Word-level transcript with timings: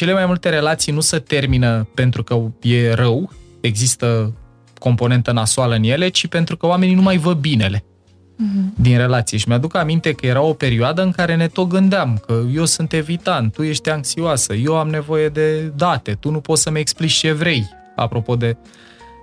cele 0.00 0.12
mai 0.12 0.26
multe 0.26 0.48
relații 0.48 0.92
nu 0.92 1.00
se 1.00 1.18
termină 1.18 1.88
pentru 1.94 2.22
că 2.22 2.40
e 2.62 2.92
rău, 2.92 3.32
există 3.60 4.34
componentă 4.78 5.32
nasoală 5.32 5.74
în 5.74 5.82
ele, 5.82 6.08
ci 6.08 6.26
pentru 6.26 6.56
că 6.56 6.66
oamenii 6.66 6.94
nu 6.94 7.02
mai 7.02 7.16
văd 7.16 7.36
binele 7.36 7.78
uh-huh. 7.78 8.80
din 8.80 8.96
relație. 8.96 9.38
Și 9.38 9.48
mi-aduc 9.48 9.76
aminte 9.76 10.12
că 10.12 10.26
era 10.26 10.40
o 10.40 10.52
perioadă 10.52 11.02
în 11.02 11.10
care 11.10 11.36
ne 11.36 11.48
tot 11.48 11.68
gândeam 11.68 12.22
că 12.26 12.42
eu 12.54 12.64
sunt 12.64 12.92
evitant, 12.92 13.52
tu 13.52 13.62
ești 13.62 13.90
anxioasă, 13.90 14.54
eu 14.54 14.78
am 14.78 14.88
nevoie 14.88 15.28
de 15.28 15.72
date, 15.76 16.12
tu 16.12 16.30
nu 16.30 16.40
poți 16.40 16.62
să-mi 16.62 16.78
explici 16.78 17.12
ce 17.12 17.32
vrei, 17.32 17.68
apropo 17.96 18.36
de 18.36 18.56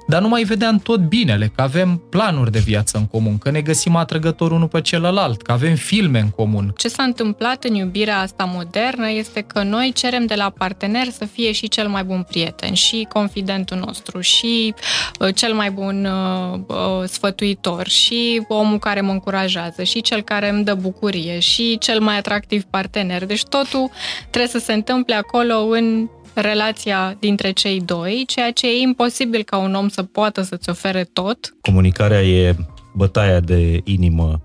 dar 0.07 0.21
nu 0.21 0.27
mai 0.27 0.43
vedeam 0.43 0.77
tot 0.77 0.99
binele, 0.99 1.51
că 1.55 1.61
avem 1.61 2.01
planuri 2.09 2.51
de 2.51 2.59
viață 2.59 2.97
în 2.97 3.05
comun, 3.05 3.37
că 3.37 3.51
ne 3.51 3.61
găsim 3.61 3.95
atrăgător 3.95 4.51
unul 4.51 4.67
pe 4.67 4.81
celălalt, 4.81 5.41
că 5.41 5.51
avem 5.51 5.75
filme 5.75 6.19
în 6.19 6.29
comun. 6.29 6.73
Ce 6.77 6.87
s-a 6.87 7.03
întâmplat 7.03 7.63
în 7.63 7.73
iubirea 7.73 8.19
asta 8.19 8.43
modernă 8.43 9.09
este 9.11 9.41
că 9.41 9.63
noi 9.63 9.91
cerem 9.95 10.25
de 10.25 10.35
la 10.35 10.49
partener 10.49 11.07
să 11.09 11.25
fie 11.25 11.51
și 11.51 11.67
cel 11.67 11.87
mai 11.87 12.03
bun 12.03 12.25
prieten, 12.29 12.73
și 12.73 13.07
confidentul 13.09 13.77
nostru, 13.85 14.19
și 14.19 14.73
uh, 15.19 15.35
cel 15.35 15.53
mai 15.53 15.71
bun 15.71 16.05
uh, 16.05 16.59
uh, 16.67 17.07
sfătuitor, 17.07 17.87
și 17.87 18.45
omul 18.47 18.79
care 18.79 19.01
mă 19.01 19.11
încurajează, 19.11 19.83
și 19.83 20.01
cel 20.01 20.21
care 20.21 20.49
îmi 20.49 20.63
dă 20.63 20.73
bucurie, 20.73 21.39
și 21.39 21.77
cel 21.77 21.99
mai 21.99 22.17
atractiv 22.17 22.63
partener. 22.63 23.25
Deci 23.25 23.43
totul 23.43 23.89
trebuie 24.29 24.51
să 24.51 24.65
se 24.65 24.73
întâmple 24.73 25.15
acolo 25.15 25.55
în 25.69 26.09
relația 26.41 27.17
dintre 27.19 27.51
cei 27.51 27.81
doi, 27.81 28.23
ceea 28.27 28.51
ce 28.51 28.67
e 28.67 28.81
imposibil 28.81 29.43
ca 29.43 29.57
un 29.57 29.73
om 29.73 29.87
să 29.87 30.03
poată 30.03 30.41
să-ți 30.41 30.69
ofere 30.69 31.03
tot. 31.03 31.55
Comunicarea 31.61 32.21
e 32.21 32.55
bătaia 32.95 33.39
de 33.39 33.81
inimă 33.83 34.41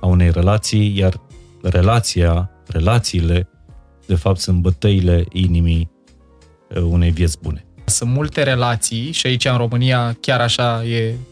a 0.00 0.06
unei 0.06 0.30
relații, 0.30 0.98
iar 0.98 1.20
relația, 1.62 2.50
relațiile, 2.66 3.48
de 4.06 4.14
fapt, 4.14 4.38
sunt 4.38 4.60
bătăile 4.60 5.24
inimii 5.32 5.90
uh, 6.68 6.82
unei 6.82 7.10
vieți 7.10 7.38
bune. 7.42 7.64
Sunt 7.84 8.10
multe 8.10 8.42
relații 8.42 9.12
și 9.12 9.26
aici 9.26 9.44
în 9.44 9.56
România 9.56 10.16
chiar 10.20 10.40
așa 10.40 10.84
e 10.84 11.14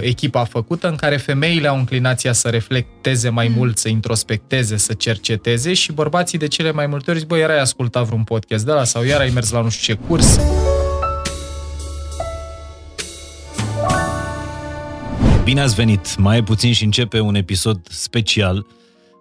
echipa 0.00 0.44
făcută 0.44 0.88
în 0.88 0.96
care 0.96 1.16
femeile 1.16 1.68
au 1.68 1.76
înclinația 1.76 2.32
să 2.32 2.48
reflecteze 2.48 3.28
mai 3.28 3.48
mm. 3.48 3.54
mult, 3.54 3.78
să 3.78 3.88
introspecteze, 3.88 4.76
să 4.76 4.92
cerceteze 4.92 5.74
și 5.74 5.92
bărbații 5.92 6.38
de 6.38 6.46
cele 6.46 6.72
mai 6.72 6.86
multe 6.86 7.10
ori 7.10 7.18
zic, 7.18 7.28
băi, 7.28 7.40
iar 7.40 7.50
ai 7.50 7.60
ascultat 7.60 8.04
vreun 8.04 8.24
podcast 8.24 8.64
de 8.64 8.72
la 8.72 8.84
sau 8.84 9.04
iar 9.04 9.20
ai 9.20 9.30
mers 9.34 9.50
la 9.50 9.60
nu 9.60 9.68
știu 9.68 9.94
ce 9.94 10.00
curs. 10.06 10.38
Bine 15.44 15.60
ați 15.60 15.74
venit! 15.74 16.16
Mai 16.16 16.38
e 16.38 16.42
puțin 16.42 16.72
și 16.72 16.84
începe 16.84 17.20
un 17.20 17.34
episod 17.34 17.86
special 17.90 18.66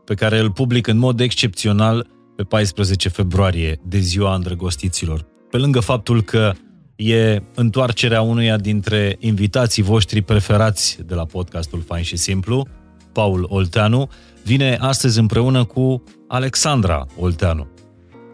pe 0.06 0.14
care 0.14 0.40
îl 0.40 0.52
public 0.52 0.88
în 0.88 0.98
mod 0.98 1.20
excepțional 1.20 2.08
pe 2.36 2.44
14 2.44 3.10
februarie, 3.10 3.80
de 3.84 4.00
ziua 4.00 4.36
îndrăgostiților. 4.36 5.26
Pe 5.50 5.58
lângă 5.58 5.80
faptul 5.80 6.22
că 6.22 6.54
e 6.96 7.42
întoarcerea 7.56 8.22
unuia 8.22 8.58
dintre 8.58 9.16
invitații 9.20 9.84
voștri 9.84 10.22
preferați 10.22 10.98
de 11.06 11.14
la 11.14 11.26
podcastul 11.26 11.84
Fain 11.88 12.04
și 12.04 12.16
Simplu, 12.16 12.68
Paul 13.12 13.46
Olteanu, 13.50 14.10
vine 14.44 14.78
astăzi 14.82 15.20
împreună 15.20 15.64
cu 15.64 16.04
Alexandra 16.28 17.06
Olteanu, 17.20 17.68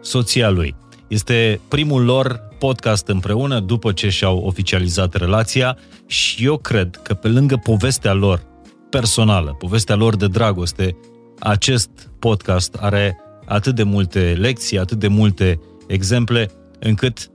soția 0.00 0.50
lui. 0.50 0.74
Este 1.08 1.60
primul 1.68 2.04
lor 2.04 2.48
podcast 2.58 3.08
împreună 3.08 3.60
după 3.60 3.92
ce 3.92 4.08
și-au 4.08 4.38
oficializat 4.38 5.14
relația 5.14 5.78
și 6.06 6.44
eu 6.44 6.56
cred 6.56 7.00
că 7.02 7.14
pe 7.14 7.28
lângă 7.28 7.56
povestea 7.56 8.12
lor 8.12 8.42
personală, 8.90 9.54
povestea 9.58 9.94
lor 9.94 10.16
de 10.16 10.26
dragoste, 10.26 10.96
acest 11.38 11.90
podcast 12.18 12.76
are 12.80 13.18
atât 13.44 13.74
de 13.74 13.82
multe 13.82 14.36
lecții, 14.38 14.78
atât 14.78 14.98
de 14.98 15.08
multe 15.08 15.60
exemple, 15.86 16.50
încât 16.78 17.31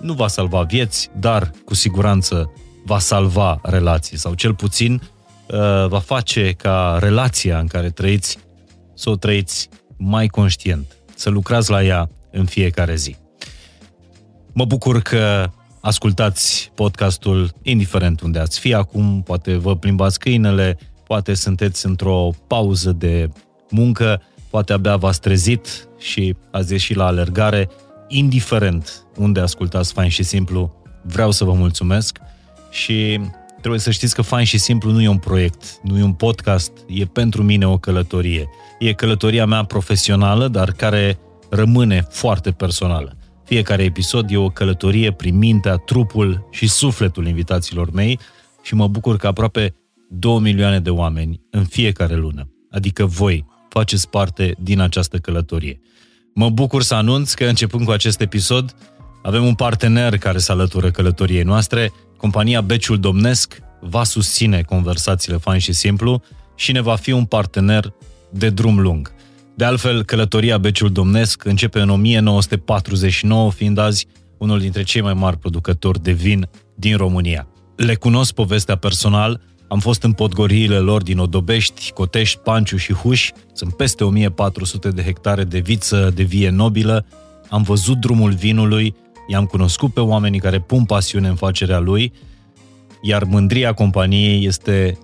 nu 0.00 0.12
va 0.12 0.28
salva 0.28 0.62
vieți, 0.62 1.10
dar 1.18 1.50
cu 1.64 1.74
siguranță 1.74 2.52
va 2.84 2.98
salva 2.98 3.60
relații 3.62 4.16
sau 4.16 4.34
cel 4.34 4.54
puțin 4.54 4.92
uh, 5.46 5.86
va 5.88 5.98
face 5.98 6.52
ca 6.52 6.98
relația 7.00 7.58
în 7.58 7.66
care 7.66 7.90
trăiți 7.90 8.38
să 8.94 9.10
o 9.10 9.16
trăiți 9.16 9.68
mai 9.96 10.26
conștient, 10.26 10.96
să 11.14 11.30
lucrați 11.30 11.70
la 11.70 11.82
ea 11.82 12.10
în 12.30 12.44
fiecare 12.44 12.94
zi. 12.94 13.16
Mă 14.52 14.64
bucur 14.64 15.00
că 15.00 15.50
ascultați 15.80 16.70
podcastul 16.74 17.50
indiferent 17.62 18.20
unde 18.20 18.38
ați 18.38 18.58
fi 18.58 18.74
acum, 18.74 19.22
poate 19.22 19.56
vă 19.56 19.76
plimbați 19.76 20.18
câinele, 20.18 20.78
poate 21.06 21.34
sunteți 21.34 21.86
într-o 21.86 22.30
pauză 22.46 22.92
de 22.92 23.28
muncă, 23.70 24.22
poate 24.50 24.72
abia 24.72 24.96
v-ați 24.96 25.20
trezit 25.20 25.88
și 25.98 26.36
ați 26.50 26.72
ieșit 26.72 26.96
la 26.96 27.06
alergare, 27.06 27.68
indiferent 28.10 29.06
unde 29.16 29.40
ascultați 29.40 29.92
Fain 29.92 30.08
și 30.08 30.22
Simplu, 30.22 30.72
vreau 31.02 31.30
să 31.30 31.44
vă 31.44 31.52
mulțumesc 31.52 32.18
și 32.70 33.20
trebuie 33.58 33.80
să 33.80 33.90
știți 33.90 34.14
că 34.14 34.22
Fain 34.22 34.44
și 34.44 34.58
Simplu 34.58 34.90
nu 34.90 35.02
e 35.02 35.08
un 35.08 35.18
proiect, 35.18 35.80
nu 35.82 35.98
e 35.98 36.02
un 36.02 36.12
podcast, 36.12 36.72
e 36.88 37.04
pentru 37.04 37.42
mine 37.42 37.66
o 37.66 37.78
călătorie. 37.78 38.48
E 38.78 38.92
călătoria 38.92 39.46
mea 39.46 39.64
profesională, 39.64 40.48
dar 40.48 40.72
care 40.72 41.18
rămâne 41.50 42.06
foarte 42.08 42.50
personală. 42.50 43.16
Fiecare 43.44 43.82
episod 43.82 44.30
e 44.30 44.36
o 44.36 44.48
călătorie 44.48 45.12
prin 45.12 45.38
mintea, 45.38 45.76
trupul 45.76 46.48
și 46.50 46.68
sufletul 46.68 47.26
invitaților 47.26 47.90
mei 47.90 48.18
și 48.62 48.74
mă 48.74 48.88
bucur 48.88 49.16
că 49.16 49.26
aproape 49.26 49.74
2 50.08 50.38
milioane 50.38 50.80
de 50.80 50.90
oameni 50.90 51.40
în 51.50 51.64
fiecare 51.64 52.14
lună, 52.14 52.50
adică 52.70 53.04
voi, 53.04 53.44
faceți 53.68 54.08
parte 54.08 54.54
din 54.58 54.80
această 54.80 55.18
călătorie. 55.18 55.80
Mă 56.34 56.50
bucur 56.50 56.82
să 56.82 56.94
anunț 56.94 57.32
că 57.32 57.44
începând 57.44 57.84
cu 57.84 57.90
acest 57.90 58.20
episod 58.20 58.74
avem 59.22 59.46
un 59.46 59.54
partener 59.54 60.18
care 60.18 60.38
se 60.38 60.52
alătură 60.52 60.90
călătoriei 60.90 61.42
noastre. 61.42 61.92
Compania 62.16 62.60
Beciul 62.60 62.98
Domnesc 62.98 63.58
va 63.80 64.04
susține 64.04 64.62
conversațiile 64.62 65.38
fain 65.38 65.58
și 65.58 65.72
simplu 65.72 66.22
și 66.54 66.72
ne 66.72 66.80
va 66.80 66.96
fi 66.96 67.12
un 67.12 67.24
partener 67.24 67.92
de 68.30 68.50
drum 68.50 68.80
lung. 68.80 69.12
De 69.54 69.64
altfel, 69.64 70.04
călătoria 70.04 70.58
Beciul 70.58 70.92
Domnesc 70.92 71.44
începe 71.44 71.80
în 71.80 71.88
1949, 71.88 73.50
fiind 73.50 73.78
azi 73.78 74.06
unul 74.38 74.58
dintre 74.58 74.82
cei 74.82 75.00
mai 75.00 75.14
mari 75.14 75.38
producători 75.38 76.02
de 76.02 76.12
vin 76.12 76.48
din 76.74 76.96
România. 76.96 77.48
Le 77.76 77.94
cunosc 77.94 78.34
povestea 78.34 78.76
personal, 78.76 79.40
am 79.72 79.78
fost 79.78 80.02
în 80.02 80.12
podgoriile 80.12 80.78
lor 80.78 81.02
din 81.02 81.18
Odobești, 81.18 81.92
Cotești, 81.92 82.38
Panciu 82.38 82.76
și 82.76 82.92
Huș. 82.92 83.30
Sunt 83.52 83.72
peste 83.76 84.04
1400 84.04 84.90
de 84.90 85.02
hectare 85.02 85.44
de 85.44 85.58
viță 85.58 86.12
de 86.14 86.22
vie 86.22 86.48
nobilă. 86.48 87.06
Am 87.48 87.62
văzut 87.62 87.98
drumul 87.98 88.32
vinului, 88.32 88.94
i-am 89.28 89.44
cunoscut 89.44 89.92
pe 89.92 90.00
oamenii 90.00 90.40
care 90.40 90.60
pun 90.60 90.84
pasiune 90.84 91.28
în 91.28 91.34
facerea 91.34 91.78
lui, 91.78 92.12
iar 93.02 93.24
mândria 93.24 93.72
companiei 93.72 94.46
este 94.46 94.98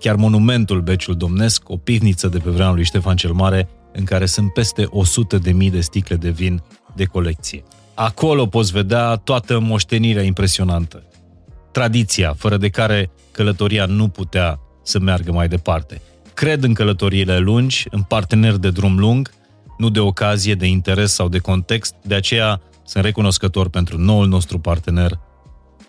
chiar 0.00 0.14
monumentul 0.14 0.80
Beciul 0.80 1.16
Domnesc, 1.16 1.68
o 1.68 1.76
pivniță 1.76 2.28
de 2.28 2.38
pe 2.38 2.50
vremea 2.50 2.72
lui 2.72 2.84
Ștefan 2.84 3.16
cel 3.16 3.32
Mare, 3.32 3.68
în 3.92 4.04
care 4.04 4.26
sunt 4.26 4.52
peste 4.52 4.86
100 4.90 5.38
de 5.38 5.52
mii 5.52 5.70
de 5.70 5.80
sticle 5.80 6.16
de 6.16 6.30
vin 6.30 6.62
de 6.94 7.04
colecție. 7.04 7.62
Acolo 7.94 8.46
poți 8.46 8.72
vedea 8.72 9.14
toată 9.14 9.58
moștenirea 9.58 10.22
impresionantă. 10.22 11.02
Tradiția, 11.76 12.34
fără 12.38 12.56
de 12.56 12.68
care 12.68 13.10
călătoria 13.32 13.86
nu 13.86 14.08
putea 14.08 14.60
să 14.82 14.98
meargă 14.98 15.32
mai 15.32 15.48
departe. 15.48 16.02
Cred 16.34 16.62
în 16.62 16.74
călătoriile 16.74 17.38
lungi, 17.38 17.86
în 17.90 18.02
parteneri 18.02 18.60
de 18.60 18.70
drum 18.70 18.98
lung, 18.98 19.30
nu 19.78 19.90
de 19.90 20.00
ocazie, 20.00 20.54
de 20.54 20.66
interes 20.66 21.12
sau 21.12 21.28
de 21.28 21.38
context, 21.38 21.94
de 22.02 22.14
aceea 22.14 22.60
sunt 22.84 23.04
recunoscător 23.04 23.68
pentru 23.68 23.98
noul 23.98 24.28
nostru 24.28 24.58
partener 24.58 25.18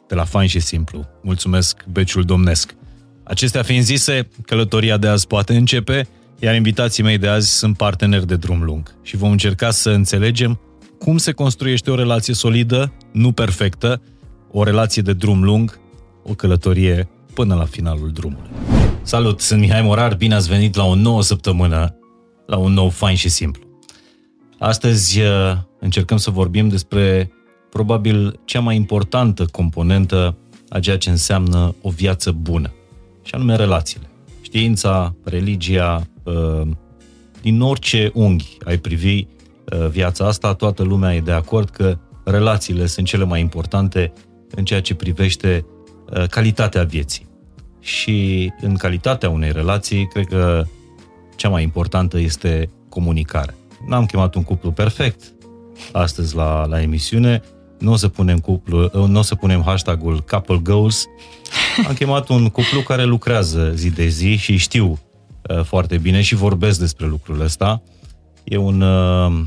de 0.07 0.15
la 0.15 0.23
Fain 0.23 0.47
și 0.47 0.59
Simplu. 0.59 1.07
Mulțumesc, 1.23 1.85
Beciul 1.91 2.23
Domnesc. 2.23 2.75
Acestea 3.23 3.63
fiind 3.63 3.83
zise, 3.83 4.27
călătoria 4.45 4.97
de 4.97 5.07
azi 5.07 5.27
poate 5.27 5.55
începe, 5.55 6.07
iar 6.39 6.55
invitații 6.55 7.03
mei 7.03 7.17
de 7.17 7.27
azi 7.27 7.57
sunt 7.57 7.77
parteneri 7.77 8.27
de 8.27 8.35
drum 8.35 8.63
lung 8.63 8.95
și 9.01 9.17
vom 9.17 9.31
încerca 9.31 9.71
să 9.71 9.89
înțelegem 9.89 10.59
cum 10.99 11.17
se 11.17 11.31
construiește 11.31 11.91
o 11.91 11.95
relație 11.95 12.33
solidă, 12.33 12.93
nu 13.11 13.31
perfectă, 13.31 14.01
o 14.51 14.63
relație 14.63 15.01
de 15.01 15.13
drum 15.13 15.43
lung, 15.43 15.79
o 16.29 16.33
călătorie 16.33 17.09
până 17.33 17.55
la 17.55 17.65
finalul 17.65 18.11
drumului. 18.11 18.49
Salut, 19.01 19.41
sunt 19.41 19.59
Mihai 19.59 19.81
Morar, 19.81 20.15
bine 20.15 20.35
ați 20.35 20.47
venit 20.47 20.75
la 20.75 20.83
o 20.83 20.95
nouă 20.95 21.21
săptămână, 21.21 21.95
la 22.45 22.57
un 22.57 22.73
nou 22.73 22.89
fain 22.89 23.15
și 23.15 23.29
simplu. 23.29 23.63
Astăzi 24.59 25.19
uh, 25.21 25.57
încercăm 25.79 26.17
să 26.17 26.31
vorbim 26.31 26.67
despre 26.67 27.31
probabil 27.69 28.39
cea 28.45 28.59
mai 28.59 28.75
importantă 28.75 29.45
componentă 29.45 30.37
a 30.69 30.79
ceea 30.79 30.97
ce 30.97 31.09
înseamnă 31.09 31.75
o 31.81 31.89
viață 31.89 32.31
bună, 32.31 32.73
și 33.23 33.35
anume 33.35 33.55
relațiile. 33.55 34.09
Știința, 34.41 35.15
religia, 35.23 36.07
uh, 36.23 36.67
din 37.41 37.61
orice 37.61 38.11
unghi 38.13 38.57
ai 38.65 38.77
privi 38.77 39.17
uh, 39.17 39.87
viața 39.89 40.25
asta, 40.25 40.53
toată 40.53 40.83
lumea 40.83 41.15
e 41.15 41.21
de 41.21 41.31
acord 41.31 41.69
că 41.69 41.97
relațiile 42.23 42.85
sunt 42.85 43.05
cele 43.05 43.23
mai 43.23 43.39
importante 43.39 44.13
în 44.55 44.65
ceea 44.65 44.81
ce 44.81 44.95
privește 44.95 45.65
calitatea 46.29 46.83
vieții 46.83 47.27
și 47.79 48.51
în 48.61 48.75
calitatea 48.75 49.29
unei 49.29 49.51
relații, 49.51 50.07
cred 50.07 50.25
că 50.25 50.63
cea 51.35 51.49
mai 51.49 51.63
importantă 51.63 52.19
este 52.19 52.69
comunicarea. 52.89 53.53
N-am 53.87 54.05
chemat 54.05 54.35
un 54.35 54.43
cuplu 54.43 54.71
perfect, 54.71 55.33
astăzi 55.91 56.35
la, 56.35 56.65
la 56.65 56.81
emisiune. 56.81 57.41
Nu 57.79 57.91
o 57.91 57.95
să 57.95 58.07
punem 58.07 58.39
cuplu, 58.39 58.89
nu 58.93 59.19
o 59.19 59.21
să 59.21 59.35
punem 59.35 59.61
hashtagul 59.61 60.23
couple 60.29 60.57
goals. 60.57 61.05
Am 61.87 61.93
chemat 61.93 62.29
un 62.29 62.49
cuplu 62.49 62.81
care 62.81 63.03
lucrează 63.03 63.71
zi 63.75 63.89
de 63.89 64.07
zi 64.07 64.35
și 64.35 64.57
știu 64.57 64.99
uh, 65.49 65.63
foarte 65.63 65.97
bine 65.97 66.21
și 66.21 66.35
vorbesc 66.35 66.79
despre 66.79 67.05
lucrul 67.05 67.41
ăsta. 67.41 67.81
E 68.43 68.57
un 68.57 68.81
uh, 68.81 69.41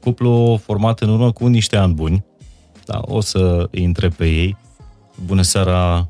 cuplu 0.00 0.60
format 0.64 1.00
în 1.00 1.08
urmă 1.08 1.32
cu 1.32 1.46
niște 1.46 1.76
ani 1.76 1.94
buni. 1.94 2.24
Da, 2.84 3.00
o 3.04 3.20
să 3.20 3.68
îi 3.70 3.84
întreb 3.84 4.14
pe 4.14 4.26
ei. 4.26 4.56
Bună 5.24 5.42
seara, 5.42 6.08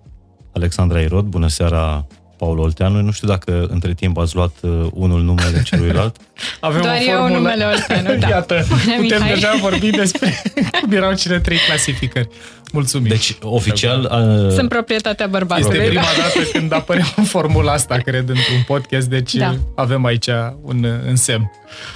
Alexandra 0.53 1.00
Irod, 1.00 1.25
bună 1.25 1.49
seara, 1.49 2.06
Paul 2.43 2.59
Olteanu. 2.59 3.00
Nu 3.00 3.11
știu 3.11 3.29
dacă 3.29 3.67
între 3.70 3.94
timp 3.94 4.19
ați 4.19 4.35
luat 4.35 4.53
uh, 4.61 4.87
unul 4.93 5.23
numele 5.23 5.62
celuilalt. 5.62 6.17
Avem 6.61 6.82
Doar 6.82 6.94
o 6.94 7.11
eu 7.11 7.29
numele 7.29 7.64
Olteanu, 7.64 8.17
da. 8.19 8.29
Iată, 8.35 8.67
putem 8.69 9.00
Mihai. 9.00 9.29
deja 9.29 9.56
vorbi 9.61 9.91
despre 9.91 10.43
cum 10.81 10.93
erau 10.93 11.14
cele 11.14 11.41
trei 11.41 11.56
clasificări. 11.67 12.29
Mulțumim. 12.73 13.09
Deci, 13.09 13.37
oficial... 13.43 14.00
Uh... 14.44 14.53
Sunt 14.53 14.69
proprietatea 14.69 15.26
bărbatului. 15.26 15.79
Este 15.79 15.88
prima 15.88 16.03
da. 16.03 16.23
dată 16.23 16.49
când 16.53 16.73
apare 16.73 17.05
în 17.17 17.25
formula 17.25 17.73
asta, 17.73 17.97
cred, 17.97 18.29
într-un 18.29 18.62
podcast, 18.67 19.06
deci 19.08 19.35
da. 19.35 19.56
avem 19.75 20.05
aici 20.05 20.29
un 20.62 20.87
însemn. 21.06 21.50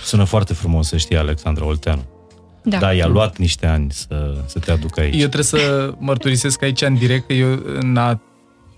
Sună 0.05 0.25
foarte 0.25 0.53
frumos 0.53 0.89
să 0.89 0.97
știi, 0.97 1.17
Alexandra 1.17 1.65
Olteanu. 1.65 2.16
Da. 2.69 2.79
da, 2.79 2.93
i-a 2.93 3.07
luat 3.07 3.39
niște 3.39 3.67
ani 3.67 3.93
să, 3.93 4.35
să 4.47 4.59
te 4.59 4.71
aducă 4.71 5.01
aici. 5.01 5.15
Eu 5.15 5.29
trebuie 5.29 5.43
să 5.43 5.93
mărturisesc 5.99 6.63
aici 6.63 6.83
în 6.83 6.95
direct 6.95 7.27
că 7.27 7.33
eu 7.33 7.63
în 7.81 7.97
a 7.97 8.21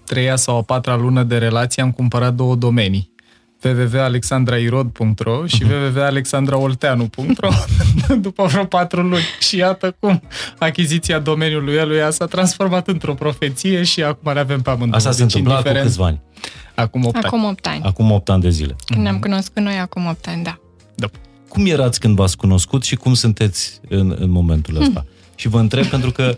treia 0.05 0.37
sau 0.37 0.57
a 0.57 0.63
patra 0.63 0.97
lună 0.97 1.23
de 1.23 1.39
relație 1.39 1.83
am 1.83 1.93
cumpărat 1.93 2.35
două 2.35 2.55
domenii 2.55 3.17
www.alexandrairod.ro 3.65 5.47
și 5.47 5.65
uh-huh. 5.65 5.95
www.alexandraolteanu.ro 5.95 7.49
după 8.27 8.45
vreo 8.45 8.65
patru 8.65 9.03
luni. 9.03 9.23
Și 9.41 9.57
iată 9.57 9.97
cum 10.01 10.23
achiziția 10.59 11.19
domeniului 11.19 11.87
lui 11.87 12.13
s-a 12.13 12.27
transformat 12.27 12.89
într-o 12.89 13.15
profeție 13.15 13.83
și 13.83 14.03
acum 14.03 14.33
le 14.33 14.41
avem 14.41 14.61
pe 14.61 14.71
amândouă. 14.71 14.97
Asta 14.97 15.11
se 15.11 15.23
deci, 15.23 15.35
întâmplă 15.35 15.71
acum 15.71 15.83
câțiva 15.83 16.07
ani? 16.07 16.21
Acum 16.75 17.05
8 17.05 17.25
acum 17.25 17.45
8 17.45 17.67
ani. 17.67 17.83
Acum 17.83 18.11
8 18.11 18.29
ani 18.29 18.43
de 18.43 18.51
zile. 18.51 18.77
Când 18.87 19.03
ne-am 19.03 19.19
cunoscut 19.19 19.63
noi 19.63 19.79
acum 19.79 20.07
8 20.07 20.27
ani, 20.29 20.43
da. 20.43 20.59
da. 20.95 21.07
Cum 21.49 21.67
erați 21.67 22.01
când 22.01 22.17
v-ați 22.17 22.37
cunoscut 22.37 22.83
și 22.83 22.97
cum 22.97 23.15
sunteți 23.15 23.81
în, 23.89 24.17
în 24.19 24.31
momentul 24.31 24.75
hm. 24.75 24.81
ăsta? 24.81 25.01
Hmm. 25.01 25.09
Și 25.35 25.49
vă 25.49 25.59
întreb 25.59 25.85
pentru 25.85 26.11
că 26.11 26.35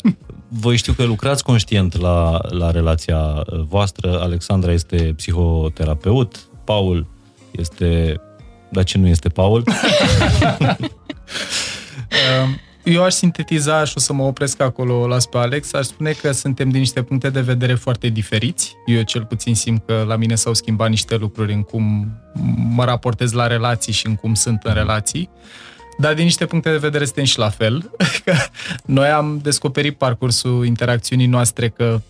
voi 0.49 0.77
știu 0.77 0.93
că 0.93 1.05
lucrați 1.05 1.43
conștient 1.43 2.01
la, 2.01 2.41
la 2.49 2.71
relația 2.71 3.19
uh, 3.19 3.61
voastră. 3.69 4.21
Alexandra 4.21 4.73
este 4.73 5.13
psihoterapeut, 5.17 6.49
Paul 6.65 7.07
este... 7.51 8.21
Dar 8.73 8.85
ce 8.85 8.99
nu 8.99 9.07
este 9.07 9.29
Paul? 9.29 9.65
Um, 12.85 12.93
eu 12.93 13.03
aș 13.03 13.13
sintetiza 13.13 13.85
și 13.85 13.93
o 13.97 14.01
să 14.01 14.13
mă 14.13 14.23
opresc 14.23 14.61
acolo, 14.61 15.07
las 15.07 15.27
pe 15.27 15.39
Alex, 15.39 15.73
aș 15.73 15.85
spune 15.85 16.11
că 16.11 16.33
suntem 16.33 16.69
din 16.69 16.79
niște 16.79 17.03
puncte 17.03 17.31
de 17.31 17.41
vedere 17.41 17.75
foarte 17.75 18.09
diferiți. 18.09 18.77
Eu 18.87 19.03
cel 19.03 19.25
puțin 19.25 19.55
simt 19.55 19.83
că 19.87 20.05
la 20.07 20.17
mine 20.17 20.35
s-au 20.35 20.55
schimbat 20.55 20.89
niște 20.89 21.17
lucruri 21.17 21.53
în 21.53 21.63
cum 21.63 22.09
mă 22.75 22.85
raportez 22.85 23.33
la 23.33 23.47
relații 23.47 23.93
și 23.93 24.07
în 24.07 24.15
cum 24.15 24.35
sunt 24.35 24.63
în 24.63 24.75
relații. 24.75 25.31
Dar 25.99 26.15
din 26.15 26.25
niște 26.25 26.47
puncte 26.47 26.71
de 26.71 26.77
vedere 26.77 27.05
suntem 27.05 27.25
și 27.25 27.39
la 27.39 27.49
fel. 27.49 27.91
Că 28.25 28.35
noi 28.85 29.09
am 29.09 29.39
descoperit 29.43 29.97
parcursul 29.97 30.67
interacțiunii 30.67 31.27
noastre 31.27 31.69
că 31.69 32.01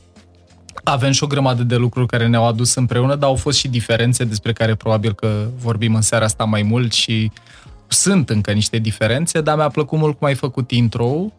avem 0.85 1.11
și 1.11 1.25
o 1.25 1.27
grămadă 1.27 1.63
de 1.63 1.77
lucruri 1.77 2.07
care 2.07 2.27
ne-au 2.27 2.47
adus 2.47 2.75
împreună, 2.75 3.15
dar 3.15 3.29
au 3.29 3.35
fost 3.35 3.59
și 3.59 3.69
diferențe 3.69 4.25
despre 4.25 4.53
care 4.53 4.75
probabil 4.75 5.13
că 5.13 5.47
vorbim 5.59 5.95
în 5.95 6.01
seara 6.01 6.25
asta 6.25 6.45
mai 6.45 6.63
mult 6.63 6.93
și 6.93 7.31
sunt 7.93 8.31
încă 8.31 8.53
niște 8.53 8.79
diferențe, 8.79 9.41
dar 9.41 9.57
mi-a 9.57 9.69
plăcut 9.69 9.99
mult 9.99 10.19
cum 10.19 10.27
ai 10.27 10.35
făcut 10.35 10.71
intro 10.71 11.33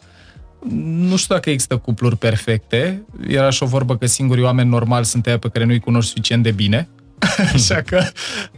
nu 0.70 1.16
știu 1.16 1.36
dacă 1.36 1.50
există 1.50 1.78
cupluri 1.78 2.18
perfecte. 2.18 3.06
Era 3.28 3.50
și 3.50 3.64
o 3.64 3.66
vorbă 3.66 3.98
că 3.98 4.06
singurii 4.06 4.44
oameni 4.44 4.70
normali 4.70 5.06
sunt 5.06 5.28
aia 5.28 5.38
pe 5.38 5.50
care 5.50 5.66
nu-i 5.66 5.80
cunoști 5.80 6.10
suficient 6.10 6.44
de 6.44 6.52
bine. 6.52 6.90
Așa 7.54 7.82
că 7.82 8.04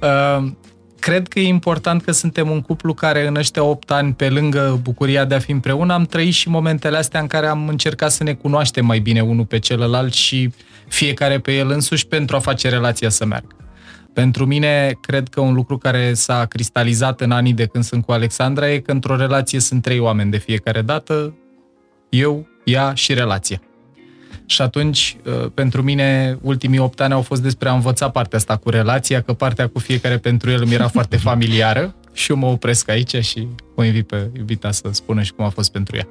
uh, 0.02 0.52
cred 1.00 1.28
că 1.28 1.40
e 1.40 1.48
important 1.48 2.04
că 2.04 2.12
suntem 2.12 2.50
un 2.50 2.62
cuplu 2.62 2.94
care 2.94 3.28
în 3.28 3.36
ăștia 3.36 3.64
8 3.64 3.92
ani, 3.92 4.14
pe 4.14 4.30
lângă 4.30 4.80
bucuria 4.82 5.26
de 5.26 5.36
a 5.36 5.40
fi 5.40 5.52
împreună, 5.52 5.94
am 5.94 6.06
trăit 6.06 6.34
și 6.34 6.50
momentele 6.50 6.98
astea 6.98 7.20
în 7.20 7.28
care 7.28 7.48
am 7.48 7.68
încercat 7.68 8.12
să 8.12 8.24
ne 8.24 8.34
cunoaștem 8.34 8.86
mai 8.86 9.00
bine 9.00 9.22
unul 9.22 9.46
pe 9.46 9.60
celălalt 9.60 10.14
și 10.14 10.50
fiecare 10.88 11.40
pe 11.40 11.54
el 11.54 11.70
însuși 11.70 12.08
pentru 12.08 12.36
a 12.36 12.40
face 12.40 12.70
relația 12.70 13.10
să 13.10 13.26
meargă. 13.26 13.56
Pentru 14.14 14.46
mine, 14.46 14.98
cred 15.02 15.28
că 15.28 15.42
un 15.42 15.54
lucru 15.54 15.78
care 15.78 16.14
s-a 16.14 16.46
cristalizat 16.46 17.22
în 17.22 17.32
anii 17.32 17.54
de 17.54 17.66
când 17.66 17.84
sunt 17.84 18.06
cu 18.06 18.12
Alexandra 18.12 18.72
e 18.72 18.80
că 18.80 18.92
într-o 18.92 19.16
relație 19.16 19.60
sunt 19.60 19.82
trei 19.82 20.00
oameni 20.00 20.32
de 20.32 20.38
fiecare 20.38 20.82
dată, 20.82 21.34
eu, 22.10 22.48
ea 22.64 22.94
și 22.94 23.14
relația. 23.14 23.62
Și 24.46 24.62
atunci, 24.62 25.18
uh, 25.26 25.52
pentru 25.54 25.82
mine, 25.82 26.38
ultimii 26.42 26.80
opt 26.80 27.02
ani 27.02 27.14
au 27.14 27.22
fost 27.22 27.42
despre 27.42 27.70
a 27.70 27.74
învăța 27.74 28.10
partea 28.10 28.38
asta 28.38 28.58
cu 28.58 28.70
relația, 28.70 29.22
că 29.22 29.34
partea 29.34 29.68
cu 29.68 29.80
fiecare 29.80 30.18
pentru 30.18 30.50
el 30.50 30.66
mi 30.66 30.74
era 30.74 30.88
foarte 30.88 31.18
familiară 31.18 31.96
și 32.14 32.32
eu 32.32 32.38
mă 32.38 32.46
opresc 32.46 32.90
aici 32.90 33.16
și 33.16 33.48
o 33.76 33.84
invit 33.84 34.08
pe 34.08 34.30
iubita 34.38 34.72
să 34.72 34.90
spună 34.92 35.22
și 35.22 35.34
cum 35.34 35.46
a 35.46 35.50
fost 35.50 35.72
pentru 35.72 35.96
ea. 35.96 36.08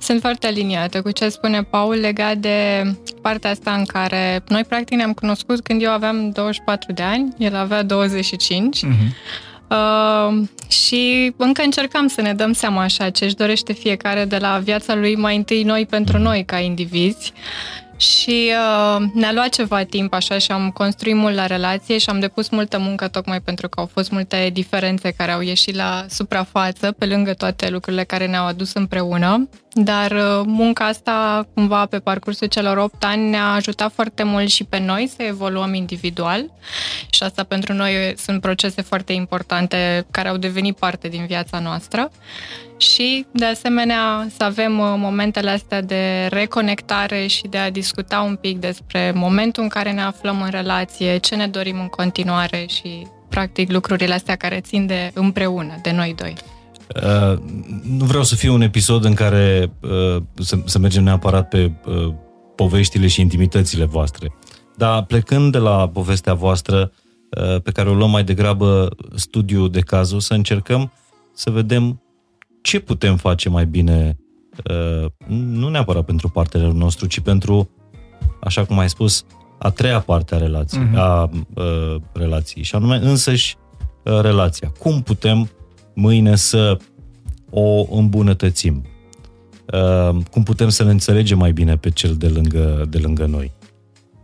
Sunt 0.00 0.20
foarte 0.20 0.46
aliniată 0.46 1.02
cu 1.02 1.10
ce 1.10 1.28
spune 1.28 1.62
Paul 1.62 1.94
legat 1.94 2.36
de 2.36 2.82
partea 3.22 3.50
asta 3.50 3.72
în 3.72 3.84
care 3.84 4.42
noi 4.48 4.64
practic 4.64 4.96
ne-am 4.96 5.12
cunoscut 5.12 5.60
când 5.60 5.82
eu 5.82 5.90
aveam 5.90 6.30
24 6.30 6.92
de 6.92 7.02
ani, 7.02 7.34
el 7.38 7.56
avea 7.56 7.82
25. 7.82 8.78
Uh-huh. 8.78 9.36
Uh, 9.70 10.42
și 10.68 11.32
încă 11.36 11.62
încercam 11.62 12.06
să 12.06 12.20
ne 12.20 12.34
dăm 12.34 12.52
seama 12.52 12.82
așa 12.82 13.10
ce 13.10 13.24
își 13.24 13.34
dorește 13.34 13.72
fiecare 13.72 14.24
de 14.24 14.36
la 14.36 14.58
viața 14.58 14.94
lui 14.94 15.16
mai 15.16 15.36
întâi 15.36 15.62
noi 15.62 15.86
pentru 15.86 16.18
noi 16.18 16.44
ca 16.44 16.58
indivizi 16.58 17.32
și 17.98 18.52
uh, 18.52 19.02
ne-a 19.14 19.32
luat 19.32 19.48
ceva 19.48 19.82
timp 19.82 20.12
așa 20.12 20.38
și 20.38 20.52
am 20.52 20.70
construit 20.70 21.14
mult 21.14 21.34
la 21.34 21.46
relație 21.46 21.98
și 21.98 22.08
am 22.08 22.20
depus 22.20 22.48
multă 22.48 22.78
muncă 22.78 23.08
tocmai 23.08 23.40
pentru 23.40 23.68
că 23.68 23.80
au 23.80 23.86
fost 23.92 24.10
multe 24.10 24.50
diferențe 24.52 25.10
care 25.10 25.32
au 25.32 25.40
ieșit 25.40 25.74
la 25.74 26.04
suprafață 26.08 26.92
pe 26.92 27.06
lângă 27.06 27.34
toate 27.34 27.68
lucrurile 27.68 28.04
care 28.04 28.26
ne-au 28.26 28.46
adus 28.46 28.72
împreună. 28.72 29.48
Dar 29.72 30.10
uh, 30.10 30.42
munca 30.46 30.86
asta 30.86 31.46
cumva 31.54 31.86
pe 31.86 31.98
parcursul 31.98 32.46
celor 32.46 32.76
8 32.76 33.04
ani 33.04 33.28
ne-a 33.28 33.52
ajutat 33.52 33.92
foarte 33.92 34.22
mult 34.22 34.48
și 34.48 34.64
pe 34.64 34.78
noi 34.78 35.10
să 35.16 35.22
evoluăm 35.22 35.74
individual 35.74 36.52
și 37.10 37.22
asta 37.22 37.44
pentru 37.44 37.72
noi 37.72 38.14
sunt 38.16 38.40
procese 38.40 38.82
foarte 38.82 39.12
importante 39.12 40.06
care 40.10 40.28
au 40.28 40.36
devenit 40.36 40.76
parte 40.76 41.08
din 41.08 41.26
viața 41.26 41.58
noastră 41.58 42.10
și, 42.78 43.26
de 43.32 43.44
asemenea, 43.44 44.26
să 44.36 44.44
avem 44.44 44.78
uh, 44.78 44.94
momentele 44.96 45.50
astea 45.50 45.80
de 45.80 46.26
reconectare 46.30 47.26
și 47.26 47.42
de 47.42 47.58
a 47.58 47.70
discuta 47.70 48.20
un 48.20 48.36
pic 48.36 48.58
despre 48.58 49.12
momentul 49.14 49.62
în 49.62 49.68
care 49.68 49.92
ne 49.92 50.02
aflăm 50.02 50.42
în 50.42 50.50
relație, 50.50 51.16
ce 51.16 51.34
ne 51.34 51.46
dorim 51.46 51.80
în 51.80 51.88
continuare 51.88 52.66
și, 52.68 53.06
practic, 53.28 53.70
lucrurile 53.70 54.14
astea 54.14 54.36
care 54.36 54.60
țin 54.60 54.86
de 54.86 55.10
împreună, 55.14 55.78
de 55.82 55.90
noi 55.90 56.14
doi. 56.16 56.34
Uh, 56.96 57.38
nu 57.82 58.04
vreau 58.04 58.22
să 58.22 58.34
fie 58.34 58.50
un 58.50 58.60
episod 58.60 59.04
în 59.04 59.14
care 59.14 59.72
uh, 59.80 60.22
să, 60.34 60.58
să 60.64 60.78
mergem 60.78 61.02
neapărat 61.02 61.48
pe 61.48 61.72
uh, 61.86 62.12
poveștile 62.56 63.06
și 63.06 63.20
intimitățile 63.20 63.84
voastre. 63.84 64.32
Dar 64.76 65.04
plecând 65.04 65.52
de 65.52 65.58
la 65.58 65.88
povestea 65.88 66.34
voastră, 66.34 66.92
uh, 67.30 67.60
pe 67.62 67.70
care 67.70 67.88
o 67.88 67.94
luăm 67.94 68.10
mai 68.10 68.24
degrabă 68.24 68.88
studiu 69.14 69.68
de 69.68 69.80
cazul, 69.80 70.20
să 70.20 70.34
încercăm 70.34 70.92
să 71.34 71.50
vedem 71.50 72.02
ce 72.62 72.80
putem 72.80 73.16
face 73.16 73.48
mai 73.48 73.66
bine, 73.66 74.18
uh, 74.70 75.10
nu 75.26 75.68
neapărat 75.68 76.04
pentru 76.04 76.28
partenerul 76.28 76.74
nostru, 76.74 77.06
ci 77.06 77.20
pentru, 77.20 77.70
așa 78.40 78.64
cum 78.64 78.78
ai 78.78 78.88
spus, 78.88 79.24
a 79.58 79.70
treia 79.70 80.00
parte 80.00 80.34
a 80.34 80.38
relației, 80.38 80.88
uh-huh. 80.92 80.98
a 80.98 81.30
uh, 81.54 81.96
relației, 82.12 82.64
și 82.64 82.74
anume 82.74 82.96
însăși 82.96 83.56
uh, 84.04 84.20
relația. 84.20 84.72
Cum 84.78 85.02
putem 85.02 85.48
mâine 85.98 86.36
să 86.36 86.76
o 87.50 87.96
îmbunătățim? 87.96 88.86
Cum 90.30 90.42
putem 90.42 90.68
să 90.68 90.84
ne 90.84 90.90
înțelegem 90.90 91.38
mai 91.38 91.52
bine 91.52 91.76
pe 91.76 91.90
cel 91.90 92.14
de 92.14 92.28
lângă, 92.28 92.86
de 92.88 92.98
lângă 92.98 93.26
noi? 93.26 93.52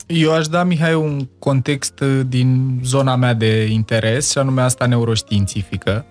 Eu 0.07 0.33
aș 0.33 0.47
da, 0.47 0.65
Mihai, 0.65 0.95
un 0.95 1.29
context 1.39 2.01
din 2.27 2.81
zona 2.85 3.17
mea 3.17 3.35
de 3.35 3.65
interes, 3.65 4.31
și 4.31 4.39
anume 4.39 4.63
asta 4.63 4.87
neuroștiințifică. 4.87 6.05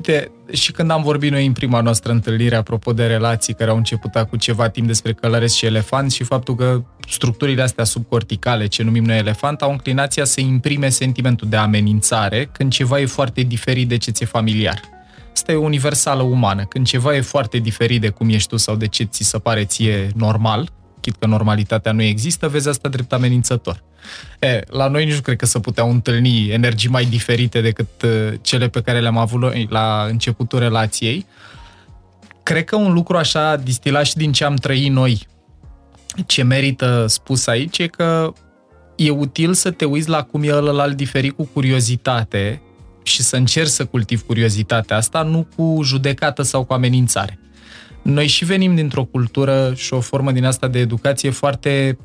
De, 0.00 0.30
și 0.52 0.72
când 0.72 0.90
am 0.90 1.02
vorbit 1.02 1.30
noi 1.30 1.46
în 1.46 1.52
prima 1.52 1.80
noastră 1.80 2.12
întâlnire, 2.12 2.56
apropo 2.56 2.92
de 2.92 3.06
relații 3.06 3.54
care 3.54 3.70
au 3.70 3.76
început 3.76 4.12
cu 4.30 4.36
ceva 4.36 4.68
timp 4.68 4.86
despre 4.86 5.12
călăresc 5.12 5.54
și 5.54 5.66
elefant 5.66 6.12
și 6.12 6.24
faptul 6.24 6.54
că 6.54 6.82
structurile 7.08 7.62
astea 7.62 7.84
subcorticale, 7.84 8.66
ce 8.66 8.82
numim 8.82 9.04
noi 9.04 9.18
elefant, 9.18 9.62
au 9.62 9.70
înclinația 9.70 10.24
să 10.24 10.40
imprime 10.40 10.88
sentimentul 10.88 11.48
de 11.48 11.56
amenințare 11.56 12.48
când 12.52 12.72
ceva 12.72 13.00
e 13.00 13.06
foarte 13.06 13.40
diferit 13.42 13.88
de 13.88 13.96
ce 13.96 14.10
ți-e 14.10 14.26
familiar. 14.26 14.93
Asta 15.34 15.52
e 15.52 15.54
universală 15.54 16.22
umană. 16.22 16.64
Când 16.64 16.86
ceva 16.86 17.14
e 17.14 17.20
foarte 17.20 17.58
diferit 17.58 18.00
de 18.00 18.08
cum 18.08 18.28
ești 18.28 18.48
tu 18.48 18.56
sau 18.56 18.76
de 18.76 18.86
ce 18.86 19.04
ți 19.04 19.22
se 19.22 19.38
pare 19.38 19.64
ție 19.64 20.10
normal, 20.14 20.68
chit 21.00 21.16
că 21.18 21.26
normalitatea 21.26 21.92
nu 21.92 22.02
există, 22.02 22.48
vezi 22.48 22.68
asta 22.68 22.88
drept 22.88 23.12
amenințător. 23.12 23.82
E, 24.38 24.60
la 24.66 24.88
noi 24.88 25.04
nici 25.04 25.14
nu 25.14 25.20
cred 25.20 25.36
că 25.36 25.46
să 25.46 25.58
puteau 25.58 25.90
întâlni 25.90 26.50
energii 26.50 26.90
mai 26.90 27.04
diferite 27.04 27.60
decât 27.60 28.02
uh, 28.02 28.32
cele 28.40 28.68
pe 28.68 28.80
care 28.80 29.00
le-am 29.00 29.18
avut 29.18 29.70
la 29.70 30.06
începutul 30.08 30.58
relației. 30.58 31.26
cred 32.42 32.64
că 32.64 32.76
un 32.76 32.92
lucru 32.92 33.16
așa 33.16 33.56
distilat 33.56 34.04
și 34.04 34.16
din 34.16 34.32
ce 34.32 34.44
am 34.44 34.54
trăit 34.54 34.90
noi, 34.90 35.26
ce 36.26 36.42
merită 36.42 37.06
spus 37.08 37.46
aici, 37.46 37.78
e 37.78 37.86
că 37.86 38.32
e 38.96 39.10
util 39.10 39.54
să 39.54 39.70
te 39.70 39.84
uiți 39.84 40.08
la 40.08 40.22
cum 40.22 40.42
e 40.42 40.52
ălălalt 40.52 40.96
diferit 40.96 41.36
cu 41.36 41.44
curiozitate 41.52 42.62
și 43.06 43.22
să 43.22 43.36
încerci 43.36 43.68
să 43.68 43.84
cultivi 43.84 44.22
curiozitatea 44.22 44.96
asta, 44.96 45.22
nu 45.22 45.46
cu 45.56 45.80
judecată 45.82 46.42
sau 46.42 46.64
cu 46.64 46.72
amenințare. 46.72 47.38
Noi 48.02 48.26
și 48.26 48.44
venim 48.44 48.74
dintr-o 48.74 49.04
cultură 49.04 49.72
și 49.76 49.94
o 49.94 50.00
formă 50.00 50.32
din 50.32 50.44
asta 50.44 50.68
de 50.68 50.78
educație 50.78 51.30
foarte 51.30 51.98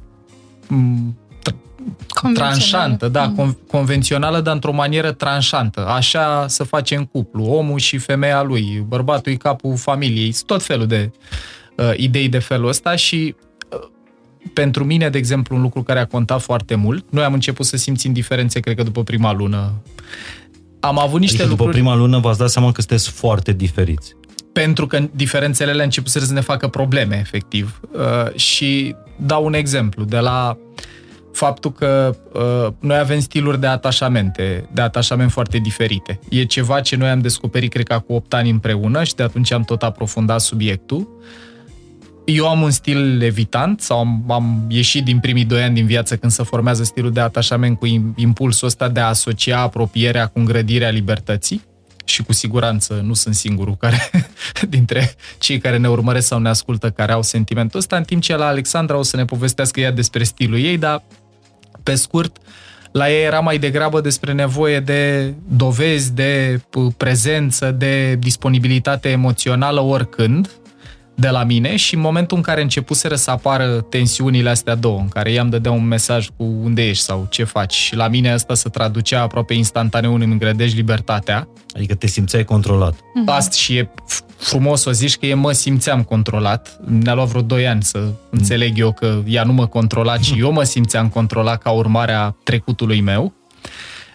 tranșantă, 2.33 3.07
da, 3.07 3.33
mm. 3.35 3.57
convențională, 3.67 4.41
dar 4.41 4.53
într-o 4.53 4.73
manieră 4.73 5.11
tranșantă. 5.11 5.87
Așa 5.87 6.47
să 6.47 6.63
facem 6.63 7.05
cuplu, 7.05 7.43
omul 7.43 7.79
și 7.79 7.97
femeia 7.97 8.41
lui, 8.41 8.83
bărbatul 8.87 9.31
e 9.31 9.35
capul 9.35 9.77
familiei, 9.77 10.35
tot 10.45 10.63
felul 10.63 10.87
de 10.87 11.11
uh, 11.75 11.91
idei 11.95 12.29
de 12.29 12.39
felul 12.39 12.67
ăsta 12.67 12.95
și 12.95 13.35
uh, 13.71 13.89
pentru 14.53 14.83
mine, 14.83 15.09
de 15.09 15.17
exemplu, 15.17 15.55
un 15.55 15.61
lucru 15.61 15.83
care 15.83 15.99
a 15.99 16.05
contat 16.05 16.41
foarte 16.41 16.75
mult, 16.75 17.05
noi 17.11 17.23
am 17.23 17.33
început 17.33 17.65
să 17.65 17.77
simțim 17.77 18.13
diferențe, 18.13 18.59
cred 18.59 18.75
că 18.75 18.83
după 18.83 19.03
prima 19.03 19.33
lună. 19.33 19.73
Am 20.79 20.99
avut 20.99 21.19
niște 21.19 21.35
adică 21.35 21.49
lucruri... 21.49 21.77
după 21.77 21.89
prima 21.89 22.01
lună 22.01 22.19
v-ați 22.19 22.39
dat 22.39 22.49
seama 22.49 22.71
că 22.71 22.81
sunteți 22.81 23.09
foarte 23.09 23.51
diferiți. 23.53 24.15
Pentru 24.53 24.87
că 24.87 24.99
diferențele 25.11 25.71
le 25.71 25.83
început 25.83 26.09
să 26.09 26.33
ne 26.33 26.41
facă 26.41 26.67
probleme, 26.67 27.17
efectiv. 27.19 27.79
Uh, 27.91 28.35
și 28.35 28.95
dau 29.15 29.45
un 29.45 29.53
exemplu. 29.53 30.03
De 30.03 30.17
la 30.17 30.57
faptul 31.33 31.71
că 31.71 32.15
uh, 32.33 32.73
noi 32.79 32.97
avem 32.97 33.19
stiluri 33.19 33.59
de 33.59 33.67
atașamente, 33.67 34.69
de 34.73 34.81
atașament 34.81 35.31
foarte 35.31 35.57
diferite. 35.57 36.19
E 36.29 36.43
ceva 36.43 36.81
ce 36.81 36.95
noi 36.95 37.09
am 37.09 37.19
descoperit, 37.19 37.71
cred 37.71 37.87
că, 37.87 38.03
cu 38.07 38.13
8 38.13 38.33
ani 38.33 38.49
împreună 38.49 39.03
și 39.03 39.15
de 39.15 39.23
atunci 39.23 39.51
am 39.51 39.63
tot 39.63 39.83
aprofundat 39.83 40.41
subiectul. 40.41 41.07
Eu 42.31 42.47
am 42.47 42.61
un 42.61 42.71
stil 42.71 43.21
evitant 43.21 43.81
sau 43.81 43.99
am, 43.99 44.23
am 44.27 44.65
ieșit 44.67 45.03
din 45.03 45.19
primii 45.19 45.45
doi 45.45 45.63
ani 45.63 45.73
din 45.73 45.85
viață 45.85 46.17
când 46.17 46.31
se 46.31 46.43
formează 46.43 46.83
stilul 46.83 47.11
de 47.11 47.19
atașament 47.19 47.77
cu 47.77 47.85
impulsul 48.15 48.67
ăsta 48.67 48.89
de 48.89 48.99
a 48.99 49.07
asocia 49.07 49.59
apropierea 49.59 50.27
cu 50.27 50.39
îngrădirea 50.39 50.89
libertății? 50.89 51.61
Și 52.05 52.23
cu 52.23 52.33
siguranță 52.33 53.01
nu 53.03 53.13
sunt 53.13 53.35
singurul 53.35 53.75
care, 53.75 54.09
dintre 54.69 55.13
cei 55.39 55.57
care 55.57 55.77
ne 55.77 55.89
urmăresc 55.89 56.27
sau 56.27 56.39
ne 56.39 56.49
ascultă, 56.49 56.89
care 56.89 57.11
au 57.11 57.21
sentimentul 57.21 57.79
ăsta, 57.79 57.95
în 57.95 58.03
timp 58.03 58.21
ce 58.21 58.35
la 58.35 58.47
Alexandra 58.47 58.97
o 58.97 59.03
să 59.03 59.15
ne 59.15 59.25
povestească 59.25 59.79
ea 59.79 59.91
despre 59.91 60.23
stilul 60.23 60.59
ei, 60.59 60.77
dar 60.77 61.03
pe 61.83 61.95
scurt, 61.95 62.37
la 62.91 63.11
ei 63.11 63.23
era 63.23 63.39
mai 63.39 63.57
degrabă 63.57 64.01
despre 64.01 64.33
nevoie 64.33 64.79
de 64.79 65.33
dovezi, 65.47 66.13
de 66.13 66.61
prezență, 66.97 67.71
de 67.71 68.15
disponibilitate 68.15 69.09
emoțională 69.09 69.81
oricând, 69.81 70.58
de 71.19 71.29
la 71.29 71.43
mine 71.43 71.75
și 71.75 71.95
în 71.95 72.01
momentul 72.01 72.37
în 72.37 72.43
care 72.43 72.61
începuseră 72.61 73.15
să 73.15 73.31
apară 73.31 73.81
tensiunile 73.81 74.49
astea 74.49 74.75
două, 74.75 74.99
în 74.99 75.07
care 75.07 75.31
i-am 75.31 75.49
dădea 75.49 75.71
un 75.71 75.87
mesaj 75.87 76.27
cu 76.37 76.43
unde 76.43 76.87
ești 76.87 77.03
sau 77.03 77.27
ce 77.29 77.43
faci 77.43 77.73
și 77.73 77.95
la 77.95 78.07
mine 78.07 78.31
asta 78.31 78.53
se 78.53 78.69
traducea 78.69 79.21
aproape 79.21 79.53
instantaneu 79.53 80.13
în 80.13 80.21
îmi 80.21 80.31
îngrădești 80.31 80.75
libertatea. 80.75 81.47
Adică 81.75 81.95
te 81.95 82.07
simțeai 82.07 82.43
controlat. 82.43 82.93
Mm-hmm. 82.93 83.25
Asta 83.25 83.55
și 83.55 83.75
e 83.75 83.89
frumos 84.37 84.81
să 84.81 84.91
zici 84.91 85.17
că 85.17 85.25
e 85.25 85.33
mă 85.33 85.51
simțeam 85.51 86.03
controlat. 86.03 86.79
Ne-a 86.85 87.13
luat 87.13 87.27
vreo 87.27 87.41
2 87.41 87.67
ani 87.67 87.83
să 87.83 87.97
mm. 87.97 88.13
înțeleg 88.29 88.77
eu 88.77 88.91
că 88.91 89.21
ea 89.25 89.43
nu 89.43 89.53
mă 89.53 89.65
controla, 89.65 90.17
ci 90.17 90.33
eu 90.37 90.51
mă 90.51 90.63
simțeam 90.63 91.09
controlat 91.09 91.61
ca 91.61 91.69
urmare 91.69 92.13
a 92.13 92.35
trecutului 92.43 93.01
meu. 93.01 93.33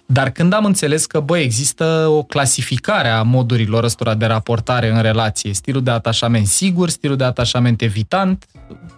Dar 0.07 0.31
când 0.31 0.53
am 0.53 0.65
înțeles 0.65 1.07
că, 1.07 1.21
bă, 1.21 1.39
există 1.39 2.07
o 2.09 2.23
clasificare 2.23 3.09
a 3.09 3.23
modurilor 3.23 3.85
ăstora 3.85 4.15
de 4.15 4.27
raportare 4.27 4.91
în 4.91 5.03
relație, 5.03 5.53
stilul 5.53 5.83
de 5.83 5.91
atașament 5.91 6.47
sigur, 6.47 6.89
stilul 6.89 7.17
de 7.17 7.25
atașament 7.25 7.83
evitant, 7.83 8.47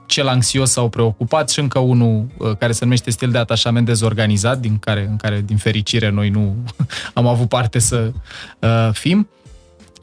cel 0.07 0.29
anxios 0.29 0.71
sau 0.71 0.89
preocupat 0.89 1.51
și 1.51 1.61
încă 1.61 1.79
unul 1.79 2.27
uh, 2.39 2.57
care 2.59 2.73
se 2.73 2.85
numește 2.85 3.11
stil 3.11 3.31
de 3.31 3.39
atașament 3.39 3.87
dezorganizat, 3.87 4.59
din 4.59 4.79
care, 4.79 5.07
în 5.11 5.17
care, 5.17 5.43
din 5.47 5.57
fericire, 5.57 6.11
noi 6.11 6.29
nu 6.29 6.57
am 7.15 7.27
avut 7.27 7.49
parte 7.49 7.79
să 7.79 8.13
uh, 8.59 8.89
fim. 8.93 9.29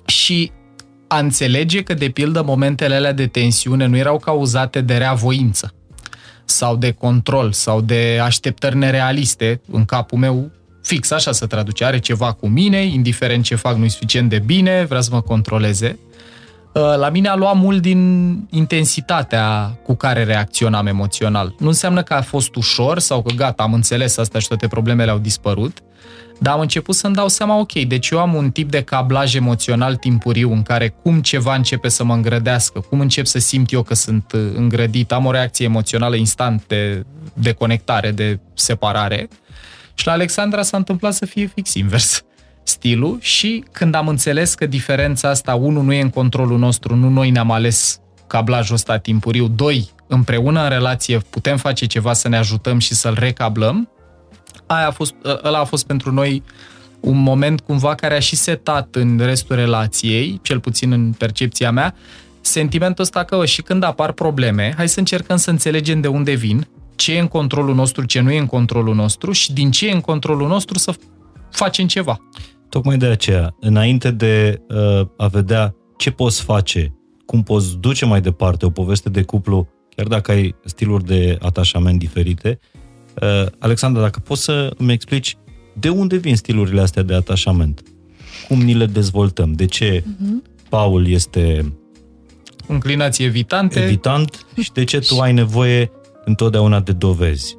Și 0.05 0.51
a 1.07 1.19
înțelege 1.19 1.83
că, 1.83 1.93
de 1.93 2.09
pildă, 2.09 2.41
momentele 2.41 2.95
alea 2.95 3.13
de 3.13 3.27
tensiune 3.27 3.85
nu 3.85 3.97
erau 3.97 4.19
cauzate 4.19 4.81
de 4.81 4.97
reavoință 4.97 5.73
sau 6.45 6.75
de 6.75 6.91
control 6.91 7.51
sau 7.51 7.81
de 7.81 8.19
așteptări 8.21 8.77
nerealiste 8.77 9.61
în 9.71 9.85
capul 9.85 10.17
meu 10.17 10.51
fix 10.83 11.11
așa 11.11 11.31
se 11.31 11.45
traduce, 11.45 11.85
are 11.85 11.99
ceva 11.99 12.31
cu 12.31 12.47
mine, 12.47 12.85
indiferent 12.85 13.43
ce 13.43 13.55
fac 13.55 13.75
nu-i 13.75 13.89
suficient 13.89 14.29
de 14.29 14.39
bine, 14.39 14.85
vrea 14.89 15.01
să 15.01 15.09
mă 15.13 15.21
controleze. 15.21 15.99
Uh, 16.73 16.81
la 16.97 17.09
mine 17.09 17.27
a 17.27 17.35
luat 17.35 17.55
mult 17.55 17.81
din 17.81 18.47
intensitatea 18.49 19.77
cu 19.83 19.95
care 19.95 20.23
reacționam 20.23 20.87
emoțional. 20.87 21.55
Nu 21.59 21.67
înseamnă 21.67 22.03
că 22.03 22.13
a 22.13 22.21
fost 22.21 22.55
ușor 22.55 22.99
sau 22.99 23.21
că 23.21 23.33
gata, 23.33 23.63
am 23.63 23.73
înțeles 23.73 24.17
asta 24.17 24.39
și 24.39 24.47
toate 24.47 24.67
problemele 24.67 25.11
au 25.11 25.17
dispărut, 25.17 25.77
dar 26.39 26.53
am 26.53 26.59
început 26.59 26.95
să-mi 26.95 27.15
dau 27.15 27.27
seama, 27.27 27.59
ok, 27.59 27.71
deci 27.71 28.09
eu 28.09 28.19
am 28.19 28.33
un 28.33 28.51
tip 28.51 28.69
de 28.69 28.81
cablaj 28.81 29.35
emoțional 29.35 29.95
timpuriu 29.95 30.51
în 30.51 30.63
care 30.63 30.95
cum 31.01 31.21
ceva 31.21 31.55
începe 31.55 31.89
să 31.89 32.03
mă 32.03 32.13
îngrădească, 32.13 32.79
cum 32.79 32.99
încep 32.99 33.25
să 33.25 33.39
simt 33.39 33.71
eu 33.71 33.83
că 33.83 33.93
sunt 33.93 34.31
uh, 34.35 34.41
îngrădit, 34.55 35.11
am 35.11 35.25
o 35.25 35.31
reacție 35.31 35.65
emoțională 35.65 36.15
instant 36.15 36.63
de, 36.67 37.05
de 37.33 37.51
conectare, 37.51 38.11
de 38.11 38.39
separare 38.53 39.29
și 39.93 40.05
la 40.05 40.11
Alexandra 40.11 40.61
s-a 40.61 40.77
întâmplat 40.77 41.13
să 41.13 41.25
fie 41.25 41.45
fix 41.45 41.73
invers 41.73 42.23
stilul 42.63 43.17
și 43.21 43.63
când 43.71 43.95
am 43.95 44.07
înțeles 44.07 44.53
că 44.53 44.65
diferența 44.65 45.29
asta, 45.29 45.55
unul, 45.55 45.83
nu 45.83 45.93
e 45.93 46.01
în 46.01 46.09
controlul 46.09 46.59
nostru, 46.59 46.95
nu 46.95 47.09
noi 47.09 47.29
ne-am 47.29 47.51
ales 47.51 47.99
cablajul 48.27 48.75
ăsta 48.75 48.97
timpuriu, 48.97 49.47
doi, 49.47 49.89
împreună 50.07 50.63
în 50.63 50.69
relație 50.69 51.17
putem 51.17 51.57
face 51.57 51.85
ceva 51.85 52.13
să 52.13 52.27
ne 52.27 52.37
ajutăm 52.37 52.79
și 52.79 52.93
să-l 52.93 53.15
recablăm, 53.19 53.89
aia 54.65 54.87
a 54.87 54.91
fost, 54.91 55.13
ăla 55.43 55.59
a 55.59 55.63
fost 55.63 55.85
pentru 55.85 56.11
noi 56.11 56.43
un 56.99 57.17
moment 57.17 57.59
cumva 57.59 57.95
care 57.95 58.15
a 58.15 58.19
și 58.19 58.35
setat 58.35 58.95
în 58.95 59.19
restul 59.23 59.55
relației, 59.55 60.39
cel 60.41 60.59
puțin 60.59 60.91
în 60.91 61.11
percepția 61.11 61.71
mea, 61.71 61.95
sentimentul 62.41 63.03
ăsta 63.03 63.23
că 63.23 63.45
și 63.45 63.61
când 63.61 63.83
apar 63.83 64.11
probleme, 64.11 64.73
hai 64.77 64.89
să 64.89 64.99
încercăm 64.99 65.37
să 65.37 65.49
înțelegem 65.49 66.01
de 66.01 66.07
unde 66.07 66.33
vin, 66.33 66.67
ce 66.95 67.15
e 67.15 67.19
în 67.19 67.27
controlul 67.27 67.75
nostru, 67.75 68.05
ce 68.05 68.19
nu 68.19 68.31
e 68.31 68.39
în 68.39 68.45
controlul 68.45 68.95
nostru 68.95 69.31
și 69.31 69.53
din 69.53 69.71
ce 69.71 69.87
e 69.87 69.91
în 69.91 70.01
controlul 70.01 70.47
nostru 70.47 70.77
să 70.77 70.95
facem 71.51 71.87
ceva. 71.87 72.19
Tocmai 72.69 72.97
de 72.97 73.05
aceea, 73.05 73.55
înainte 73.59 74.11
de 74.11 74.61
uh, 74.69 75.07
a 75.17 75.27
vedea 75.27 75.75
ce 75.97 76.11
poți 76.11 76.41
face, 76.41 76.93
cum 77.25 77.43
poți 77.43 77.77
duce 77.77 78.05
mai 78.05 78.21
departe 78.21 78.65
o 78.65 78.69
poveste 78.69 79.09
de 79.09 79.21
cuplu, 79.21 79.67
chiar 79.95 80.07
dacă 80.07 80.31
ai 80.31 80.55
stiluri 80.65 81.05
de 81.05 81.37
atașament 81.41 81.99
diferite, 81.99 82.59
uh, 83.21 83.45
Alexandra, 83.59 84.01
dacă 84.01 84.19
poți 84.19 84.43
să 84.43 84.73
îmi 84.77 84.93
explici 84.93 85.37
de 85.73 85.89
unde 85.89 86.17
vin 86.17 86.35
stilurile 86.35 86.81
astea 86.81 87.03
de 87.03 87.13
atașament? 87.13 87.83
Cum 88.47 88.61
ni 88.61 88.73
le 88.73 88.85
dezvoltăm? 88.85 89.51
De 89.51 89.65
ce 89.65 90.01
uh-huh. 90.01 90.51
Paul 90.69 91.07
este 91.07 91.73
înclinații 92.67 93.25
evitante. 93.25 93.79
Evitant 93.79 94.45
și 94.61 94.71
de 94.71 94.83
ce 94.83 94.99
tu 94.99 95.19
ai 95.19 95.33
nevoie 95.33 95.91
întotdeauna 96.25 96.79
de 96.79 96.91
dovezi. 96.91 97.57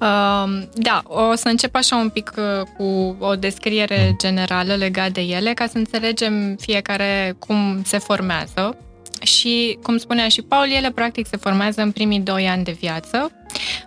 Uh, 0.00 0.62
da, 0.74 1.02
o 1.04 1.34
să 1.34 1.48
încep 1.48 1.74
așa 1.74 1.96
un 1.96 2.08
pic 2.08 2.32
uh, 2.36 2.66
cu 2.76 3.16
o 3.18 3.34
descriere 3.34 4.06
mm. 4.08 4.16
generală 4.18 4.74
legată 4.74 5.10
de 5.10 5.20
ele, 5.20 5.52
ca 5.54 5.66
să 5.66 5.78
înțelegem 5.78 6.56
fiecare 6.60 7.34
cum 7.38 7.82
se 7.84 7.98
formează. 7.98 8.76
Și, 9.22 9.78
cum 9.82 9.96
spunea 9.96 10.28
și 10.28 10.42
Paul, 10.42 10.70
ele 10.70 10.90
practic 10.90 11.26
se 11.26 11.36
formează 11.36 11.82
în 11.82 11.90
primii 11.90 12.20
doi 12.20 12.48
ani 12.48 12.64
de 12.64 12.76
viață, 12.80 13.30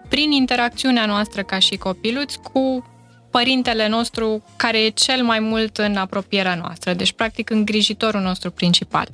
prin 0.10 0.32
interacțiunea 0.32 1.06
noastră 1.06 1.42
ca 1.44 1.60
și 1.60 1.76
copiluți 1.76 2.40
cu 2.40 2.86
părintele 3.32 3.88
nostru 3.88 4.44
care 4.56 4.84
e 4.84 4.90
cel 4.90 5.24
mai 5.24 5.40
mult 5.40 5.78
în 5.78 5.96
apropierea 5.96 6.56
noastră, 6.56 6.94
deci 6.94 7.12
practic 7.12 7.50
îngrijitorul 7.50 8.22
nostru 8.22 8.52
principal. 8.52 9.08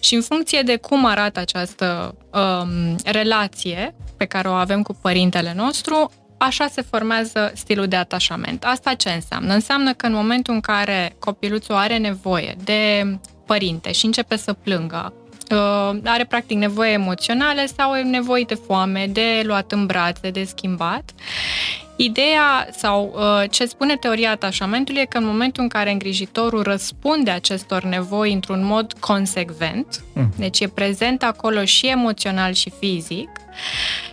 Și 0.00 0.14
în 0.14 0.22
funcție 0.22 0.62
de 0.62 0.76
cum 0.76 1.04
arată 1.04 1.40
această 1.40 2.14
um, 2.32 2.96
relație 3.04 3.94
pe 4.16 4.24
care 4.24 4.48
o 4.48 4.52
avem 4.52 4.82
cu 4.82 4.92
părintele 5.02 5.52
nostru, 5.56 6.10
așa 6.38 6.66
se 6.66 6.82
formează 6.82 7.52
stilul 7.54 7.86
de 7.86 7.96
atașament. 7.96 8.64
Asta 8.64 8.94
ce 8.94 9.10
înseamnă? 9.10 9.54
Înseamnă 9.54 9.92
că 9.94 10.06
în 10.06 10.12
momentul 10.12 10.54
în 10.54 10.60
care 10.60 11.16
copiluțul 11.18 11.74
are 11.74 11.96
nevoie 11.96 12.56
de 12.64 13.04
părinte 13.46 13.92
și 13.92 14.04
începe 14.04 14.36
să 14.36 14.52
plângă, 14.52 15.12
uh, 15.50 15.98
are 16.04 16.24
practic 16.24 16.56
nevoie 16.56 16.90
emoționale 16.90 17.66
sau 17.66 18.02
nevoie 18.02 18.44
de 18.46 18.54
foame, 18.54 19.06
de 19.06 19.42
luat 19.44 19.72
în 19.72 19.86
brațe, 19.86 20.30
de 20.30 20.44
schimbat, 20.44 21.12
Ideea 22.00 22.68
sau 22.76 23.14
uh, 23.14 23.50
ce 23.50 23.64
spune 23.64 23.96
teoria 23.96 24.30
atașamentului 24.30 25.00
e 25.00 25.04
că 25.04 25.18
în 25.18 25.24
momentul 25.24 25.62
în 25.62 25.68
care 25.68 25.90
îngrijitorul 25.90 26.62
răspunde 26.62 27.30
acestor 27.30 27.82
nevoi 27.82 28.32
într-un 28.32 28.64
mod 28.64 28.92
consecvent, 28.92 30.04
mm. 30.14 30.32
deci 30.36 30.60
e 30.60 30.68
prezent 30.68 31.22
acolo 31.22 31.64
și 31.64 31.86
emoțional 31.86 32.52
și 32.52 32.72
fizic, 32.78 33.28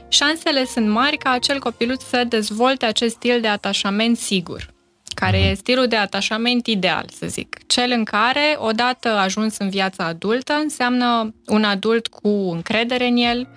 șansele 0.07 0.65
sunt 0.65 0.89
mari 0.89 1.17
ca 1.17 1.29
acel 1.29 1.59
copiluț 1.59 2.03
să 2.03 2.23
dezvolte 2.27 2.85
acest 2.85 3.15
stil 3.15 3.41
de 3.41 3.47
atașament 3.47 4.17
sigur. 4.17 4.74
Care 5.15 5.47
uh-huh. 5.47 5.51
e 5.51 5.53
stilul 5.53 5.87
de 5.87 5.95
atașament 5.95 6.67
ideal, 6.67 7.05
să 7.19 7.27
zic. 7.27 7.57
Cel 7.67 7.91
în 7.91 8.03
care, 8.03 8.55
odată 8.57 9.09
ajuns 9.09 9.57
în 9.57 9.69
viața 9.69 10.03
adultă, 10.05 10.53
înseamnă 10.53 11.33
un 11.47 11.63
adult 11.63 12.07
cu 12.07 12.29
încredere 12.29 13.07
în 13.07 13.17
el, 13.17 13.47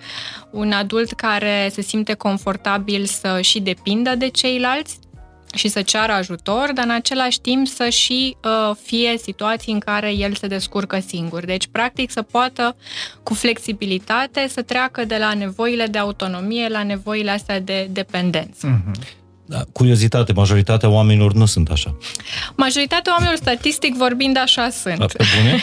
un 0.51 0.71
adult 0.71 1.11
care 1.11 1.69
se 1.71 1.81
simte 1.81 2.13
confortabil 2.13 3.05
să 3.05 3.41
și 3.41 3.59
depindă 3.59 4.15
de 4.15 4.27
ceilalți, 4.27 4.99
și 5.53 5.67
să 5.67 5.81
ceară 5.81 6.11
ajutor, 6.11 6.71
dar 6.73 6.85
în 6.85 6.91
același 6.91 7.39
timp 7.41 7.67
să 7.67 7.89
și 7.89 8.35
uh, 8.43 8.75
fie 8.83 9.17
situații 9.17 9.73
în 9.73 9.79
care 9.79 10.11
el 10.11 10.35
se 10.35 10.47
descurcă 10.47 10.99
singur. 10.99 11.45
Deci, 11.45 11.67
practic, 11.67 12.11
să 12.11 12.21
poată 12.21 12.75
cu 13.23 13.33
flexibilitate 13.33 14.47
să 14.47 14.61
treacă 14.61 15.05
de 15.05 15.17
la 15.17 15.33
nevoile 15.33 15.85
de 15.85 15.97
autonomie 15.97 16.67
la 16.67 16.83
nevoile 16.83 17.31
astea 17.31 17.59
de 17.59 17.87
dependență. 17.91 18.67
Mm-hmm. 18.67 19.18
Da, 19.49 19.63
curiozitate, 19.71 20.33
majoritatea 20.33 20.89
oamenilor 20.89 21.33
nu 21.33 21.45
sunt 21.45 21.69
așa. 21.69 21.97
Majoritatea 22.55 23.11
oamenilor, 23.11 23.37
statistic 23.37 23.95
vorbind, 23.95 24.37
așa 24.37 24.69
sunt. 24.69 25.01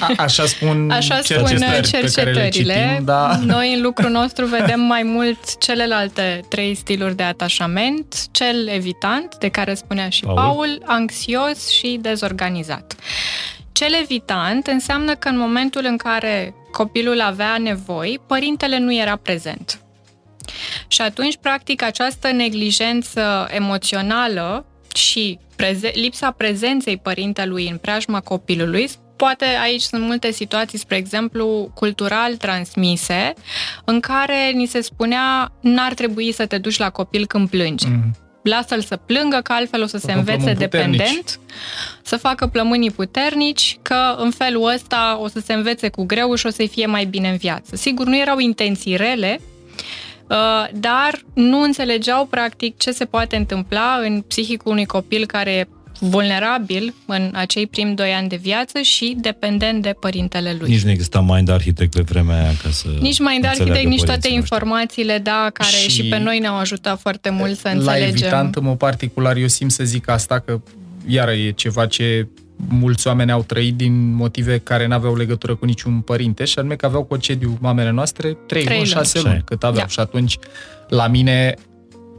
A, 0.01 0.13
așa 0.17 0.47
spun, 0.47 0.91
așa 0.91 1.21
spun 1.23 1.47
cercetările. 1.47 2.49
Citim, 2.49 3.05
da. 3.05 3.39
Noi 3.45 3.75
în 3.75 3.83
lucrul 3.83 4.11
nostru 4.11 4.47
vedem 4.47 4.81
mai 4.81 5.03
mult 5.03 5.59
celelalte 5.59 6.41
trei 6.49 6.75
stiluri 6.75 7.17
de 7.17 7.23
atașament, 7.23 8.27
cel 8.31 8.69
evitant, 8.69 9.37
de 9.39 9.49
care 9.49 9.75
spunea 9.75 10.09
și 10.09 10.23
Paul, 10.25 10.37
Paul 10.37 10.83
anxios 10.85 11.69
și 11.69 11.99
dezorganizat. 12.01 12.95
Cel 13.73 13.93
evitant 14.03 14.67
înseamnă 14.67 15.15
că 15.15 15.29
în 15.29 15.39
momentul 15.39 15.83
în 15.85 15.97
care 15.97 16.55
copilul 16.73 17.21
avea 17.21 17.57
nevoi, 17.59 18.21
părintele 18.27 18.79
nu 18.79 18.95
era 18.95 19.17
prezent. 19.17 19.81
Și 20.89 21.01
atunci, 21.01 21.37
practic, 21.41 21.83
această 21.83 22.33
neglijență 22.33 23.47
emoțională 23.51 24.67
și 24.95 25.39
preze- 25.57 25.93
lipsa 25.95 26.31
prezenței 26.31 26.97
părintelui 26.97 27.69
în 27.69 27.77
preajma 27.77 28.21
copilului 28.21 28.89
poate 29.17 29.45
aici 29.63 29.81
sunt 29.81 30.03
multe 30.03 30.31
situații, 30.31 30.79
spre 30.79 30.97
exemplu, 30.97 31.71
cultural 31.75 32.37
transmise, 32.37 33.33
în 33.85 34.01
care 34.01 34.51
ni 34.55 34.67
se 34.67 34.81
spunea 34.81 35.53
n-ar 35.61 35.95
trebui 35.95 36.33
să 36.33 36.47
te 36.47 36.59
duci 36.59 36.79
la 36.79 36.91
copil 36.91 37.27
când 37.27 37.49
plângi. 37.49 37.87
Mm. 37.87 38.17
Lasă-l 38.43 38.81
să 38.81 38.97
plângă, 38.97 39.41
că 39.43 39.53
altfel 39.53 39.83
o 39.83 39.87
să 39.87 39.99
se 39.99 40.13
învețe 40.13 40.53
dependent, 40.53 41.41
să 42.03 42.17
facă 42.17 42.47
plămânii 42.47 42.91
puternici, 42.91 43.79
că 43.83 44.17
în 44.19 44.31
felul 44.31 44.73
ăsta 44.75 45.19
o 45.21 45.29
să 45.29 45.41
se 45.45 45.53
învețe 45.53 45.89
cu 45.89 46.05
greu 46.05 46.35
și 46.35 46.47
o 46.47 46.51
să-i 46.51 46.69
fie 46.69 46.87
mai 46.87 47.05
bine 47.05 47.29
în 47.29 47.37
viață. 47.37 47.77
Sigur, 47.77 48.07
nu 48.07 48.17
erau 48.17 48.39
intenții 48.39 48.97
rele, 48.97 49.41
Uh, 49.41 49.57
dar 50.73 51.21
nu 51.35 51.61
înțelegeau 51.61 52.27
practic 52.27 52.77
ce 52.77 52.91
se 52.91 53.05
poate 53.05 53.37
întâmpla 53.37 54.01
în 54.03 54.21
psihicul 54.21 54.73
unui 54.73 54.87
copil 54.87 55.27
care 55.27 55.51
e 55.53 55.69
vulnerabil 55.99 56.95
în 57.07 57.31
acei 57.35 57.67
primi 57.67 57.95
doi 57.95 58.13
ani 58.13 58.29
de 58.29 58.37
viață 58.37 58.81
și 58.81 59.17
dependent 59.21 59.83
de 59.83 59.95
părintele 60.01 60.57
lui. 60.61 60.71
Nici 60.71 60.83
nu 60.83 60.91
exista 60.91 61.21
Mind 61.21 61.49
Architect 61.49 61.95
pe 61.95 62.01
vremea 62.01 62.43
aia 62.43 62.53
ca 62.63 62.71
să 62.71 62.89
Nici 63.01 63.19
Mind 63.19 63.45
Architect, 63.45 63.89
nici 63.89 64.03
toate 64.03 64.29
informațiile, 64.29 65.19
da, 65.19 65.51
care 65.53 65.71
și, 65.71 65.91
și 65.91 66.03
pe 66.03 66.19
noi 66.19 66.39
ne-au 66.39 66.57
ajutat 66.57 67.01
foarte 67.01 67.31
mult 67.31 67.59
să 67.59 67.69
înțelegem. 67.69 68.03
La 68.03 68.07
evitant, 68.07 68.55
în 68.55 68.65
mod 68.65 68.79
particular, 68.79 69.37
eu 69.37 69.47
simt 69.47 69.71
să 69.71 69.85
zic 69.85 70.09
asta, 70.09 70.39
că 70.39 70.61
iară 71.07 71.33
e 71.33 71.51
ceva 71.51 71.87
ce 71.87 72.29
mulți 72.69 73.07
oameni 73.07 73.31
au 73.31 73.43
trăit 73.43 73.75
din 73.75 74.15
motive 74.15 74.59
care 74.59 74.87
nu 74.87 74.95
aveau 74.95 75.17
legătură 75.17 75.55
cu 75.55 75.65
niciun 75.65 76.01
părinte 76.01 76.45
și 76.45 76.59
anume 76.59 76.75
că 76.75 76.87
aveau 76.87 77.05
concediu 77.05 77.59
mamele 77.61 77.91
noastre 77.91 78.37
3 78.47 78.67
luni, 78.69 78.85
6 78.85 79.21
luni, 79.21 79.43
cât 79.45 79.65
aveau. 79.65 79.85
Da. 79.85 79.89
Și 79.89 80.01
atunci, 80.01 80.39
la 80.89 81.07
mine, 81.07 81.55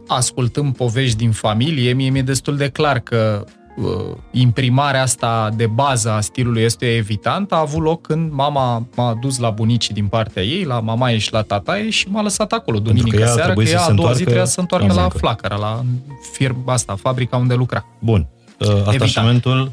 ascultând 0.08 0.76
povești 0.76 1.18
din 1.18 1.32
familie, 1.32 1.94
mie 1.94 2.10
mi-e 2.10 2.22
destul 2.22 2.58
de 2.58 2.70
clar 2.70 3.00
că 3.00 3.46
uh, 3.78 4.16
imprimarea 4.32 5.02
asta 5.02 5.50
de 5.56 5.68
bază 5.68 6.12
a 6.12 6.22
stilului 6.22 6.62
este 6.62 6.96
evitant 6.96 7.52
a 7.52 7.60
avut 7.60 7.82
loc 7.82 8.02
când 8.02 8.32
mama 8.32 8.88
m-a 8.96 9.18
dus 9.22 9.38
la 9.38 9.50
bunicii 9.50 9.94
din 9.94 10.08
partea 10.08 10.44
ei, 10.44 10.64
la 10.64 10.80
mama 10.80 11.12
ei 11.12 11.20
și 11.20 11.34
la 11.34 11.42
tata 11.42 11.80
ei 11.80 11.90
și 11.90 12.08
m-a 12.10 12.22
lăsat 12.22 12.52
acolo 12.52 12.80
duminică 12.80 13.18
că 13.18 13.26
seara, 13.26 13.54
că 13.54 13.62
ea 13.62 13.82
a 13.82 13.92
doua 13.92 14.12
zi 14.12 14.24
trebuia 14.24 14.46
să 14.46 14.52
se 14.52 14.60
întoarcă 14.60 14.94
la 14.94 15.10
flacăra, 15.10 15.56
la 15.56 15.84
firma 16.32 16.74
asta, 16.74 16.96
fabrica 16.96 17.38
unde 17.38 17.54
lucra. 17.54 17.86
Bun. 18.00 18.28
Uh, 18.60 18.88
atașamentul 18.88 19.72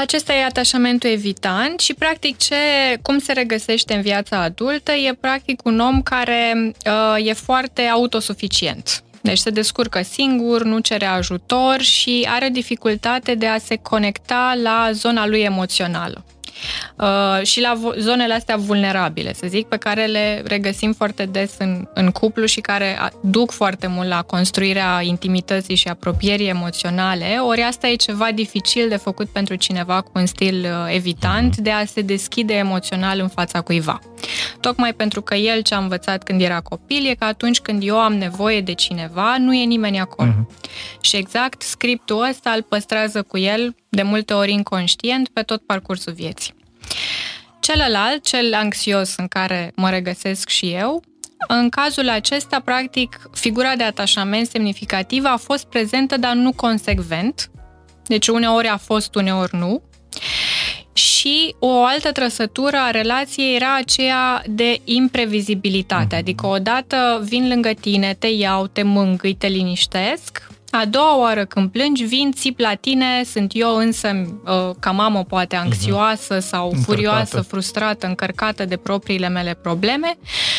acesta 0.00 0.32
e 0.32 0.44
atașamentul 0.44 1.10
evitant 1.10 1.80
și, 1.80 1.94
practic, 1.94 2.36
ce, 2.36 2.54
cum 3.02 3.18
se 3.18 3.32
regăsește 3.32 3.94
în 3.94 4.02
viața 4.02 4.42
adultă 4.42 4.92
e, 4.92 5.14
practic, 5.20 5.64
un 5.64 5.78
om 5.78 6.02
care 6.02 6.72
uh, 6.86 7.26
e 7.26 7.32
foarte 7.32 7.82
autosuficient. 7.82 9.02
Deci 9.20 9.38
se 9.38 9.50
descurcă 9.50 10.02
singur, 10.02 10.62
nu 10.62 10.78
cere 10.78 11.06
ajutor 11.06 11.80
și 11.80 12.26
are 12.28 12.48
dificultate 12.48 13.34
de 13.34 13.46
a 13.46 13.58
se 13.58 13.76
conecta 13.76 14.58
la 14.62 14.88
zona 14.92 15.26
lui 15.26 15.40
emoțională. 15.40 16.24
Uh, 16.96 17.46
și 17.46 17.60
la 17.60 17.80
zonele 17.98 18.34
astea 18.34 18.56
vulnerabile, 18.56 19.32
să 19.32 19.46
zic, 19.48 19.66
pe 19.66 19.76
care 19.76 20.06
le 20.06 20.42
regăsim 20.46 20.92
foarte 20.92 21.24
des 21.24 21.54
în, 21.58 21.88
în 21.94 22.10
cuplu 22.10 22.44
și 22.44 22.60
care 22.60 22.98
duc 23.22 23.50
foarte 23.50 23.86
mult 23.86 24.08
la 24.08 24.22
construirea 24.22 25.00
intimității 25.02 25.74
și 25.74 25.88
apropierii 25.88 26.48
emoționale, 26.48 27.38
ori 27.46 27.60
asta 27.60 27.88
e 27.88 27.94
ceva 27.94 28.28
dificil 28.34 28.88
de 28.88 28.96
făcut 28.96 29.28
pentru 29.28 29.54
cineva 29.54 30.00
cu 30.00 30.10
un 30.14 30.26
stil 30.26 30.64
uh, 30.64 30.94
evitant 30.94 31.56
de 31.56 31.70
a 31.70 31.84
se 31.84 32.00
deschide 32.00 32.54
emoțional 32.54 33.20
în 33.20 33.28
fața 33.28 33.60
cuiva. 33.60 33.98
Tocmai 34.60 34.92
pentru 34.92 35.22
că 35.22 35.34
el 35.34 35.60
ce 35.62 35.74
a 35.74 35.78
învățat 35.78 36.22
când 36.22 36.40
era 36.40 36.60
copil 36.60 37.06
e 37.06 37.14
că 37.14 37.24
atunci 37.24 37.60
când 37.60 37.82
eu 37.86 37.98
am 37.98 38.14
nevoie 38.14 38.60
de 38.60 38.72
cineva, 38.72 39.36
nu 39.38 39.54
e 39.54 39.64
nimeni 39.64 40.00
acolo. 40.00 40.30
Uh-huh. 40.30 41.00
Și 41.00 41.16
exact 41.16 41.62
scriptul 41.62 42.26
ăsta 42.28 42.50
îl 42.50 42.62
păstrează 42.62 43.22
cu 43.22 43.38
el 43.38 43.74
de 43.94 44.02
multe 44.02 44.32
ori 44.32 44.52
inconștient 44.52 45.28
pe 45.28 45.42
tot 45.42 45.62
parcursul 45.66 46.12
vieții. 46.12 46.54
Celălalt, 47.60 48.24
cel 48.24 48.54
anxios 48.54 49.16
în 49.16 49.26
care 49.26 49.72
mă 49.76 49.90
regăsesc 49.90 50.48
și 50.48 50.72
eu, 50.72 51.02
în 51.48 51.68
cazul 51.68 52.08
acesta, 52.08 52.60
practic, 52.60 53.20
figura 53.32 53.76
de 53.76 53.82
atașament 53.82 54.46
semnificativă 54.46 55.28
a 55.28 55.36
fost 55.36 55.64
prezentă, 55.64 56.16
dar 56.16 56.34
nu 56.34 56.52
consecvent. 56.52 57.50
Deci 58.06 58.28
uneori 58.28 58.68
a 58.68 58.76
fost, 58.76 59.14
uneori 59.14 59.56
nu. 59.56 59.82
Și 60.92 61.54
o 61.58 61.84
altă 61.84 62.12
trăsătură 62.12 62.76
a 62.76 62.90
relației 62.90 63.54
era 63.54 63.76
aceea 63.76 64.42
de 64.46 64.80
imprevizibilitate, 64.84 66.16
adică 66.16 66.46
odată 66.46 67.22
vin 67.24 67.48
lângă 67.48 67.70
tine, 67.80 68.14
te 68.14 68.26
iau, 68.26 68.66
te 68.66 68.82
mângâi, 68.82 69.34
te 69.34 69.46
liniștesc, 69.46 70.51
a 70.74 70.84
doua 70.84 71.18
oară 71.18 71.44
când 71.44 71.70
plângi, 71.70 72.04
vin, 72.04 72.32
țip 72.32 72.58
la 72.58 72.74
tine, 72.74 73.22
sunt 73.24 73.50
eu 73.54 73.76
însă 73.76 74.08
uh, 74.44 74.74
ca 74.80 74.90
mamă 74.90 75.24
poate 75.24 75.56
mhm. 75.56 75.64
anxioasă 75.64 76.38
sau 76.38 76.64
încărcată. 76.64 76.90
furioasă, 76.90 77.40
frustrată, 77.40 78.06
încărcată 78.06 78.64
de 78.64 78.76
propriile 78.76 79.28
mele 79.28 79.54
probleme 79.54 80.18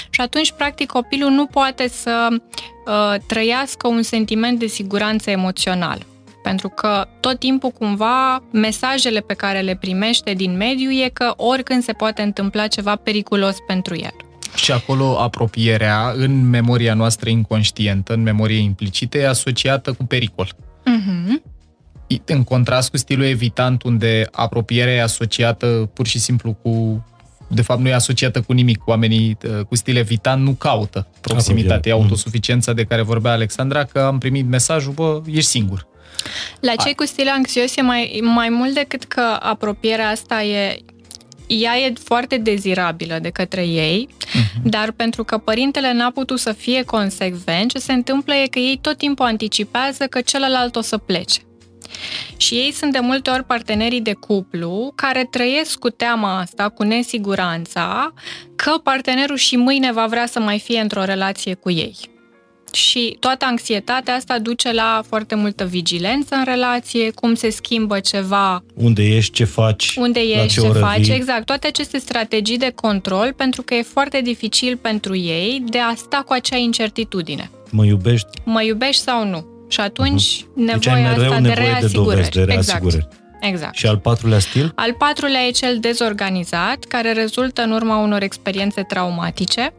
și 0.09 0.21
atunci, 0.21 0.51
practic, 0.51 0.91
copilul 0.91 1.29
nu 1.29 1.45
poate 1.45 1.87
să 1.87 2.27
uh, 2.31 3.19
trăiască 3.27 3.87
un 3.87 4.01
sentiment 4.01 4.59
de 4.59 4.67
siguranță 4.67 5.29
emoțională. 5.29 6.01
Pentru 6.43 6.69
că 6.69 7.07
tot 7.19 7.39
timpul 7.39 7.69
cumva 7.69 8.43
mesajele 8.51 9.19
pe 9.19 9.33
care 9.33 9.59
le 9.59 9.75
primește 9.75 10.33
din 10.33 10.57
mediu 10.57 10.89
e 10.89 11.09
că 11.13 11.33
oricând 11.37 11.83
se 11.83 11.93
poate 11.93 12.21
întâmpla 12.21 12.67
ceva 12.67 12.95
periculos 12.95 13.55
pentru 13.67 13.95
el. 13.95 14.22
Și 14.55 14.71
acolo 14.71 15.19
apropierea 15.19 16.13
în 16.15 16.49
memoria 16.49 16.93
noastră 16.93 17.29
inconștientă, 17.29 18.13
în 18.13 18.21
memorie 18.21 18.59
implicită, 18.59 19.17
e 19.17 19.27
asociată 19.27 19.93
cu 19.93 20.05
pericol. 20.05 20.47
Uh-huh. 20.47 21.51
În 22.25 22.43
contrast 22.43 22.89
cu 22.89 22.97
stilul 22.97 23.25
evitant, 23.25 23.83
unde 23.83 24.27
apropierea 24.31 24.93
e 24.93 25.01
asociată 25.01 25.89
pur 25.93 26.07
și 26.07 26.19
simplu 26.19 26.53
cu 26.53 27.03
de 27.47 27.61
fapt 27.61 27.81
nu 27.81 27.87
e 27.87 27.93
asociată 27.93 28.41
cu 28.41 28.51
nimic. 28.51 28.87
Oamenii 28.87 29.37
uh, 29.43 29.65
cu 29.65 29.75
stil 29.75 29.95
evitant 29.95 30.43
nu 30.43 30.51
caută 30.51 31.07
proximitate, 31.21 31.93
mm. 31.93 32.01
autosuficiența 32.01 32.73
de 32.73 32.83
care 32.83 33.01
vorbea 33.01 33.31
Alexandra, 33.31 33.83
că 33.83 33.99
am 33.99 34.17
primit 34.17 34.47
mesajul, 34.47 34.93
bă, 34.93 35.21
ești 35.25 35.49
singur. 35.49 35.87
La 36.59 36.75
cei 36.75 36.93
cu 36.93 37.05
stil 37.05 37.27
anxios 37.27 37.75
e 37.75 37.81
mai, 37.81 38.19
mai 38.21 38.49
mult 38.49 38.73
decât 38.73 39.03
că 39.03 39.37
apropierea 39.39 40.09
asta 40.09 40.43
e, 40.43 40.77
ea 41.47 41.77
e 41.77 41.93
foarte 42.03 42.37
dezirabilă 42.37 43.19
de 43.21 43.29
către 43.29 43.65
ei, 43.65 44.07
uh-huh. 44.09 44.61
dar 44.63 44.91
pentru 44.91 45.23
că 45.23 45.37
părintele 45.37 45.93
n-a 45.93 46.11
putut 46.11 46.39
să 46.39 46.51
fie 46.51 46.83
consecvent, 46.83 47.71
ce 47.71 47.79
se 47.79 47.93
întâmplă 47.93 48.33
e 48.33 48.47
că 48.47 48.59
ei 48.59 48.79
tot 48.81 48.97
timpul 48.97 49.25
anticipează 49.25 50.05
că 50.07 50.21
celălalt 50.21 50.75
o 50.75 50.81
să 50.81 50.97
plece. 50.97 51.39
Și 52.37 52.53
ei 52.53 52.71
sunt 52.71 52.91
de 52.91 52.99
multe 52.99 53.29
ori 53.29 53.43
partenerii 53.43 54.01
de 54.01 54.13
cuplu 54.13 54.91
care 54.95 55.27
trăiesc 55.31 55.79
cu 55.79 55.89
teama 55.89 56.39
asta, 56.39 56.69
cu 56.69 56.83
nesiguranța, 56.83 58.13
că 58.55 58.71
partenerul 58.83 59.37
și 59.37 59.55
mâine 59.55 59.91
va 59.91 60.07
vrea 60.07 60.25
să 60.25 60.39
mai 60.39 60.59
fie 60.59 60.79
într-o 60.79 61.03
relație 61.03 61.53
cu 61.53 61.71
ei 61.71 61.95
și 62.75 63.17
toată 63.19 63.45
anxietatea 63.45 64.13
asta 64.13 64.39
duce 64.39 64.71
la 64.71 65.03
foarte 65.07 65.35
multă 65.35 65.63
vigilență 65.65 66.35
în 66.35 66.43
relație, 66.45 67.11
cum 67.11 67.33
se 67.33 67.49
schimbă 67.49 67.99
ceva. 67.99 68.63
Unde 68.73 69.03
ești, 69.03 69.33
ce 69.33 69.43
faci, 69.43 69.95
Unde 69.95 70.19
ești, 70.19 70.47
ce, 70.47 70.61
ce 70.61 70.67
faci, 70.67 71.05
vii. 71.05 71.15
exact. 71.15 71.45
Toate 71.45 71.67
aceste 71.67 71.97
strategii 71.97 72.57
de 72.57 72.71
control, 72.75 73.33
pentru 73.37 73.61
că 73.61 73.73
e 73.73 73.81
foarte 73.81 74.21
dificil 74.21 74.77
pentru 74.77 75.15
ei 75.15 75.63
de 75.69 75.79
a 75.79 75.93
sta 75.95 76.23
cu 76.25 76.33
acea 76.33 76.57
incertitudine. 76.57 77.49
Mă 77.69 77.85
iubești? 77.85 78.27
Mă 78.43 78.63
iubești 78.63 79.01
sau 79.01 79.27
nu? 79.27 79.45
Și 79.67 79.79
atunci 79.79 80.41
uh-huh. 80.41 80.55
nevoia 80.55 80.77
deci 80.77 80.87
ai 80.87 81.05
asta 81.05 81.39
de 81.39 81.49
reasigurări. 81.49 81.91
De, 81.91 81.97
dovezi, 81.97 82.29
de 82.29 82.43
reasigurări. 82.43 82.95
Exact. 82.95 83.21
Exact. 83.41 83.75
Și 83.75 83.87
al 83.87 83.97
patrulea 83.97 84.39
stil? 84.39 84.71
Al 84.75 84.93
patrulea 84.93 85.41
e 85.41 85.51
cel 85.51 85.77
dezorganizat, 85.79 86.83
care 86.87 87.11
rezultă 87.11 87.61
în 87.61 87.71
urma 87.71 87.97
unor 87.97 88.21
experiențe 88.21 88.81
traumatice. 88.81 89.73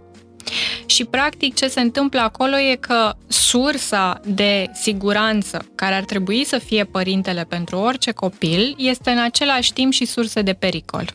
Și, 0.86 1.04
practic, 1.04 1.54
ce 1.54 1.68
se 1.68 1.80
întâmplă 1.80 2.20
acolo 2.20 2.58
e 2.58 2.76
că 2.80 3.12
sursa 3.26 4.20
de 4.24 4.70
siguranță, 4.72 5.66
care 5.74 5.94
ar 5.94 6.04
trebui 6.04 6.44
să 6.44 6.58
fie 6.58 6.84
părintele 6.84 7.44
pentru 7.48 7.76
orice 7.76 8.10
copil, 8.10 8.74
este 8.78 9.10
în 9.10 9.18
același 9.18 9.72
timp 9.72 9.92
și 9.92 10.04
sursă 10.04 10.42
de 10.42 10.52
pericol. 10.52 11.14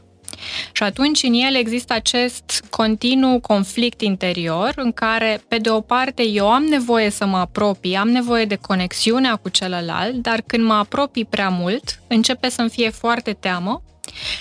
Și 0.72 0.84
atunci 0.84 1.24
în 1.24 1.34
el 1.34 1.56
există 1.56 1.94
acest 1.94 2.64
continuu 2.70 3.40
conflict 3.40 4.02
interior 4.02 4.74
în 4.76 4.92
care, 4.92 5.42
pe 5.48 5.58
de 5.58 5.70
o 5.70 5.82
parte, 5.82 6.28
eu 6.28 6.52
am 6.52 6.64
nevoie 6.64 7.10
să 7.10 7.26
mă 7.26 7.38
apropii, 7.38 7.96
am 7.96 8.10
nevoie 8.10 8.46
de 8.46 8.56
conexiunea 8.56 9.36
cu 9.36 9.50
celălalt, 9.50 10.16
dar 10.16 10.42
când 10.48 10.66
mă 10.66 10.74
apropii 10.74 11.26
prea 11.26 11.50
mult, 11.50 12.00
începe 12.08 12.50
să-mi 12.50 12.70
fie 12.70 12.90
foarte 12.90 13.38
teamă 13.40 13.82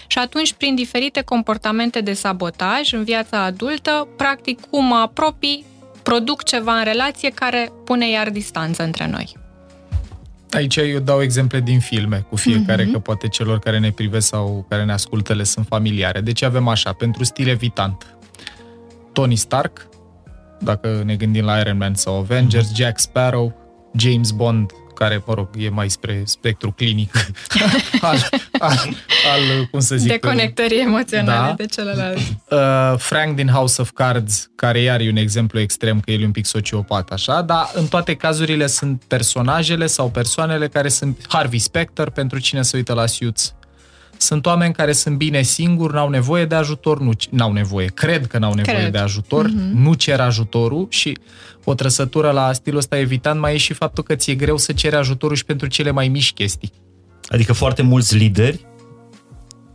și 0.06 0.18
atunci, 0.18 0.52
prin 0.52 0.74
diferite 0.74 1.20
comportamente 1.20 2.00
de 2.00 2.12
sabotaj 2.12 2.92
în 2.92 3.04
viața 3.04 3.42
adultă, 3.42 4.08
practic, 4.16 4.60
cum 4.70 4.84
mă 4.84 4.94
apropii, 4.94 5.64
produc 6.02 6.42
ceva 6.42 6.78
în 6.78 6.84
relație 6.84 7.30
care 7.30 7.72
pune 7.84 8.10
iar 8.10 8.30
distanță 8.30 8.82
între 8.82 9.06
noi. 9.06 9.36
Aici 10.50 10.76
eu 10.76 10.98
dau 10.98 11.22
exemple 11.22 11.60
din 11.60 11.80
filme 11.80 12.26
cu 12.28 12.36
fiecare, 12.36 12.84
mm-hmm. 12.84 12.92
că 12.92 12.98
poate 12.98 13.28
celor 13.28 13.58
care 13.58 13.78
ne 13.78 13.90
privesc 13.90 14.26
sau 14.26 14.66
care 14.68 14.84
ne 14.84 14.92
ascultă 14.92 15.34
le 15.34 15.42
sunt 15.42 15.66
familiare. 15.66 16.20
Deci 16.20 16.42
avem 16.42 16.68
așa, 16.68 16.92
pentru 16.92 17.24
stil 17.24 17.48
evitant, 17.48 18.06
Tony 19.12 19.36
Stark, 19.36 19.88
dacă 20.60 21.02
ne 21.04 21.16
gândim 21.16 21.44
la 21.44 21.58
Iron 21.58 21.76
Man 21.76 21.94
sau 21.94 22.18
Avengers, 22.18 22.70
mm-hmm. 22.70 22.76
Jack 22.76 22.98
Sparrow, 22.98 23.54
James 23.96 24.30
Bond, 24.30 24.70
care, 24.98 25.22
mă 25.26 25.34
rog, 25.34 25.48
e 25.58 25.68
mai 25.68 25.90
spre 25.90 26.22
spectru 26.24 26.72
clinic 26.72 27.14
al, 28.00 28.28
al, 28.58 28.78
al, 29.32 29.66
cum 29.70 29.80
să 29.80 29.96
zic... 29.96 30.10
Deconectării 30.10 30.80
emoționale 30.80 31.46
da? 31.48 31.54
de 31.56 31.66
celălalt. 31.66 32.18
Uh, 32.50 32.94
Frank 32.96 33.36
din 33.36 33.48
House 33.48 33.80
of 33.80 33.90
Cards, 33.94 34.50
care 34.56 34.80
iar 34.80 35.00
e 35.00 35.08
un 35.08 35.16
exemplu 35.16 35.60
extrem, 35.60 36.00
că 36.00 36.10
el 36.10 36.22
e 36.22 36.24
un 36.24 36.30
pic 36.30 36.46
sociopat, 36.46 37.10
așa, 37.10 37.42
dar 37.42 37.70
în 37.74 37.86
toate 37.86 38.14
cazurile 38.14 38.66
sunt 38.66 39.02
personajele 39.06 39.86
sau 39.86 40.10
persoanele 40.10 40.68
care 40.68 40.88
sunt 40.88 41.24
Harvey 41.28 41.58
Specter, 41.58 42.10
pentru 42.10 42.38
cine 42.38 42.62
se 42.62 42.76
uită 42.76 42.92
la 42.92 43.06
Suits, 43.06 43.54
sunt 44.18 44.46
oameni 44.46 44.72
care 44.72 44.92
sunt 44.92 45.16
bine 45.16 45.42
singuri, 45.42 45.92
n-au 45.92 46.08
nevoie 46.08 46.44
de 46.44 46.54
ajutor, 46.54 47.00
nu 47.00 47.10
n-au 47.30 47.52
nevoie, 47.52 47.86
cred 47.86 48.26
că 48.26 48.38
n-au 48.38 48.52
nevoie 48.52 48.76
cred. 48.76 48.92
de 48.92 48.98
ajutor, 48.98 49.48
mm-hmm. 49.48 49.72
nu 49.74 49.94
cer 49.94 50.20
ajutorul 50.20 50.86
și 50.90 51.18
o 51.64 51.74
trăsătură 51.74 52.30
la 52.30 52.52
stilul 52.52 52.78
ăsta 52.78 52.98
evitant 52.98 53.40
mai 53.40 53.54
e 53.54 53.56
și 53.56 53.72
faptul 53.72 54.04
că 54.04 54.14
ți-e 54.14 54.34
greu 54.34 54.56
să 54.56 54.72
ceri 54.72 54.96
ajutorul 54.96 55.36
și 55.36 55.44
pentru 55.44 55.66
cele 55.66 55.90
mai 55.90 56.08
mici 56.08 56.32
chestii. 56.32 56.72
Adică 57.28 57.52
foarte 57.52 57.82
mulți 57.82 58.16
lideri 58.16 58.66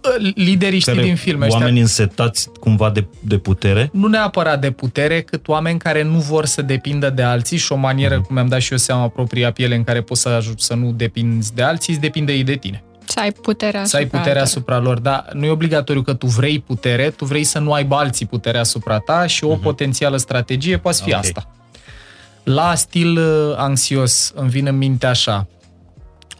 ă, 0.03 0.31
liderii 0.35 0.79
știi 0.79 1.01
din 1.01 1.15
filme. 1.15 1.47
Oameni 1.47 1.81
ăștia, 1.81 1.81
însetați 1.81 2.49
cumva 2.59 2.89
de, 2.89 3.05
de 3.19 3.37
putere? 3.37 3.89
Nu 3.93 4.07
neapărat 4.07 4.61
de 4.61 4.71
putere, 4.71 5.21
cât 5.21 5.47
oameni 5.47 5.79
care 5.79 6.03
nu 6.03 6.19
vor 6.19 6.45
să 6.45 6.61
depindă 6.61 7.09
de 7.09 7.21
alții 7.21 7.57
și 7.57 7.71
o 7.71 7.75
manieră, 7.75 8.19
mm-hmm. 8.19 8.25
cum 8.25 8.35
mi-am 8.35 8.47
dat 8.47 8.61
și 8.61 8.71
eu 8.71 8.77
seama, 8.77 9.07
propria 9.07 9.51
piele 9.51 9.75
în 9.75 9.83
care 9.83 10.01
poți 10.01 10.21
să 10.21 10.29
ajut 10.29 10.61
să 10.61 10.73
nu 10.73 10.91
depinzi 10.91 11.53
de 11.53 11.61
alții, 11.61 11.93
îți 11.93 12.01
depinde 12.01 12.33
ei 12.33 12.43
de 12.43 12.55
tine. 12.55 12.83
Să 13.13 13.19
ai 13.19 13.31
puterea 13.31 13.85
Să 13.85 13.97
ai 13.97 14.03
puterea 14.03 14.25
altora. 14.25 14.41
asupra 14.41 14.79
lor, 14.79 14.99
dar 14.99 15.29
nu 15.33 15.45
e 15.45 15.49
obligatoriu 15.49 16.01
că 16.01 16.13
tu 16.13 16.27
vrei 16.27 16.59
putere, 16.59 17.09
tu 17.09 17.25
vrei 17.25 17.43
să 17.43 17.59
nu 17.59 17.73
aibă 17.73 17.95
alții 17.95 18.25
puterea 18.25 18.59
asupra 18.59 18.99
ta 18.99 19.27
și 19.27 19.43
o 19.43 19.55
uh-huh. 19.55 19.61
potențială 19.61 20.17
strategie 20.17 20.77
poate 20.77 20.97
fi 21.03 21.09
okay. 21.09 21.19
asta. 21.19 21.51
La 22.43 22.75
stil 22.75 23.17
uh, 23.17 23.53
anxios 23.57 24.31
îmi 24.35 24.49
vine 24.49 24.69
în 24.69 24.77
minte 24.77 25.05
așa, 25.05 25.47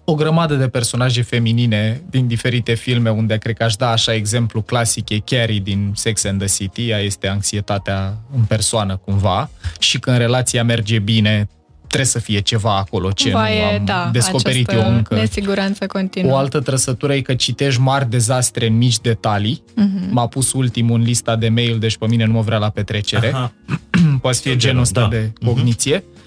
o 0.03 0.15
grămadă 0.15 0.55
de 0.55 0.67
personaje 0.67 1.21
feminine 1.21 2.01
din 2.09 2.27
diferite 2.27 2.73
filme 2.73 3.09
unde 3.09 3.37
cred 3.37 3.57
că 3.57 3.63
aș 3.63 3.75
da 3.75 3.89
așa 3.89 4.13
exemplu 4.13 4.61
clasic 4.61 5.09
e 5.09 5.19
Carrie 5.19 5.59
din 5.59 5.91
Sex 5.95 6.23
and 6.25 6.39
the 6.39 6.47
City, 6.47 6.89
ea 6.89 6.99
este 6.99 7.27
anxietatea 7.27 8.17
în 8.35 8.43
persoană 8.43 8.97
cumva 8.97 9.49
și 9.79 9.99
când 9.99 10.17
relația 10.17 10.63
merge 10.63 10.99
bine 10.99 11.47
trebuie 11.93 12.11
să 12.11 12.19
fie 12.19 12.39
ceva 12.39 12.77
acolo 12.77 13.11
ce 13.11 13.31
Va 13.31 13.47
nu 13.47 13.63
am 13.63 13.85
da, 13.85 14.09
descoperit 14.11 14.71
eu 14.71 14.93
încă. 14.93 15.15
nesiguranță 15.15 15.87
continuă. 15.87 16.31
O 16.31 16.35
altă 16.35 16.59
trăsătură 16.59 17.13
e 17.13 17.21
că 17.21 17.33
citești 17.33 17.81
mari 17.81 18.09
dezastre 18.09 18.67
în 18.67 18.77
mici 18.77 18.99
detalii. 18.99 19.63
Uh-huh. 19.71 20.09
M-a 20.09 20.27
pus 20.27 20.53
ultimul 20.53 20.99
în 20.99 21.03
lista 21.03 21.35
de 21.35 21.49
mail, 21.49 21.79
deci 21.79 21.97
pe 21.97 22.07
mine 22.07 22.25
nu 22.25 22.33
mă 22.33 22.41
vrea 22.41 22.57
la 22.57 22.69
petrecere. 22.69 23.51
Poate 24.21 24.37
fi 24.37 24.57
genul 24.57 24.81
ăsta 24.81 25.01
da. 25.01 25.07
de 25.07 25.31
mhm. 25.39 25.53
cogniție. 25.53 25.99
Uh-huh. 25.99 26.22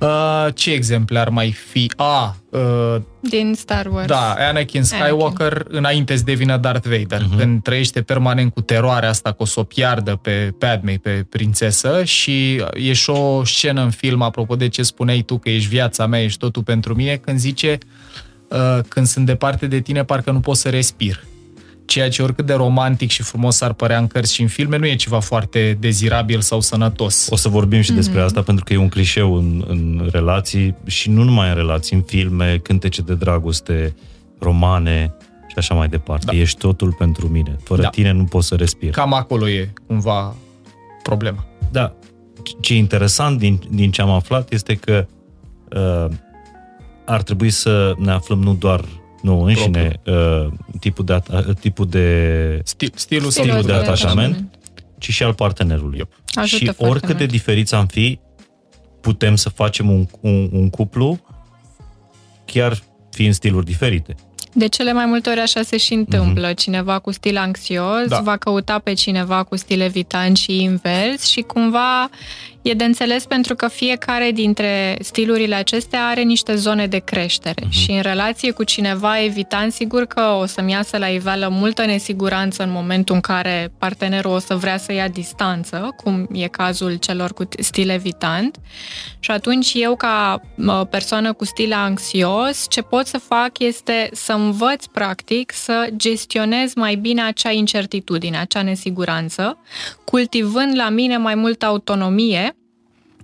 Uh, 0.00 0.46
ce 0.54 0.72
exemple 0.72 1.18
ar 1.18 1.28
mai 1.28 1.52
fi? 1.52 1.92
A, 1.96 2.36
uh, 2.50 2.96
din 3.20 3.54
Star 3.54 3.86
Wars. 3.86 4.06
Da, 4.06 4.34
Anakin 4.38 4.82
Skywalker 4.82 5.52
Anakin. 5.52 5.76
înainte 5.76 6.16
să 6.16 6.22
devină 6.24 6.56
Darth 6.56 6.88
Vader, 6.88 7.20
uh-huh. 7.20 7.38
când 7.38 7.62
trăiește 7.62 8.02
permanent 8.02 8.52
cu 8.52 8.60
teroarea 8.60 9.08
asta 9.08 9.30
că 9.30 9.36
o 9.38 9.44
să 9.44 9.60
o 9.60 9.62
piardă 9.62 10.16
pe 10.22 10.54
Padme, 10.58 10.98
pe 11.02 11.26
prințesă 11.28 12.04
și 12.04 12.62
e 12.72 12.92
și 12.92 13.10
o 13.10 13.44
scenă 13.44 13.82
în 13.82 13.90
film, 13.90 14.22
apropo 14.22 14.56
de 14.56 14.68
ce 14.68 14.82
spuneai 14.82 15.22
tu, 15.22 15.38
că 15.38 15.48
ești 15.48 15.68
viața 15.68 16.06
mea, 16.06 16.22
ești 16.22 16.38
totul 16.38 16.62
pentru 16.62 16.94
mine, 16.94 17.16
când 17.16 17.38
zice 17.38 17.78
uh, 18.48 18.78
când 18.88 19.06
sunt 19.06 19.26
departe 19.26 19.66
de 19.66 19.80
tine, 19.80 20.04
parcă 20.04 20.30
nu 20.30 20.40
pot 20.40 20.56
să 20.56 20.68
respir 20.68 21.24
ceea 21.84 22.08
ce 22.08 22.22
oricât 22.22 22.46
de 22.46 22.52
romantic 22.52 23.10
și 23.10 23.22
frumos 23.22 23.60
ar 23.60 23.72
părea 23.72 23.98
în 23.98 24.06
cărți 24.06 24.34
și 24.34 24.42
în 24.42 24.48
filme, 24.48 24.76
nu 24.76 24.86
e 24.86 24.94
ceva 24.94 25.20
foarte 25.20 25.76
dezirabil 25.80 26.40
sau 26.40 26.60
sănătos. 26.60 27.26
O 27.30 27.36
să 27.36 27.48
vorbim 27.48 27.80
și 27.80 27.92
despre 27.92 28.20
mm-hmm. 28.20 28.24
asta, 28.24 28.42
pentru 28.42 28.64
că 28.64 28.72
e 28.72 28.76
un 28.76 28.88
clișeu 28.88 29.34
în, 29.34 29.64
în 29.66 30.08
relații 30.12 30.74
și 30.86 31.10
nu 31.10 31.22
numai 31.22 31.48
în 31.48 31.54
relații, 31.54 31.96
în 31.96 32.02
filme, 32.02 32.60
cântece 32.62 33.02
de 33.02 33.14
dragoste, 33.14 33.94
romane 34.38 35.14
și 35.46 35.54
așa 35.56 35.74
mai 35.74 35.88
departe. 35.88 36.26
Da. 36.26 36.32
Ești 36.32 36.58
totul 36.58 36.92
pentru 36.92 37.28
mine. 37.28 37.56
Fără 37.62 37.82
da. 37.82 37.88
tine 37.88 38.12
nu 38.12 38.24
pot 38.24 38.42
să 38.42 38.54
respir. 38.54 38.90
Cam 38.90 39.12
acolo 39.12 39.48
e 39.48 39.72
cumva 39.86 40.34
problema. 41.02 41.44
Da. 41.70 41.94
Ce 42.60 42.74
e 42.74 42.76
interesant 42.76 43.38
din, 43.38 43.60
din 43.70 43.90
ce 43.90 44.02
am 44.02 44.10
aflat 44.10 44.52
este 44.52 44.74
că 44.74 45.06
uh, 45.76 46.16
ar 47.04 47.22
trebui 47.22 47.50
să 47.50 47.94
ne 47.98 48.10
aflăm 48.10 48.42
nu 48.42 48.54
doar 48.54 48.84
nu 49.24 49.42
înșine 49.42 50.00
uh, 50.06 50.46
tipul 50.80 51.04
de, 51.04 51.22
uh, 51.30 51.54
tipul 51.60 51.86
de 51.86 52.60
Stil, 52.64 52.92
stilul, 52.94 53.30
stilul 53.30 53.60
de, 53.60 53.66
de 53.66 53.72
atașament, 53.72 54.58
ci 54.98 55.10
și 55.10 55.22
al 55.22 55.34
partenerului. 55.34 55.98
Yep. 55.98 56.08
Ajută 56.34 56.64
și 56.64 56.72
oricât 56.76 57.16
de 57.16 57.26
diferiți 57.26 57.74
am 57.74 57.86
fi, 57.86 58.18
putem 59.00 59.36
să 59.36 59.48
facem 59.48 59.90
un, 59.90 60.06
un, 60.20 60.48
un 60.52 60.70
cuplu 60.70 61.20
chiar 62.44 62.82
fiind 63.10 63.34
stiluri 63.34 63.64
diferite. 63.64 64.14
De 64.52 64.66
cele 64.66 64.92
mai 64.92 65.06
multe 65.06 65.30
ori 65.30 65.40
așa 65.40 65.62
se 65.62 65.76
și 65.76 65.94
întâmplă. 65.94 66.52
Mm-hmm. 66.52 66.56
Cineva 66.56 66.98
cu 66.98 67.10
stil 67.10 67.36
anxios 67.36 68.08
da. 68.08 68.20
va 68.20 68.36
căuta 68.36 68.78
pe 68.78 68.92
cineva 68.92 69.42
cu 69.42 69.56
stil 69.56 69.80
evitant 69.80 70.36
și 70.36 70.62
invers 70.62 71.26
și 71.26 71.40
cumva 71.40 72.10
E 72.64 72.74
de 72.74 72.84
înțeles 72.84 73.26
pentru 73.26 73.54
că 73.54 73.68
fiecare 73.68 74.30
dintre 74.30 74.96
stilurile 75.00 75.54
acestea 75.54 76.06
are 76.06 76.22
niște 76.22 76.54
zone 76.54 76.86
de 76.86 76.98
creștere 76.98 77.66
uh-huh. 77.66 77.70
și 77.70 77.90
în 77.90 78.00
relație 78.00 78.50
cu 78.50 78.64
cineva 78.64 79.22
evitant, 79.22 79.72
sigur 79.72 80.04
că 80.04 80.20
o 80.20 80.46
să-mi 80.46 80.70
iasă 80.70 80.98
la 80.98 81.06
iveală 81.06 81.48
multă 81.50 81.84
nesiguranță 81.84 82.62
în 82.62 82.70
momentul 82.70 83.14
în 83.14 83.20
care 83.20 83.72
partenerul 83.78 84.30
o 84.30 84.38
să 84.38 84.54
vrea 84.54 84.76
să 84.76 84.92
ia 84.92 85.08
distanță, 85.08 85.94
cum 85.96 86.28
e 86.32 86.46
cazul 86.46 86.94
celor 86.94 87.32
cu 87.32 87.48
stil 87.58 87.88
evitant. 87.88 88.56
Și 89.18 89.30
atunci 89.30 89.72
eu, 89.74 89.96
ca 89.96 90.40
persoană 90.90 91.32
cu 91.32 91.44
stil 91.44 91.72
anxios, 91.72 92.66
ce 92.68 92.82
pot 92.82 93.06
să 93.06 93.18
fac 93.18 93.58
este 93.58 94.08
să 94.12 94.32
învăț, 94.32 94.84
practic, 94.84 95.52
să 95.52 95.88
gestionez 95.96 96.74
mai 96.74 96.94
bine 96.94 97.22
acea 97.22 97.50
incertitudine, 97.50 98.38
acea 98.38 98.62
nesiguranță, 98.62 99.58
cultivând 100.04 100.76
la 100.76 100.88
mine 100.88 101.16
mai 101.16 101.34
multă 101.34 101.66
autonomie 101.66 102.53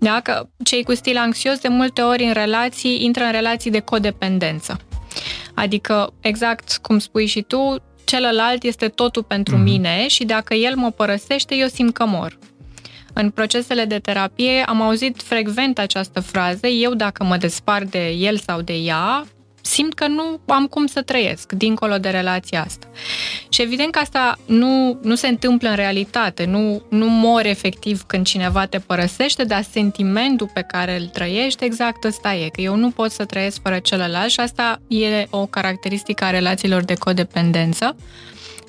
da? 0.01 0.21
Că 0.21 0.49
cei 0.65 0.83
cu 0.83 0.95
stil 0.95 1.17
anxios 1.17 1.59
de 1.59 1.69
multe 1.69 2.01
ori 2.01 2.25
în 2.25 2.33
relații 2.33 3.05
intră 3.05 3.25
în 3.25 3.33
relații 3.33 3.71
de 3.71 3.81
codependență. 3.81 4.81
Adică, 5.55 6.13
exact 6.21 6.79
cum 6.83 6.99
spui 6.99 7.27
și 7.27 7.43
tu, 7.43 7.77
celălalt 8.05 8.63
este 8.63 8.89
totul 8.89 9.23
pentru 9.23 9.57
mm-hmm. 9.57 9.63
mine 9.63 10.09
și 10.09 10.25
dacă 10.25 10.55
el 10.55 10.77
mă 10.77 10.91
părăsește, 10.91 11.55
eu 11.55 11.67
simt 11.67 11.95
că 11.95 12.07
mor. 12.07 12.39
În 13.13 13.31
procesele 13.31 13.85
de 13.85 13.99
terapie 13.99 14.63
am 14.67 14.83
auzit 14.83 15.23
frecvent 15.23 15.79
această 15.79 16.21
frază, 16.21 16.67
eu 16.67 16.95
dacă 16.95 17.25
mă 17.25 17.37
despart 17.37 17.91
de 17.91 18.09
el 18.09 18.37
sau 18.37 18.61
de 18.61 18.73
ea, 18.73 19.25
simt 19.63 19.95
că 19.95 20.07
nu 20.07 20.41
am 20.47 20.67
cum 20.67 20.87
să 20.87 21.03
trăiesc 21.03 21.53
dincolo 21.53 21.99
de 21.99 22.09
relația 22.09 22.65
asta. 22.65 22.87
Și 23.49 23.63
evident 23.63 23.91
că 23.93 23.99
asta 23.99 24.39
nu, 24.47 24.99
nu 25.03 25.15
se 25.15 25.29
întâmplă 25.29 25.69
în 25.69 25.75
realitate, 25.75 26.45
nu, 26.45 26.83
nu 26.89 27.09
mor 27.09 27.45
efectiv 27.45 28.03
când 28.03 28.27
cineva 28.27 28.67
te 28.67 28.79
părăsește, 28.79 29.45
dar 29.45 29.63
sentimentul 29.63 30.51
pe 30.55 30.63
care 30.63 30.97
îl 30.97 31.07
trăiești 31.07 31.65
exact 31.65 32.05
ăsta 32.05 32.35
e, 32.35 32.49
că 32.49 32.61
eu 32.61 32.77
nu 32.77 32.91
pot 32.91 33.11
să 33.11 33.25
trăiesc 33.25 33.61
fără 33.63 33.79
celălalt 33.79 34.31
și 34.31 34.41
asta 34.41 34.81
e 34.89 35.27
o 35.31 35.47
caracteristică 35.47 36.25
a 36.25 36.31
relațiilor 36.31 36.83
de 36.83 36.95
codependență 36.95 37.97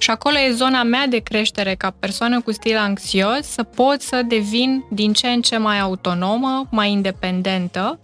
Și 0.02 0.10
acolo 0.10 0.36
e 0.38 0.52
zona 0.52 0.84
mea 0.84 1.08
de 1.08 1.18
creștere 1.18 1.76
ca 1.76 1.94
persoană 2.00 2.42
cu 2.42 2.52
stil 2.52 2.78
anxios, 2.78 3.42
să 3.42 3.64
pot 3.64 4.02
să 4.02 4.22
devin 4.28 4.84
din 4.90 5.14
ce 5.14 5.28
în 5.28 5.42
ce 5.42 5.58
mai 5.58 5.80
autonomă, 5.80 6.68
mai 6.72 6.92
independentă 6.92 8.00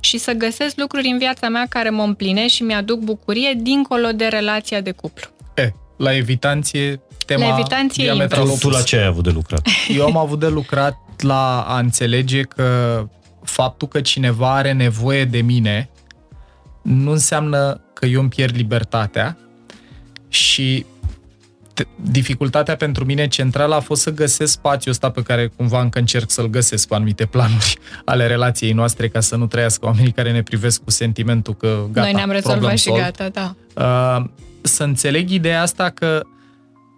și 0.00 0.18
să 0.18 0.32
găsesc 0.32 0.76
lucruri 0.76 1.08
în 1.08 1.18
viața 1.18 1.48
mea 1.48 1.66
care 1.68 1.90
mă 1.90 2.02
împlinesc 2.02 2.54
și 2.54 2.62
mi-aduc 2.62 2.98
bucurie 3.00 3.54
dincolo 3.62 4.08
de 4.08 4.26
relația 4.26 4.80
de 4.80 4.90
cuplu. 4.90 5.28
E, 5.54 5.72
la 5.96 6.14
evitanție, 6.16 7.00
tema 7.26 7.48
La 7.48 7.54
evitanție 7.58 8.02
diametral 8.04 8.40
invers. 8.40 8.60
Tu 8.60 8.66
opus. 8.66 8.78
la 8.78 8.84
ce 8.84 8.96
ai 8.96 9.04
avut 9.06 9.24
de 9.24 9.30
lucrat? 9.30 9.66
Eu 9.96 10.04
am 10.04 10.16
avut 10.16 10.38
de 10.38 10.48
lucrat 10.48 10.96
la 11.18 11.60
a 11.60 11.78
înțelege 11.78 12.40
că 12.42 13.02
faptul 13.42 13.88
că 13.88 14.00
cineva 14.00 14.54
are 14.54 14.72
nevoie 14.72 15.24
de 15.24 15.40
mine 15.40 15.90
nu 16.82 17.10
înseamnă 17.10 17.80
că 17.92 18.06
eu 18.06 18.20
îmi 18.20 18.28
pierd 18.28 18.56
libertatea 18.56 19.36
și 20.28 20.78
te- 20.78 20.95
dificultatea 21.94 22.76
pentru 22.76 23.04
mine 23.04 23.28
centrală 23.28 23.74
a 23.74 23.80
fost 23.80 24.02
să 24.02 24.10
găsesc 24.10 24.52
spațiul 24.52 24.92
ăsta 24.92 25.10
pe 25.10 25.22
care 25.22 25.50
cumva 25.56 25.80
încă 25.80 25.98
încerc 25.98 26.30
să-l 26.30 26.46
găsesc 26.46 26.88
pe 26.88 26.94
anumite 26.94 27.26
planuri 27.26 27.78
ale 28.04 28.26
relației 28.26 28.72
noastre 28.72 29.08
ca 29.08 29.20
să 29.20 29.36
nu 29.36 29.46
trăiască 29.46 29.86
oamenii 29.86 30.12
care 30.12 30.32
ne 30.32 30.42
privesc 30.42 30.82
cu 30.82 30.90
sentimentul 30.90 31.54
că 31.54 31.86
gata, 31.92 32.06
Noi 32.06 32.12
ne-am 32.12 32.30
rezolvat 32.30 32.58
problem 32.58 32.76
și 32.76 32.82
solved. 32.82 33.04
gata, 33.04 33.28
da. 33.28 33.54
Uh, 34.18 34.24
să 34.60 34.82
înțeleg 34.82 35.30
ideea 35.30 35.62
asta 35.62 35.90
că, 35.90 36.22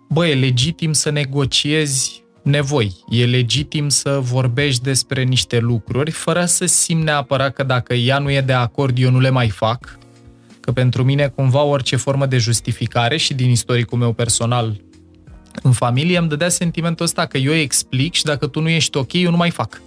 bă, 0.08 0.26
e 0.26 0.34
legitim 0.34 0.92
să 0.92 1.10
negociezi 1.10 2.22
nevoi, 2.42 2.96
e 3.08 3.24
legitim 3.24 3.88
să 3.88 4.18
vorbești 4.22 4.82
despre 4.82 5.22
niște 5.22 5.58
lucruri 5.58 6.10
fără 6.10 6.44
să 6.44 6.66
simt 6.66 7.02
neapărat 7.02 7.52
că 7.52 7.62
dacă 7.62 7.94
ea 7.94 8.18
nu 8.18 8.30
e 8.30 8.40
de 8.40 8.52
acord, 8.52 8.98
eu 8.98 9.10
nu 9.10 9.20
le 9.20 9.30
mai 9.30 9.48
fac, 9.48 9.98
că 10.68 10.74
pentru 10.74 11.04
mine 11.04 11.28
cumva 11.28 11.62
orice 11.62 11.96
formă 11.96 12.26
de 12.26 12.38
justificare 12.38 13.16
și 13.16 13.34
din 13.34 13.50
istoricul 13.50 13.98
meu 13.98 14.12
personal 14.12 14.80
în 15.62 15.72
familie 15.72 16.18
îmi 16.18 16.28
dădea 16.28 16.48
sentimentul 16.48 17.04
ăsta 17.04 17.26
că 17.26 17.38
eu 17.38 17.52
explic 17.52 18.14
și 18.14 18.24
dacă 18.24 18.46
tu 18.46 18.60
nu 18.60 18.68
ești 18.68 18.96
ok, 18.96 19.12
eu 19.12 19.30
nu 19.30 19.36
mai 19.36 19.50
fac. 19.50 19.82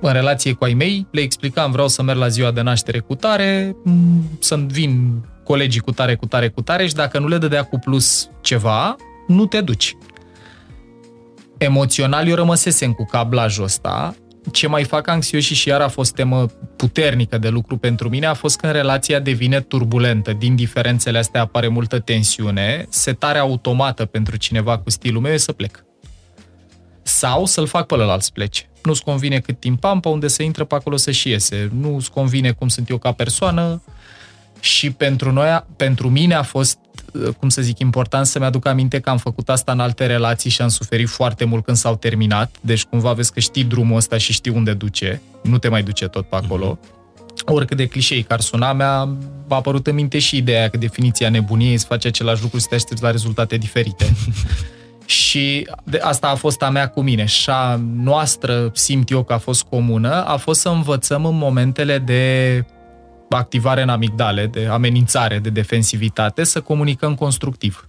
În 0.00 0.12
relație 0.12 0.52
cu 0.52 0.64
ai 0.64 0.74
mei, 0.74 1.06
le 1.10 1.20
explicam, 1.20 1.70
vreau 1.70 1.88
să 1.88 2.02
merg 2.02 2.18
la 2.18 2.28
ziua 2.28 2.50
de 2.50 2.60
naștere 2.60 2.98
cu 2.98 3.14
tare, 3.14 3.76
m, 3.84 4.22
să-mi 4.38 4.66
vin 4.68 5.24
colegii 5.44 5.80
cu 5.80 5.90
tare, 5.90 6.14
cu 6.14 6.26
tare, 6.26 6.48
cu 6.48 6.62
tare 6.62 6.86
și 6.86 6.94
dacă 6.94 7.18
nu 7.18 7.28
le 7.28 7.38
dădea 7.38 7.62
cu 7.62 7.78
plus 7.78 8.28
ceva, 8.40 8.96
nu 9.26 9.46
te 9.46 9.60
duci. 9.60 9.96
Emoțional 11.58 12.28
eu 12.28 12.34
rămăsesem 12.34 12.92
cu 12.92 13.06
cablajul 13.06 13.64
ăsta. 13.64 14.14
Ce 14.52 14.66
mai 14.66 14.84
fac 14.84 15.08
anxioși 15.08 15.54
și 15.54 15.68
iar 15.68 15.80
a 15.80 15.88
fost 15.88 16.14
temă 16.14 16.46
puternică 16.76 17.38
de 17.38 17.48
lucru 17.48 17.76
pentru 17.76 18.08
mine 18.08 18.26
a 18.26 18.34
fost 18.34 18.58
când 18.58 18.72
relația 18.72 19.18
devine 19.18 19.60
turbulentă. 19.60 20.32
Din 20.32 20.54
diferențele 20.56 21.18
astea 21.18 21.40
apare 21.40 21.68
multă 21.68 21.98
tensiune. 21.98 22.86
Setarea 22.88 23.40
automată 23.40 24.04
pentru 24.04 24.36
cineva 24.36 24.78
cu 24.78 24.90
stilul 24.90 25.20
meu 25.20 25.32
e 25.32 25.36
să 25.36 25.52
plec. 25.52 25.84
Sau 27.02 27.46
să-l 27.46 27.66
fac 27.66 27.86
pe 27.86 27.94
ălălalt 27.94 28.22
să 28.22 28.30
plece. 28.32 28.68
Nu-ți 28.82 29.02
convine 29.02 29.38
cât 29.40 29.60
timp 29.60 29.84
am, 29.84 30.00
pe 30.00 30.08
unde 30.08 30.28
să 30.28 30.42
intră, 30.42 30.64
pe 30.64 30.74
acolo 30.74 30.96
să 30.96 31.10
și 31.10 31.28
iese. 31.28 31.70
Nu-ți 31.80 32.10
convine 32.10 32.50
cum 32.50 32.68
sunt 32.68 32.88
eu 32.88 32.98
ca 32.98 33.12
persoană, 33.12 33.82
și 34.64 34.90
pentru 34.90 35.32
noi, 35.32 35.64
pentru 35.76 36.10
mine 36.10 36.34
a 36.34 36.42
fost, 36.42 36.78
cum 37.38 37.48
să 37.48 37.62
zic, 37.62 37.78
important 37.78 38.26
să-mi 38.26 38.44
aduc 38.44 38.66
aminte 38.66 39.00
că 39.00 39.10
am 39.10 39.16
făcut 39.16 39.48
asta 39.48 39.72
în 39.72 39.80
alte 39.80 40.06
relații 40.06 40.50
și 40.50 40.62
am 40.62 40.68
suferit 40.68 41.08
foarte 41.08 41.44
mult 41.44 41.64
când 41.64 41.76
s-au 41.76 41.96
terminat. 41.96 42.54
Deci 42.60 42.84
cumva 42.84 43.12
vezi 43.12 43.32
că 43.32 43.40
știi 43.40 43.64
drumul 43.64 43.96
ăsta 43.96 44.18
și 44.18 44.32
știi 44.32 44.52
unde 44.52 44.72
duce. 44.72 45.20
Nu 45.42 45.58
te 45.58 45.68
mai 45.68 45.82
duce 45.82 46.08
tot 46.08 46.28
pe 46.28 46.36
acolo. 46.36 46.78
Oricât 47.44 47.76
de 47.76 47.86
clișei 47.86 48.22
care 48.22 48.40
suna, 48.40 48.72
mea 48.72 48.90
a 49.48 49.54
apărut 49.54 49.86
în 49.86 49.94
minte 49.94 50.18
și 50.18 50.36
ideea 50.36 50.68
că 50.68 50.76
definiția 50.76 51.28
nebuniei 51.28 51.76
să 51.76 51.86
face 51.88 52.08
același 52.08 52.42
lucru 52.42 52.58
să 52.58 52.66
te 52.68 52.74
aștepți 52.74 53.02
la 53.02 53.10
rezultate 53.10 53.56
diferite. 53.56 54.16
și 55.06 55.68
de, 55.84 55.98
asta 56.02 56.28
a 56.28 56.34
fost 56.34 56.62
a 56.62 56.70
mea 56.70 56.88
cu 56.88 57.00
mine. 57.00 57.24
Și 57.24 57.50
a 57.50 57.80
noastră, 57.96 58.70
simt 58.74 59.10
eu 59.10 59.22
că 59.22 59.32
a 59.32 59.38
fost 59.38 59.62
comună, 59.62 60.24
a 60.24 60.36
fost 60.36 60.60
să 60.60 60.68
învățăm 60.68 61.26
în 61.26 61.36
momentele 61.36 61.98
de 61.98 62.64
activare 63.28 63.82
în 63.82 63.88
amigdale, 63.88 64.46
de 64.46 64.66
amenințare, 64.66 65.38
de 65.38 65.50
defensivitate, 65.50 66.44
să 66.44 66.60
comunicăm 66.60 67.14
constructiv. 67.14 67.88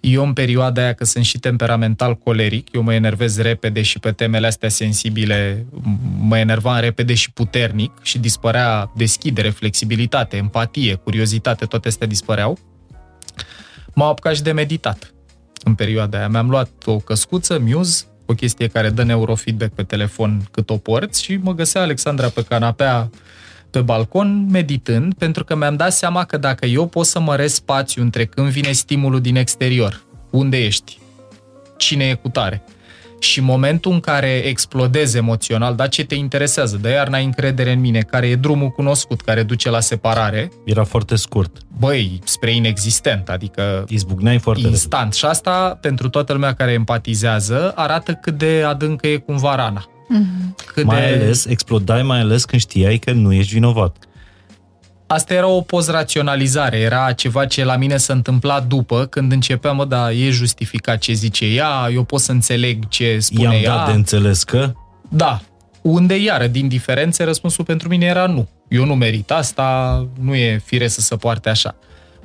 Eu 0.00 0.24
în 0.24 0.32
perioada 0.32 0.82
aia, 0.82 0.92
că 0.92 1.04
sunt 1.04 1.24
și 1.24 1.38
temperamental 1.38 2.14
coleric, 2.14 2.74
eu 2.74 2.82
mă 2.82 2.94
enervez 2.94 3.38
repede 3.38 3.82
și 3.82 3.98
pe 3.98 4.12
temele 4.12 4.46
astea 4.46 4.68
sensibile 4.68 5.66
mă 6.18 6.38
enervam 6.38 6.80
repede 6.80 7.14
și 7.14 7.32
puternic 7.32 7.92
și 8.02 8.18
dispărea 8.18 8.90
deschidere, 8.96 9.50
flexibilitate, 9.50 10.36
empatie, 10.36 10.94
curiozitate, 10.94 11.64
toate 11.64 11.88
astea 11.88 12.06
dispăreau. 12.06 12.58
M-am 13.94 14.08
apucat 14.08 14.34
și 14.34 14.42
de 14.42 14.52
meditat 14.52 15.14
în 15.62 15.74
perioada 15.74 16.18
aia. 16.18 16.28
Mi-am 16.28 16.50
luat 16.50 16.70
o 16.84 16.98
căscuță, 16.98 17.58
Muse, 17.58 18.04
o 18.26 18.34
chestie 18.34 18.66
care 18.66 18.90
dă 18.90 19.02
neurofeedback 19.02 19.72
pe 19.72 19.82
telefon 19.82 20.46
cât 20.50 20.70
o 20.70 20.76
porți 20.76 21.22
și 21.22 21.36
mă 21.36 21.54
găsea 21.54 21.82
Alexandra 21.82 22.28
pe 22.28 22.42
canapea 22.42 23.10
pe 23.74 23.80
balcon 23.80 24.46
meditând, 24.50 25.14
pentru 25.14 25.44
că 25.44 25.56
mi-am 25.56 25.76
dat 25.76 25.92
seama 25.92 26.24
că 26.24 26.36
dacă 26.36 26.66
eu 26.66 26.86
pot 26.86 27.06
să 27.06 27.20
măresc 27.20 27.54
spațiu 27.54 28.02
între 28.02 28.24
când 28.24 28.48
vine 28.48 28.72
stimulul 28.72 29.20
din 29.20 29.36
exterior, 29.36 30.02
unde 30.30 30.64
ești, 30.64 30.98
cine 31.76 32.04
e 32.04 32.14
cu 32.14 32.28
tare, 32.28 32.62
și 33.18 33.40
momentul 33.40 33.92
în 33.92 34.00
care 34.00 34.28
explodezi 34.28 35.16
emoțional, 35.16 35.74
da, 35.74 35.86
ce 35.86 36.04
te 36.04 36.14
interesează, 36.14 36.76
de 36.76 36.90
iar 36.90 37.08
n-ai 37.08 37.24
încredere 37.24 37.72
în 37.72 37.80
mine, 37.80 38.00
care 38.00 38.26
e 38.26 38.34
drumul 38.36 38.68
cunoscut, 38.68 39.20
care 39.20 39.42
duce 39.42 39.70
la 39.70 39.80
separare, 39.80 40.50
Era 40.64 40.84
foarte 40.84 41.16
scurt. 41.16 41.56
băi, 41.78 42.20
spre 42.24 42.54
inexistent, 42.54 43.28
adică 43.28 43.84
Izbucneai 43.88 44.38
foarte 44.38 44.66
instant. 44.66 45.14
Și 45.14 45.24
asta, 45.24 45.78
pentru 45.80 46.08
toată 46.08 46.32
lumea 46.32 46.54
care 46.54 46.72
empatizează, 46.72 47.72
arată 47.74 48.12
cât 48.12 48.38
de 48.38 48.62
adâncă 48.66 49.06
e 49.06 49.16
cumva 49.16 49.54
rana. 49.54 49.84
Cât 50.66 50.84
Mai 50.84 51.00
de... 51.00 51.06
ales, 51.06 51.44
explodai 51.44 52.02
mai 52.02 52.20
ales 52.20 52.44
când 52.44 52.60
știai 52.60 52.98
că 52.98 53.12
nu 53.12 53.32
ești 53.32 53.52
vinovat. 53.52 53.96
Asta 55.06 55.34
era 55.34 55.46
o 55.46 55.60
post-raționalizare, 55.60 56.78
era 56.78 57.12
ceva 57.12 57.46
ce 57.46 57.64
la 57.64 57.76
mine 57.76 57.96
se 57.96 58.12
întâmpla 58.12 58.60
după, 58.60 59.04
când 59.06 59.32
începeam, 59.32 59.76
mă, 59.76 59.84
da, 59.84 60.12
e 60.12 60.30
justificat 60.30 60.98
ce 60.98 61.12
zice 61.12 61.44
ea, 61.44 61.88
eu 61.92 62.02
pot 62.02 62.20
să 62.20 62.32
înțeleg 62.32 62.88
ce 62.88 63.18
spune 63.20 63.42
I-am 63.42 63.64
ea. 63.64 63.76
dat 63.76 63.86
de 63.86 63.92
înțeles 63.92 64.42
că 64.42 64.72
Da. 65.08 65.40
Unde, 65.82 66.16
iară, 66.16 66.46
din 66.46 66.68
diferențe, 66.68 67.24
răspunsul 67.24 67.64
pentru 67.64 67.88
mine 67.88 68.06
era 68.06 68.26
nu. 68.26 68.48
Eu 68.68 68.84
nu 68.84 68.94
merit 68.94 69.30
asta, 69.30 70.06
nu 70.20 70.34
e 70.34 70.62
fire 70.64 70.88
să 70.88 71.00
se 71.00 71.16
poarte 71.16 71.48
așa. 71.48 71.74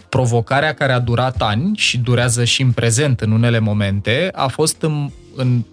Provocarea 0.10 0.74
care 0.74 0.92
a 0.92 1.00
durat 1.00 1.42
ani 1.42 1.78
și 1.78 1.98
durează 1.98 2.44
și 2.44 2.62
în 2.62 2.72
prezent 2.72 3.22
în 3.22 3.32
unele 3.32 3.60
momente 3.60 4.30
a 4.34 4.48
fost 4.48 4.82
în, 4.82 5.10
în 5.36 5.64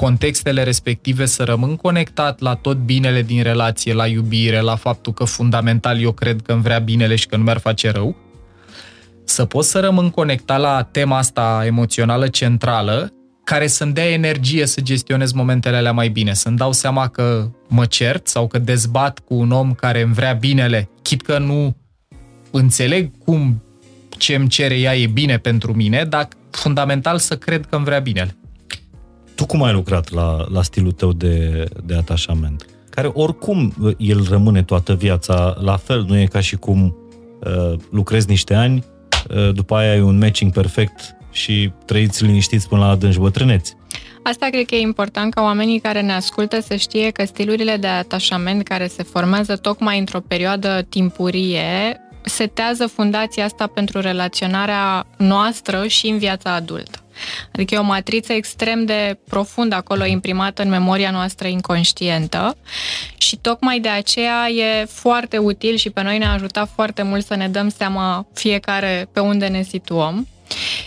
contextele 0.00 0.62
respective 0.62 1.26
să 1.26 1.42
rămân 1.44 1.76
conectat 1.76 2.40
la 2.40 2.54
tot 2.54 2.76
binele 2.76 3.22
din 3.22 3.42
relație, 3.42 3.92
la 3.92 4.06
iubire, 4.06 4.60
la 4.60 4.76
faptul 4.76 5.12
că 5.12 5.24
fundamental 5.24 6.00
eu 6.00 6.12
cred 6.12 6.42
că 6.42 6.52
îmi 6.52 6.62
vrea 6.62 6.78
binele 6.78 7.14
și 7.14 7.26
că 7.26 7.36
nu 7.36 7.42
mi-ar 7.42 7.58
face 7.58 7.90
rău, 7.90 8.16
să 9.24 9.44
pot 9.44 9.64
să 9.64 9.80
rămân 9.80 10.10
conectat 10.10 10.60
la 10.60 10.82
tema 10.82 11.16
asta 11.16 11.62
emoțională 11.66 12.28
centrală, 12.28 13.12
care 13.44 13.66
să-mi 13.66 13.92
dea 13.92 14.10
energie 14.10 14.66
să 14.66 14.80
gestionez 14.80 15.32
momentele 15.32 15.76
alea 15.76 15.92
mai 15.92 16.08
bine, 16.08 16.34
să-mi 16.34 16.56
dau 16.56 16.72
seama 16.72 17.08
că 17.08 17.50
mă 17.68 17.84
cert 17.84 18.26
sau 18.26 18.46
că 18.46 18.58
dezbat 18.58 19.18
cu 19.18 19.34
un 19.34 19.50
om 19.50 19.72
care 19.72 20.02
îmi 20.02 20.14
vrea 20.14 20.32
binele, 20.32 20.90
chit 21.02 21.22
că 21.22 21.38
nu 21.38 21.76
înțeleg 22.50 23.10
cum 23.24 23.62
ce 24.08 24.34
îmi 24.34 24.48
cere 24.48 24.78
ea 24.78 24.96
e 24.96 25.06
bine 25.06 25.38
pentru 25.38 25.74
mine, 25.74 26.04
dar 26.04 26.28
fundamental 26.50 27.18
să 27.18 27.36
cred 27.36 27.66
că 27.66 27.76
îmi 27.76 27.84
vrea 27.84 27.98
binele. 27.98 28.34
Tu 29.40 29.46
cum 29.46 29.62
ai 29.62 29.72
lucrat 29.72 30.10
la, 30.10 30.46
la 30.52 30.62
stilul 30.62 30.92
tău 30.92 31.12
de, 31.12 31.64
de 31.84 31.94
atașament? 31.94 32.66
Care 32.90 33.10
oricum 33.12 33.74
uh, 33.80 33.94
el 33.98 34.26
rămâne 34.28 34.62
toată 34.62 34.94
viața 34.94 35.56
la 35.60 35.76
fel, 35.76 36.04
nu 36.08 36.18
e 36.18 36.24
ca 36.24 36.40
și 36.40 36.56
cum 36.56 36.96
uh, 37.44 37.78
lucrezi 37.90 38.28
niște 38.28 38.54
ani, 38.54 38.84
uh, 39.30 39.54
după 39.54 39.74
aia 39.74 39.90
ai 39.90 40.00
un 40.00 40.18
matching 40.18 40.52
perfect 40.52 41.16
și 41.30 41.72
trăiți 41.84 42.24
liniștiți 42.24 42.68
până 42.68 42.80
la 42.80 42.88
adânci 42.88 43.18
bătrâneți. 43.18 43.76
Asta 44.22 44.46
cred 44.50 44.66
că 44.66 44.74
e 44.74 44.80
important 44.80 45.34
ca 45.34 45.42
oamenii 45.42 45.80
care 45.80 46.00
ne 46.00 46.12
ascultă 46.12 46.60
să 46.60 46.76
știe 46.76 47.10
că 47.10 47.24
stilurile 47.24 47.76
de 47.76 47.86
atașament 47.86 48.62
care 48.62 48.86
se 48.86 49.02
formează 49.02 49.56
tocmai 49.56 49.98
într-o 49.98 50.20
perioadă 50.20 50.86
timpurie 50.88 52.00
setează 52.22 52.86
fundația 52.86 53.44
asta 53.44 53.66
pentru 53.66 54.00
relaționarea 54.00 55.06
noastră 55.16 55.86
și 55.86 56.08
în 56.08 56.18
viața 56.18 56.54
adultă. 56.54 56.98
Adică 57.52 57.74
e 57.74 57.78
o 57.78 57.82
matriță 57.82 58.32
extrem 58.32 58.84
de 58.84 59.18
profundă 59.28 59.74
acolo 59.74 60.04
imprimată 60.04 60.62
în 60.62 60.68
memoria 60.68 61.10
noastră 61.10 61.46
inconștientă 61.46 62.56
și 63.18 63.36
tocmai 63.36 63.80
de 63.80 63.88
aceea 63.88 64.48
e 64.48 64.84
foarte 64.84 65.38
util 65.38 65.76
și 65.76 65.90
pe 65.90 66.02
noi 66.02 66.18
ne-a 66.18 66.32
ajutat 66.32 66.70
foarte 66.74 67.02
mult 67.02 67.24
să 67.24 67.34
ne 67.34 67.48
dăm 67.48 67.68
seama 67.68 68.26
fiecare 68.34 69.08
pe 69.12 69.20
unde 69.20 69.46
ne 69.46 69.62
situăm. 69.62 70.28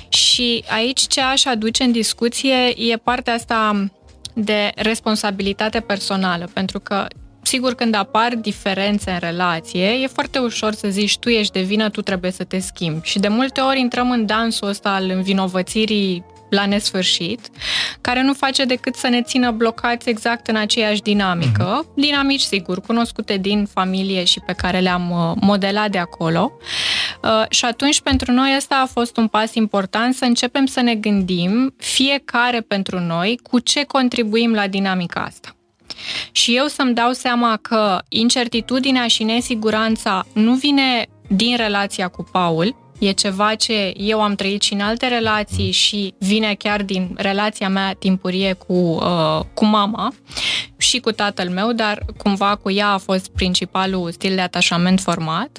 Și 0.09 0.63
aici 0.67 1.01
ce 1.07 1.21
aș 1.21 1.45
aduce 1.45 1.83
în 1.83 1.91
discuție 1.91 2.89
e 2.91 2.97
partea 2.97 3.33
asta 3.33 3.89
de 4.33 4.71
responsabilitate 4.75 5.79
personală, 5.79 6.49
pentru 6.53 6.79
că 6.79 7.07
sigur, 7.43 7.73
când 7.73 7.95
apar 7.95 8.35
diferențe 8.35 9.11
în 9.11 9.19
relație, 9.19 9.85
e 9.85 10.07
foarte 10.07 10.39
ușor 10.39 10.73
să 10.73 10.87
zici 10.89 11.17
tu 11.17 11.29
ești 11.29 11.53
de 11.53 11.61
vină, 11.61 11.89
tu 11.89 12.01
trebuie 12.01 12.31
să 12.31 12.43
te 12.43 12.59
schimbi. 12.59 13.07
Și 13.07 13.19
de 13.19 13.27
multe 13.27 13.61
ori 13.61 13.79
intrăm 13.79 14.11
în 14.11 14.25
dansul 14.25 14.67
ăsta 14.67 14.89
al 14.89 15.09
învinovățirii 15.09 16.23
la 16.53 16.65
nesfârșit, 16.65 17.39
care 18.01 18.21
nu 18.21 18.33
face 18.33 18.65
decât 18.65 18.95
să 18.95 19.07
ne 19.07 19.21
țină 19.21 19.51
blocați 19.51 20.09
exact 20.09 20.47
în 20.47 20.55
aceeași 20.55 21.01
dinamică. 21.01 21.83
Mm-hmm. 21.83 21.93
Dinamici, 21.95 22.41
sigur, 22.41 22.81
cunoscute 22.81 23.37
din 23.37 23.65
familie 23.73 24.23
și 24.23 24.39
pe 24.45 24.53
care 24.53 24.79
le-am 24.79 25.11
uh, 25.11 25.37
modelat 25.41 25.89
de 25.91 25.97
acolo. 25.97 26.51
Uh, 27.23 27.45
și 27.49 27.65
atunci, 27.65 28.01
pentru 28.01 28.31
noi, 28.31 28.53
ăsta 28.57 28.75
a 28.75 28.85
fost 28.85 29.17
un 29.17 29.27
pas 29.27 29.53
important 29.53 30.13
să 30.13 30.25
începem 30.25 30.65
să 30.65 30.81
ne 30.81 30.95
gândim 30.95 31.73
fiecare 31.77 32.61
pentru 32.61 32.99
noi 32.99 33.39
cu 33.43 33.59
ce 33.59 33.83
contribuim 33.83 34.53
la 34.53 34.67
dinamica 34.67 35.21
asta. 35.21 35.55
Și 36.31 36.55
eu 36.55 36.65
să-mi 36.65 36.93
dau 36.93 37.11
seama 37.11 37.57
că 37.61 38.01
incertitudinea 38.09 39.07
și 39.07 39.23
nesiguranța 39.23 40.25
nu 40.33 40.53
vine 40.53 41.05
din 41.27 41.57
relația 41.57 42.07
cu 42.07 42.23
Paul, 42.31 42.75
e 42.99 43.11
ceva 43.11 43.55
ce 43.55 43.93
eu 43.97 44.21
am 44.21 44.35
trăit 44.35 44.61
și 44.61 44.73
în 44.73 44.79
alte 44.79 45.07
relații 45.07 45.71
și 45.71 46.13
vine 46.17 46.55
chiar 46.57 46.81
din 46.81 47.15
relația 47.15 47.69
mea 47.69 47.93
timpurie 47.93 48.53
cu, 48.53 48.73
uh, 48.73 49.39
cu 49.53 49.65
mama 49.65 50.13
și 50.77 50.99
cu 50.99 51.11
tatăl 51.11 51.49
meu, 51.49 51.71
dar 51.71 52.05
cumva 52.17 52.55
cu 52.55 52.71
ea 52.71 52.87
a 52.87 52.97
fost 52.97 53.29
principalul 53.29 54.11
stil 54.11 54.35
de 54.35 54.41
atașament 54.41 54.99
format. 54.99 55.57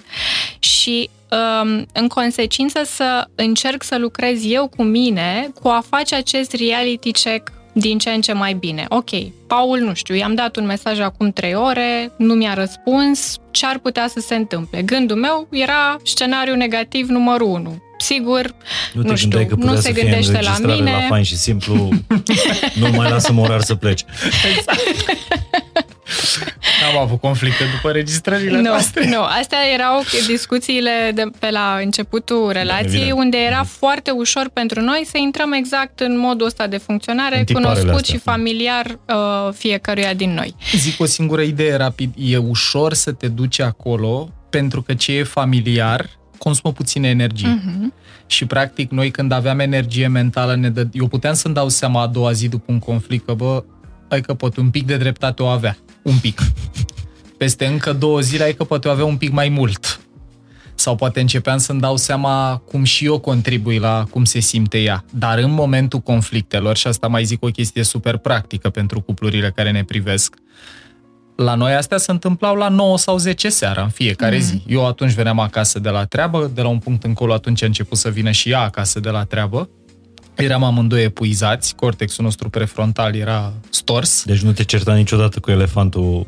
Și 0.58 1.10
um, 1.30 1.86
în 1.92 2.08
consecință 2.08 2.82
să 2.84 3.28
încerc 3.34 3.82
să 3.82 3.98
lucrez 3.98 4.44
eu 4.44 4.68
cu 4.76 4.82
mine 4.82 5.50
cu 5.62 5.68
a 5.68 5.82
face 5.88 6.14
acest 6.14 6.52
reality 6.52 7.10
check 7.10 7.52
din 7.74 7.98
ce 7.98 8.10
în 8.10 8.20
ce 8.20 8.32
mai 8.32 8.52
bine. 8.54 8.86
Ok, 8.88 9.10
Paul, 9.46 9.78
nu 9.78 9.94
știu, 9.94 10.14
i-am 10.14 10.34
dat 10.34 10.56
un 10.56 10.66
mesaj 10.66 11.00
acum 11.00 11.30
trei 11.30 11.54
ore, 11.54 12.12
nu 12.18 12.34
mi-a 12.34 12.54
răspuns, 12.54 13.36
ce 13.50 13.66
ar 13.66 13.78
putea 13.78 14.08
să 14.08 14.20
se 14.20 14.34
întâmple? 14.34 14.82
Gândul 14.82 15.16
meu 15.16 15.48
era 15.50 15.96
scenariu 16.04 16.54
negativ 16.54 17.08
numărul 17.08 17.48
1. 17.48 17.82
Sigur, 17.98 18.54
nu, 18.92 19.02
nu 19.02 19.16
știu, 19.16 19.46
că 19.46 19.54
nu 19.56 19.76
se 19.76 19.92
gândește 19.92 20.40
la 20.42 20.56
mine. 20.60 20.90
la 20.90 21.00
fain 21.08 21.22
și 21.22 21.36
simplu, 21.36 21.88
nu 22.74 22.88
mai 22.96 23.10
lasă 23.10 23.34
orar 23.36 23.60
să 23.60 23.74
pleci. 23.74 24.04
Exact. 24.56 24.80
N-am 26.82 27.02
avut 27.02 27.20
conflicte 27.20 27.64
după 27.74 27.90
registrările 27.90 28.56
nu, 28.56 28.62
noastre. 28.62 29.08
Nu, 29.08 29.22
astea 29.22 29.58
erau 29.72 30.02
discuțiile 30.26 31.10
de 31.14 31.24
pe 31.38 31.50
la 31.50 31.78
începutul 31.82 32.50
relației, 32.52 33.08
da, 33.08 33.14
unde 33.14 33.36
era 33.36 33.62
foarte 33.62 34.10
ușor 34.10 34.50
pentru 34.52 34.80
noi 34.80 35.02
să 35.06 35.18
intrăm 35.18 35.52
exact 35.52 36.00
în 36.00 36.18
modul 36.18 36.46
ăsta 36.46 36.66
de 36.66 36.76
funcționare, 36.76 37.44
cunoscut 37.52 37.90
astea. 37.90 38.14
și 38.14 38.20
familiar 38.20 38.86
uh, 38.86 39.52
fiecăruia 39.52 40.14
din 40.14 40.34
noi. 40.34 40.54
Zic 40.76 41.00
o 41.00 41.04
singură 41.04 41.40
idee 41.40 41.76
rapid. 41.76 42.12
E 42.16 42.36
ușor 42.36 42.92
să 42.94 43.12
te 43.12 43.28
duci 43.28 43.60
acolo 43.60 44.28
pentru 44.50 44.82
că 44.82 44.94
ce 44.94 45.12
e 45.12 45.22
familiar 45.22 46.10
consumă 46.38 46.72
puțină 46.72 47.06
energie. 47.06 47.60
Uh-huh. 47.60 48.02
Și 48.26 48.46
practic 48.46 48.90
noi 48.90 49.10
când 49.10 49.32
aveam 49.32 49.58
energie 49.58 50.08
mentală, 50.08 50.56
ne 50.56 50.70
dă... 50.70 50.86
eu 50.92 51.06
puteam 51.06 51.34
să-mi 51.34 51.54
dau 51.54 51.68
seama 51.68 52.02
a 52.02 52.06
doua 52.06 52.32
zi 52.32 52.48
după 52.48 52.72
un 52.72 52.78
conflict 52.78 53.26
că 53.26 53.34
bă, 53.34 53.64
ai 54.14 54.20
că 54.20 54.34
pot 54.34 54.56
un 54.56 54.70
pic 54.70 54.86
de 54.86 54.96
dreptate 54.96 55.42
o 55.42 55.46
avea. 55.46 55.76
Un 56.02 56.16
pic. 56.16 56.40
Peste 57.36 57.66
încă 57.66 57.92
două 57.92 58.20
zile 58.20 58.44
ai 58.44 58.54
că 58.54 58.64
poate 58.64 58.88
o 58.88 58.90
avea 58.90 59.04
un 59.04 59.16
pic 59.16 59.32
mai 59.32 59.48
mult. 59.48 60.00
Sau 60.74 60.96
poate 60.96 61.20
începeam 61.20 61.58
să-mi 61.58 61.80
dau 61.80 61.96
seama 61.96 62.56
cum 62.56 62.84
și 62.84 63.04
eu 63.04 63.18
contribui 63.18 63.78
la 63.78 64.06
cum 64.10 64.24
se 64.24 64.40
simte 64.40 64.78
ea. 64.78 65.04
Dar 65.10 65.38
în 65.38 65.50
momentul 65.50 66.00
conflictelor, 66.00 66.76
și 66.76 66.86
asta 66.86 67.06
mai 67.06 67.24
zic 67.24 67.44
o 67.44 67.48
chestie 67.48 67.82
super 67.82 68.16
practică 68.16 68.70
pentru 68.70 69.00
cuplurile 69.00 69.52
care 69.54 69.70
ne 69.70 69.84
privesc, 69.84 70.34
la 71.36 71.54
noi 71.54 71.74
astea 71.74 71.98
se 71.98 72.10
întâmplau 72.10 72.54
la 72.54 72.68
9 72.68 72.98
sau 72.98 73.18
10 73.18 73.48
seara 73.48 73.82
în 73.82 73.88
fiecare 73.88 74.36
mm. 74.36 74.42
zi. 74.42 74.62
Eu 74.66 74.86
atunci 74.86 75.12
veneam 75.12 75.38
acasă 75.38 75.78
de 75.78 75.88
la 75.88 76.04
treabă, 76.04 76.50
de 76.54 76.62
la 76.62 76.68
un 76.68 76.78
punct 76.78 77.04
încolo 77.04 77.32
atunci 77.32 77.62
a 77.62 77.66
început 77.66 77.98
să 77.98 78.08
vină 78.08 78.30
și 78.30 78.50
ea 78.50 78.60
acasă 78.60 79.00
de 79.00 79.10
la 79.10 79.24
treabă 79.24 79.68
Eram 80.36 80.64
amândoi 80.64 81.02
epuizați, 81.02 81.74
cortexul 81.74 82.24
nostru 82.24 82.50
prefrontal 82.50 83.14
era 83.14 83.52
stors. 83.70 84.24
Deci 84.24 84.40
nu 84.40 84.52
te 84.52 84.64
certa 84.64 84.94
niciodată 84.94 85.40
cu 85.40 85.50
elefantul 85.50 86.26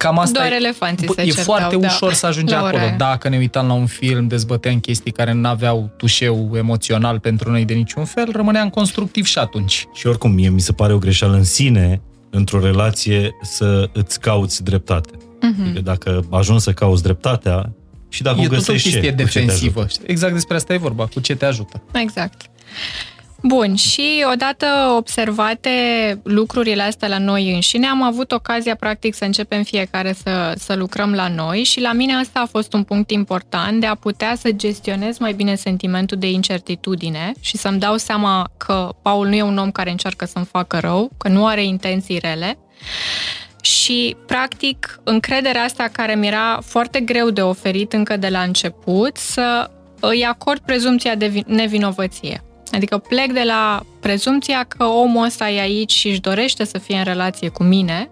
Cam 0.00 0.18
asta 0.18 0.38
Doar 0.38 0.52
e, 0.52 0.54
elefanții 0.54 1.08
se 1.14 1.22
E 1.22 1.24
certau, 1.24 1.44
foarte 1.44 1.76
da. 1.76 1.86
ușor 1.86 2.12
să 2.12 2.26
ajungi 2.26 2.54
acolo. 2.54 2.82
Dacă 2.96 3.28
ne 3.28 3.36
uitam 3.36 3.66
la 3.66 3.72
un 3.72 3.86
film, 3.86 4.26
dezbăteam 4.26 4.80
chestii 4.80 5.12
care 5.12 5.32
nu 5.32 5.48
aveau 5.48 5.90
tușeu 5.96 6.50
emoțional 6.56 7.18
pentru 7.18 7.50
noi 7.50 7.64
de 7.64 7.74
niciun 7.74 8.04
fel, 8.04 8.28
rămâneam 8.32 8.70
constructiv 8.70 9.24
și 9.24 9.38
atunci. 9.38 9.86
Și 9.94 10.06
oricum, 10.06 10.30
mie 10.30 10.48
mi 10.48 10.60
se 10.60 10.72
pare 10.72 10.92
o 10.92 10.98
greșeală 10.98 11.36
în 11.36 11.44
sine, 11.44 12.00
într-o 12.30 12.60
relație, 12.60 13.30
să 13.42 13.88
îți 13.92 14.20
cauți 14.20 14.64
dreptate. 14.64 15.10
Uh-huh. 15.16 15.64
Adică 15.64 15.80
dacă 15.80 16.26
ajungi 16.30 16.62
să 16.62 16.72
cauți 16.72 17.02
dreptatea, 17.02 17.72
și 18.08 18.22
dacă 18.22 18.40
e 18.40 18.46
o 18.46 18.48
găsești 18.48 18.66
tot 18.66 18.74
o 18.74 19.00
chestie 19.00 19.10
defensivă. 19.10 19.86
Exact 20.06 20.32
despre 20.32 20.56
asta 20.56 20.72
e 20.72 20.76
vorba, 20.76 21.06
cu 21.06 21.20
ce 21.20 21.34
te 21.34 21.44
ajută. 21.44 21.82
Exact. 21.92 22.50
Bun, 23.42 23.74
și 23.74 24.24
odată 24.32 24.66
observate 24.96 25.70
lucrurile 26.22 26.82
astea 26.82 27.08
la 27.08 27.18
noi 27.18 27.54
înșine, 27.54 27.86
am 27.86 28.02
avut 28.02 28.32
ocazia 28.32 28.74
practic 28.74 29.14
să 29.14 29.24
începem 29.24 29.62
fiecare 29.62 30.12
să, 30.12 30.54
să 30.56 30.74
lucrăm 30.74 31.14
la 31.14 31.28
noi 31.28 31.62
și 31.62 31.80
la 31.80 31.92
mine 31.92 32.14
asta 32.14 32.40
a 32.40 32.46
fost 32.46 32.72
un 32.72 32.82
punct 32.82 33.10
important 33.10 33.80
de 33.80 33.86
a 33.86 33.94
putea 33.94 34.34
să 34.34 34.50
gestionez 34.50 35.18
mai 35.18 35.32
bine 35.32 35.54
sentimentul 35.54 36.18
de 36.18 36.30
incertitudine 36.30 37.32
și 37.40 37.56
să-mi 37.56 37.78
dau 37.78 37.96
seama 37.96 38.50
că 38.56 38.88
Paul 39.02 39.26
nu 39.26 39.34
e 39.34 39.42
un 39.42 39.58
om 39.58 39.70
care 39.70 39.90
încearcă 39.90 40.24
să-mi 40.24 40.44
facă 40.44 40.78
rău, 40.78 41.10
că 41.18 41.28
nu 41.28 41.46
are 41.46 41.64
intenții 41.64 42.18
rele 42.18 42.58
și, 43.62 44.16
practic, 44.26 45.00
încrederea 45.04 45.62
asta 45.62 45.88
care 45.92 46.14
mi 46.14 46.26
era 46.26 46.60
foarte 46.64 47.00
greu 47.00 47.30
de 47.30 47.42
oferit 47.42 47.92
încă 47.92 48.16
de 48.16 48.28
la 48.28 48.40
început, 48.40 49.16
să 49.16 49.70
îi 50.00 50.24
acord 50.24 50.60
prezumția 50.60 51.14
de 51.14 51.42
nevinovăție. 51.46 52.42
Adică 52.72 52.98
plec 52.98 53.32
de 53.32 53.42
la 53.44 53.82
prezumția 54.00 54.64
că 54.68 54.84
omul 54.84 55.24
ăsta 55.24 55.50
e 55.50 55.60
aici 55.60 55.92
și 55.92 56.08
își 56.08 56.20
dorește 56.20 56.64
să 56.64 56.78
fie 56.78 56.96
în 56.96 57.04
relație 57.04 57.48
cu 57.48 57.62
mine, 57.62 58.10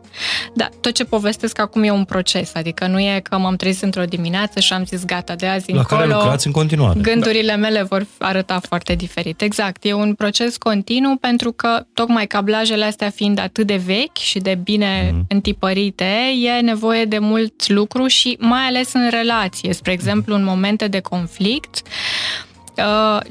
dar 0.55 0.71
tot 0.81 0.93
ce 0.93 1.05
povestesc 1.05 1.61
acum 1.61 1.83
e 1.83 1.91
un 1.91 2.05
proces, 2.05 2.55
adică 2.55 2.87
nu 2.87 3.01
e 3.01 3.21
că 3.23 3.39
m-am 3.39 3.57
trezit 3.57 3.83
într-o 3.83 4.05
dimineață 4.05 4.61
și 4.61 4.73
am 4.73 4.85
zis 4.85 5.05
gata, 5.05 5.35
de 5.35 5.47
azi 5.47 5.73
la 5.73 5.79
încolo, 5.79 6.01
care 6.01 6.13
lucrați 6.13 6.47
în 6.47 6.53
continuare. 6.53 7.01
gândurile 7.01 7.51
da. 7.51 7.57
mele 7.57 7.83
vor 7.83 8.07
arăta 8.19 8.61
foarte 8.69 8.95
diferit. 8.95 9.41
Exact, 9.41 9.85
e 9.85 9.93
un 9.93 10.15
proces 10.15 10.57
continuu 10.57 11.17
pentru 11.17 11.53
că 11.53 11.87
tocmai 11.95 12.27
cablajele 12.27 12.85
astea 12.85 13.11
fiind 13.11 13.39
atât 13.39 13.67
de 13.67 13.81
vechi 13.87 14.17
și 14.17 14.39
de 14.39 14.59
bine 14.63 15.11
mm-hmm. 15.11 15.27
întipărite, 15.29 16.17
e 16.43 16.61
nevoie 16.61 17.05
de 17.05 17.19
mult 17.19 17.69
lucru 17.69 18.07
și 18.07 18.37
mai 18.41 18.63
ales 18.63 18.93
în 18.93 19.11
relație, 19.11 19.73
spre 19.73 19.93
exemplu 19.93 20.35
în 20.35 20.45
momente 20.45 20.89
de 20.89 21.01
conflict, 21.01 21.83
Uh, 21.83 22.48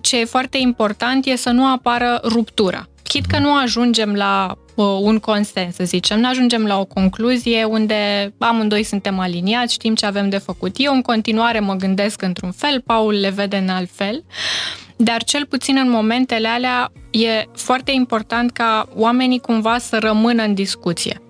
ce 0.02 0.20
e 0.20 0.26
foarte 0.26 0.58
important 0.58 1.26
e 1.26 1.36
să 1.36 1.50
nu 1.50 1.66
apară 1.72 2.20
ruptura. 2.24 2.88
Chit 3.04 3.26
că 3.26 3.40
nu 3.40 3.56
ajungem 3.56 4.14
la 4.14 4.58
uh, 4.76 4.86
un 5.02 5.20
consens, 5.20 5.76
să 5.76 5.84
zicem, 5.84 6.20
nu 6.20 6.28
ajungem 6.28 6.66
la 6.66 6.80
o 6.80 6.86
concluzie 6.86 7.64
unde 7.64 8.34
amândoi 8.38 8.84
suntem 8.84 9.20
aliniați, 9.20 9.74
știm 9.74 9.96
ce 9.96 10.06
avem 10.06 10.30
de 10.30 10.38
făcut. 10.38 10.76
Eu 10.78 10.94
în 10.94 11.02
continuare 11.02 11.60
mă 11.60 11.74
gândesc 11.74 12.22
într-un 12.22 12.52
fel, 12.52 12.82
Paul 12.82 13.14
le 13.14 13.30
vede 13.30 13.58
în 13.58 13.70
alt 13.70 13.90
fel, 13.94 14.24
dar 14.96 15.24
cel 15.24 15.46
puțin 15.46 15.78
în 15.78 15.90
momentele 15.90 16.48
alea 16.48 16.92
e 17.12 17.46
foarte 17.54 17.92
important 17.92 18.52
ca 18.52 18.90
oamenii 18.96 19.40
cumva 19.40 19.78
să 19.78 19.98
rămână 20.00 20.44
în 20.44 20.54
discuție. 20.54 21.22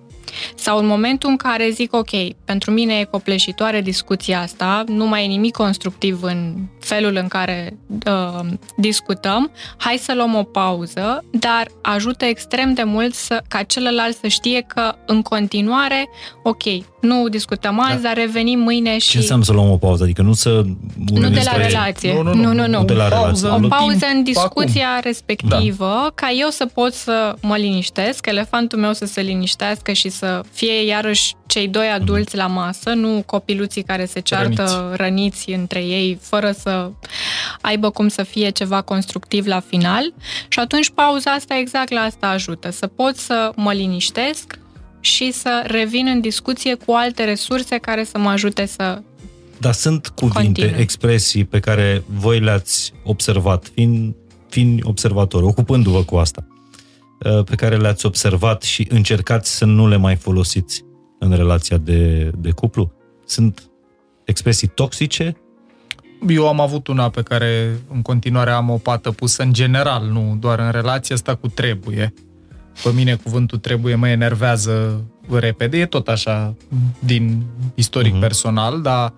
Sau 0.54 0.78
în 0.78 0.86
momentul 0.86 1.30
în 1.30 1.36
care 1.36 1.70
zic, 1.70 1.94
ok, 1.94 2.10
pentru 2.44 2.70
mine 2.70 2.98
e 2.98 3.04
copleșitoare 3.04 3.80
discuția 3.80 4.40
asta, 4.40 4.84
nu 4.86 5.06
mai 5.06 5.24
e 5.24 5.26
nimic 5.26 5.56
constructiv 5.56 6.22
în 6.22 6.54
felul 6.80 7.16
în 7.16 7.28
care 7.28 7.76
uh, 8.06 8.46
discutăm, 8.76 9.50
hai 9.76 9.96
să 9.96 10.14
luăm 10.14 10.34
o 10.34 10.42
pauză, 10.42 11.24
dar 11.30 11.66
ajută 11.82 12.24
extrem 12.24 12.74
de 12.74 12.82
mult 12.82 13.14
să, 13.14 13.42
ca 13.48 13.62
celălalt 13.62 14.16
să 14.16 14.28
știe 14.28 14.60
că 14.60 14.94
în 15.06 15.22
continuare, 15.22 16.08
ok, 16.42 16.62
nu 17.00 17.28
discutăm 17.28 17.80
azi, 17.80 18.02
da. 18.02 18.08
dar 18.08 18.16
revenim 18.16 18.58
mâine 18.58 18.98
și... 18.98 19.10
Ce 19.10 19.16
înseamnă 19.18 19.44
să 19.44 19.52
luăm 19.52 19.70
o 19.70 19.76
pauză? 19.76 20.02
Adică 20.02 20.22
nu 20.22 20.32
să... 20.32 20.62
Nu 21.06 21.28
de 21.28 21.42
la 21.44 21.56
relație. 21.56 22.12
Nu, 22.12 22.22
nu, 22.22 22.34
nu. 22.34 22.42
nu, 22.42 22.52
nu, 22.52 22.66
nu. 22.66 22.84
de 22.84 22.92
la 22.92 23.04
pauză, 23.04 23.60
O 23.62 23.68
pauză 23.68 24.06
în 24.14 24.22
discuția 24.22 24.88
acum. 24.88 25.00
respectivă, 25.02 26.00
da. 26.02 26.10
ca 26.14 26.30
eu 26.30 26.48
să 26.48 26.66
pot 26.66 26.92
să 26.92 27.34
mă 27.40 27.56
liniștesc, 27.56 28.26
elefantul 28.26 28.78
meu 28.78 28.92
să 28.92 29.06
se 29.06 29.20
liniștească 29.20 29.92
și 29.92 30.08
să 30.08 30.40
fie 30.52 30.84
iarăși 30.84 31.34
cei 31.46 31.68
doi 31.68 31.86
adulți 31.86 32.36
mm. 32.36 32.42
la 32.42 32.46
masă, 32.46 32.90
nu 32.90 33.22
copiluții 33.26 33.82
care 33.82 34.04
se 34.04 34.20
ceartă 34.20 34.62
răniți. 34.62 35.02
răniți 35.02 35.50
între 35.50 35.80
ei, 35.80 36.18
fără 36.22 36.50
să 36.58 36.90
aibă 37.60 37.90
cum 37.90 38.08
să 38.08 38.22
fie 38.22 38.48
ceva 38.48 38.80
constructiv 38.80 39.46
la 39.46 39.60
final. 39.60 40.12
Și 40.48 40.58
atunci 40.58 40.90
pauza 40.90 41.30
asta 41.30 41.56
exact 41.58 41.90
la 41.90 42.00
asta 42.00 42.26
ajută, 42.26 42.70
să 42.70 42.86
pot 42.86 43.16
să 43.16 43.52
mă 43.54 43.72
liniștesc, 43.72 44.58
și 45.00 45.32
să 45.32 45.64
revin 45.66 46.06
în 46.06 46.20
discuție 46.20 46.74
cu 46.74 46.92
alte 46.92 47.24
resurse 47.24 47.78
care 47.78 48.04
să 48.04 48.18
mă 48.18 48.28
ajute 48.28 48.66
să 48.66 49.02
Dar 49.58 49.72
sunt 49.72 50.08
cuvinte, 50.08 50.42
continui. 50.42 50.80
expresii 50.80 51.44
pe 51.44 51.60
care 51.60 52.02
voi 52.06 52.40
le-ați 52.40 52.92
observat, 53.04 53.70
fiind, 53.74 54.14
fiind 54.48 54.80
observator, 54.84 55.42
ocupându 55.42 55.90
vă 55.90 56.02
cu 56.04 56.16
asta, 56.16 56.46
uh, 57.24 57.44
pe 57.44 57.54
care 57.54 57.76
le-ați 57.76 58.06
observat 58.06 58.62
și 58.62 58.86
încercați 58.90 59.56
să 59.56 59.64
nu 59.64 59.88
le 59.88 59.96
mai 59.96 60.16
folosiți 60.16 60.84
în 61.18 61.32
relația 61.32 61.76
de, 61.76 62.30
de 62.38 62.50
cuplu? 62.50 62.92
Sunt 63.26 63.70
expresii 64.24 64.68
toxice? 64.68 65.36
Eu 66.28 66.48
am 66.48 66.60
avut 66.60 66.86
una 66.86 67.08
pe 67.08 67.22
care 67.22 67.80
în 67.92 68.02
continuare 68.02 68.50
am 68.50 68.70
o 68.70 68.76
pată 68.76 69.10
pusă 69.10 69.42
în 69.42 69.52
general, 69.52 70.06
nu 70.06 70.36
doar 70.40 70.58
în 70.58 70.70
relația 70.70 71.14
asta 71.14 71.34
cu 71.34 71.48
trebuie. 71.48 72.14
Pe 72.82 72.90
mine 72.94 73.14
cuvântul 73.14 73.58
trebuie 73.58 73.94
mă 73.94 74.08
enervează 74.08 75.04
repede, 75.30 75.78
e 75.78 75.86
tot 75.86 76.08
așa 76.08 76.56
din 76.98 77.42
istoric 77.74 78.16
uh-huh. 78.16 78.20
personal, 78.20 78.82
dar 78.82 79.12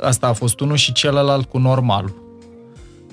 asta 0.00 0.26
a 0.26 0.32
fost 0.32 0.60
unul 0.60 0.76
și 0.76 0.92
celălalt 0.92 1.48
cu 1.48 1.58
normal. 1.58 2.12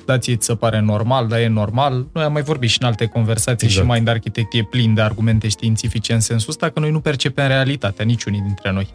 Da, 0.05 0.17
ție 0.17 0.35
ți 0.35 0.45
se 0.45 0.55
pare 0.55 0.79
normal, 0.79 1.27
dar 1.27 1.39
e 1.39 1.47
normal. 1.47 2.07
Noi 2.13 2.23
am 2.23 2.31
mai 2.31 2.41
vorbit 2.41 2.69
și 2.69 2.77
în 2.81 2.87
alte 2.87 3.05
conversații 3.05 3.67
exact. 3.67 3.83
și 3.83 3.89
mai 3.89 3.99
în 3.99 4.07
arhitect 4.07 4.53
e 4.53 4.63
plin 4.63 4.93
de 4.93 5.01
argumente 5.01 5.47
științifice 5.47 6.13
în 6.13 6.19
sensul 6.19 6.49
ăsta 6.49 6.69
că 6.69 6.79
noi 6.79 6.91
nu 6.91 6.99
percepem 6.99 7.47
realitatea, 7.47 8.05
niciunii 8.05 8.41
dintre 8.41 8.71
noi. 8.71 8.89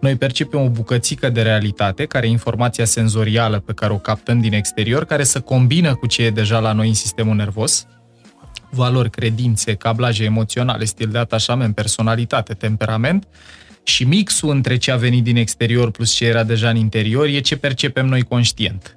Noi 0.00 0.16
percepem 0.16 0.60
o 0.60 0.68
bucățică 0.68 1.28
de 1.28 1.42
realitate, 1.42 2.04
care 2.04 2.26
e 2.26 2.30
informația 2.30 2.84
senzorială 2.84 3.58
pe 3.58 3.72
care 3.72 3.92
o 3.92 3.98
captăm 3.98 4.40
din 4.40 4.52
exterior, 4.52 5.04
care 5.04 5.22
se 5.22 5.40
combină 5.40 5.94
cu 5.94 6.06
ce 6.06 6.22
e 6.22 6.30
deja 6.30 6.58
la 6.58 6.72
noi 6.72 6.88
în 6.88 6.94
sistemul 6.94 7.36
nervos, 7.36 7.86
valori, 8.70 9.10
credințe, 9.10 9.74
cablaje 9.74 10.24
emoționale, 10.24 10.84
stil 10.84 11.08
de 11.08 11.18
atașament, 11.18 11.74
personalitate, 11.74 12.54
temperament, 12.54 13.26
și 13.82 14.04
mixul 14.04 14.50
între 14.50 14.76
ce 14.76 14.90
a 14.90 14.96
venit 14.96 15.24
din 15.24 15.36
exterior 15.36 15.90
plus 15.90 16.12
ce 16.12 16.26
era 16.26 16.42
deja 16.42 16.68
în 16.68 16.76
interior 16.76 17.26
e 17.26 17.40
ce 17.40 17.56
percepem 17.56 18.06
noi 18.06 18.22
conștient. 18.22 18.96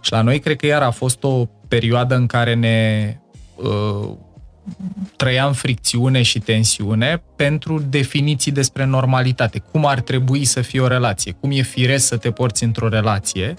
Și 0.00 0.12
la 0.12 0.22
noi 0.22 0.38
cred 0.38 0.56
că 0.56 0.66
iar 0.66 0.82
a 0.82 0.90
fost 0.90 1.22
o 1.22 1.44
perioadă 1.68 2.14
în 2.14 2.26
care 2.26 2.54
ne 2.54 3.16
uh, 3.56 4.10
trăiam 5.16 5.52
fricțiune 5.52 6.22
și 6.22 6.38
tensiune 6.38 7.22
pentru 7.36 7.84
definiții 7.88 8.52
despre 8.52 8.84
normalitate. 8.84 9.58
Cum 9.58 9.86
ar 9.86 10.00
trebui 10.00 10.44
să 10.44 10.60
fie 10.60 10.80
o 10.80 10.86
relație? 10.86 11.32
Cum 11.32 11.50
e 11.50 11.62
firesc 11.62 12.06
să 12.06 12.16
te 12.16 12.30
porți 12.30 12.64
într-o 12.64 12.88
relație? 12.88 13.54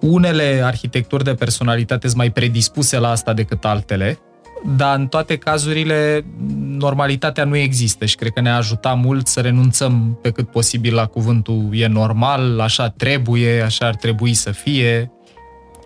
Unele 0.00 0.60
arhitecturi 0.64 1.24
de 1.24 1.34
personalitate 1.34 2.06
sunt 2.06 2.18
mai 2.18 2.30
predispuse 2.30 2.98
la 2.98 3.10
asta 3.10 3.32
decât 3.32 3.64
altele, 3.64 4.18
dar 4.64 4.98
în 4.98 5.06
toate 5.06 5.36
cazurile 5.36 6.24
normalitatea 6.58 7.44
nu 7.44 7.56
există 7.56 8.04
și 8.04 8.16
cred 8.16 8.32
că 8.32 8.40
ne-a 8.40 8.56
ajutat 8.56 8.98
mult 8.98 9.26
să 9.26 9.40
renunțăm 9.40 10.18
pe 10.22 10.30
cât 10.30 10.50
posibil 10.50 10.94
la 10.94 11.06
cuvântul 11.06 11.68
e 11.72 11.86
normal, 11.86 12.60
așa 12.60 12.88
trebuie, 12.88 13.62
așa 13.62 13.86
ar 13.86 13.94
trebui 13.94 14.34
să 14.34 14.50
fie 14.50 15.12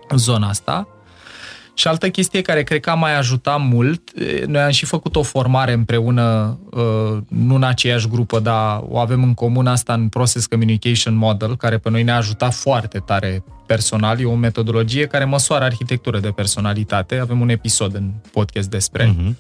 în 0.09 0.19
zona 0.19 0.49
asta. 0.49 0.89
Și 1.79 1.89
altă 1.89 2.11
chestie 2.11 2.43
care 2.43 2.63
cred 2.63 2.81
că 2.81 2.91
a 2.91 2.95
mai 2.95 3.17
ajutat 3.17 3.61
mult, 3.61 4.11
noi 4.47 4.61
am 4.61 4.71
și 4.71 4.85
făcut 4.85 5.17
o 5.17 5.23
formare 5.23 5.73
împreună, 5.73 6.59
nu 7.29 7.55
în 7.55 7.63
aceeași 7.63 8.09
grupă, 8.09 8.39
dar 8.39 8.81
o 8.89 8.99
avem 8.99 9.23
în 9.23 9.35
comun 9.35 9.67
asta 9.67 9.93
în 9.93 10.09
Process 10.09 10.47
Communication 10.47 11.15
Model, 11.15 11.57
care 11.57 11.79
pe 11.79 11.91
noi 11.91 12.03
ne-a 12.03 12.17
ajutat 12.17 12.55
foarte 12.55 12.99
tare 12.99 13.45
personal. 13.67 14.21
E 14.21 14.25
o 14.25 14.35
metodologie 14.35 15.07
care 15.07 15.25
măsoară 15.25 15.65
arhitectură 15.65 16.19
de 16.19 16.29
personalitate. 16.29 17.19
Avem 17.19 17.41
un 17.41 17.49
episod 17.49 17.95
în 17.95 18.11
podcast 18.33 18.71
despre. 18.71 19.15
Uh-huh. 19.15 19.35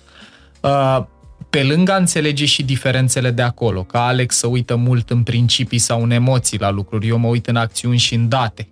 Pe 1.51 1.63
lângă 1.63 1.93
a 1.93 1.97
înțelege 1.97 2.45
și 2.45 2.63
diferențele 2.63 3.31
de 3.31 3.43
acolo, 3.43 3.83
ca 3.83 4.07
Alex 4.07 4.37
să 4.37 4.47
uită 4.47 4.77
mult 4.77 5.11
în 5.11 5.23
principii 5.23 5.79
sau 5.79 6.03
în 6.03 6.11
emoții 6.11 6.59
la 6.59 6.71
lucruri, 6.71 7.09
eu 7.09 7.19
mă 7.19 7.27
uit 7.27 7.47
în 7.47 7.57
acțiuni 7.57 7.99
și 7.99 8.15
în 8.15 8.29
date. 8.29 8.69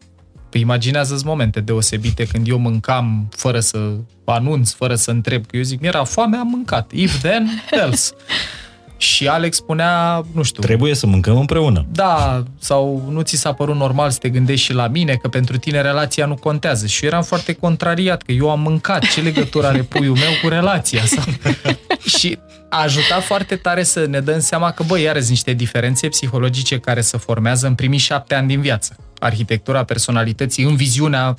Păi 0.54 0.62
imaginează-ți 0.62 1.26
momente 1.26 1.60
deosebite 1.60 2.26
când 2.26 2.48
eu 2.48 2.58
mâncam 2.58 3.28
fără 3.30 3.60
să 3.60 3.92
anunț, 4.24 4.72
fără 4.72 4.94
să 4.94 5.10
întreb, 5.10 5.46
că 5.46 5.56
eu 5.56 5.62
zic, 5.62 5.80
mi-era 5.80 6.04
foame, 6.04 6.36
am 6.36 6.46
mâncat. 6.46 6.90
If 6.92 7.20
then, 7.20 7.48
else. 7.70 8.12
Și 8.96 9.28
Alex 9.28 9.56
spunea, 9.56 10.22
nu 10.32 10.42
știu... 10.42 10.62
Trebuie 10.62 10.94
să 10.94 11.06
mâncăm 11.06 11.38
împreună. 11.38 11.86
Da, 11.92 12.42
sau 12.58 13.08
nu 13.10 13.20
ți 13.20 13.36
s-a 13.36 13.52
părut 13.52 13.76
normal 13.76 14.10
să 14.10 14.18
te 14.18 14.28
gândești 14.28 14.64
și 14.64 14.72
la 14.72 14.86
mine, 14.86 15.14
că 15.14 15.28
pentru 15.28 15.56
tine 15.56 15.80
relația 15.80 16.26
nu 16.26 16.34
contează. 16.34 16.86
Și 16.86 17.04
eu 17.04 17.10
eram 17.10 17.22
foarte 17.22 17.52
contrariat, 17.52 18.22
că 18.22 18.32
eu 18.32 18.50
am 18.50 18.60
mâncat. 18.60 19.04
Ce 19.04 19.20
legătură 19.20 19.66
are 19.66 19.82
puiul 19.82 20.16
meu 20.16 20.30
cu 20.42 20.48
relația? 20.48 21.02
Sau... 21.04 21.24
și 22.18 22.38
a 22.68 22.82
ajutat 22.82 23.22
foarte 23.22 23.56
tare 23.56 23.82
să 23.82 24.06
ne 24.06 24.20
dăm 24.20 24.40
seama 24.40 24.70
că, 24.70 24.82
băi, 24.82 25.02
iarăși 25.02 25.30
niște 25.30 25.52
diferențe 25.52 26.08
psihologice 26.08 26.78
care 26.78 27.00
se 27.00 27.18
formează 27.18 27.66
în 27.66 27.74
primii 27.74 27.98
șapte 27.98 28.34
ani 28.34 28.48
din 28.48 28.60
viață. 28.60 28.96
Arhitectura 29.18 29.84
personalității 29.84 30.64
în 30.64 30.76
viziunea 30.76 31.36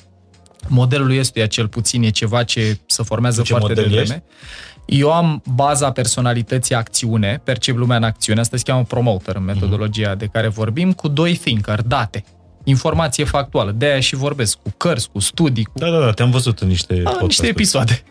modelului 0.68 1.18
ăstuia 1.18 1.46
cel 1.46 1.68
puțin 1.68 2.02
e 2.02 2.10
ceva 2.10 2.42
ce 2.42 2.78
se 2.86 3.02
formează 3.02 3.42
ce 3.42 3.52
foarte 3.52 3.72
devreme. 3.72 4.00
Ești? 4.00 4.22
Eu 4.86 5.12
am 5.12 5.42
baza 5.54 5.92
personalității 5.92 6.74
acțiune, 6.74 7.40
percep 7.44 7.76
lumea 7.76 7.96
în 7.96 8.02
acțiune, 8.02 8.40
asta 8.40 8.56
se 8.56 8.62
cheamă 8.66 8.84
promoter 8.84 9.36
în 9.36 9.44
metodologia 9.44 10.14
uh-huh. 10.14 10.18
de 10.18 10.26
care 10.26 10.48
vorbim, 10.48 10.92
cu 10.92 11.08
doi 11.08 11.36
thinker, 11.36 11.82
date. 11.82 12.24
Informație 12.64 13.24
factuală. 13.24 13.70
De 13.70 13.86
aia 13.86 14.00
și 14.00 14.14
vorbesc 14.14 14.58
cu 14.62 14.74
cărți, 14.76 15.10
cu 15.10 15.18
studii. 15.18 15.64
Cu... 15.64 15.78
Da, 15.78 15.90
da, 15.90 15.98
da, 15.98 16.10
te-am 16.10 16.30
văzut 16.30 16.58
în 16.58 16.68
niște 16.68 17.02
A, 17.04 17.18
niște 17.22 17.46
episoade. 17.46 18.02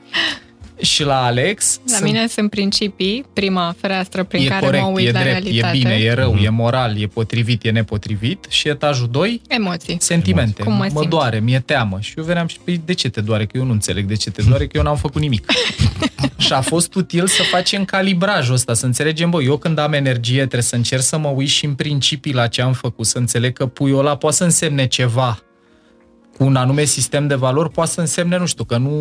Și 0.81 1.03
la 1.03 1.25
Alex... 1.25 1.79
La 1.87 1.95
sunt... 1.95 2.03
mine 2.11 2.27
sunt 2.27 2.49
principii, 2.49 3.25
prima 3.33 3.75
fereastră 3.79 4.23
prin 4.23 4.45
e 4.45 4.47
care 4.47 4.65
corect, 4.65 4.83
mă 4.83 4.89
uit 4.89 5.07
e 5.07 5.11
la 5.11 5.19
drept, 5.19 5.41
realitate. 5.43 5.77
E 5.77 5.79
bine, 5.79 5.93
e 5.93 6.13
rău, 6.13 6.35
mm-hmm. 6.35 6.45
e 6.45 6.49
moral, 6.49 7.01
e 7.01 7.07
potrivit, 7.07 7.65
e 7.65 7.69
nepotrivit. 7.69 8.45
Și 8.49 8.67
etajul 8.67 9.07
2... 9.11 9.41
Emoții. 9.47 9.97
Sentimente. 9.99 10.63
Cum 10.63 10.73
mă, 10.73 10.87
mă 10.93 11.05
doare, 11.05 11.39
mi-e 11.39 11.59
teamă. 11.59 11.97
Și 11.99 12.13
eu 12.17 12.23
veneam 12.23 12.47
și, 12.47 12.57
păi, 12.63 12.81
de 12.85 12.93
ce 12.93 13.09
te 13.09 13.21
doare? 13.21 13.45
Că 13.45 13.57
eu 13.57 13.63
nu 13.63 13.71
înțeleg 13.71 14.05
de 14.05 14.15
ce 14.15 14.31
te 14.31 14.41
doare, 14.41 14.67
că 14.67 14.77
eu 14.77 14.83
n-am 14.83 14.97
făcut 14.97 15.21
nimic. 15.21 15.51
și 16.37 16.53
a 16.53 16.61
fost 16.61 16.95
util 16.95 17.27
să 17.27 17.43
facem 17.51 17.85
calibrajul 17.85 18.53
ăsta, 18.53 18.73
să 18.73 18.85
înțelegem, 18.85 19.29
bă, 19.29 19.41
eu 19.41 19.57
când 19.57 19.77
am 19.77 19.93
energie 19.93 20.37
trebuie 20.37 20.61
să 20.61 20.75
încerc 20.75 21.01
să 21.01 21.17
mă 21.17 21.27
uit 21.27 21.49
și 21.49 21.65
în 21.65 21.73
principii 21.73 22.33
la 22.33 22.47
ce 22.47 22.61
am 22.61 22.73
făcut, 22.73 23.05
să 23.05 23.17
înțeleg 23.17 23.53
că 23.53 23.65
puiul 23.65 23.99
ăla 23.99 24.15
poate 24.15 24.35
să 24.35 24.43
însemne 24.43 24.87
ceva 24.87 25.37
cu 25.39 25.44
un 26.37 26.55
anume 26.55 26.83
sistem 26.83 27.27
de 27.27 27.35
valori 27.35 27.69
poate 27.69 27.91
să 27.91 27.99
însemne, 27.99 28.37
nu 28.37 28.45
știu, 28.45 28.63
că 28.63 28.77
nu 28.77 28.97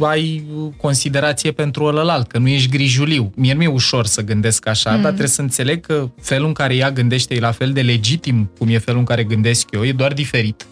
ai 0.00 0.44
considerație 0.76 1.52
pentru 1.52 1.84
ălălalt, 1.84 2.28
că 2.28 2.38
nu 2.38 2.48
ești 2.48 2.68
grijuliu. 2.68 3.32
Mie 3.36 3.54
nu 3.54 3.62
e 3.62 3.66
ușor 3.66 4.06
să 4.06 4.22
gândesc 4.22 4.66
așa, 4.66 4.90
mm. 4.90 4.96
dar 4.96 5.06
trebuie 5.06 5.28
să 5.28 5.40
înțeleg 5.40 5.86
că 5.86 6.08
felul 6.20 6.46
în 6.46 6.52
care 6.52 6.74
ea 6.74 6.90
gândește 6.90 7.34
e 7.34 7.40
la 7.40 7.50
fel 7.50 7.72
de 7.72 7.80
legitim 7.80 8.50
cum 8.58 8.68
e 8.68 8.78
felul 8.78 8.98
în 8.98 9.06
care 9.06 9.24
gândesc 9.24 9.70
eu, 9.70 9.84
e 9.84 9.92
doar 9.92 10.12
diferit. 10.12 10.66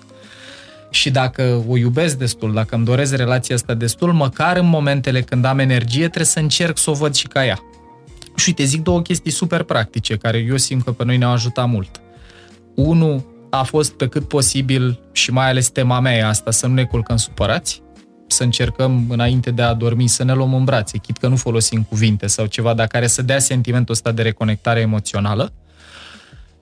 Și 0.91 1.11
dacă 1.11 1.65
o 1.69 1.77
iubesc 1.77 2.19
destul, 2.19 2.53
dacă 2.53 2.75
îmi 2.75 2.85
doresc 2.85 3.15
relația 3.15 3.55
asta 3.55 3.75
destul, 3.75 4.13
măcar 4.13 4.57
în 4.57 4.67
momentele 4.67 5.21
când 5.21 5.45
am 5.45 5.59
energie, 5.59 6.01
trebuie 6.01 6.25
să 6.25 6.39
încerc 6.39 6.79
să 6.79 6.91
o 6.91 6.95
văd 6.95 7.15
și 7.15 7.27
ca 7.27 7.47
ea. 7.47 7.59
Și 8.37 8.45
uite, 8.49 8.65
zic 8.65 8.83
două 8.83 9.03
chestii 9.03 9.31
super 9.31 9.63
practice, 9.63 10.17
care 10.17 10.39
eu 10.39 10.57
simt 10.57 10.85
că 10.85 10.93
pe 10.93 11.05
noi 11.05 11.17
ne-au 11.17 11.33
ajutat 11.33 11.69
mult. 11.69 12.01
Unu, 12.75 13.32
a 13.55 13.63
fost 13.63 13.93
pe 13.93 14.09
cât 14.09 14.29
posibil 14.29 15.01
și 15.13 15.31
mai 15.31 15.49
ales 15.49 15.69
tema 15.69 16.01
mea 16.01 16.17
e 16.17 16.25
asta, 16.25 16.51
să 16.51 16.67
nu 16.67 16.75
ne 16.75 16.85
culcăm 16.85 17.17
supărați, 17.17 17.83
să 18.27 18.43
încercăm 18.43 19.07
înainte 19.09 19.51
de 19.51 19.63
a 19.63 19.75
dormi 19.75 20.07
să 20.07 20.25
ne 20.25 20.33
luăm 20.33 20.55
în 20.55 20.65
brațe, 20.65 20.99
chit 20.99 21.17
că 21.17 21.27
nu 21.27 21.37
folosim 21.37 21.83
cuvinte 21.83 22.27
sau 22.27 22.47
ceva, 22.47 22.75
dar 22.75 22.87
care 22.87 23.07
să 23.07 23.23
dea 23.23 23.39
sentimentul 23.39 23.95
ăsta 23.95 24.13
de 24.13 24.23
reconectare 24.23 24.81
emoțională. 24.81 25.53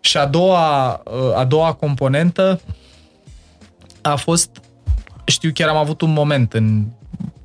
Și 0.00 0.16
a 0.16 0.26
doua, 0.26 0.92
a 1.34 1.44
doua 1.44 1.72
componentă 1.72 2.60
a 4.00 4.16
fost, 4.16 4.60
știu, 5.24 5.50
chiar 5.54 5.68
am 5.68 5.76
avut 5.76 6.00
un 6.00 6.12
moment 6.12 6.52
în 6.52 6.84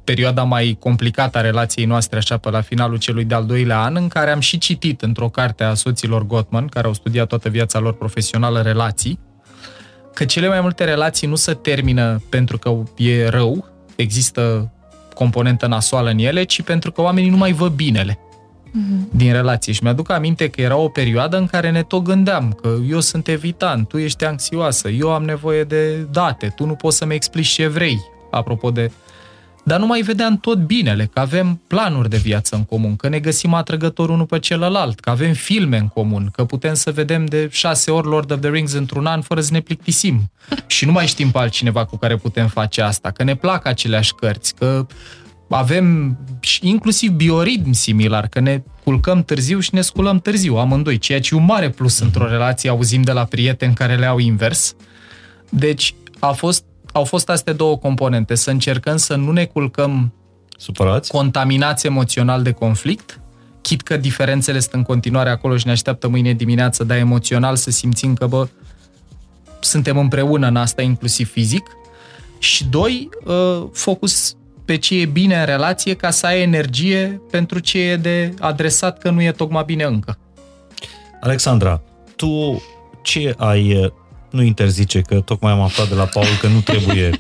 perioada 0.04 0.44
mai 0.44 0.78
complicată 0.80 1.38
a 1.38 1.42
relației 1.42 1.86
noastre, 1.86 2.18
așa 2.18 2.38
pe 2.38 2.50
la 2.50 2.62
finalul 2.62 2.98
celui 2.98 3.26
de-al 3.26 3.46
doilea 3.46 3.82
an, 3.82 3.96
în 3.96 4.08
care 4.08 4.32
am 4.32 4.40
și 4.40 4.58
citit 4.58 5.02
într-o 5.02 5.30
carte 5.30 5.64
a 5.64 5.74
soților 5.74 6.26
Gottman, 6.26 6.68
care 6.68 6.88
au 6.88 6.94
studiat 6.94 7.28
toată 7.28 7.50
viața 7.50 7.80
lor 7.80 7.94
profesională 7.94 8.62
relații, 8.62 9.20
că 10.16 10.26
cele 10.26 10.48
mai 10.48 10.62
multe 10.62 10.84
relații 10.84 11.28
nu 11.28 11.36
se 11.36 11.54
termină 11.54 12.22
pentru 12.30 12.58
că 12.58 12.84
e 12.98 13.28
rău, 13.28 13.70
există 13.96 14.72
componentă 15.14 15.68
nasoală 15.68 16.10
în 16.10 16.18
ele, 16.18 16.44
ci 16.44 16.62
pentru 16.62 16.92
că 16.92 17.02
oamenii 17.02 17.30
nu 17.30 17.38
mai 17.38 17.52
văd 17.52 17.72
binele 17.72 18.20
mm-hmm. 18.20 19.10
din 19.12 19.32
relație. 19.32 19.74
Și 19.74 19.84
mi-aduc 19.84 20.12
aminte 20.12 20.50
că 20.50 20.62
era 20.62 20.76
o 20.76 20.88
perioadă 20.88 21.38
în 21.38 21.46
care 21.46 21.72
ne 21.72 21.84
tot 21.84 22.04
gândeam 22.04 22.58
că 22.62 22.76
eu 22.90 23.00
sunt 23.00 23.28
evitant, 23.28 23.88
tu 23.88 23.98
ești 23.98 24.26
anxioasă, 24.26 24.90
eu 24.90 25.14
am 25.14 25.24
nevoie 25.24 25.64
de 25.64 25.96
date, 26.12 26.54
tu 26.56 26.66
nu 26.66 26.74
poți 26.74 26.98
să-mi 26.98 27.14
explici 27.14 27.48
ce 27.48 27.68
vrei, 27.68 28.00
apropo 28.32 28.72
de 28.72 28.92
dar 29.68 29.80
nu 29.80 29.86
mai 29.86 30.02
vedeam 30.02 30.38
tot 30.38 30.58
binele, 30.58 31.10
că 31.14 31.20
avem 31.20 31.62
planuri 31.68 32.10
de 32.10 32.18
viață 32.18 32.56
în 32.56 32.64
comun, 32.64 32.96
că 32.96 33.08
ne 33.08 33.20
găsim 33.20 33.54
atrăgător 33.54 34.10
unul 34.10 34.26
pe 34.26 34.40
celălalt, 34.40 35.00
că 35.00 35.10
avem 35.10 35.34
filme 35.34 35.78
în 35.78 35.88
comun, 35.88 36.30
că 36.32 36.46
putem 36.46 36.74
să 36.74 36.92
vedem 36.92 37.26
de 37.26 37.48
șase 37.52 37.92
ori 37.92 38.08
Lord 38.08 38.32
of 38.32 38.40
the 38.40 38.50
Rings 38.50 38.74
într-un 38.74 39.06
an 39.06 39.22
fără 39.22 39.42
să 39.42 39.52
ne 39.52 39.60
plictisim. 39.60 40.32
Și 40.68 40.86
nu 40.86 40.92
mai 40.92 41.08
știm 41.08 41.32
pe 41.32 41.38
altcineva 41.38 41.86
cu 41.86 41.98
care 41.98 42.16
putem 42.16 42.48
face 42.48 42.82
asta, 42.82 43.12
că 43.12 43.24
ne 43.24 43.36
plac 43.36 43.66
aceleași 43.66 44.14
cărți, 44.14 44.56
că 44.56 44.86
avem 45.50 46.18
inclusiv 46.62 47.12
bioritm 47.12 47.72
similar, 47.72 48.28
că 48.28 48.40
ne 48.40 48.64
culcăm 48.84 49.24
târziu 49.24 49.60
și 49.60 49.74
ne 49.74 49.82
sculăm 49.82 50.20
târziu, 50.20 50.56
amândoi, 50.56 50.98
ceea 50.98 51.20
ce 51.20 51.36
e 51.36 51.38
un 51.38 51.46
mare 51.46 51.70
plus 51.70 52.00
într-o 52.00 52.28
relație, 52.28 52.70
auzim 52.70 53.02
de 53.02 53.12
la 53.12 53.24
prieteni 53.24 53.74
care 53.74 53.96
le 53.96 54.06
au 54.06 54.18
invers. 54.18 54.76
Deci 55.50 55.96
a 56.20 56.32
fost 56.32 56.64
au 56.96 57.04
fost 57.04 57.30
astea 57.30 57.54
două 57.54 57.78
componente. 57.78 58.36
Să 58.36 58.50
încercăm 58.50 58.98
să 58.98 59.16
nu 59.16 59.32
ne 59.32 59.46
culcăm 59.46 60.14
Supărați? 60.58 61.12
contaminați 61.12 61.86
emoțional 61.86 62.44
de 62.44 62.52
conflict 62.52 63.20
chit 63.62 63.82
că 63.82 63.98
diferențele 63.98 64.60
sunt 64.60 64.74
în 64.74 64.84
continuare 64.84 65.30
acolo 65.30 65.58
și 65.58 65.66
ne 65.66 65.72
așteaptă 65.72 66.08
mâine 66.08 66.34
dimineață, 66.34 66.84
dar 66.84 66.98
emoțional 66.98 67.56
să 67.56 67.72
simțim 67.72 68.14
că, 68.14 68.28
bă, 68.28 68.48
suntem 69.60 69.98
împreună 69.98 70.48
în 70.48 70.56
asta, 70.56 70.82
inclusiv 70.82 71.32
fizic. 71.32 71.68
Și 72.40 72.66
doi, 72.66 73.10
uh, 73.26 73.68
focus 73.74 74.36
pe 74.66 74.76
ce 74.76 75.00
e 75.00 75.06
bine 75.06 75.40
în 75.40 75.46
relație 75.46 75.94
ca 75.94 76.10
să 76.10 76.26
ai 76.26 76.42
energie 76.42 77.22
pentru 77.32 77.60
ce 77.60 77.80
e 77.80 77.96
de 77.96 78.34
adresat 78.40 78.98
că 78.98 79.10
nu 79.10 79.22
e 79.22 79.32
tocmai 79.32 79.64
bine 79.66 79.84
încă. 79.84 80.18
Alexandra, 81.22 81.82
tu 82.16 82.62
ce 83.04 83.34
ai, 83.38 83.94
nu 84.36 84.42
interzice 84.42 85.02
că 85.02 85.20
tocmai 85.20 85.52
am 85.52 85.62
aflat 85.62 85.88
de 85.88 85.96
la 85.96 86.06
Paul 86.06 86.26
că 86.42 86.48
nu 86.48 86.60
trebuie 86.60 87.12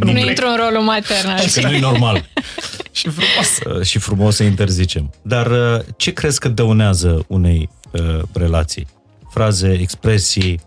nu, 0.00 0.12
nu 0.12 0.18
intru 0.18 0.46
în 0.46 0.56
rolul 0.56 0.82
matern. 0.82 1.48
Și 1.48 1.60
că 1.60 1.68
nu 1.68 1.74
e 1.74 1.80
normal. 1.80 2.28
și 2.92 3.08
frumos. 3.08 3.84
Și 3.88 3.98
frumos 3.98 4.34
să 4.36 4.42
interzicem. 4.42 5.14
Dar 5.22 5.50
ce 5.96 6.12
crezi 6.12 6.40
că 6.40 6.48
dăunează 6.48 7.24
unei 7.28 7.68
uh, 7.90 8.18
relații? 8.32 8.86
Fraze, 9.30 9.72
expresii, 9.72 10.60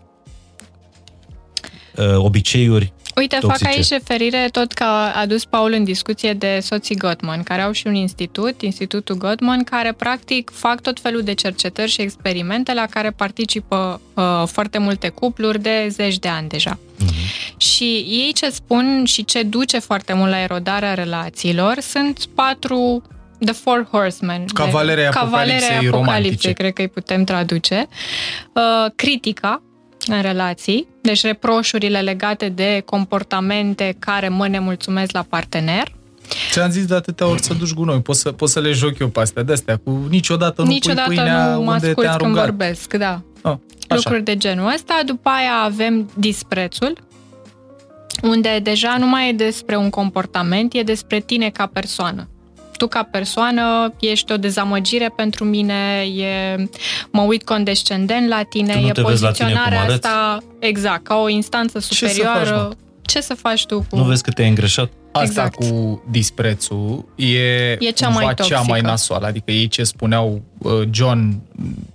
uh, 1.96 2.14
obiceiuri? 2.16 2.92
Uite, 3.16 3.36
toxice. 3.40 3.64
fac 3.64 3.74
aici 3.74 3.88
referire 3.88 4.48
tot 4.52 4.72
că 4.72 4.84
a 4.84 5.20
adus 5.20 5.44
Paul 5.44 5.72
în 5.72 5.84
discuție 5.84 6.32
de 6.32 6.58
soții 6.62 6.96
Gottman, 6.96 7.42
care 7.42 7.62
au 7.62 7.72
și 7.72 7.86
un 7.86 7.94
institut, 7.94 8.62
Institutul 8.62 9.16
Gottman, 9.16 9.64
care 9.64 9.92
practic 9.92 10.50
fac 10.50 10.80
tot 10.80 11.00
felul 11.00 11.22
de 11.22 11.34
cercetări 11.34 11.90
și 11.90 12.00
experimente 12.00 12.74
la 12.74 12.86
care 12.90 13.10
participă 13.10 14.00
uh, 14.14 14.42
foarte 14.46 14.78
multe 14.78 15.08
cupluri 15.08 15.62
de 15.62 15.86
zeci 15.90 16.18
de 16.18 16.28
ani 16.28 16.48
deja. 16.48 16.78
Uh-huh. 16.78 17.56
Și 17.56 17.84
ei 18.08 18.32
ce 18.34 18.50
spun 18.50 19.04
și 19.04 19.24
ce 19.24 19.42
duce 19.42 19.78
foarte 19.78 20.12
mult 20.12 20.30
la 20.30 20.40
erodarea 20.40 20.94
relațiilor 20.94 21.80
sunt 21.80 22.24
patru 22.34 23.02
The 23.44 23.52
Four 23.52 23.88
Horsemen. 23.90 24.44
Cavalerii 24.46 25.06
Apocalipsei 25.06 25.88
romantice. 25.88 26.52
cred 26.52 26.72
că 26.72 26.82
îi 26.82 26.88
putem 26.88 27.24
traduce. 27.24 27.88
Uh, 28.52 28.62
critica, 28.96 29.62
în 30.06 30.22
relații, 30.22 30.88
deci 31.02 31.22
reproșurile 31.22 32.00
legate 32.00 32.48
de 32.48 32.82
comportamente 32.84 33.96
care 33.98 34.28
mă 34.28 34.48
nemulțumesc 34.48 35.12
la 35.12 35.22
partener. 35.28 35.94
Ți-am 36.50 36.70
zis 36.70 36.86
de 36.86 36.94
atâtea 36.94 37.26
ori 37.26 37.42
să 37.42 37.54
duci 37.54 37.72
gunoi, 37.72 38.00
poți 38.00 38.20
să, 38.20 38.32
poți 38.32 38.52
să 38.52 38.60
le 38.60 38.72
joc 38.72 38.98
eu 38.98 39.08
pe 39.08 39.20
astea, 39.20 39.42
de 39.42 39.52
astea, 39.52 39.76
cu 39.84 40.06
niciodată 40.08 40.62
nu 40.62 40.68
niciodată 40.68 41.06
pui 41.06 41.16
pâinea 41.16 41.54
nu 41.54 41.62
mă 41.62 41.72
unde 41.72 41.92
te-am 41.92 42.16
când 42.16 42.30
rugat. 42.30 42.44
vorbesc, 42.44 42.94
da. 42.94 43.22
Ah, 43.42 43.56
Lucruri 43.88 44.22
de 44.22 44.36
genul 44.36 44.72
ăsta, 44.74 45.00
după 45.06 45.28
aia 45.28 45.52
avem 45.64 46.10
disprețul, 46.14 46.98
unde 48.22 48.60
deja 48.62 48.96
nu 48.98 49.06
mai 49.06 49.28
e 49.28 49.32
despre 49.32 49.76
un 49.76 49.90
comportament, 49.90 50.74
e 50.74 50.82
despre 50.82 51.20
tine 51.20 51.50
ca 51.50 51.66
persoană 51.66 52.28
tu 52.76 52.86
ca 52.86 53.08
persoană 53.10 53.92
ești 54.00 54.32
o 54.32 54.36
dezamăgire 54.36 55.12
pentru 55.16 55.44
mine, 55.44 56.06
e, 56.16 56.56
mă 57.10 57.22
uit 57.22 57.44
condescendent 57.44 58.28
la 58.28 58.42
tine, 58.42 58.72
tu 58.72 58.80
nu 58.80 58.86
e 58.86 58.92
la 58.96 59.02
poziționarea 59.02 59.80
tine 59.80 59.92
asta, 59.92 60.38
exact, 60.58 61.04
ca 61.04 61.16
o 61.16 61.28
instanță 61.28 61.78
superioară. 61.78 62.40
Ce 62.44 62.50
să 62.50 62.54
faci, 62.54 62.76
ce 63.02 63.20
să 63.20 63.34
faci 63.34 63.66
tu 63.66 63.86
cu... 63.90 63.96
Nu 63.96 64.04
vezi 64.04 64.22
că 64.22 64.30
te-ai 64.30 64.48
îngreșat? 64.48 64.90
Asta 65.12 65.44
Exact. 65.44 65.54
cu 65.54 66.02
disprețul 66.10 67.04
e, 67.14 67.36
E 67.72 67.90
cea 67.94 68.06
cumva 68.06 68.20
mai 68.20 68.34
cea 68.34 68.34
toxică. 68.34 68.64
mai 68.68 68.80
nasoală. 68.80 69.26
Adică 69.26 69.50
ei 69.50 69.68
ce 69.68 69.84
spuneau, 69.84 70.42
uh, 70.58 70.82
John 70.90 71.40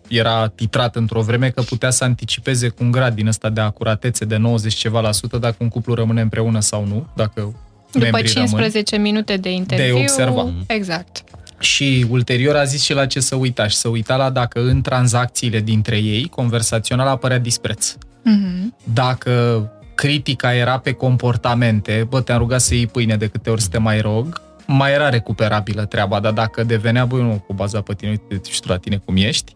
era 0.08 0.48
titrat 0.48 0.96
într-o 0.96 1.22
vreme 1.22 1.50
că 1.50 1.62
putea 1.62 1.90
să 1.90 2.04
anticipeze 2.04 2.68
cu 2.68 2.84
un 2.84 2.92
grad 2.92 3.16
din 3.16 3.28
ăsta 3.28 3.50
de 3.50 3.62
acuratețe 3.62 4.26
de 4.26 4.38
90 4.38 4.74
ceva 4.74 5.00
la 5.00 5.12
sută 5.12 5.38
dacă 5.38 5.56
un 5.60 5.68
cuplu 5.68 5.94
rămâne 5.94 6.22
împreună 6.22 6.60
sau 6.60 6.86
nu, 6.86 7.08
dacă 7.16 7.54
După 7.92 8.04
membrii 8.12 8.34
15 8.34 8.98
minute 8.98 9.38
de 9.38 9.52
interviu, 9.52 9.98
observat. 9.98 10.48
exact. 10.68 11.24
Și 11.60 12.06
ulterior 12.10 12.56
a 12.56 12.64
zis 12.64 12.84
și 12.84 12.94
la 12.94 13.06
ce 13.06 13.20
să 13.20 13.36
uita 13.36 13.68
și 13.68 13.76
să 13.76 13.88
uita 13.88 14.16
la 14.16 14.30
dacă 14.30 14.60
în 14.60 14.82
tranzacțiile 14.82 15.60
dintre 15.60 15.98
ei 15.98 16.28
conversațional 16.28 17.08
apărea 17.08 17.40
dispreț. 17.40 17.94
Mm-hmm. 17.94 18.84
Dacă 18.94 19.66
critica 19.96 20.54
era 20.54 20.78
pe 20.78 20.92
comportamente, 20.92 22.06
bă, 22.10 22.22
te-am 22.22 22.38
rugat 22.38 22.62
să 22.62 22.76
iei 22.76 22.88
pâine 22.88 23.16
de 23.16 23.28
câte 23.28 23.50
ori 23.50 23.62
să 23.62 23.68
te 23.68 23.78
mai 23.78 24.02
rog, 24.02 24.42
mai 24.66 24.92
era 24.92 25.10
recuperabilă 25.10 25.86
treaba, 25.86 26.20
dar 26.20 26.32
dacă 26.32 26.64
devenea, 26.64 27.06
băi, 27.06 27.22
nu, 27.22 27.44
cu 27.48 27.54
baza 27.54 27.82
pe 27.82 27.94
tine, 27.94 28.10
uite 28.10 28.50
și 28.52 28.60
tu 28.60 28.68
la 28.68 28.78
tine 28.78 29.02
cum 29.06 29.16
ești, 29.16 29.56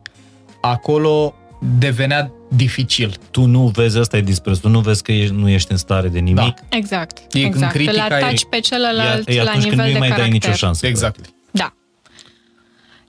acolo 0.62 1.36
devenea 1.60 2.32
dificil. 2.50 3.16
Tu 3.32 3.46
nu 3.46 3.68
vezi, 3.68 3.98
asta 3.98 4.18
e 4.18 4.22
dispreț, 4.22 4.58
tu 4.58 4.70
nu 4.70 4.80
vezi 4.80 5.04
că 5.04 5.12
ești, 5.12 5.34
nu 5.34 5.50
ești 5.50 5.72
în 5.72 5.78
stare 5.78 6.08
de 6.08 6.20
nimic. 6.20 6.38
Da. 6.70 6.78
Exact. 6.78 7.18
E 7.18 7.24
când 7.42 7.46
exact. 7.46 7.76
Îl 7.76 7.82
critica 7.86 8.20
e- 8.20 8.24
ataci 8.24 8.46
pe 8.50 8.60
celălalt 8.60 9.28
e, 9.28 9.34
e 9.34 9.44
la 9.44 9.50
atunci 9.50 9.64
nivel 9.64 9.70
când 9.78 9.82
nu-i 9.82 9.92
de 9.94 10.00
mai 10.00 10.08
caracter. 10.08 10.18
dai 10.18 10.30
nicio 10.30 10.52
șansă. 10.52 10.88
Exact. 10.88 11.26
Da. 11.52 11.74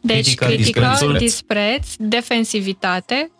Deci 0.00 0.16
Critica, 0.34 0.46
critică, 0.46 0.80
dispreț. 0.90 1.18
dispreț, 1.18 1.86
defensivitate, 1.98 3.30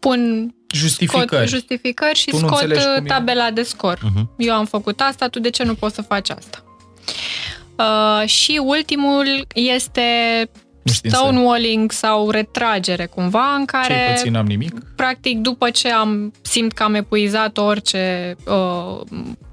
pun 0.00 0.54
Justificări. 0.74 1.26
scot 1.26 1.48
justificări 1.48 2.18
și 2.18 2.24
Tu 2.30 2.38
nu 2.40 2.46
scot 2.46 2.60
înțelegi 2.60 2.86
uh, 2.86 2.94
cum 2.96 3.04
e. 3.04 3.08
tabela 3.08 3.50
de 3.50 3.62
scor. 3.62 3.98
Mhm. 4.02 4.30
Eu 4.38 4.54
am 4.54 4.64
făcut 4.66 5.00
asta, 5.00 5.28
tu 5.28 5.38
de 5.40 5.50
ce 5.50 5.62
nu 5.62 5.74
poți 5.74 5.94
să 5.94 6.02
faci 6.02 6.30
asta? 6.30 6.64
Uh, 7.78 8.28
și 8.28 8.60
ultimul 8.64 9.46
este 9.54 10.00
Nu 10.84 10.92
știm 10.92 11.10
să- 11.10 11.16
stonewalling 11.16 11.92
sau 11.92 12.30
retragere 12.30 13.06
cumva, 13.06 13.54
în 13.54 13.60
Ce 13.60 13.64
care 13.66 14.12
puțin 14.14 14.32
n-am 14.32 14.46
nimic. 14.46 14.72
practic 14.96 15.38
după 15.38 15.70
ce 15.70 15.90
am 15.92 16.32
simt 16.42 16.72
că 16.72 16.82
am 16.82 16.94
epuizat 16.94 17.58
orice 17.58 18.36
uh, 18.46 19.00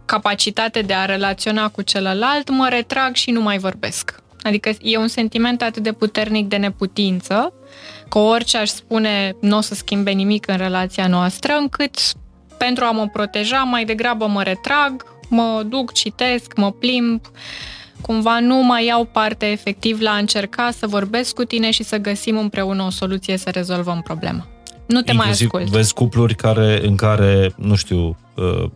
capacitate 0.05 0.81
de 0.81 0.93
a 0.93 1.05
relaționa 1.05 1.69
cu 1.69 1.81
celălalt, 1.81 2.49
mă 2.49 2.67
retrag 2.69 3.15
și 3.15 3.31
nu 3.31 3.41
mai 3.41 3.57
vorbesc. 3.57 4.19
Adică 4.43 4.71
e 4.81 4.97
un 4.97 5.07
sentiment 5.07 5.61
atât 5.61 5.83
de 5.83 5.91
puternic 5.91 6.47
de 6.47 6.55
neputință, 6.55 7.53
că 8.09 8.17
orice 8.17 8.57
aș 8.57 8.69
spune 8.69 9.35
nu 9.41 9.57
o 9.57 9.61
să 9.61 9.75
schimbe 9.75 10.11
nimic 10.11 10.47
în 10.47 10.57
relația 10.57 11.07
noastră, 11.07 11.53
încât 11.53 11.95
pentru 12.57 12.83
a 12.83 12.91
mă 12.91 13.07
proteja, 13.13 13.57
mai 13.57 13.85
degrabă 13.85 14.27
mă 14.27 14.43
retrag, 14.43 15.05
mă 15.29 15.63
duc, 15.65 15.93
citesc, 15.93 16.55
mă 16.55 16.71
plimb, 16.71 17.21
cumva 18.01 18.39
nu 18.39 18.63
mai 18.63 18.85
iau 18.85 19.05
parte 19.05 19.45
efectiv 19.45 20.01
la 20.01 20.11
a 20.11 20.17
încerca 20.17 20.71
să 20.77 20.87
vorbesc 20.87 21.33
cu 21.33 21.43
tine 21.43 21.71
și 21.71 21.83
să 21.83 21.97
găsim 21.97 22.37
împreună 22.37 22.83
o 22.83 22.89
soluție 22.89 23.37
să 23.37 23.49
rezolvăm 23.49 24.01
problema. 24.01 24.47
Nu 24.85 25.01
te 25.01 25.11
mai 25.11 25.27
Inclusiv 25.27 25.49
ascult. 25.53 25.69
vezi 25.69 25.93
cupluri 25.93 26.35
care, 26.35 26.87
în 26.87 26.95
care, 26.95 27.53
nu 27.57 27.75
știu, 27.75 28.17
uh, 28.35 28.69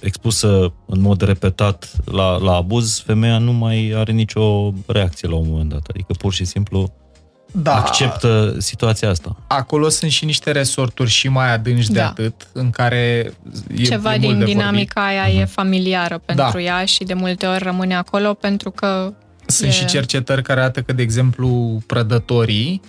expusă 0.00 0.72
în 0.86 1.00
mod 1.00 1.20
repetat 1.20 1.92
la, 2.04 2.36
la 2.36 2.52
abuz, 2.52 3.02
femeia 3.06 3.38
nu 3.38 3.52
mai 3.52 3.92
are 3.96 4.12
nicio 4.12 4.72
reacție 4.86 5.28
la 5.28 5.34
un 5.34 5.46
moment 5.48 5.68
dat. 5.68 5.86
Adică 5.88 6.12
pur 6.18 6.32
și 6.32 6.44
simplu 6.44 6.92
Da. 7.52 7.76
acceptă 7.76 8.54
situația 8.58 9.10
asta. 9.10 9.36
Acolo 9.46 9.88
sunt 9.88 10.10
și 10.10 10.24
niște 10.24 10.50
resorturi 10.50 11.10
și 11.10 11.28
mai 11.28 11.52
adânci 11.52 11.86
de 11.86 11.98
Da. 11.98 12.06
atât, 12.08 12.48
în 12.52 12.70
care 12.70 13.32
e, 13.76 13.82
Ceva 13.82 14.14
e 14.14 14.18
mult 14.18 14.30
din 14.30 14.38
de 14.38 14.44
dinamica 14.44 15.06
aia 15.06 15.40
e 15.40 15.44
familiară 15.44 16.18
pentru 16.24 16.56
Da. 16.56 16.62
ea 16.62 16.84
și 16.84 17.04
de 17.04 17.14
multe 17.14 17.46
ori 17.46 17.62
rămâne 17.62 17.94
acolo 17.96 18.34
pentru 18.34 18.70
că 18.70 19.12
Sunt 19.46 19.68
E- 19.70 19.72
și 19.72 19.84
cercetări 19.84 20.42
care 20.42 20.60
arată 20.60 20.80
că, 20.80 20.92
de 20.92 21.02
exemplu, 21.02 21.80
prădătorii 21.86 22.80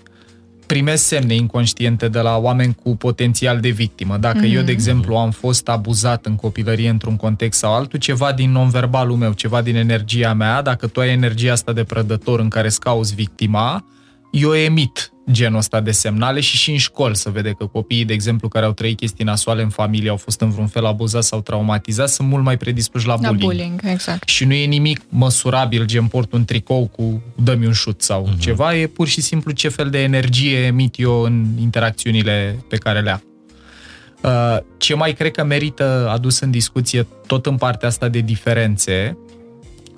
primesc 0.66 1.04
semne 1.04 1.34
inconștiente 1.36 2.08
de 2.08 2.20
la 2.20 2.38
oameni 2.38 2.76
cu 2.84 2.96
potențial 2.96 3.60
de 3.60 3.70
victimă. 3.70 4.18
Dacă 4.18 4.40
mm-hmm. 4.40 4.54
eu, 4.54 4.62
de 4.62 4.72
exemplu, 4.72 5.16
am 5.16 5.32
fost 5.32 5.68
abuzat 5.68 6.26
în 6.26 6.36
copilărie 6.36 6.90
într-un 6.90 7.16
context 7.16 7.60
sau 7.60 7.74
altul, 7.74 8.00
ceva 8.00 8.32
din 8.32 8.52
non-verbalul 8.52 9.16
meu, 9.16 9.32
ceva 9.34 9.62
din 9.62 9.76
energia 9.76 10.34
mea, 10.34 10.62
dacă 10.62 10.88
tu 10.88 11.00
ai 11.00 11.10
energia 11.12 11.52
asta 11.52 11.74
de 11.74 11.84
prădător 11.84 12.40
în 12.40 12.50
care 12.50 12.68
îți 12.68 12.80
cauți 12.80 13.16
victima, 13.16 13.84
eu 14.32 14.56
emit 14.56 15.12
genul 15.32 15.58
ăsta 15.58 15.80
de 15.80 15.92
semnale 15.92 16.40
și 16.40 16.58
și 16.58 16.72
în 16.72 16.78
școli 16.78 17.16
să 17.16 17.30
vede 17.30 17.52
că 17.52 17.66
copiii, 17.66 18.06
de 18.06 18.14
exemplu, 18.14 18.48
care 18.48 18.66
au 18.66 18.72
trăit 18.72 18.98
chestii 18.98 19.26
nasoale 19.26 19.62
în 19.62 19.70
familie, 19.70 20.10
au 20.10 20.18
fost 20.18 20.42
în 20.42 20.50
vreun 20.50 20.68
fel 20.68 20.86
abuzați 20.86 21.28
sau 21.28 21.42
traumatizați, 21.42 22.14
sunt 22.14 22.28
mult 22.28 22.44
mai 22.44 22.58
predispuși 22.58 23.08
la 23.08 23.14
la 23.14 23.20
bullying. 23.20 23.52
bullying, 23.52 23.82
exact. 23.84 24.30
Și 24.30 24.46
nu 24.46 24.54
e 24.54 24.66
nimic 24.66 25.02
măsurabil, 25.10 25.86
gen 25.86 26.06
port 26.06 26.32
un 26.32 26.46
tricou 26.46 26.88
cu 26.88 27.22
dă-mi 27.36 27.66
un 27.66 27.72
șut 27.72 28.02
sau 28.02 28.30
uh-huh. 28.30 28.40
ceva, 28.40 28.76
e 28.76 28.88
pur 28.88 29.08
și 29.08 29.22
simplu 29.22 29.52
ce 29.52 29.70
fel 29.70 29.90
de 29.90 30.04
energie 30.04 30.58
emit 30.58 31.00
eu 31.00 31.22
în 31.22 31.46
interacțiunile 31.60 32.64
pe 32.70 32.78
care 32.78 33.02
le 33.02 33.12
am. 33.12 33.22
Uh, 34.24 34.58
Ce 34.78 34.96
mai 34.96 35.14
cred 35.14 35.32
că 35.32 35.44
merită 35.44 36.10
adus 36.12 36.40
în 36.40 36.52
discuție 36.52 37.08
tot 37.28 37.46
în 37.46 37.56
partea 37.56 37.88
asta 37.88 38.08
de 38.08 38.20
diferențe, 38.20 39.18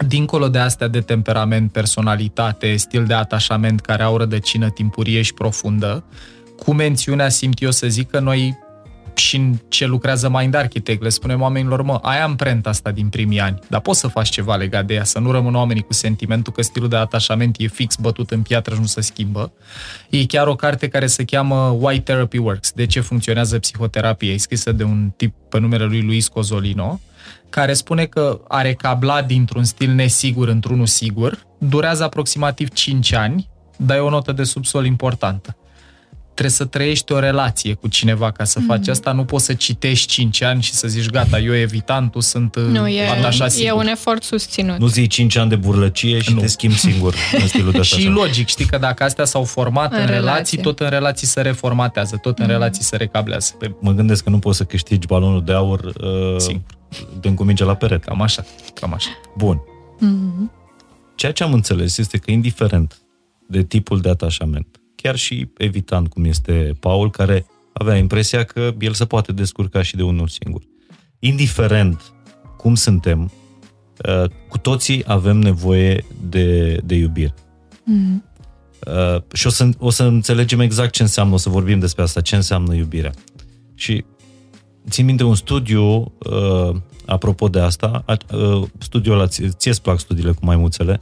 dincolo 0.08 0.48
de 0.48 0.58
astea 0.58 0.88
de 0.88 1.02
temperament, 1.02 1.72
personalitate, 1.72 2.76
stil 2.76 3.06
de 3.06 3.14
atașament 3.14 3.80
care 3.82 4.04
au 4.04 4.18
rădăcină 4.18 4.70
timpurie 4.70 5.22
și 5.22 5.34
profundă, 5.34 6.04
cu 6.58 6.74
mențiunea 6.74 7.30
simt 7.30 7.62
eu 7.62 7.72
să 7.72 7.88
zic 7.88 8.10
că 8.10 8.20
noi 8.20 8.58
și 9.14 9.36
în 9.36 9.56
ce 9.68 9.86
lucrează 9.86 10.30
Mind 10.30 10.54
Architect, 10.54 11.02
le 11.02 11.10
spunem 11.10 11.42
oamenilor, 11.42 11.82
mă, 11.82 12.00
ai 12.02 12.22
amprenta 12.22 12.70
asta 12.70 12.92
din 12.92 13.10
primii 13.10 13.40
ani, 13.40 13.60
dar 13.68 13.82
poți 13.82 14.00
să 14.00 14.08
faci 14.08 14.30
ceva 14.30 14.56
legat 14.56 14.86
de 14.86 14.94
ea, 14.94 15.04
să 15.04 15.20
nu 15.20 15.32
rămână 15.32 15.58
oamenii 15.58 15.84
cu 15.84 15.94
sentimentul 15.94 16.54
că 16.54 16.62
stilul 16.62 16.90
de 16.90 16.96
atașament 16.96 17.56
e 17.60 17.68
fix 17.68 17.96
bătut 17.96 18.32
în 18.32 18.42
piatră 18.42 18.74
și 18.74 18.80
nu 18.80 18.86
se 18.86 19.02
schimbă. 19.02 19.52
E 20.10 20.26
chiar 20.26 20.48
o 20.48 20.56
carte 20.56 20.88
care 20.88 21.08
se 21.08 21.26
cheamă 21.26 21.78
Why 21.80 22.00
Therapy 22.00 22.38
Works, 22.38 22.72
de 22.72 22.86
ce 22.86 23.00
funcționează 23.00 23.60
psihoterapia, 23.60 24.34
e 24.34 24.38
scrisă 24.38 24.72
de 24.72 24.84
un 24.84 25.12
tip 25.16 25.34
pe 25.50 25.60
numele 25.60 25.84
lui 25.84 26.02
Luis 26.02 26.28
Cozolino, 26.28 27.00
care 27.50 27.74
spune 27.74 28.06
că 28.06 28.42
a 28.48 28.62
recabla 28.62 29.22
dintr-un 29.22 29.64
stil 29.64 29.92
nesigur 29.92 30.48
într-unul 30.48 30.86
sigur 30.86 31.40
durează 31.58 32.04
aproximativ 32.04 32.70
5 32.70 33.14
ani 33.14 33.50
dai 33.78 34.00
o 34.00 34.10
notă 34.10 34.32
de 34.32 34.44
subsol 34.44 34.86
importantă. 34.86 35.59
Trebuie 36.40 36.60
să 36.60 36.66
trăiești 36.66 37.12
o 37.12 37.20
relație 37.20 37.74
cu 37.74 37.88
cineva 37.88 38.32
ca 38.32 38.44
să 38.44 38.60
faci 38.68 38.88
asta. 38.88 39.12
Nu 39.12 39.26
poți 39.26 39.46
să 39.46 39.54
citești 39.54 40.08
5 40.08 40.42
ani 40.42 40.62
și 40.62 40.74
să 40.74 40.88
zici, 40.88 41.10
gata, 41.10 41.40
eu 41.40 41.56
evitant, 41.56 42.12
tu 42.12 42.20
sunt 42.20 42.60
Nu, 42.60 42.88
e, 42.88 43.08
atașat 43.10 43.48
e 43.48 43.52
sigur. 43.52 43.74
un 43.78 43.88
efort 43.88 44.24
susținut. 44.24 44.78
Nu 44.80 44.88
zi 44.88 45.08
5 45.08 45.36
ani 45.36 45.50
de 45.50 45.56
burlăcie 45.56 46.20
și 46.20 46.34
Nu. 46.34 46.40
te 46.40 46.48
schimbi 46.48 46.78
singur 46.78 47.16
în 47.42 47.48
stilul 47.48 47.72
de 47.72 47.82
Și 47.82 48.08
logic, 48.08 48.48
știi 48.48 48.66
că 48.66 48.78
dacă 48.78 49.04
astea 49.04 49.26
s-au 49.26 49.44
format 49.44 49.92
în, 49.92 49.98
În 49.98 50.02
în 50.04 50.08
relații, 50.10 50.58
relație. 50.58 50.62
tot 50.62 50.80
în 50.80 50.90
relații 50.90 51.28
se 51.28 51.42
reformatează, 51.42 52.18
tot 52.22 52.40
în 52.40 52.48
relații 52.48 52.84
se 52.84 52.96
recablează. 52.96 53.54
Pe 53.60 53.72
Mă 53.82 53.92
gândesc 53.92 54.24
că 54.24 54.30
nu 54.30 54.40
poți 54.40 54.58
să 54.58 54.64
câștigi 54.64 55.08
balonul 55.08 55.44
de 55.44 55.54
aur 55.54 55.80
uh, 55.86 55.94
Singur. 56.38 56.64
dând 57.22 57.36
cu 57.36 57.44
mingea 57.44 57.66
la 57.66 57.76
perete. 57.76 58.06
Cam 58.06 58.22
așa, 58.22 58.46
cam 58.74 58.94
așa. 58.94 59.10
Bun. 59.38 59.62
Mhm. 60.00 60.52
Ceea 61.16 61.32
ce 61.32 61.44
am 61.44 61.54
înțeles 61.54 61.98
este 61.98 62.18
că 62.18 62.32
indiferent 62.32 62.98
de 63.48 63.64
tipul 63.64 64.00
de 64.02 64.10
atașament, 64.10 64.79
chiar 65.02 65.16
și 65.16 65.50
evitant 65.58 66.08
cum 66.08 66.26
este 66.26 66.78
Paul, 66.80 67.10
care 67.10 67.46
avea 67.74 67.96
impresia 67.96 68.44
că 68.44 68.74
el 68.80 68.94
se 68.94 69.06
poate 69.06 69.32
descurca 69.32 69.82
și 69.82 69.96
de 69.96 70.04
unul 70.04 70.28
singur. 70.28 70.62
Indiferent 71.20 72.14
cum 72.58 72.76
suntem, 72.76 73.32
uh, 74.08 74.30
cu 74.50 74.58
toții 74.58 75.04
avem 75.08 75.38
nevoie 75.38 76.06
de, 76.30 76.80
de 76.86 76.96
iubire. 76.96 77.34
Mhm. 77.84 78.24
Uh, 78.88 79.22
și 79.34 79.48
o 79.48 79.50
să, 79.50 79.70
o 79.78 79.90
să 79.90 80.04
înțelegem 80.04 80.60
exact 80.60 80.92
ce 80.92 81.02
înseamnă, 81.02 81.34
o 81.34 81.38
să 81.38 81.50
vorbim 81.50 81.80
despre 81.80 82.04
asta, 82.04 82.22
ce 82.22 82.36
înseamnă 82.36 82.76
iubirea. 82.76 83.12
Și 83.76 84.06
țin 84.90 85.06
minte 85.06 85.24
un 85.24 85.36
studiu, 85.36 85.84
uh, 85.92 86.76
apropo 87.06 87.48
de 87.48 87.60
asta, 87.60 88.04
a- 88.06 88.36
uh, 88.36 88.68
studiul 88.78 89.16
ăla, 89.16 89.28
ție 89.28 89.70
îți 89.70 89.82
plac 89.82 90.00
studiile 90.00 90.32
cu 90.32 90.46
maimuțele? 90.46 91.02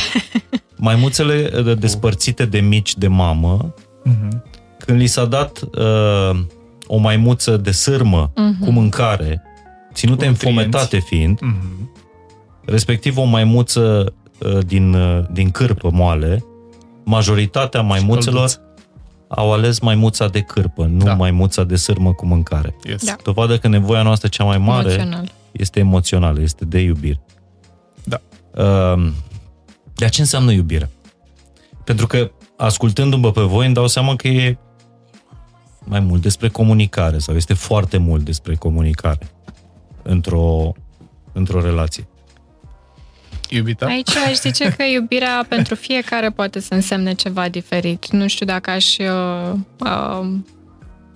Maimuțele 0.76 1.50
uh, 1.66 1.78
despărțite 1.78 2.44
de 2.44 2.60
mici 2.60 2.96
de 2.96 3.08
mamă, 3.08 3.74
Mhm. 4.04 4.42
când 4.78 4.98
li 4.98 5.06
s-a 5.06 5.24
dat 5.24 5.60
uh, 5.78 6.40
o 6.86 6.96
maimuță 6.96 7.56
de 7.56 7.70
sârmă 7.70 8.32
cu 8.60 8.70
mâncare, 8.70 9.42
ținute 9.92 10.24
Cu 10.24 10.30
înfometate 10.30 10.98
fiind, 10.98 11.38
Mhm. 11.40 11.90
respectiv 12.64 13.16
o 13.18 13.24
maimuță 13.24 14.12
uh, 14.38 14.58
din, 14.66 14.94
uh, 14.94 15.24
din 15.32 15.50
cârpă 15.50 15.90
moale, 15.92 16.44
majoritatea 17.04 17.80
maimuțelor 17.80 18.34
călduță. 18.48 18.60
au 19.28 19.52
ales 19.52 19.78
maimuța 19.80 20.28
de 20.28 20.40
cârpă, 20.40 20.84
nu 20.84 21.04
Da. 21.04 21.14
maimuța 21.14 21.64
de 21.64 21.76
sârmă 21.76 22.12
cu 22.12 22.26
mâncare. 22.26 22.74
Yes. 22.84 23.04
Da. 23.04 23.16
Dovadă 23.24 23.58
că 23.58 23.68
nevoia 23.68 24.02
noastră 24.02 24.28
cea 24.28 24.44
mai 24.44 24.58
mare 24.58 24.90
Emoțional. 24.92 25.30
este 25.52 25.78
emoțională, 25.78 26.40
este 26.40 26.64
de 26.64 26.78
iubire. 26.80 27.20
Da. 28.04 28.20
Uh, 28.94 29.08
Dar 30.02 30.10
ce 30.10 30.20
înseamnă 30.20 30.52
iubire? 30.52 30.90
Pentru 31.84 32.06
că, 32.06 32.30
ascultându-mă 32.56 33.32
pe 33.32 33.40
voi, 33.40 33.64
îmi 33.64 33.74
dau 33.74 33.86
seama 33.86 34.16
că 34.16 34.28
e 34.28 34.58
mai 35.78 36.00
mult 36.00 36.22
despre 36.22 36.48
comunicare 36.48 37.18
sau 37.18 37.34
este 37.34 37.54
foarte 37.54 37.96
mult 37.96 38.24
despre 38.24 38.54
comunicare 38.54 39.30
într-o, 40.02 40.72
într-o 41.32 41.60
relație. 41.60 42.06
Iubita? 43.48 43.86
Aici 43.86 44.16
aș 44.16 44.34
zice 44.34 44.74
că 44.76 44.82
iubirea 44.84 45.44
pentru 45.48 45.74
fiecare 45.74 46.30
poate 46.30 46.60
să 46.60 46.74
însemne 46.74 47.12
ceva 47.12 47.48
diferit. 47.48 48.10
Nu 48.10 48.26
știu 48.26 48.46
dacă 48.46 48.70
aș, 48.70 48.98
uh, 48.98 49.52
uh, 49.78 50.28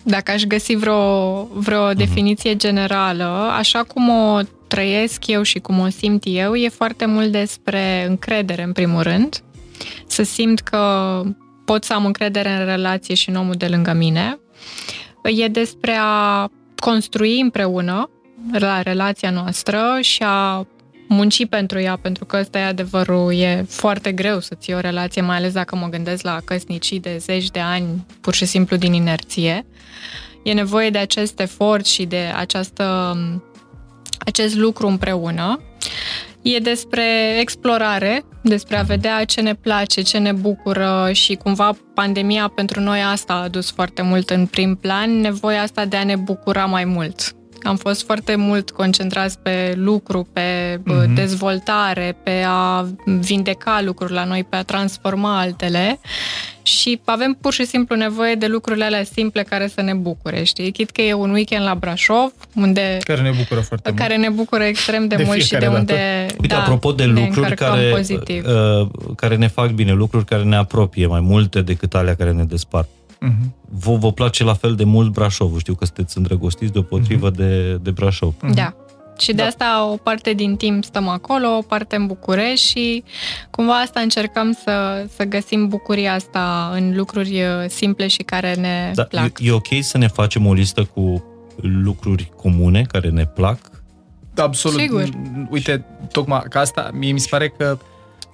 dacă 0.05 0.31
aș 0.31 0.43
găsi 0.43 0.75
vreo, 0.75 1.43
vreo 1.45 1.93
definiție 1.93 2.57
generală. 2.57 3.51
Așa 3.59 3.83
cum 3.83 4.09
o 4.09 4.41
trăiesc 4.67 5.27
eu 5.27 5.43
și 5.43 5.59
cum 5.59 5.79
o 5.79 5.89
simt 5.89 6.23
eu, 6.27 6.55
e 6.55 6.69
foarte 6.69 7.07
mult 7.07 7.33
despre 7.33 8.07
încredere, 8.09 8.63
în 8.63 8.73
primul 8.73 9.03
rând. 9.03 9.43
Să 10.07 10.23
simt 10.23 10.61
că 10.61 11.23
pot 11.65 11.85
să 11.85 11.93
am 11.93 12.07
încredere 12.07 12.51
în 12.51 12.65
relație 12.65 13.15
și 13.15 13.29
în 13.29 13.37
omul 13.37 13.55
de 13.55 13.67
lângă 13.67 13.93
mine. 13.93 14.39
E 15.23 15.49
despre 15.49 15.97
a 16.01 16.49
construi 16.77 17.41
împreună 17.41 18.11
la 18.53 18.83
relația 18.83 19.31
noastră 19.31 19.99
și 20.01 20.23
a 20.23 20.67
munci 21.09 21.47
pentru 21.47 21.81
ea, 21.81 21.97
pentru 21.97 22.25
că 22.25 22.37
ăsta 22.41 22.59
e 22.59 22.65
adevărul, 22.65 23.35
e 23.35 23.65
foarte 23.69 24.13
greu 24.13 24.41
să 24.41 24.55
ții 24.55 24.75
o 24.75 24.81
relație, 24.81 25.23
mai 25.23 25.37
ales 25.37 25.53
dacă 25.53 25.77
mă 25.77 25.89
gândesc 25.89 26.23
la 26.23 26.41
căsnicii 26.45 27.01
de 27.01 27.17
zeci 27.19 27.51
de 27.51 27.61
ani, 27.61 28.07
pur 28.21 28.35
și 28.35 28.45
simplu 28.45 28.77
din 28.77 28.93
inerție. 28.93 29.67
E 30.43 30.53
nevoie 30.53 30.91
de 30.91 30.99
acest 30.99 31.41
efort 31.41 31.87
și 31.87 32.05
de 32.05 32.33
această, 32.37 33.17
acest 34.19 34.57
lucru 34.57 34.87
împreună. 34.87 35.61
E 36.43 36.59
despre 36.59 37.39
explorare, 37.41 38.25
despre 38.43 38.77
a 38.77 38.83
vedea 38.83 39.25
ce 39.25 39.41
ne 39.41 39.55
place, 39.55 40.03
ce 40.03 40.19
ne 40.19 40.33
bucură 40.33 41.11
și 41.13 41.35
cumva 41.35 41.77
pandemia 41.95 42.53
pentru 42.55 42.81
noi 42.81 43.03
asta 43.03 43.33
a 43.33 43.43
adus 43.43 43.71
foarte 43.71 44.03
mult 44.03 44.31
în 44.31 44.47
prim 44.47 44.75
plan, 44.75 45.21
nevoia 45.21 45.63
asta 45.63 45.85
de 45.85 45.97
a 45.97 46.05
ne 46.05 46.17
bucura 46.17 46.65
mai 46.65 46.85
mult. 46.85 47.36
Am 47.67 47.77
fost 47.77 48.05
foarte 48.05 48.35
mult 48.35 48.71
concentrați 48.71 49.39
pe 49.39 49.75
lucru, 49.77 50.29
pe 50.33 50.77
mm-hmm. 50.77 51.15
dezvoltare, 51.15 52.17
pe 52.23 52.45
a 52.47 52.87
vindeca 53.05 53.81
lucruri 53.85 54.13
la 54.13 54.25
noi, 54.25 54.45
pe 54.45 54.57
a 54.57 54.63
transforma 54.63 55.39
altele 55.39 55.99
și 56.63 57.01
avem 57.05 57.39
pur 57.41 57.53
și 57.53 57.65
simplu 57.65 57.97
nevoie 57.97 58.35
de 58.35 58.47
lucrurile 58.47 58.85
alea 58.85 59.05
simple 59.05 59.43
care 59.43 59.67
să 59.67 59.81
ne 59.81 59.95
bucure, 59.95 60.43
știi? 60.43 60.73
Chit 60.73 60.91
că 60.91 61.01
e 61.01 61.13
un 61.13 61.31
weekend 61.31 61.65
la 61.65 61.75
Brașov, 61.75 62.33
unde 62.55 62.99
Care 63.05 63.21
ne 63.21 63.31
bucură 63.31 63.61
foarte 63.61 63.91
mult. 63.91 64.01
care 64.01 64.17
ne 64.17 64.29
bucură 64.29 64.63
extrem 64.63 65.09
de, 65.09 65.17
De 65.17 65.23
mult 65.23 65.43
și 65.43 65.51
de 65.51 65.57
fiecare 65.57 65.79
unde 65.79 66.27
Uite, 66.41 66.55
da, 66.55 66.61
apropo 66.61 66.93
de 66.93 67.05
ne 67.05 67.21
lucruri 67.21 67.49
încărcăm 67.49 67.75
care, 67.75 67.91
pozitiv. 67.91 68.45
uh, 68.47 68.89
care 69.17 69.37
ne 69.37 69.49
fac 69.49 69.71
bine, 69.71 69.93
lucruri 69.93 70.25
care 70.25 70.43
ne 70.43 70.57
apropie 70.57 71.07
mai 71.07 71.21
multe 71.21 71.63
decât 71.63 71.95
alea 71.95 72.15
care 72.15 72.33
ne 72.33 72.45
despart. 72.45 72.89
Mhm. 73.21 73.55
Vă, 73.71 73.93
vă 73.97 74.13
place 74.13 74.45
la 74.45 74.55
fel 74.55 74.75
de 74.75 74.85
mult 74.85 75.13
Brașovul. 75.13 75.59
Știu 75.59 75.75
că 75.75 75.85
sunteți 75.85 76.17
îndrăgostiți 76.17 76.73
deopotrivă 76.73 77.27
Mhm. 77.27 77.37
de, 77.37 77.75
de 77.83 77.91
Brașov. 77.91 78.35
Da. 78.55 78.75
Și 79.19 79.33
de 79.33 79.43
asta 79.43 79.89
o 79.93 79.97
parte 79.97 80.33
din 80.33 80.57
timp 80.57 80.85
stăm 80.85 81.09
acolo, 81.09 81.49
o 81.57 81.63
parte 81.63 81.97
în 81.97 82.07
București 82.07 82.67
și 82.69 83.05
cumva 83.51 83.73
asta 83.81 84.01
încercăm 84.01 84.53
să, 84.65 85.07
să 85.17 85.25
găsim 85.25 85.69
bucuria 85.69 86.13
asta 86.15 86.71
în 86.75 86.97
lucruri 86.97 87.43
uh, 87.43 87.49
simple 87.69 88.07
și 88.07 88.23
care 88.23 88.55
ne 88.55 88.91
Da, 88.95 89.03
plac. 89.03 89.25
e, 89.41 89.47
e 89.47 89.53
ok 89.53 89.67
să 89.81 89.99
ne 89.99 90.07
facem 90.09 90.47
o 90.47 90.53
listă 90.53 90.85
cu 90.85 91.25
lucruri 91.57 92.31
comune 92.37 92.83
care 92.83 93.09
ne 93.11 93.27
plac? 93.27 93.59
Absolut. 94.37 94.81
Sigur. 94.81 95.09
Uite, 95.51 95.85
tocmai 96.13 96.43
ca 96.49 96.61
asta, 96.61 96.91
mie 96.93 97.13
mi 97.13 97.21
se 97.21 97.27
pare 97.31 97.49
că 97.49 97.79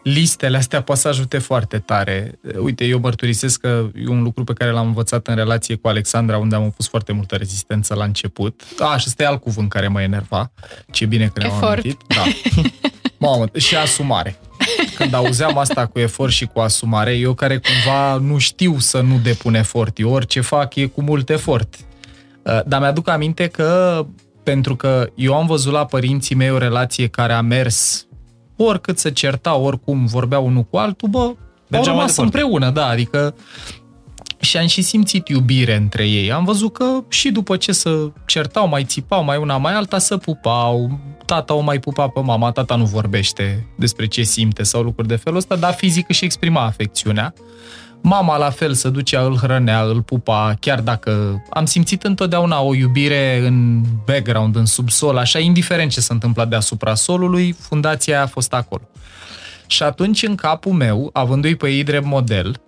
listele 0.03 0.57
astea 0.57 0.83
poate 0.83 1.01
să 1.01 1.09
ajute 1.09 1.39
foarte 1.39 1.79
tare. 1.79 2.39
Uite, 2.59 2.85
eu 2.85 2.99
mărturisesc 2.99 3.61
că 3.61 3.91
e 3.95 4.09
un 4.09 4.23
lucru 4.23 4.45
pe 4.45 4.53
care 4.53 4.71
l-am 4.71 4.87
învățat 4.87 5.27
în 5.27 5.35
relație 5.35 5.75
cu 5.75 5.89
Alexandra, 5.89 6.39
unde 6.39 6.55
am 6.55 6.71
pus 6.71 6.89
foarte 6.89 7.13
multă 7.13 7.37
rezistență 7.37 7.95
la 7.95 8.05
început. 8.05 8.63
A, 8.79 8.97
și 8.97 9.05
ăsta 9.09 9.23
e 9.23 9.27
alt 9.27 9.41
cuvânt 9.41 9.69
care 9.71 9.89
mă 9.89 10.03
enerva. 10.03 10.53
Ce 10.91 11.07
bine 11.07 11.27
că 11.27 11.41
ne-am 11.41 11.53
Efort. 11.55 11.73
amintit. 11.73 12.01
Da. 12.07 12.23
Mamă, 13.27 13.45
și 13.57 13.77
asumare. 13.77 14.39
Când 14.95 15.15
auzeam 15.15 15.59
asta 15.59 15.87
cu 15.87 15.99
efort 15.99 16.33
și 16.33 16.47
cu 16.47 16.61
asumare, 16.61 17.15
eu 17.15 17.35
care 17.35 17.59
cumva 17.59 18.17
nu 18.17 18.39
știu 18.39 18.79
să 18.79 19.01
nu 19.01 19.19
depun 19.23 19.55
efort, 19.55 19.99
eu 19.99 20.11
orice 20.11 20.41
fac 20.41 20.75
e 20.75 20.87
cu 20.87 21.03
mult 21.03 21.31
efort. 21.31 21.75
Uh, 22.43 22.61
Dar 22.67 22.81
mi-aduc 22.81 23.09
aminte 23.09 23.47
că 23.47 24.07
pentru 24.43 24.77
că 24.77 25.09
eu 25.15 25.35
am 25.35 25.47
văzut 25.47 25.73
la 25.73 25.85
părinții 25.85 26.35
mei 26.35 26.51
o 26.51 26.59
relație 26.59 27.07
care 27.07 27.33
a 27.33 27.41
mers 27.41 28.07
oricât 28.65 28.99
se 28.99 29.11
certau, 29.11 29.65
oricum 29.65 30.07
vorbeau 30.07 30.47
unul 30.47 30.63
cu 30.63 30.77
altul, 30.77 31.09
bă, 31.09 31.19
au 31.19 31.37
mai 31.69 31.81
rămas 31.85 32.15
departe. 32.15 32.21
împreună, 32.21 32.71
da, 32.71 32.87
adică 32.87 33.35
și 34.43 34.57
am 34.57 34.67
și 34.67 34.83
simțit 34.83 35.29
iubire 35.29 35.77
între 35.77 36.09
ei. 36.09 36.33
Am 36.33 36.45
văzut 36.45 36.73
că 36.73 36.85
și 37.09 37.31
după 37.31 37.57
ce 37.57 37.73
să 37.73 38.11
certau, 38.27 38.69
mai 38.69 38.85
țipau, 38.85 39.25
mai 39.25 39.37
una, 39.37 39.57
mai 39.57 39.73
alta, 39.73 39.99
să 39.99 40.17
pupau. 40.17 40.99
Tata 41.27 41.55
o 41.55 41.61
mai 41.61 41.79
pupa 41.79 42.09
pe 42.09 42.21
mama, 42.21 42.51
tata 42.51 42.77
nu 42.77 42.85
vorbește 42.85 43.67
despre 43.79 44.07
ce 44.07 44.23
simte 44.23 44.63
sau 44.63 44.83
lucruri 44.83 45.09
de 45.09 45.17
felul 45.17 45.39
ăsta, 45.39 45.57
dar 45.57 45.75
fizic 45.75 46.09
își 46.09 46.25
exprima 46.25 46.65
afecțiunea. 46.65 47.35
Mama 48.03 48.37
la 48.37 48.51
fel 48.51 48.73
se 48.75 48.89
ducea, 48.89 49.21
îl 49.21 49.37
hrănea, 49.37 49.83
îl 49.83 50.03
pupa, 50.03 50.57
chiar 50.61 50.81
dacă 50.81 51.43
am 51.51 51.65
simțit 51.65 52.03
întotdeauna 52.03 52.61
o 52.61 52.75
iubire 52.75 53.47
în 53.47 53.83
background, 54.07 54.57
în 54.57 54.67
subsol, 54.67 55.17
așa, 55.17 55.39
indiferent 55.39 55.91
ce 55.91 56.01
se 56.01 56.13
întâmpla 56.13 56.45
deasupra 56.45 56.95
solului, 56.95 57.53
fundația 57.53 58.15
aia 58.15 58.23
a 58.23 58.27
fost 58.27 58.53
acolo. 58.53 58.83
Și 59.67 59.83
atunci, 59.83 60.23
în 60.23 60.35
capul 60.35 60.73
meu, 60.73 61.11
avându-i 61.13 61.57
pe 61.57 61.69
ei 61.69 61.83
drept 61.83 62.07
model, 62.07 62.61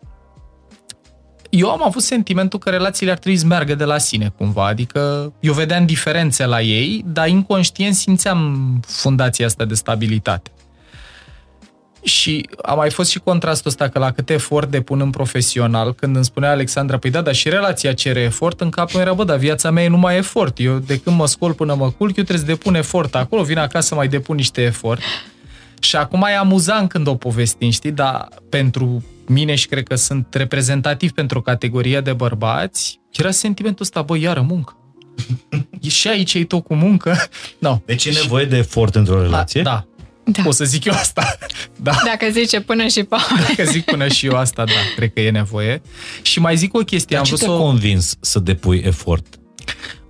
eu 1.51 1.71
am 1.71 1.83
avut 1.85 2.03
sentimentul 2.03 2.59
că 2.59 2.71
relațiile 2.71 3.13
ar 3.13 3.19
trebui 3.19 3.39
să 3.39 3.47
meargă 3.47 3.75
de 3.75 3.85
la 3.85 3.99
sine, 3.99 4.33
cumva. 4.37 4.67
Adică 4.67 5.33
eu 5.41 5.53
vedeam 5.53 5.87
diferențe 5.87 6.47
la 6.47 6.61
ei, 6.61 7.05
dar 7.07 7.29
inconștient 7.29 7.95
simțeam 7.95 8.81
fundația 8.87 9.47
asta 9.47 9.65
de 9.65 9.75
stabilitate. 9.75 10.51
Și 12.05 12.49
a 12.63 12.75
mai 12.75 12.91
fost 12.91 13.11
și 13.11 13.19
contrastul 13.19 13.71
ăsta 13.71 13.89
că 13.89 13.99
la 13.99 14.11
cât 14.11 14.31
efort 14.31 14.71
depun 14.71 15.01
în 15.01 15.11
profesional, 15.11 15.95
când 15.95 16.17
îmi 16.17 16.25
spunea 16.25 16.51
Alexandra, 16.51 16.99
păi 16.99 17.11
da, 17.11 17.21
dar 17.21 17.35
și 17.35 17.49
relația 17.49 17.93
cere 17.93 18.21
efort, 18.21 18.61
în 18.61 18.71
capul 18.71 18.93
meu 18.95 19.03
era, 19.07 19.15
bă, 19.15 19.25
dar 19.25 19.37
viața 19.37 19.71
mea 19.71 19.85
e 19.85 19.89
numai 19.89 20.17
efort. 20.17 20.61
Eu, 20.61 20.79
de 20.79 20.99
când 20.99 21.17
mă 21.17 21.27
scol 21.27 21.53
până 21.53 21.75
mă 21.75 21.91
culc, 21.91 22.17
eu 22.17 22.25
trebuie 22.25 22.47
să 22.47 22.53
depun 22.53 22.75
efort 22.75 23.15
acolo, 23.15 23.43
vin 23.43 23.59
acasă, 23.59 23.95
mai 23.95 24.09
depun 24.09 24.37
niște 24.37 24.63
efort. 24.63 25.01
Și 25.81 25.97
acum 25.97 26.25
e 26.29 26.37
amuzant 26.37 26.89
când 26.89 27.07
o 27.07 27.15
povestim, 27.15 27.71
știi, 27.71 27.93
dar 27.93 28.29
pentru 28.49 29.05
mine 29.27 29.55
și 29.55 29.67
cred 29.67 29.87
că 29.87 29.95
sunt 29.95 30.35
reprezentativ 30.35 31.11
pentru 31.11 31.39
o 31.39 31.43
categorie 31.43 32.01
de 32.01 32.13
bărbați, 32.13 33.01
era 33.13 33.31
sentimentul 33.31 33.85
ăsta, 33.85 34.03
bă, 34.03 34.19
iară 34.19 34.41
muncă. 34.41 34.77
și 35.89 36.09
aici 36.09 36.35
e 36.35 36.45
tot 36.45 36.65
cu 36.65 36.75
muncă. 36.75 37.17
No. 37.59 37.79
Deci 37.85 38.05
e 38.05 38.11
nevoie 38.23 38.45
de 38.45 38.57
efort 38.57 38.95
într-o 38.95 39.21
relație? 39.23 39.63
Da, 39.63 39.71
da. 39.71 39.94
O 40.45 40.51
să 40.51 40.65
zic 40.65 40.85
eu 40.85 40.93
asta. 40.93 41.39
Da. 41.77 41.93
Dacă 42.05 42.27
zice 42.31 42.61
până 42.61 42.87
și 42.87 43.03
pa. 43.03 43.27
Dacă 43.49 43.71
zic 43.71 43.85
până 43.85 44.09
și 44.09 44.27
eu 44.27 44.37
asta, 44.37 44.65
da, 44.65 44.73
cred 44.97 45.13
că 45.13 45.21
e 45.21 45.31
nevoie. 45.31 45.83
Și 46.23 46.41
mai 46.41 46.57
zic 46.57 46.75
o 46.75 46.79
chestie. 46.79 47.17
Dar 47.17 47.27
am 47.27 47.37
ce 47.37 47.45
te-a 47.45 47.53
convins 47.53 48.17
să 48.21 48.39
depui 48.39 48.83
efort? 48.85 49.27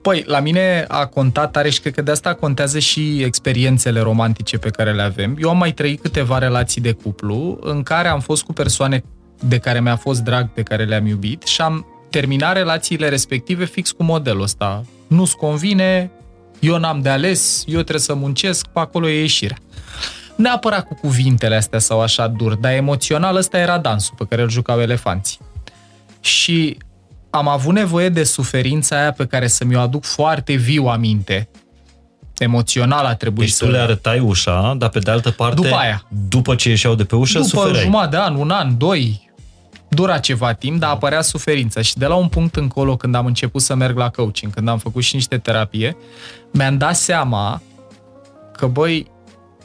Păi, 0.03 0.23
la 0.27 0.41
mine 0.41 0.85
a 0.89 1.07
contat 1.07 1.51
tare 1.51 1.71
și 1.71 1.81
cred 1.81 1.95
că 1.95 2.03
de 2.03 2.11
asta 2.11 2.35
contează 2.35 2.79
și 2.79 3.23
experiențele 3.23 4.01
romantice 4.01 4.59
pe 4.59 4.71
care 4.71 4.93
le 4.93 5.03
avem. 5.03 5.37
Eu 5.41 5.51
am 5.51 5.59
mai 5.59 5.73
trăit 5.73 6.01
câteva 6.01 6.39
relații 6.39 6.81
de 6.81 6.93
cuplu 6.93 7.59
în 7.61 7.83
care 7.83 8.09
am 8.09 8.21
fost 8.21 8.43
cu 8.43 8.53
persoane 8.53 9.05
de 9.41 9.59
care 9.59 9.81
mi-a 9.81 9.97
fost 9.97 10.21
drag, 10.21 10.49
pe 10.53 10.63
care 10.63 10.85
le-am 10.85 11.07
iubit 11.07 11.43
și 11.43 11.61
am 11.61 11.87
terminat 12.11 12.55
relațiile 12.55 13.09
respective 13.09 13.65
fix 13.65 13.91
cu 13.91 14.03
modelul 14.03 14.43
ăsta. 14.43 14.85
Nu-ți 15.07 15.37
convine, 15.37 16.11
eu 16.65 16.79
n-am 16.79 17.01
de 17.01 17.09
ales, 17.09 17.65
eu 17.67 17.81
trebuie 17.81 18.01
să 18.01 18.15
muncesc, 18.15 18.67
pe 18.67 18.79
acolo 18.79 19.09
e 19.09 19.21
ieșirea. 19.21 19.57
Neapărat 20.37 20.87
cu 20.87 20.95
cuvintele 20.95 21.57
astea 21.57 21.79
sau 21.79 22.01
așa 22.01 22.27
dur, 22.27 22.55
dar 22.55 22.73
emoțional 22.73 23.37
ăsta 23.37 23.59
era 23.59 23.79
dansul 23.79 24.15
pe 24.19 24.25
care 24.29 24.43
îl 24.43 24.51
jucau 24.51 24.81
elefanții. 24.81 25.39
Și 26.21 26.77
am 27.31 27.49
avut 27.49 27.75
nevoie 27.75 28.09
de 28.09 28.25
suferința 28.25 29.01
aia 29.01 29.13
pe 29.13 29.27
care 29.27 29.47
să 29.47 29.65
mi-o 29.65 29.81
aduc 29.81 30.05
foarte 30.05 30.55
viu 30.55 30.85
aminte. 30.85 31.49
Emoțional 32.39 33.05
a 33.05 33.15
trebuit 33.15 33.47
deci 33.47 33.57
să... 33.57 33.65
tu 33.65 33.71
le 33.71 33.79
arătai 33.79 34.19
ușa, 34.19 34.75
dar 34.79 34.89
pe 34.89 34.99
de 34.99 35.11
altă 35.11 35.31
parte, 35.31 35.55
după, 35.55 35.75
aia. 35.75 36.07
după 36.29 36.55
ce 36.55 36.69
ieșeau 36.69 36.95
de 36.95 37.05
pe 37.05 37.17
ușă, 37.17 37.39
după 37.39 37.49
suferai. 37.49 37.83
jumătate 37.83 38.11
de 38.11 38.23
an, 38.23 38.35
un 38.35 38.51
an, 38.51 38.79
doi, 38.79 39.24
dura 39.95 40.19
ceva 40.19 40.53
timp, 40.53 40.79
dar 40.79 40.91
apărea 40.91 41.21
suferința. 41.21 41.81
Și 41.81 41.99
de 41.99 42.07
la 42.07 42.15
un 42.15 42.29
punct 42.29 42.57
încolo, 42.57 42.97
când 42.97 43.15
am 43.15 43.27
început 43.27 43.63
să 43.63 43.75
merg 43.75 43.97
la 43.97 44.11
coaching, 44.11 44.53
când 44.53 44.69
am 44.69 44.79
făcut 44.79 45.03
și 45.03 45.15
niște 45.15 45.39
terapie, 45.39 45.97
mi-am 46.51 46.79
dat 46.79 46.97
seama 46.97 47.63
că, 48.57 48.67
băi, 48.67 49.11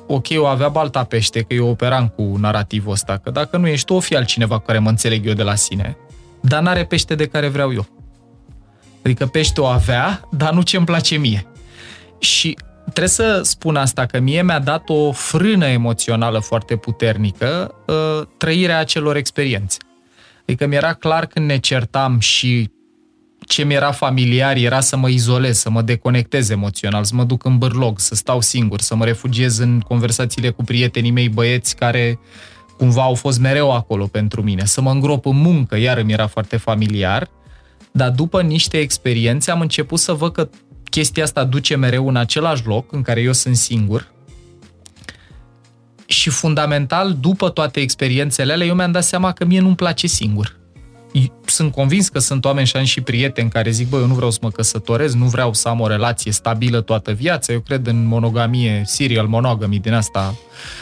ok, 0.07 0.29
eu 0.29 0.47
avea 0.47 0.69
balta 0.69 1.03
pește, 1.03 1.41
că 1.41 1.53
eu 1.53 1.67
operam 1.67 2.07
cu 2.07 2.35
narativul 2.39 2.91
ăsta, 2.91 3.17
că 3.17 3.29
dacă 3.29 3.57
nu 3.57 3.67
ești 3.67 3.85
tu, 3.85 3.93
o 3.93 3.99
fi 3.99 4.15
altcineva 4.15 4.57
cu 4.57 4.65
care 4.65 4.79
mă 4.79 4.89
înțeleg 4.89 5.27
eu 5.27 5.33
de 5.33 5.43
la 5.43 5.55
sine, 5.55 5.97
dar 6.41 6.61
n-are 6.61 6.85
pește 6.85 7.15
de 7.15 7.25
care 7.25 7.47
vreau 7.47 7.73
eu. 7.73 7.85
Adică 9.03 9.25
pește 9.25 9.61
o 9.61 9.65
avea, 9.65 10.27
dar 10.31 10.53
nu 10.53 10.61
ce-mi 10.61 10.85
place 10.85 11.15
mie. 11.15 11.47
Și 12.19 12.57
trebuie 12.83 13.07
să 13.07 13.41
spun 13.43 13.75
asta, 13.75 14.05
că 14.05 14.19
mie 14.19 14.43
mi-a 14.43 14.59
dat 14.59 14.89
o 14.89 15.11
frână 15.11 15.65
emoțională 15.65 16.39
foarte 16.39 16.75
puternică 16.75 17.75
uh, 17.87 18.27
trăirea 18.37 18.79
acelor 18.79 19.15
experiențe. 19.15 19.77
Adică 20.49 20.65
mi-era 20.65 20.93
clar 20.93 21.25
când 21.25 21.45
ne 21.45 21.57
certam 21.57 22.19
și 22.19 22.69
ce 23.47 23.63
mi 23.63 23.73
era 23.73 23.91
familiar 23.91 24.55
era 24.55 24.79
să 24.79 24.97
mă 24.97 25.09
izolez, 25.09 25.57
să 25.57 25.69
mă 25.69 25.81
deconectez 25.81 26.49
emoțional, 26.49 27.03
să 27.03 27.15
mă 27.15 27.23
duc 27.23 27.45
în 27.45 27.57
bârlog, 27.57 27.99
să 27.99 28.15
stau 28.15 28.41
singur, 28.41 28.81
să 28.81 28.95
mă 28.95 29.05
refugiez 29.05 29.57
în 29.57 29.79
conversațiile 29.79 30.49
cu 30.49 30.63
prietenii 30.63 31.11
mei 31.11 31.29
băieți 31.29 31.75
care 31.75 32.19
cumva 32.77 33.01
au 33.01 33.13
fost 33.13 33.39
mereu 33.39 33.71
acolo 33.71 34.05
pentru 34.05 34.41
mine, 34.41 34.65
să 34.65 34.81
mă 34.81 34.91
îngrop 34.91 35.25
în 35.25 35.37
muncă, 35.37 35.77
iar 35.77 35.97
îmi 35.97 36.11
era 36.11 36.27
foarte 36.27 36.57
familiar, 36.57 37.29
dar 37.91 38.09
după 38.09 38.41
niște 38.41 38.77
experiențe 38.77 39.51
am 39.51 39.61
început 39.61 39.99
să 39.99 40.13
văd 40.13 40.31
că 40.31 40.49
chestia 40.89 41.23
asta 41.23 41.43
duce 41.43 41.75
mereu 41.75 42.07
în 42.07 42.15
același 42.15 42.65
loc 42.65 42.91
în 42.91 43.01
care 43.01 43.21
eu 43.21 43.33
sunt 43.33 43.55
singur 43.55 44.11
și 46.09 46.29
fundamental, 46.29 47.17
după 47.19 47.49
toate 47.49 47.79
experiențele 47.79 48.53
alea, 48.53 48.67
eu 48.67 48.75
mi-am 48.75 48.91
dat 48.91 49.03
seama 49.03 49.31
că 49.31 49.45
mie 49.45 49.59
nu-mi 49.59 49.75
place 49.75 50.07
singur. 50.07 50.57
Sunt 51.45 51.71
convins 51.71 52.09
că 52.09 52.19
sunt 52.19 52.45
oameni 52.45 52.67
și 52.67 52.77
am 52.77 52.83
și 52.83 53.01
prieteni 53.01 53.49
care 53.49 53.69
zic, 53.69 53.89
bă, 53.89 53.97
eu 53.97 54.07
nu 54.07 54.13
vreau 54.13 54.31
să 54.31 54.39
mă 54.41 54.49
căsătorez, 54.49 55.13
nu 55.13 55.25
vreau 55.25 55.53
să 55.53 55.67
am 55.67 55.79
o 55.79 55.87
relație 55.87 56.31
stabilă 56.31 56.81
toată 56.81 57.11
viața, 57.11 57.53
eu 57.53 57.59
cred 57.59 57.87
în 57.87 58.05
monogamie, 58.05 58.81
serial 58.85 59.27
monogamy 59.27 59.79
din 59.79 59.93
asta, 59.93 60.35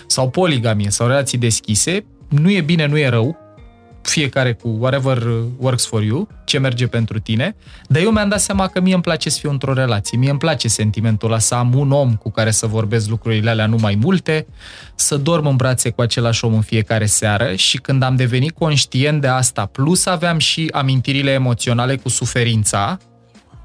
sau 0.07 0.29
poligamie, 0.29 0.89
sau 0.89 1.07
relații 1.07 1.37
deschise, 1.37 2.05
nu 2.27 2.51
e 2.51 2.61
bine, 2.61 2.85
nu 2.85 2.97
e 2.97 3.09
rău, 3.09 3.37
fiecare 4.09 4.53
cu 4.53 4.67
whatever 4.67 5.27
works 5.57 5.85
for 5.85 6.03
you, 6.03 6.27
ce 6.45 6.57
merge 6.57 6.87
pentru 6.87 7.19
tine, 7.19 7.55
dar 7.87 8.01
eu 8.01 8.11
mi-am 8.11 8.29
dat 8.29 8.39
seama 8.39 8.67
că 8.67 8.81
mie 8.81 8.93
îmi 8.93 9.03
place 9.03 9.29
să 9.29 9.39
fiu 9.39 9.49
într-o 9.49 9.73
relație, 9.73 10.17
mie 10.17 10.29
îmi 10.29 10.39
place 10.39 10.67
sentimentul 10.67 11.29
ăla, 11.29 11.39
să 11.39 11.55
am 11.55 11.73
un 11.75 11.91
om 11.91 12.15
cu 12.15 12.31
care 12.31 12.51
să 12.51 12.67
vorbesc 12.67 13.09
lucrurile 13.09 13.49
alea 13.49 13.65
nu 13.65 13.77
mai 13.81 13.95
multe, 13.95 14.47
să 14.95 15.17
dorm 15.17 15.47
în 15.47 15.55
brațe 15.55 15.89
cu 15.89 16.01
același 16.01 16.45
om 16.45 16.53
în 16.53 16.61
fiecare 16.61 17.05
seară 17.05 17.55
și 17.55 17.77
când 17.77 18.03
am 18.03 18.15
devenit 18.15 18.51
conștient 18.51 19.21
de 19.21 19.27
asta, 19.27 19.65
plus 19.65 20.05
aveam 20.05 20.37
și 20.37 20.69
amintirile 20.71 21.31
emoționale 21.31 21.95
cu 21.95 22.09
suferința, 22.09 22.97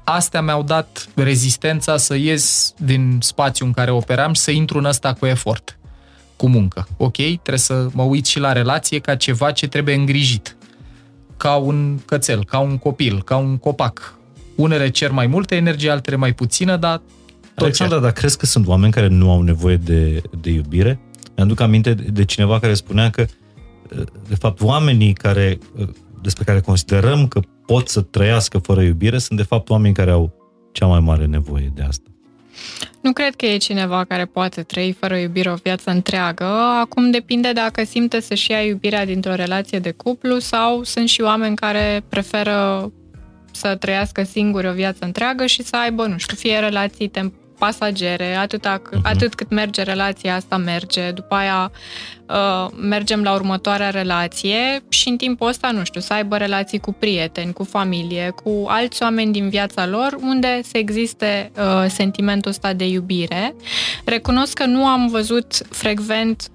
astea 0.03 0.41
mi-au 0.41 0.63
dat 0.63 1.07
rezistența 1.15 1.97
să 1.97 2.15
ies 2.15 2.73
din 2.77 3.17
spațiul 3.21 3.67
în 3.67 3.73
care 3.73 3.91
operam 3.91 4.33
și 4.33 4.41
să 4.41 4.51
intru 4.51 4.77
în 4.77 4.85
ăsta 4.85 5.13
cu 5.13 5.25
efort 5.25 5.77
cu 6.43 6.49
muncă. 6.49 6.87
Ok? 6.97 7.15
Trebuie 7.15 7.57
să 7.57 7.87
mă 7.91 8.03
uit 8.03 8.25
și 8.25 8.39
la 8.39 8.51
relație 8.51 8.99
ca 8.99 9.15
ceva 9.15 9.51
ce 9.51 9.67
trebuie 9.67 9.95
îngrijit. 9.95 10.55
Ca 11.37 11.55
un 11.55 11.99
cățel, 12.05 12.45
ca 12.45 12.59
un 12.59 12.77
copil, 12.77 13.23
ca 13.23 13.37
un 13.37 13.57
copac. 13.57 14.19
Unele 14.55 14.89
cer 14.89 15.11
mai 15.11 15.27
multă 15.27 15.55
energie, 15.55 15.89
altele 15.89 16.15
mai 16.15 16.33
puțină, 16.33 16.75
dar 16.75 17.01
tot 17.55 17.63
Alexandra, 17.63 17.99
dar 17.99 18.11
crezi 18.11 18.37
că 18.37 18.45
sunt 18.45 18.67
oameni 18.67 18.91
care 18.91 19.07
nu 19.07 19.31
au 19.31 19.41
nevoie 19.41 19.75
de, 19.75 20.21
de 20.41 20.49
iubire? 20.49 20.99
Mi-aduc 21.35 21.59
aminte 21.59 21.93
de 21.93 22.25
cineva 22.25 22.59
care 22.59 22.73
spunea 22.73 23.09
că, 23.09 23.25
de 24.27 24.35
fapt, 24.35 24.61
oamenii 24.61 25.13
care, 25.13 25.57
despre 26.21 26.43
care 26.43 26.59
considerăm 26.59 27.27
că 27.27 27.39
pot 27.65 27.89
să 27.89 28.01
trăiască 28.01 28.57
fără 28.57 28.81
iubire 28.81 29.17
sunt, 29.17 29.39
de 29.39 29.45
fapt, 29.45 29.69
oameni 29.69 29.93
care 29.93 30.11
au 30.11 30.33
cea 30.71 30.85
mai 30.85 30.99
mare 30.99 31.25
nevoie 31.25 31.71
de 31.75 31.81
asta. 31.81 32.09
Nu 33.01 33.13
cred 33.13 33.35
că 33.35 33.45
e 33.45 33.57
cineva 33.57 34.03
care 34.03 34.25
poate 34.25 34.63
trăi 34.63 34.95
fără 34.99 35.17
iubire 35.17 35.51
o 35.51 35.55
viață 35.55 35.89
întreagă. 35.91 36.45
Acum 36.79 37.11
depinde 37.11 37.51
dacă 37.51 37.83
simte 37.83 38.19
să-și 38.19 38.51
ia 38.51 38.61
iubirea 38.61 39.05
dintr-o 39.05 39.35
relație 39.35 39.79
de 39.79 39.91
cuplu 39.91 40.39
sau 40.39 40.83
sunt 40.83 41.09
și 41.09 41.21
oameni 41.21 41.55
care 41.55 42.03
preferă 42.09 42.91
să 43.51 43.75
trăiască 43.75 44.23
singuri 44.23 44.67
o 44.67 44.73
viață 44.73 45.05
întreagă 45.05 45.45
și 45.45 45.63
să 45.63 45.75
aibă, 45.75 46.05
nu 46.05 46.17
știu, 46.17 46.35
fie 46.35 46.59
relații 46.59 47.09
temp- 47.09 47.42
pasagere, 47.57 48.35
atâta, 48.35 48.81
uh-huh. 48.81 49.01
atât 49.03 49.35
cât 49.35 49.49
merge 49.49 49.81
relația 49.81 50.35
asta 50.35 50.57
merge, 50.57 51.11
după 51.11 51.35
aia 51.35 51.71
uh, 52.29 52.71
mergem 52.81 53.23
la 53.23 53.33
următoarea 53.33 53.89
relație 53.89 54.83
și 54.89 55.09
în 55.09 55.17
timpul 55.17 55.47
ăsta, 55.47 55.71
nu 55.71 55.83
știu, 55.83 56.01
să 56.01 56.13
aibă 56.13 56.37
relații 56.37 56.79
cu 56.79 56.91
prieteni, 56.91 57.53
cu 57.53 57.63
familie, 57.63 58.33
cu 58.43 58.65
alți 58.67 59.03
oameni 59.03 59.31
din 59.31 59.49
viața 59.49 59.87
lor, 59.87 60.17
unde 60.21 60.59
să 60.63 60.77
existe 60.77 61.51
uh, 61.57 61.85
sentimentul 61.89 62.51
ăsta 62.51 62.73
de 62.73 62.87
iubire. 62.87 63.55
Recunosc 64.05 64.53
că 64.53 64.65
nu 64.65 64.85
am 64.85 65.07
văzut 65.07 65.53
frecvent 65.69 66.47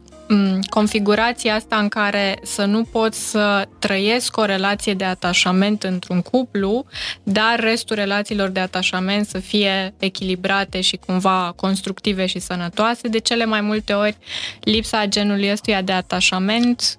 configurația 0.70 1.54
asta 1.54 1.76
în 1.76 1.88
care 1.88 2.38
să 2.42 2.64
nu 2.64 2.82
pot 2.82 3.14
să 3.14 3.68
trăiesc 3.78 4.36
o 4.36 4.44
relație 4.44 4.94
de 4.94 5.04
atașament 5.04 5.82
într-un 5.82 6.20
cuplu, 6.20 6.86
dar 7.22 7.60
restul 7.60 7.96
relațiilor 7.96 8.48
de 8.48 8.60
atașament 8.60 9.26
să 9.26 9.38
fie 9.38 9.94
echilibrate 9.98 10.80
și 10.80 10.96
cumva 10.96 11.52
constructive 11.56 12.26
și 12.26 12.38
sănătoase. 12.38 13.08
De 13.08 13.18
cele 13.18 13.44
mai 13.44 13.60
multe 13.60 13.92
ori, 13.92 14.16
lipsa 14.60 15.06
genului 15.06 15.50
ăstuia 15.52 15.82
de 15.82 15.92
atașament 15.92 16.98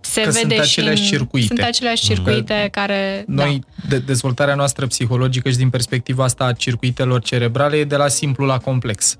se 0.00 0.22
că 0.22 0.30
vede 0.30 0.54
sunt 0.54 0.66
și 0.66 0.78
aceleași 0.78 1.02
în, 1.02 1.08
circuite. 1.08 1.46
Sunt 1.46 1.60
aceleași 1.60 2.04
circuite 2.04 2.58
mm. 2.62 2.68
care... 2.68 3.24
Noi, 3.26 3.60
da. 3.76 3.88
de, 3.88 3.98
dezvoltarea 3.98 4.54
noastră 4.54 4.86
psihologică 4.86 5.50
și 5.50 5.56
din 5.56 5.70
perspectiva 5.70 6.24
asta 6.24 6.44
a 6.44 6.52
circuitelor 6.52 7.22
cerebrale 7.22 7.76
e 7.76 7.84
de 7.84 7.96
la 7.96 8.08
simplu 8.08 8.44
la 8.44 8.58
complex. 8.58 9.18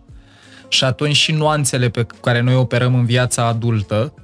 Și 0.72 0.84
atunci 0.84 1.16
și 1.16 1.32
nuanțele 1.32 1.88
pe 1.88 2.06
care 2.20 2.40
noi 2.40 2.54
operăm 2.54 2.94
în 2.94 3.04
viața 3.04 3.46
adultă 3.46 4.14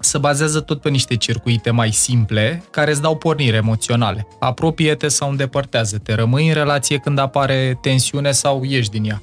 se 0.00 0.18
bazează 0.18 0.60
tot 0.60 0.80
pe 0.80 0.88
niște 0.88 1.16
circuite 1.16 1.70
mai 1.70 1.92
simple 1.92 2.62
care 2.70 2.90
îți 2.90 3.00
dau 3.00 3.16
pornire 3.16 3.56
emoționale. 3.56 4.26
Apropie-te 4.40 5.08
sau 5.08 5.30
îndepărtează-te, 5.30 6.14
rămâi 6.14 6.48
în 6.48 6.54
relație 6.54 6.98
când 6.98 7.18
apare 7.18 7.78
tensiune 7.80 8.32
sau 8.32 8.64
ieși 8.64 8.90
din 8.90 9.04
ea. 9.04 9.22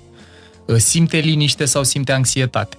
Simte 0.77 1.17
liniște 1.17 1.65
sau 1.65 1.83
simte 1.83 2.11
anxietate. 2.11 2.77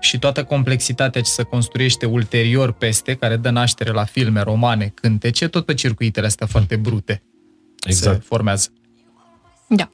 Și 0.00 0.18
toată 0.18 0.44
complexitatea 0.44 1.20
ce 1.20 1.30
se 1.30 1.42
construiește 1.42 2.06
ulterior 2.06 2.72
peste, 2.72 3.14
care 3.14 3.36
dă 3.36 3.50
naștere 3.50 3.90
la 3.90 4.04
filme, 4.04 4.40
romane, 4.40 4.92
cântece, 4.94 5.48
tot 5.48 5.64
pe 5.64 5.74
circuitele 5.74 6.26
astea 6.26 6.46
foarte 6.46 6.76
brute 6.76 7.22
exact. 7.86 8.16
se 8.16 8.22
formează. 8.26 8.68
Da. 9.68 9.90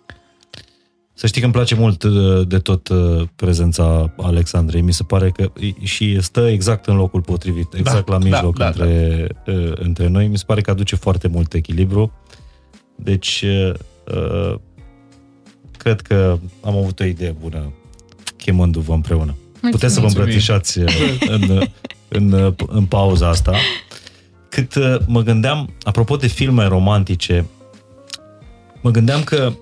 Să 1.15 1.27
știi 1.27 1.41
că 1.41 1.47
îmi 1.47 1.55
place 1.55 1.75
mult 1.75 2.03
uh, 2.03 2.47
de 2.49 2.59
tot 2.59 2.89
uh, 2.89 3.23
prezența 3.37 4.13
Alexandrei. 4.17 4.81
Mi 4.81 4.93
se 4.93 5.03
pare 5.03 5.31
că 5.31 5.53
și 5.83 6.21
stă 6.21 6.41
exact 6.49 6.87
în 6.87 6.97
locul 6.97 7.21
potrivit, 7.21 7.69
da, 7.71 7.79
exact 7.79 8.07
da, 8.07 8.13
la 8.13 8.19
mijloc 8.19 8.59
da, 8.59 8.67
între, 8.67 9.27
da. 9.45 9.53
între 9.75 10.09
noi. 10.09 10.27
Mi 10.27 10.39
se 10.39 10.45
pare 10.47 10.61
că 10.61 10.71
aduce 10.71 10.97
foarte 10.97 11.29
mult 11.29 11.53
echilibru. 11.53 12.13
Deci, 12.97 13.45
cred 15.77 16.01
că 16.01 16.39
am 16.61 16.77
avut 16.77 17.01
o 17.01 17.05
idee 17.05 17.37
bună 17.41 17.73
chemându-vă 18.37 18.93
împreună. 18.93 19.37
Mulțumim. 19.37 19.71
Puteți 19.71 19.95
să 19.95 20.01
vă 20.01 20.07
îmbrățișați 20.07 20.79
în, 21.29 21.69
în, 22.09 22.55
în 22.67 22.85
pauza 22.85 23.29
asta. 23.29 23.53
cât 24.49 24.75
uh, 24.75 24.97
mă 25.07 25.23
gândeam, 25.23 25.75
apropo 25.83 26.17
de 26.17 26.27
filme 26.27 26.67
romantice, 26.67 27.47
mă 28.81 28.91
gândeam 28.91 29.23
că 29.23 29.53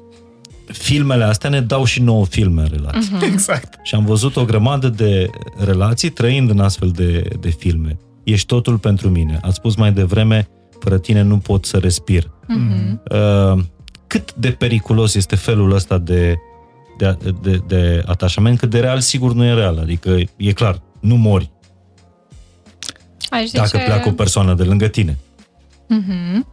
filmele 0.73 1.25
astea 1.25 1.51
ne 1.51 1.61
dau 1.61 1.85
și 1.85 2.03
nouă 2.03 2.27
filme 2.27 2.63
în 2.63 2.69
relații. 2.71 3.17
Uh-huh. 3.17 3.33
Exact. 3.33 3.79
Și 3.83 3.95
am 3.95 4.05
văzut 4.05 4.37
o 4.37 4.45
grămadă 4.45 4.89
de 4.89 5.31
relații 5.65 6.11
trăind 6.11 6.51
în 6.51 6.61
astfel 6.61 6.91
de, 6.91 7.29
de 7.41 7.49
filme. 7.49 7.99
Ești 8.25 8.47
totul 8.47 8.79
pentru 8.79 9.09
mine. 9.09 9.39
Ați 9.43 9.55
spus 9.55 9.77
mai 9.77 9.93
devreme, 9.93 10.49
fără 10.79 10.99
tine 10.99 11.23
nu 11.23 11.39
pot 11.39 11.65
să 11.65 11.77
respir. 11.77 12.23
Uh-huh. 12.25 12.93
Uh, 13.55 13.63
cât 14.07 14.35
de 14.35 14.51
periculos 14.51 15.15
este 15.15 15.37
felul 15.37 15.73
ăsta 15.73 15.99
de, 15.99 16.37
de, 16.99 17.17
de, 17.43 17.63
de 17.67 18.03
atașament, 18.07 18.59
cât 18.59 18.71
de 18.71 18.81
real 18.81 19.01
sigur 19.01 19.33
nu 19.33 19.45
e 19.45 19.55
real. 19.55 19.79
Adică 19.79 20.19
e 20.37 20.53
clar, 20.53 20.83
nu 21.01 21.17
mori 21.17 21.51
Aș 23.31 23.45
zice... 23.45 23.57
dacă 23.57 23.79
pleacă 23.85 24.09
o 24.09 24.13
persoană 24.13 24.55
de 24.55 24.63
lângă 24.63 24.87
tine. 24.87 25.19
Uh-huh. 25.85 26.52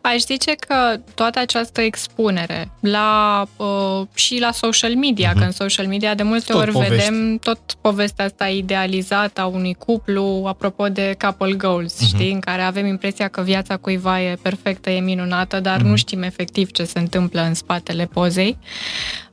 Aș 0.00 0.18
zice 0.18 0.54
că 0.54 1.00
toată 1.14 1.38
această 1.38 1.80
expunere 1.80 2.70
la, 2.80 3.44
uh, 3.56 4.06
și 4.14 4.38
la 4.40 4.52
social 4.52 4.94
media, 4.94 5.30
uh-huh. 5.32 5.38
că 5.38 5.44
în 5.44 5.50
social 5.50 5.86
media 5.86 6.14
de 6.14 6.22
multe 6.22 6.52
tot 6.52 6.60
ori 6.60 6.72
povești. 6.72 6.94
vedem 6.94 7.36
tot 7.36 7.58
povestea 7.80 8.24
asta 8.24 8.46
idealizată 8.46 9.40
a 9.40 9.46
unui 9.46 9.74
cuplu, 9.74 10.44
apropo 10.46 10.88
de 10.88 11.16
couple 11.18 11.52
goals, 11.52 11.94
uh-huh. 11.94 12.06
știi, 12.06 12.32
în 12.32 12.40
care 12.40 12.62
avem 12.62 12.86
impresia 12.86 13.28
că 13.28 13.40
viața 13.40 13.76
cuiva 13.76 14.22
e 14.22 14.38
perfectă, 14.42 14.90
e 14.90 15.00
minunată, 15.00 15.60
dar 15.60 15.80
uh-huh. 15.80 15.84
nu 15.84 15.96
știm 15.96 16.22
efectiv 16.22 16.70
ce 16.70 16.84
se 16.84 16.98
întâmplă 16.98 17.40
în 17.40 17.54
spatele 17.54 18.04
pozei. 18.04 18.58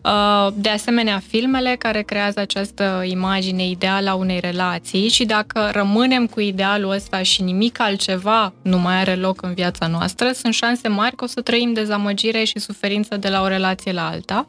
Uh, 0.06 0.48
de 0.56 0.70
asemenea, 0.70 1.22
filmele 1.28 1.76
care 1.80 2.02
creează 2.02 2.40
această 2.40 3.04
imagine 3.06 3.68
ideală 3.68 4.10
a 4.10 4.16
unei 4.16 4.40
relații 4.40 5.08
și 5.08 5.26
dacă 5.26 5.70
rămânem 5.74 6.28
cu 6.28 6.40
idealul 6.40 6.92
ăsta 6.92 7.22
și 7.22 7.42
nimic 7.42 7.80
altceva 7.80 8.54
nu 8.62 8.78
mai 8.78 8.96
are 8.96 9.16
loc 9.16 9.42
în 9.42 9.54
viața 9.54 9.88
noastră, 9.88 10.32
sunt 10.32 10.54
șanse 10.54 10.88
mari 10.88 11.16
că 11.16 11.24
o 11.24 11.28
să 11.28 11.42
trăim 11.42 11.74
dezamăgire 11.74 12.44
și 12.44 12.60
suferință 12.60 13.18
de 13.18 13.30
la 13.30 13.42
o 13.42 13.48
relație 13.48 13.92
la 13.92 14.08
alta. 14.08 14.48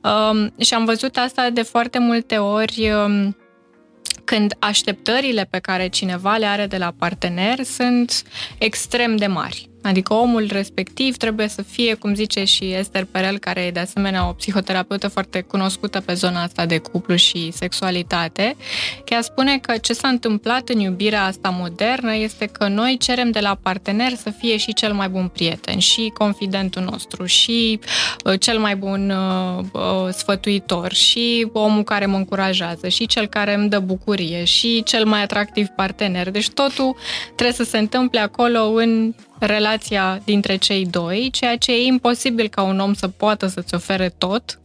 Um, 0.00 0.54
și 0.58 0.74
am 0.74 0.84
văzut 0.84 1.16
asta 1.16 1.50
de 1.50 1.62
foarte 1.62 1.98
multe 1.98 2.36
ori 2.36 2.90
um, 2.90 3.36
când 4.24 4.54
așteptările 4.58 5.46
pe 5.50 5.58
care 5.58 5.88
cineva 5.88 6.36
le 6.36 6.46
are 6.46 6.66
de 6.66 6.76
la 6.76 6.92
partener 6.98 7.62
sunt 7.62 8.22
extrem 8.58 9.16
de 9.16 9.26
mari. 9.26 9.68
Adică 9.84 10.14
omul 10.14 10.46
respectiv 10.50 11.16
trebuie 11.16 11.48
să 11.48 11.62
fie, 11.62 11.94
cum 11.94 12.14
zice 12.14 12.44
și 12.44 12.64
Esther 12.72 13.04
Perel, 13.04 13.38
care 13.38 13.60
e 13.60 13.70
de 13.70 13.80
asemenea 13.80 14.28
o 14.28 14.32
psihoterapeută 14.32 15.08
foarte 15.08 15.40
cunoscută 15.40 16.00
pe 16.00 16.14
zona 16.14 16.42
asta 16.42 16.66
de 16.66 16.78
cuplu 16.78 17.14
și 17.14 17.50
sexualitate, 17.52 18.56
chiar 19.04 19.22
spune 19.22 19.58
că 19.58 19.76
ce 19.76 19.92
s-a 19.92 20.08
întâmplat 20.08 20.68
în 20.68 20.78
iubirea 20.78 21.24
asta 21.24 21.48
modernă 21.48 22.14
este 22.14 22.46
că 22.46 22.68
noi 22.68 22.96
cerem 23.00 23.30
de 23.30 23.40
la 23.40 23.58
partener 23.62 24.14
să 24.14 24.30
fie 24.30 24.56
și 24.56 24.72
cel 24.72 24.92
mai 24.92 25.08
bun 25.08 25.28
prieten, 25.28 25.78
și 25.78 26.12
confidentul 26.14 26.82
nostru, 26.82 27.24
și 27.24 27.78
uh, 28.24 28.40
cel 28.40 28.58
mai 28.58 28.76
bun 28.76 29.10
uh, 29.10 29.64
uh, 29.72 30.12
sfătuitor, 30.12 30.92
și 30.92 31.48
omul 31.52 31.82
care 31.82 32.06
mă 32.06 32.16
încurajează, 32.16 32.88
și 32.88 33.06
cel 33.06 33.26
care 33.26 33.54
îmi 33.54 33.68
dă 33.68 33.78
bucurie, 33.78 34.44
și 34.44 34.82
cel 34.82 35.04
mai 35.04 35.22
atractiv 35.22 35.66
partener. 35.66 36.30
Deci 36.30 36.50
totul 36.50 36.96
trebuie 37.24 37.52
să 37.52 37.64
se 37.64 37.78
întâmple 37.78 38.20
acolo 38.20 38.64
în 38.64 39.14
relația 39.38 40.20
dintre 40.24 40.56
cei 40.56 40.86
doi, 40.86 41.28
ceea 41.32 41.56
ce 41.56 41.72
e 41.72 41.86
imposibil 41.86 42.48
ca 42.48 42.62
un 42.62 42.78
om 42.78 42.94
să 42.94 43.08
poată 43.08 43.46
să-ți 43.46 43.74
ofere 43.74 44.14
tot. 44.18 44.58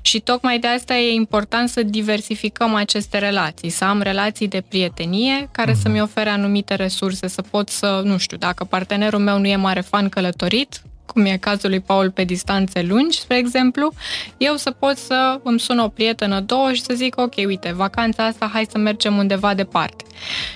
Și 0.00 0.20
tocmai 0.20 0.58
de 0.58 0.66
asta 0.66 0.94
e 0.94 1.14
important 1.14 1.68
să 1.68 1.82
diversificăm 1.82 2.74
aceste 2.74 3.18
relații, 3.18 3.68
să 3.70 3.84
am 3.84 4.00
relații 4.00 4.48
de 4.48 4.64
prietenie 4.68 5.48
care 5.52 5.72
uh-huh. 5.72 5.82
să-mi 5.82 6.00
ofere 6.00 6.30
anumite 6.30 6.74
resurse, 6.74 7.28
să 7.28 7.42
pot 7.42 7.68
să, 7.68 8.00
nu 8.04 8.18
știu, 8.18 8.36
dacă 8.36 8.64
partenerul 8.64 9.20
meu 9.20 9.38
nu 9.38 9.46
e 9.46 9.56
mare 9.56 9.80
fan 9.80 10.08
călătorit, 10.08 10.82
cum 11.06 11.24
e 11.24 11.36
cazul 11.36 11.70
lui 11.70 11.80
Paul 11.80 12.10
pe 12.10 12.24
distanțe 12.24 12.82
lungi, 12.82 13.18
spre 13.18 13.36
exemplu, 13.36 13.92
eu 14.36 14.56
să 14.56 14.70
pot 14.70 14.96
să 14.96 15.40
îmi 15.42 15.60
sun 15.60 15.78
o 15.78 15.88
prietenă, 15.88 16.40
două 16.40 16.72
și 16.72 16.82
să 16.82 16.94
zic, 16.94 17.20
ok, 17.20 17.34
uite, 17.36 17.72
vacanța 17.72 18.24
asta, 18.24 18.50
hai 18.52 18.66
să 18.70 18.78
mergem 18.78 19.16
undeva 19.16 19.54
departe. 19.54 20.04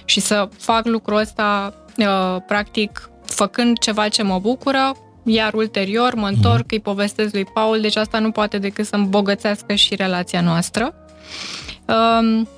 Și 0.04 0.20
să 0.20 0.48
fac 0.58 0.86
lucrul 0.86 1.18
ăsta, 1.18 1.74
uh, 1.96 2.36
practic, 2.46 3.10
făcând 3.32 3.78
ceva 3.78 4.08
ce 4.08 4.22
mă 4.22 4.38
bucură, 4.38 4.96
iar 5.24 5.54
ulterior 5.54 6.14
mă 6.14 6.26
întorc, 6.26 6.64
mm-hmm. 6.64 6.70
îi 6.70 6.80
povestesc 6.80 7.32
lui 7.32 7.44
Paul, 7.44 7.80
deci 7.80 7.96
asta 7.96 8.18
nu 8.18 8.30
poate 8.30 8.58
decât 8.58 8.86
să 8.86 8.96
îmbogățească 8.96 9.74
și 9.74 9.94
relația 9.94 10.40
noastră. 10.40 10.94
Um, 11.86 12.48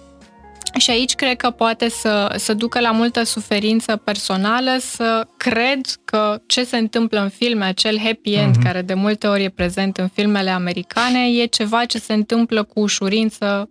și 0.79 0.91
aici 0.91 1.15
cred 1.15 1.37
că 1.37 1.51
poate 1.51 1.89
să, 1.89 2.35
să 2.37 2.55
ducă 2.55 2.81
la 2.81 2.91
multă 2.91 3.23
suferință 3.23 3.97
personală, 3.97 4.71
să 4.81 5.27
cred 5.37 5.81
că 6.05 6.41
ce 6.47 6.65
se 6.65 6.77
întâmplă 6.77 7.21
în 7.21 7.29
filme, 7.29 7.65
acel 7.65 7.99
happy 7.99 8.33
end 8.33 8.57
mm-hmm. 8.57 8.63
care 8.63 8.83
de 8.83 8.95
multe 8.95 9.27
ori 9.27 9.45
e 9.45 9.49
prezent 9.49 9.97
în 9.97 10.09
filmele 10.09 10.51
americane, 10.51 11.29
e 11.29 11.45
ceva 11.45 11.85
ce 11.85 11.99
se 11.99 12.13
întâmplă 12.13 12.63
cu 12.63 12.81
ușurință. 12.81 13.69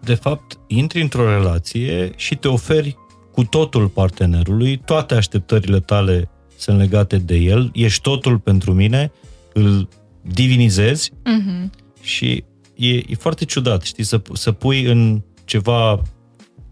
De 0.00 0.14
fapt, 0.14 0.58
intri 0.66 1.00
într-o 1.00 1.28
relație 1.28 2.12
și 2.16 2.34
te 2.34 2.48
oferi 2.48 2.96
cu 3.34 3.44
totul 3.44 3.88
partenerului, 3.88 4.76
toate 4.76 5.14
așteptările 5.14 5.80
tale 5.80 6.28
sunt 6.56 6.78
legate 6.78 7.16
de 7.18 7.36
el, 7.36 7.70
ești 7.72 8.02
totul 8.02 8.38
pentru 8.38 8.72
mine, 8.72 9.12
îl 9.52 9.88
divinizezi 10.22 11.10
uh-huh. 11.10 11.70
și 12.02 12.44
e, 12.74 12.94
e 12.94 13.14
foarte 13.18 13.44
ciudat, 13.44 13.82
știi, 13.82 14.04
să, 14.04 14.20
să 14.32 14.52
pui 14.52 14.84
în 14.84 15.22
ceva 15.44 16.02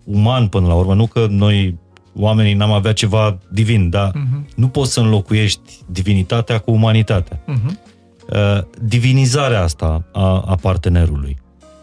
uman 0.05 0.49
până 0.49 0.67
la 0.67 0.75
urmă, 0.75 0.95
nu 0.95 1.07
că 1.07 1.27
noi 1.31 1.79
oamenii 2.15 2.55
n-am 2.55 2.73
avea 2.73 2.93
ceva 2.93 3.39
divin, 3.51 3.91
dar 3.91 4.11
uh-huh. 4.11 4.55
nu 4.55 4.69
poți 4.69 4.93
să 4.93 5.01
înlocuiești 5.01 5.79
divinitatea 5.87 6.59
cu 6.59 6.71
umanitatea. 6.71 7.45
Uh-huh. 7.45 7.91
Uh, 8.33 8.63
divinizarea 8.83 9.63
asta 9.63 10.05
a, 10.13 10.41
a 10.41 10.55
partenerului, 10.61 11.37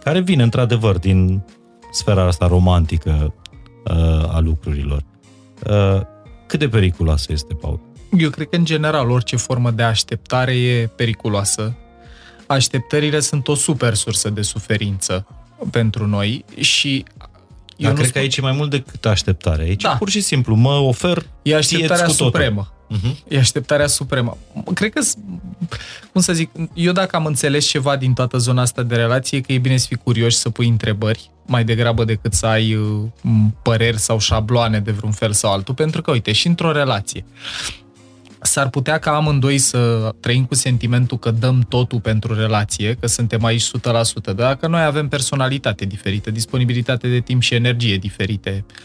care 0.04 0.20
vine 0.20 0.44
într-adevăr 0.44 0.98
din 0.98 1.42
sfera 1.92 2.26
asta 2.26 2.48
romantică, 2.48 3.34
uh, 3.34 3.49
a 4.32 4.40
lucrurilor. 4.40 5.04
Uh, 5.70 6.02
cât 6.48 6.60
de 6.60 6.70
periculoasă 6.70 7.32
este, 7.32 7.54
Paul? 7.54 7.80
Eu 8.18 8.30
cred 8.30 8.50
că, 8.50 8.56
în 8.56 8.66
general, 8.66 9.10
orice 9.10 9.36
formă 9.36 9.72
de 9.72 9.84
așteptare 9.84 10.58
e 10.58 10.88
periculoasă. 10.88 11.76
Așteptările 12.48 13.20
sunt 13.20 13.48
o 13.48 13.56
super 13.56 13.94
sursă 13.94 14.30
de 14.30 14.42
suferință 14.42 15.28
pentru 15.72 16.08
noi 16.08 16.46
și 16.60 17.06
eu 17.78 17.88
Dar 17.88 17.94
cred 17.94 18.06
spun... 18.06 18.12
că 18.12 18.20
aici 18.20 18.38
e 18.38 18.42
mai 18.42 18.52
mult 18.52 18.70
decât 18.70 19.06
așteptare. 19.06 19.62
Aici 19.64 19.82
da. 19.82 19.96
pur 19.96 20.10
și 20.10 20.22
simplu 20.22 20.56
mă 20.56 20.74
ofer 20.74 21.26
E 21.42 21.56
așteptarea 21.56 22.06
cu 22.06 22.12
supremă. 22.12 22.74
Uh-huh. 22.92 23.16
E 23.28 23.38
așteptarea 23.38 23.88
supremă. 23.88 24.38
Cred 24.74 24.94
că, 24.94 25.02
cum 26.12 26.22
să 26.22 26.34
zic, 26.34 26.50
eu 26.74 26.92
dacă 26.92 27.16
am 27.16 27.26
înțeles 27.26 27.66
ceva 27.66 27.96
din 27.96 28.14
toată 28.14 28.38
zona 28.38 28.62
asta 28.62 28.84
de 28.84 28.96
relație, 28.96 29.42
că 29.42 29.52
e 29.52 29.58
bine 29.58 29.78
să 29.78 29.86
fii 29.88 30.00
curios 30.04 30.38
să 30.38 30.50
pui 30.50 30.68
întrebări 30.68 31.30
mai 31.46 31.64
degrabă 31.64 32.04
decât 32.04 32.34
să 32.34 32.46
ai 32.46 32.76
uh, 32.76 33.02
păreri 33.62 34.00
sau 34.00 34.20
șabloane 34.20 34.80
de 34.80 34.92
vreun 34.92 35.12
fel 35.12 35.32
sau 35.32 35.52
altul, 35.52 35.74
pentru 35.74 36.02
că, 36.02 36.12
uite, 36.12 36.32
și 36.32 36.48
într-o 36.48 36.72
relație 36.72 37.26
s-ar 38.42 38.70
putea 38.70 38.98
ca 38.98 39.16
amândoi 39.16 39.58
să 39.58 40.12
trăim 40.20 40.46
cu 40.46 40.56
sentimentul 40.56 41.20
că 41.20 41.32
dăm 41.32 41.66
totul 41.70 42.00
pentru 42.00 42.34
relație, 42.34 42.98
că 43.00 43.08
suntem 43.08 43.44
aici 43.44 43.64
100%, 43.64 43.72
dar 44.24 44.34
dacă 44.36 44.68
noi 44.68 44.84
avem 44.84 45.08
personalitate 45.08 45.86
diferită, 45.86 46.32
disponibilitate 46.32 47.08
de 47.08 47.20
timp 47.20 47.42
și 47.42 47.54
energie 47.54 47.98
diferite, 47.98 48.66
uh, 48.68 48.76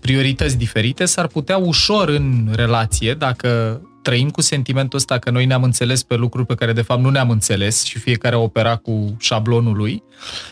priorități 0.00 0.56
diferite, 0.56 1.04
s-ar 1.04 1.26
putea 1.26 1.56
ușor 1.56 2.08
în 2.08 2.48
relație, 2.54 3.14
dacă 3.14 3.80
trăim 4.02 4.30
cu 4.30 4.40
sentimentul 4.40 4.98
ăsta 4.98 5.18
că 5.18 5.30
noi 5.30 5.46
ne-am 5.46 5.62
înțeles 5.62 6.02
pe 6.02 6.14
lucruri 6.14 6.46
pe 6.46 6.54
care 6.54 6.72
de 6.72 6.82
fapt 6.82 7.02
nu 7.02 7.10
ne-am 7.10 7.30
înțeles 7.30 7.82
și 7.82 7.98
fiecare 7.98 8.36
opera 8.36 8.76
cu 8.76 9.16
șablonul 9.18 9.76
lui, 9.76 10.02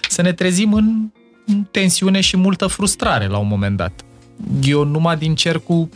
să 0.09 0.23
ne 0.23 0.33
trezim 0.33 0.73
în 0.73 1.11
tensiune 1.71 2.21
și 2.21 2.37
multă 2.37 2.67
frustrare 2.67 3.27
la 3.27 3.39
un 3.39 3.49
moment 3.49 3.77
dat. 3.77 4.05
Eu 4.63 4.85
numai 4.85 5.17
din 5.17 5.35
cercul, 5.35 5.89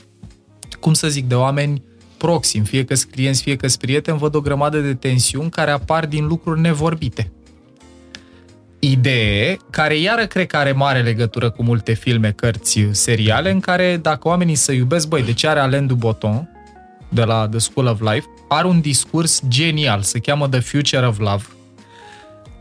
cum 0.81 0.93
să 0.93 1.09
zic, 1.09 1.29
de 1.29 1.35
oameni 1.35 1.83
proxim, 2.17 2.63
fie 2.63 2.85
că 2.85 2.95
sunt 2.95 3.13
clienți, 3.13 3.43
fie 3.43 3.57
că 3.57 3.69
sunt 3.69 3.81
prieteni, 3.81 4.19
văd 4.19 4.35
o 4.35 4.41
grămadă 4.41 4.81
de 4.81 4.95
tensiuni 4.95 5.51
care 5.51 5.71
apar 5.71 6.07
din 6.07 6.27
lucruri 6.27 6.61
nevorbite. 6.61 7.33
Idee 8.83 9.57
care 9.71 9.97
iară 9.97 10.27
cred 10.27 10.47
că 10.47 10.57
are 10.57 10.73
mare 10.73 11.03
legătură 11.03 11.51
cu 11.51 11.63
multe 11.63 11.93
filme, 11.93 12.33
cărți, 12.33 12.87
seriale, 12.91 13.51
în 13.51 13.61
care 13.61 13.97
dacă 13.97 14.29
oamenii 14.29 14.55
să 14.55 14.73
iubesc, 14.73 15.09
băi, 15.09 15.23
de 15.23 15.33
ce 15.33 15.49
are 15.49 15.61
Alain 15.61 15.87
Duboton, 15.87 16.49
de 17.09 17.25
la 17.25 17.49
The 17.49 17.59
School 17.59 17.87
of 17.87 18.01
Life, 18.01 18.27
are 18.49 18.67
un 18.67 18.81
discurs 18.81 19.43
genial, 19.49 20.03
se 20.03 20.19
cheamă 20.19 20.49
The 20.49 20.61
Future 20.61 21.07
of 21.07 21.19
Love. 21.19 21.45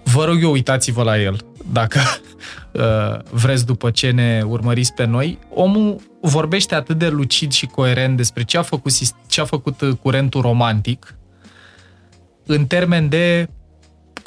Vă 0.03 0.25
rog 0.25 0.41
eu, 0.41 0.51
uitați-vă 0.51 1.03
la 1.03 1.21
el, 1.21 1.37
dacă 1.71 1.99
uh, 2.71 3.19
vreți 3.29 3.65
după 3.65 3.91
ce 3.91 4.11
ne 4.11 4.41
urmăriți 4.45 4.93
pe 4.93 5.05
noi. 5.05 5.39
Omul 5.53 6.01
vorbește 6.21 6.75
atât 6.75 6.97
de 6.97 7.07
lucid 7.07 7.51
și 7.51 7.65
coerent 7.65 8.17
despre 8.17 8.43
ce 8.43 8.57
a 8.57 8.61
făcut, 8.61 8.91
ce 9.27 9.41
a 9.41 9.45
făcut 9.45 9.81
uh, 9.81 9.91
curentul 10.01 10.41
romantic 10.41 11.15
în 12.45 12.65
termen 12.65 13.09
de 13.09 13.49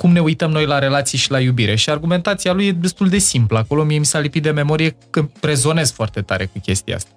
cum 0.03 0.12
ne 0.12 0.20
uităm 0.20 0.50
noi 0.50 0.66
la 0.66 0.78
relații 0.78 1.18
și 1.18 1.30
la 1.30 1.40
iubire. 1.40 1.74
Și 1.74 1.90
argumentația 1.90 2.53
lui 2.53 2.66
e 2.66 2.72
destul 2.72 3.09
de 3.09 3.18
simplă. 3.18 3.59
Acolo 3.59 3.82
mie 3.82 3.98
mi 3.98 4.05
s-a 4.05 4.18
lipit 4.18 4.42
de 4.42 4.50
memorie 4.50 4.96
că 5.11 5.28
rezonez 5.40 5.92
foarte 5.92 6.20
tare 6.20 6.44
cu 6.44 6.59
chestia 6.59 6.96
asta. 6.96 7.11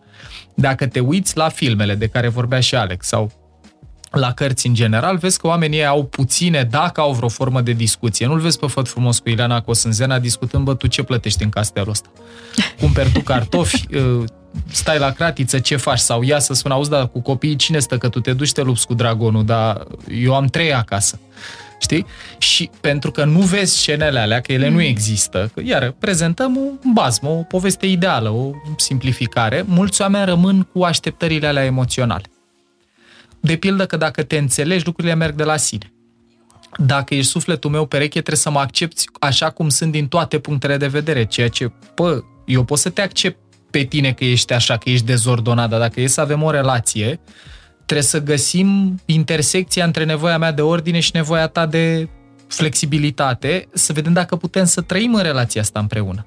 Dacă 0.53 0.88
te 0.88 0.99
uiți 0.99 1.38
la 1.38 1.49
filmele 1.49 1.95
de 1.95 2.07
care 2.07 2.27
vorbea 2.27 2.59
și 2.59 2.75
Alex 2.75 3.07
sau 3.07 3.31
la 4.11 4.31
cărți 4.31 4.67
în 4.67 4.73
general, 4.73 5.17
vezi 5.17 5.39
că 5.39 5.47
oamenii 5.47 5.86
au 5.86 6.03
puține, 6.03 6.67
dacă 6.69 7.01
au 7.01 7.13
vreo 7.13 7.29
formă 7.29 7.61
de 7.61 7.71
discuție. 7.71 8.25
Nu-l 8.25 8.39
vezi 8.39 8.59
pe 8.59 8.67
făt 8.67 8.88
frumos 8.88 9.19
cu 9.19 9.29
Ileana 9.29 9.61
Cosânzena 9.61 10.19
discutând, 10.19 10.63
bă, 10.63 10.73
tu 10.73 10.88
ce 10.88 11.03
plătești 11.03 11.43
în 11.43 11.49
castelul 11.49 11.89
ăsta? 11.89 12.09
Cumperi 12.79 13.11
tu 13.11 13.19
cartofi, 13.19 13.86
uh, 13.95 14.23
stai 14.71 14.99
la 14.99 15.11
cratiță, 15.11 15.59
ce 15.59 15.75
faci? 15.75 15.99
Sau 15.99 16.21
ia 16.21 16.39
să 16.39 16.53
spun, 16.53 16.71
auzi, 16.71 16.89
da, 16.89 17.05
cu 17.05 17.21
copiii 17.21 17.55
cine 17.55 17.79
stă? 17.79 17.97
Că 17.97 18.09
tu 18.09 18.19
te 18.19 18.33
duci, 18.33 18.51
te 18.51 18.61
lupți 18.61 18.88
cu 18.88 18.93
dragonul, 18.93 19.45
dar 19.45 19.88
eu 20.09 20.36
am 20.36 20.45
trei 20.45 20.73
acasă. 20.73 21.19
Știi? 21.86 22.05
Și 22.38 22.69
pentru 22.81 23.11
că 23.11 23.23
nu 23.25 23.39
vezi 23.39 23.77
scenele 23.77 24.19
alea, 24.19 24.41
că 24.41 24.51
ele 24.51 24.67
mm. 24.67 24.73
nu 24.73 24.81
există, 24.81 25.51
că, 25.53 25.61
iar 25.63 25.91
prezentăm 25.91 26.55
un 26.55 26.93
bazmă, 26.93 27.29
o 27.29 27.43
poveste 27.43 27.86
ideală, 27.86 28.29
o 28.29 28.51
simplificare, 28.77 29.63
mulți 29.67 30.01
oameni 30.01 30.25
rămân 30.25 30.67
cu 30.73 30.83
așteptările 30.83 31.47
alea 31.47 31.63
emoționale. 31.63 32.23
De 33.39 33.55
pildă 33.55 33.86
că 33.86 33.97
dacă 33.97 34.23
te 34.23 34.38
înțelegi, 34.38 34.86
lucrurile 34.86 35.15
merg 35.15 35.36
de 35.36 35.43
la 35.43 35.57
sine. 35.57 35.93
Dacă 36.77 37.15
ești 37.15 37.31
sufletul 37.31 37.69
meu 37.69 37.86
pereche, 37.86 38.09
trebuie 38.09 38.36
să 38.36 38.49
mă 38.49 38.59
accepti 38.59 39.03
așa 39.19 39.49
cum 39.49 39.69
sunt 39.69 39.91
din 39.91 40.07
toate 40.07 40.39
punctele 40.39 40.77
de 40.77 40.88
vedere, 40.88 41.25
ceea 41.25 41.49
ce, 41.49 41.71
pă, 41.95 42.23
eu 42.45 42.63
pot 42.63 42.77
să 42.77 42.89
te 42.89 43.01
accept 43.01 43.38
pe 43.71 43.83
tine 43.83 44.11
că 44.11 44.25
ești 44.25 44.53
așa, 44.53 44.77
că 44.77 44.89
ești 44.89 45.05
dezordonat, 45.05 45.69
dar 45.69 45.79
dacă 45.79 46.01
e 46.01 46.07
să 46.07 46.21
avem 46.21 46.43
o 46.43 46.51
relație, 46.51 47.19
trebuie 47.86 48.07
să 48.07 48.21
găsim 48.23 48.99
intersecția 49.05 49.86
între 49.86 50.05
nevoia 50.05 50.38
mea 50.38 50.51
de 50.51 50.61
ordine 50.61 50.99
și 50.99 51.11
nevoia 51.13 51.47
ta 51.47 51.65
de 51.65 52.07
flexibilitate, 52.47 53.67
să 53.73 53.93
vedem 53.93 54.13
dacă 54.13 54.36
putem 54.36 54.65
să 54.65 54.81
trăim 54.81 55.13
în 55.13 55.21
relația 55.21 55.61
asta 55.61 55.79
împreună. 55.79 56.25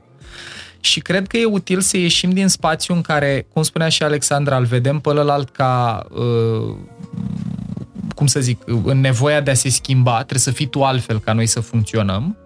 Și 0.80 1.00
cred 1.00 1.26
că 1.26 1.36
e 1.36 1.44
util 1.44 1.80
să 1.80 1.96
ieșim 1.96 2.30
din 2.30 2.48
spațiu 2.48 2.94
în 2.94 3.00
care, 3.00 3.46
cum 3.52 3.62
spunea 3.62 3.88
și 3.88 4.02
Alexandra, 4.02 4.56
îl 4.56 4.64
vedem 4.64 4.98
pe 4.98 5.08
ălalt 5.08 5.50
ca, 5.50 6.06
uh, 6.10 6.76
cum 8.14 8.26
să 8.26 8.40
zic, 8.40 8.62
în 8.84 9.00
nevoia 9.00 9.40
de 9.40 9.50
a 9.50 9.54
se 9.54 9.68
schimba, 9.68 10.14
trebuie 10.16 10.38
să 10.38 10.50
fii 10.50 10.66
tu 10.66 10.84
altfel 10.84 11.20
ca 11.20 11.32
noi 11.32 11.46
să 11.46 11.60
funcționăm, 11.60 12.36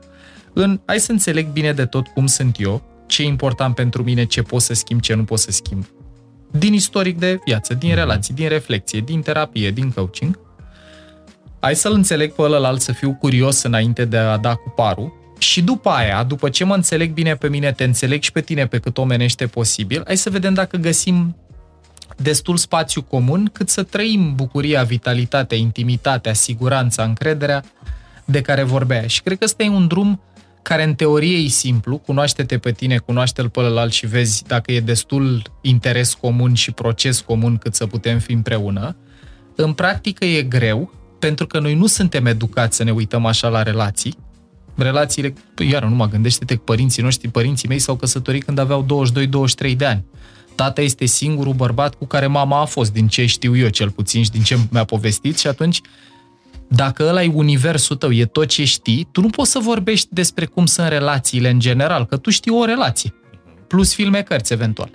în, 0.53 0.81
hai 0.87 1.01
să 1.01 1.13
înțeleg 1.13 1.47
bine 1.47 1.73
de 1.73 1.85
tot 1.85 2.07
cum 2.07 2.27
sunt 2.27 2.57
eu, 2.61 2.83
ce 3.07 3.23
e 3.23 3.27
important 3.27 3.75
pentru 3.75 4.03
mine, 4.03 4.25
ce 4.25 4.43
pot 4.43 4.63
să 4.63 4.75
schimb, 4.75 5.01
ce 5.01 5.15
nu 5.15 5.25
pot 5.25 5.39
să 5.39 5.51
schimb. 5.51 5.87
Din 6.53 6.73
istoric 6.73 7.19
de 7.19 7.41
viață, 7.45 7.75
din 7.75 7.95
relații, 7.95 8.35
din 8.35 8.49
reflexie, 8.49 9.01
din 9.01 9.21
terapie, 9.21 9.71
din 9.71 9.91
coaching. 9.91 10.39
Hai 11.61 11.77
să-l 11.77 11.93
înțeleg 11.93 12.33
pe 12.33 12.43
ălălalt, 12.43 12.81
să 12.81 12.93
fiu 12.93 13.15
curios 13.15 13.63
înainte 13.63 14.05
de 14.05 14.17
a 14.17 14.37
da 14.37 14.55
cu 14.55 14.73
parul 14.77 15.13
și 15.39 15.63
după 15.63 15.89
aia, 15.89 16.23
după 16.23 16.49
ce 16.49 16.65
mă 16.65 16.75
înțeleg 16.75 17.13
bine 17.13 17.35
pe 17.35 17.49
mine, 17.49 17.73
te 17.73 17.85
înțeleg 17.85 18.23
și 18.23 18.33
pe 18.33 18.41
tine 18.41 18.67
pe 18.67 18.79
cât 18.79 18.99
omenește 18.99 19.47
posibil, 19.47 20.03
hai 20.07 20.17
să 20.17 20.31
vedem 20.31 20.55
dacă 20.55 20.77
găsim 20.77 21.37
destul 22.17 22.57
spațiu 22.57 23.03
comun 23.03 23.51
cât 23.53 23.69
să 23.69 23.83
trăim 23.83 24.35
bucuria, 24.35 24.83
vitalitatea, 24.83 25.59
intimitatea, 25.59 26.33
siguranța, 26.33 27.03
încrederea 27.03 27.63
de 28.25 28.41
care 28.41 28.63
vorbea. 28.63 29.07
Și 29.07 29.23
cred 29.23 29.39
că 29.39 29.45
ăsta 29.45 29.63
e 29.63 29.69
un 29.69 29.87
drum 29.87 30.21
care 30.63 30.83
în 30.83 30.95
teorie 30.95 31.37
e 31.37 31.49
simplu, 31.49 31.99
cunoaște-te 31.99 32.59
pe 32.59 32.73
tine, 32.73 32.99
cunoaște-l 32.99 33.49
pe 33.49 33.61
ălalt 33.61 33.93
și 33.93 34.07
vezi 34.07 34.45
dacă 34.47 34.73
e 34.73 34.81
destul 34.81 35.43
interes 35.61 36.15
comun 36.15 36.55
și 36.55 36.71
proces 36.71 37.21
comun 37.21 37.57
cât 37.57 37.75
să 37.75 37.87
putem 37.87 38.19
fi 38.19 38.33
împreună. 38.33 38.97
În 39.57 39.73
practică 39.73 40.25
e 40.25 40.43
greu, 40.43 40.93
pentru 41.19 41.47
că 41.47 41.59
noi 41.59 41.75
nu 41.75 41.87
suntem 41.87 42.27
educați 42.27 42.77
să 42.77 42.85
ne 42.85 42.91
uităm 42.91 43.27
așa 43.27 43.49
la 43.49 43.63
relații, 43.63 44.17
relațiile, 44.75 45.35
păi, 45.55 45.71
iară, 45.71 45.87
nu 45.87 45.95
mă 45.95 46.09
gândește-te 46.09 46.55
că 46.55 46.61
părinții 46.65 47.03
noștri, 47.03 47.29
părinții 47.29 47.69
mei 47.69 47.79
s-au 47.79 47.97
căsătorit 47.97 48.45
când 48.45 48.59
aveau 48.59 48.87
22-23 49.73 49.77
de 49.77 49.85
ani. 49.85 50.05
Tata 50.55 50.81
este 50.81 51.05
singurul 51.05 51.53
bărbat 51.53 51.95
cu 51.95 52.07
care 52.07 52.27
mama 52.27 52.61
a 52.61 52.65
fost, 52.65 52.93
din 52.93 53.09
ce 53.09 53.27
știu 53.27 53.57
eu 53.57 53.69
cel 53.69 53.91
puțin 53.91 54.23
și 54.23 54.31
din 54.31 54.43
ce 54.43 54.59
mi-a 54.71 54.85
povestit 54.85 55.39
și 55.39 55.47
atunci 55.47 55.81
dacă 56.75 57.05
ăla 57.09 57.23
e 57.23 57.31
universul 57.35 57.97
tău, 57.97 58.13
e 58.13 58.25
tot 58.25 58.47
ce 58.47 58.65
știi, 58.65 59.09
tu 59.13 59.21
nu 59.21 59.29
poți 59.29 59.51
să 59.51 59.59
vorbești 59.59 60.09
despre 60.11 60.45
cum 60.45 60.67
sunt 60.67 60.89
relațiile 60.89 61.51
în 61.51 61.59
general, 61.59 62.07
că 62.07 62.17
tu 62.17 62.31
știi 62.31 62.53
o 62.53 62.65
relație, 62.65 63.15
plus 63.67 63.95
filme, 63.95 64.23
cărți 64.23 64.53
eventual. 64.53 64.91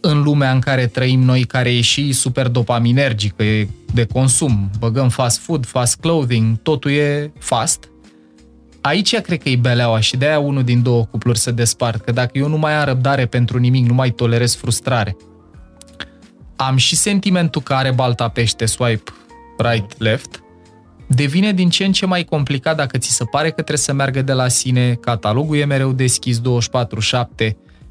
În 0.00 0.22
lumea 0.22 0.52
în 0.52 0.60
care 0.60 0.86
trăim 0.86 1.20
noi, 1.20 1.44
care 1.44 1.74
e 1.74 1.80
și 1.80 2.12
super 2.12 2.48
dopaminergică, 2.48 3.42
e 3.42 3.68
de 3.94 4.04
consum, 4.04 4.70
băgăm 4.78 5.08
fast 5.08 5.38
food, 5.38 5.66
fast 5.66 6.00
clothing, 6.00 6.56
totul 6.62 6.90
e 6.90 7.32
fast, 7.38 7.88
aici 8.80 9.20
cred 9.20 9.42
că 9.42 9.48
e 9.48 9.56
beleaua 9.56 10.00
și 10.00 10.16
de-aia 10.16 10.38
unul 10.38 10.64
din 10.64 10.82
două 10.82 11.04
cupluri 11.04 11.38
se 11.38 11.50
despart, 11.50 12.04
că 12.04 12.12
dacă 12.12 12.38
eu 12.38 12.48
nu 12.48 12.58
mai 12.58 12.74
am 12.74 12.84
răbdare 12.84 13.26
pentru 13.26 13.58
nimic, 13.58 13.86
nu 13.86 13.94
mai 13.94 14.10
tolerez 14.10 14.54
frustrare, 14.54 15.16
am 16.56 16.76
și 16.76 16.96
sentimentul 16.96 17.62
că 17.62 17.74
are 17.74 17.92
balta 17.92 18.28
pește, 18.28 18.66
swipe 18.66 19.12
right-left, 19.64 20.42
devine 21.06 21.52
din 21.52 21.70
ce 21.70 21.84
în 21.84 21.92
ce 21.92 22.06
mai 22.06 22.24
complicat 22.24 22.76
dacă 22.76 22.98
ți 22.98 23.10
se 23.10 23.24
pare 23.24 23.48
că 23.48 23.54
trebuie 23.54 23.76
să 23.76 23.92
meargă 23.92 24.22
de 24.22 24.32
la 24.32 24.48
sine, 24.48 24.94
catalogul 24.94 25.56
e 25.56 25.64
mereu 25.64 25.92
deschis 25.92 26.40
24-7 26.40 26.42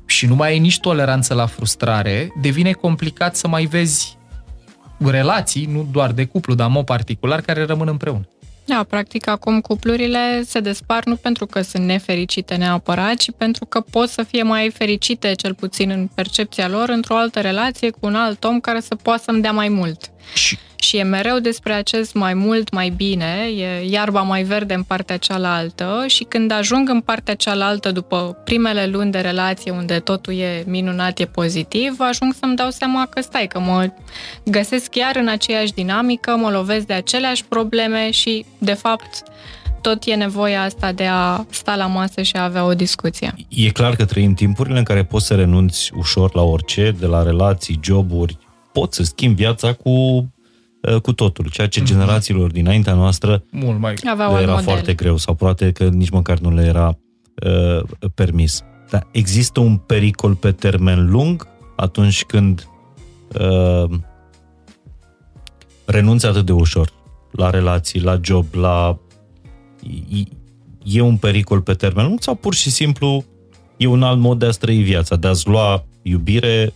și 0.06 0.26
nu 0.26 0.36
mai 0.36 0.50
ai 0.50 0.60
nici 0.60 0.80
toleranță 0.80 1.34
la 1.34 1.46
frustrare, 1.46 2.32
devine 2.42 2.72
complicat 2.72 3.36
să 3.36 3.48
mai 3.48 3.66
vezi 3.66 4.18
relații, 4.98 5.66
nu 5.66 5.88
doar 5.92 6.12
de 6.12 6.26
cuplu, 6.26 6.54
dar 6.54 6.68
în 6.68 6.72
mod 6.72 6.86
particular, 6.86 7.42
care 7.42 7.66
rămân 7.66 7.88
împreună. 7.88 8.28
Da, 8.66 8.86
practic 8.90 9.28
acum 9.28 9.62
cuplurile 9.62 10.44
se 10.46 10.60
despar 10.60 11.04
nu 11.06 11.16
pentru 11.16 11.46
că 11.46 11.62
sunt 11.62 11.84
nefericite 11.84 12.56
neapărat, 12.56 13.16
ci 13.16 13.32
pentru 13.38 13.66
că 13.66 13.82
pot 13.82 14.10
să 14.10 14.24
fie 14.24 14.44
mai 14.44 14.70
fericite, 14.70 15.34
cel 15.34 15.54
puțin 15.54 15.90
în 15.90 16.10
percepția 16.16 16.68
lor, 16.68 16.90
într-o 16.90 17.18
altă 17.18 17.40
relație 17.40 17.90
cu 17.90 18.00
un 18.02 18.16
alt 18.16 18.44
om 18.44 18.60
care 18.60 18.80
să 18.80 18.96
poată 18.96 19.22
să-mi 19.26 19.42
dea 19.42 19.52
mai 19.52 19.70
mult. 19.70 20.12
Și 20.34 20.58
și 20.80 20.98
e 20.98 21.04
mereu 21.04 21.40
despre 21.40 21.74
acest 21.74 22.14
mai 22.14 22.34
mult, 22.34 22.72
mai 22.72 22.90
bine, 22.90 23.50
e 23.58 23.88
iarba 23.90 24.22
mai 24.22 24.44
verde 24.44 24.74
în 24.74 24.84
partea 24.84 25.18
cealaltă 25.18 26.04
și 26.08 26.24
când 26.24 26.52
ajung 26.52 26.90
în 26.90 27.02
partea 27.02 27.36
cealaltă 27.36 27.92
după 27.92 28.38
primele 28.44 28.86
luni 28.86 29.12
de 29.12 29.20
relație 29.20 29.72
unde 29.72 30.00
totul 30.00 30.34
e 30.34 30.64
minunat, 30.68 31.20
e 31.20 31.26
pozitiv, 31.26 31.96
ajung 32.00 32.34
să-mi 32.40 32.56
dau 32.56 32.70
seama 32.70 33.06
că 33.06 33.22
stai, 33.22 33.48
că 33.48 33.60
mă 33.60 33.94
găsesc 34.44 34.90
chiar 34.90 35.16
în 35.16 35.28
aceeași 35.28 35.74
dinamică, 35.74 36.36
mă 36.36 36.50
lovesc 36.50 36.86
de 36.86 36.94
aceleași 36.94 37.46
probleme 37.46 38.12
și, 38.12 38.46
de 38.58 38.74
fapt, 38.74 39.24
tot 39.82 40.04
e 40.06 40.16
nevoia 40.16 40.64
asta 40.64 40.92
de 40.92 41.06
a 41.06 41.46
sta 41.50 41.76
la 41.76 41.86
masă 41.86 42.22
și 42.22 42.36
a 42.36 42.44
avea 42.44 42.66
o 42.66 42.74
discuție. 42.74 43.34
E 43.50 43.70
clar 43.70 43.96
că 43.96 44.06
trăim 44.06 44.34
timpurile 44.34 44.78
în 44.78 44.84
care 44.84 45.04
poți 45.04 45.26
să 45.26 45.36
renunți 45.36 45.92
ușor 45.96 46.36
la 46.36 46.42
orice, 46.42 46.96
de 47.00 47.06
la 47.06 47.24
relații, 47.24 47.80
joburi, 47.84 48.38
poți 48.72 48.96
să 48.96 49.04
schimbi 49.04 49.42
viața 49.42 49.74
cu 49.74 49.90
Uh, 49.90 50.24
cu 51.02 51.14
totul, 51.14 51.50
ceea 51.50 51.68
ce 51.68 51.80
mhm. 51.80 51.90
generațiilor 51.90 52.52
dinaintea 52.52 52.94
noastră 52.94 53.44
Mult 53.52 53.80
mai 53.80 53.94
Aveau 54.06 54.38
era 54.38 54.58
foarte 54.58 54.94
greu 54.94 55.18
sau 55.18 55.34
poate 55.34 55.72
că 55.72 55.84
nici 55.84 56.10
măcar 56.10 56.38
nu 56.38 56.54
le 56.54 56.66
era 56.66 56.98
uh, 57.46 57.84
permis. 58.16 58.64
Dar 58.90 59.08
există 59.12 59.60
un 59.60 59.78
pericol 59.78 60.36
pe 60.36 60.52
termen 60.52 61.10
lung 61.10 61.48
atunci 61.76 62.24
când 62.24 62.68
uh, 63.40 63.90
renunți 65.86 66.26
atât 66.26 66.46
de 66.46 66.52
ușor 66.52 66.92
la 67.32 67.50
relații, 67.50 68.02
la 68.02 68.20
job, 68.22 68.46
la... 68.54 68.98
E 70.84 71.02
un 71.02 71.18
pericol 71.18 71.62
pe 71.62 71.74
termen 71.74 72.06
lung 72.06 72.22
sau 72.22 72.36
pur 72.36 72.54
și 72.54 72.70
simplu 72.70 73.26
e 73.78 73.86
un 73.86 74.04
alt 74.04 74.20
mod 74.20 74.40
de 74.40 74.46
a 74.46 74.50
trăi 74.50 74.82
viața, 74.82 75.16
de 75.16 75.28
a-ți 75.28 75.48
lua 75.48 75.86
iubire 76.02 76.74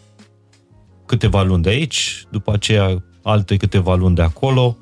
câteva 1.05 1.43
luni 1.43 1.63
de 1.63 1.69
aici, 1.69 2.25
după 2.29 2.53
aceea 2.53 3.03
alte 3.23 3.57
câteva 3.57 3.95
luni 3.95 4.15
de 4.15 4.21
acolo. 4.21 4.77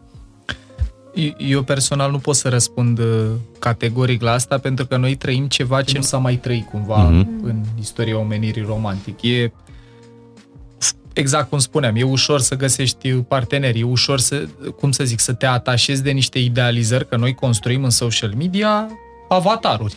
Eu 1.37 1.63
personal 1.63 2.11
nu 2.11 2.17
pot 2.17 2.35
să 2.35 2.49
răspund 2.49 2.99
uh, 2.99 3.25
categoric 3.59 4.21
la 4.21 4.31
asta 4.31 4.57
pentru 4.57 4.85
că 4.85 4.97
noi 4.97 5.15
trăim 5.15 5.47
ceva 5.47 5.81
ce 5.81 5.97
nu 5.97 6.03
s-a 6.03 6.17
mai 6.17 6.35
trăit 6.35 6.67
cumva 6.69 7.09
mm-hmm. 7.09 7.43
în 7.43 7.63
istoria 7.79 8.17
omenirii 8.17 8.61
romantic. 8.61 9.21
E 9.21 9.51
exact 11.13 11.49
cum 11.49 11.57
spuneam, 11.57 11.95
e 11.95 12.03
ușor 12.03 12.39
să 12.39 12.55
găsești 12.55 13.13
parteneri, 13.13 13.79
e 13.79 13.83
ușor 13.83 14.19
să, 14.19 14.47
cum 14.79 14.91
să 14.91 15.03
zic, 15.03 15.19
să 15.19 15.33
te 15.33 15.45
atașezi 15.45 16.03
de 16.03 16.11
niște 16.11 16.39
idealizări, 16.39 17.07
că 17.07 17.15
noi 17.15 17.33
construim 17.33 17.83
în 17.83 17.89
social 17.89 18.33
media 18.37 18.87
avataruri, 19.29 19.95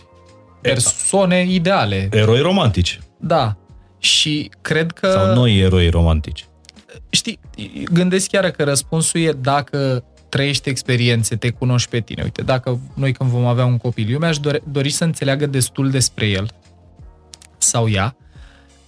persoane 0.61 1.45
ideale. 1.49 2.09
Eroi 2.12 2.40
romantici. 2.40 3.01
Da. 3.16 3.57
Și 3.99 4.51
cred 4.61 4.93
că... 4.93 5.11
Sau 5.11 5.34
noi 5.34 5.59
eroi 5.59 5.88
romantici 5.88 6.47
știi, 7.15 7.39
gândesc 7.93 8.29
chiar 8.29 8.51
că 8.51 8.65
răspunsul 8.65 9.21
e 9.21 9.33
dacă 9.33 10.05
trăiești 10.29 10.69
experiențe, 10.69 11.37
te 11.37 11.51
cunoști 11.51 11.91
pe 11.91 12.01
tine. 12.01 12.23
Uite, 12.23 12.43
dacă 12.43 12.81
noi 12.95 13.13
când 13.13 13.31
vom 13.31 13.45
avea 13.45 13.65
un 13.65 13.77
copil, 13.77 14.11
eu 14.11 14.19
mi-aș 14.19 14.39
dori, 14.39 14.63
dori 14.71 14.91
să 14.91 15.05
înțeleagă 15.05 15.47
destul 15.47 15.91
despre 15.91 16.27
el 16.27 16.51
sau 17.59 17.89
ea, 17.89 18.17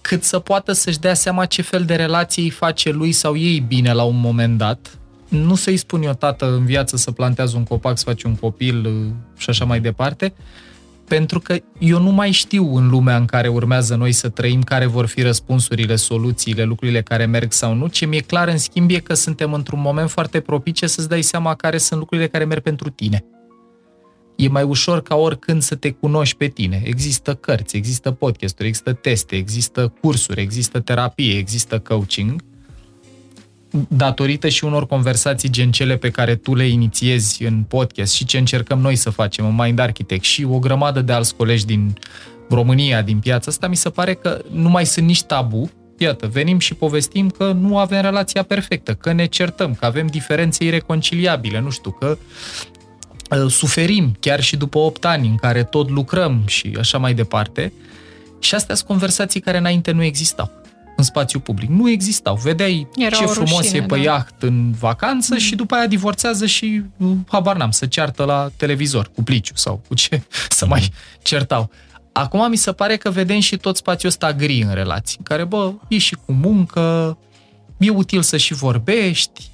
cât 0.01 0.23
să 0.23 0.39
poată 0.39 0.71
să-și 0.71 0.99
dea 0.99 1.13
seama 1.13 1.45
ce 1.45 1.61
fel 1.61 1.83
de 1.85 1.95
relație 1.95 2.43
îi 2.43 2.49
face 2.49 2.91
lui 2.91 3.11
sau 3.11 3.37
ei 3.37 3.59
bine 3.59 3.93
la 3.93 4.03
un 4.03 4.19
moment 4.19 4.57
dat. 4.57 4.97
Nu 5.27 5.55
să-i 5.55 5.77
spun 5.77 6.03
eu, 6.03 6.13
tată, 6.13 6.53
în 6.53 6.65
viață 6.65 6.97
să 6.97 7.11
plantează 7.11 7.57
un 7.57 7.63
copac, 7.63 7.97
să 7.97 8.03
faci 8.03 8.23
un 8.23 8.35
copil 8.35 8.85
uh, 8.85 9.13
și 9.37 9.49
așa 9.49 9.65
mai 9.65 9.79
departe, 9.79 10.33
pentru 11.07 11.39
că 11.39 11.55
eu 11.79 12.01
nu 12.01 12.11
mai 12.11 12.31
știu 12.31 12.75
în 12.75 12.89
lumea 12.89 13.17
în 13.17 13.25
care 13.25 13.47
urmează 13.47 13.95
noi 13.95 14.11
să 14.11 14.29
trăim 14.29 14.61
care 14.61 14.85
vor 14.85 15.05
fi 15.05 15.21
răspunsurile, 15.21 15.95
soluțiile, 15.95 16.63
lucrurile 16.63 17.01
care 17.01 17.25
merg 17.25 17.51
sau 17.51 17.73
nu. 17.73 17.87
Ce 17.87 18.05
mi-e 18.05 18.19
clar, 18.19 18.47
în 18.47 18.57
schimb, 18.57 18.89
e 18.89 18.99
că 18.99 19.13
suntem 19.13 19.53
într-un 19.53 19.81
moment 19.81 20.09
foarte 20.09 20.39
propice 20.39 20.87
să-ți 20.87 21.09
dai 21.09 21.21
seama 21.21 21.55
care 21.55 21.77
sunt 21.77 21.99
lucrurile 21.99 22.27
care 22.27 22.45
merg 22.45 22.61
pentru 22.61 22.89
tine. 22.89 23.25
E 24.35 24.47
mai 24.47 24.63
ușor 24.63 25.01
ca 25.01 25.15
oricând 25.15 25.61
să 25.61 25.75
te 25.75 25.91
cunoști 25.91 26.37
pe 26.37 26.47
tine. 26.47 26.81
Există 26.85 27.33
cărți, 27.33 27.75
există 27.75 28.11
podcasturi, 28.11 28.67
există 28.67 28.93
teste, 28.93 29.35
există 29.35 29.93
cursuri, 30.01 30.41
există 30.41 30.79
terapie, 30.79 31.37
există 31.37 31.79
coaching– 31.79 32.41
datorită 33.87 34.47
și 34.47 34.63
unor 34.63 34.87
conversații 34.87 35.49
gen 35.49 35.71
cele 35.71 35.97
pe 35.97 36.09
care 36.09 36.35
tu 36.35 36.55
le 36.55 36.67
inițiezi 36.67 37.43
în 37.43 37.63
podcast 37.67 38.13
și 38.13 38.25
ce 38.25 38.37
încercăm 38.37 38.79
noi 38.79 38.95
să 38.95 39.09
facem 39.09 39.45
în 39.45 39.55
Mind 39.55 39.79
Architect 39.79 40.23
și 40.23 40.43
o 40.43 40.59
grămadă 40.59 41.01
de 41.01 41.11
alți 41.11 41.35
colegi 41.35 41.65
din 41.65 41.93
România, 42.49 43.01
din 43.01 43.19
piața 43.19 43.51
asta, 43.51 43.67
mi 43.67 43.75
se 43.75 43.89
pare 43.89 44.13
că 44.13 44.41
nu 44.51 44.69
mai 44.69 44.85
sunt 44.85 45.05
nici 45.05 45.23
tabu. 45.23 45.71
Iată, 45.97 46.27
venim 46.27 46.59
și 46.59 46.73
povestim 46.73 47.29
că 47.29 47.51
nu 47.51 47.77
avem 47.77 48.01
relația 48.01 48.43
perfectă, 48.43 48.93
că 48.93 49.11
ne 49.11 49.25
certăm, 49.25 49.73
că 49.73 49.85
avem 49.85 50.07
diferențe 50.07 50.63
ireconciliabile, 50.63 51.59
nu 51.59 51.69
știu, 51.69 51.91
că 51.91 52.17
uh, 53.29 53.51
suferim 53.51 54.15
chiar 54.19 54.41
și 54.41 54.55
după 54.55 54.77
8 54.77 55.05
ani 55.05 55.27
în 55.27 55.35
care 55.35 55.63
tot 55.63 55.89
lucrăm 55.89 56.43
și 56.45 56.75
așa 56.79 56.97
mai 56.97 57.13
departe. 57.13 57.73
Și 58.39 58.55
astea 58.55 58.75
sunt 58.75 58.87
conversații 58.87 59.39
care 59.39 59.57
înainte 59.57 59.91
nu 59.91 60.03
existau 60.03 60.63
în 60.95 61.03
spațiu 61.03 61.39
public. 61.39 61.69
Nu 61.69 61.89
existau. 61.89 62.35
Vedeai 62.35 62.87
Era 62.95 63.15
ce 63.15 63.25
frumos 63.25 63.57
rușine, 63.57 63.77
e 63.77 63.81
pe 63.81 63.95
da. 63.95 64.01
iaht 64.01 64.35
în 64.39 64.71
vacanță 64.71 65.33
mm. 65.33 65.39
și 65.39 65.55
după 65.55 65.75
aia 65.75 65.87
divorțează 65.87 66.45
și 66.45 66.83
habar 67.27 67.55
n-am, 67.55 67.71
să 67.71 67.85
ceartă 67.85 68.23
la 68.23 68.49
televizor 68.57 69.09
cu 69.15 69.23
pliciu 69.23 69.55
sau 69.55 69.81
cu 69.87 69.95
ce 69.95 70.21
să 70.49 70.65
mai 70.65 70.89
certau. 71.21 71.69
Acum 72.11 72.49
mi 72.49 72.55
se 72.55 72.71
pare 72.71 72.97
că 72.97 73.09
vedem 73.09 73.39
și 73.39 73.57
tot 73.57 73.75
spațiul 73.75 74.11
ăsta 74.11 74.33
gri 74.33 74.61
în 74.61 74.73
relații, 74.73 75.15
în 75.17 75.23
care, 75.23 75.43
bă, 75.43 75.73
e 75.87 75.97
și 75.97 76.17
cu 76.25 76.31
muncă, 76.31 77.17
e 77.77 77.89
util 77.89 78.21
să 78.21 78.37
și 78.37 78.53
vorbești, 78.53 79.49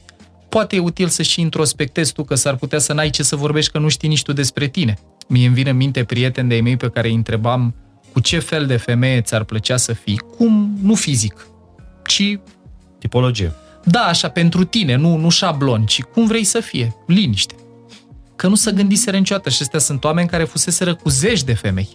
poate 0.49 0.75
e 0.75 0.79
util 0.79 1.07
să 1.07 1.21
și 1.21 1.41
introspectezi 1.41 2.13
tu, 2.13 2.23
că 2.23 2.35
s-ar 2.35 2.55
putea 2.55 2.79
să 2.79 2.93
n-ai 2.93 3.09
ce 3.09 3.23
să 3.23 3.35
vorbești, 3.35 3.71
că 3.71 3.79
nu 3.79 3.87
știi 3.87 4.09
nici 4.09 4.23
tu 4.23 4.33
despre 4.33 4.67
tine. 4.67 4.97
Mie 5.27 5.45
îmi 5.45 5.55
vine 5.55 5.69
în 5.69 5.75
minte 5.75 6.03
prieteni 6.03 6.47
de-ai 6.47 6.61
mei 6.61 6.77
pe 6.77 6.89
care 6.89 7.07
îi 7.07 7.13
întrebam 7.13 7.73
cu 8.13 8.19
ce 8.19 8.39
fel 8.39 8.65
de 8.65 8.77
femeie 8.77 9.21
ți-ar 9.21 9.43
plăcea 9.43 9.77
să 9.77 9.93
fii, 9.93 10.17
cum, 10.37 10.77
nu 10.81 10.95
fizic, 10.95 11.47
ci... 12.05 12.39
Tipologie. 12.99 13.51
Da, 13.83 13.99
așa, 13.99 14.29
pentru 14.29 14.63
tine, 14.63 14.95
nu, 14.95 15.15
nu 15.15 15.29
șablon, 15.29 15.85
ci 15.85 16.01
cum 16.01 16.27
vrei 16.27 16.43
să 16.43 16.59
fie, 16.59 16.95
liniște. 17.07 17.55
Că 18.35 18.47
nu 18.47 18.55
se 18.55 18.71
gândiseră 18.71 19.17
niciodată 19.17 19.49
și 19.49 19.61
astea 19.61 19.79
sunt 19.79 20.03
oameni 20.03 20.27
care 20.27 20.43
fuseseră 20.43 20.95
cu 20.95 21.09
zeci 21.09 21.43
de 21.43 21.53
femei 21.53 21.89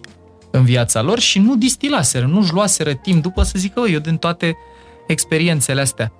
în 0.51 0.63
viața 0.63 1.01
lor 1.01 1.19
și 1.19 1.39
nu 1.39 1.55
distilaseră, 1.55 2.25
nu-și 2.25 2.53
luaseră 2.53 2.93
timp 2.93 3.21
după 3.21 3.43
să 3.43 3.53
zică, 3.55 3.79
eu 3.89 3.99
din 3.99 4.17
toate 4.17 4.57
experiențele 5.07 5.81
astea, 5.81 6.11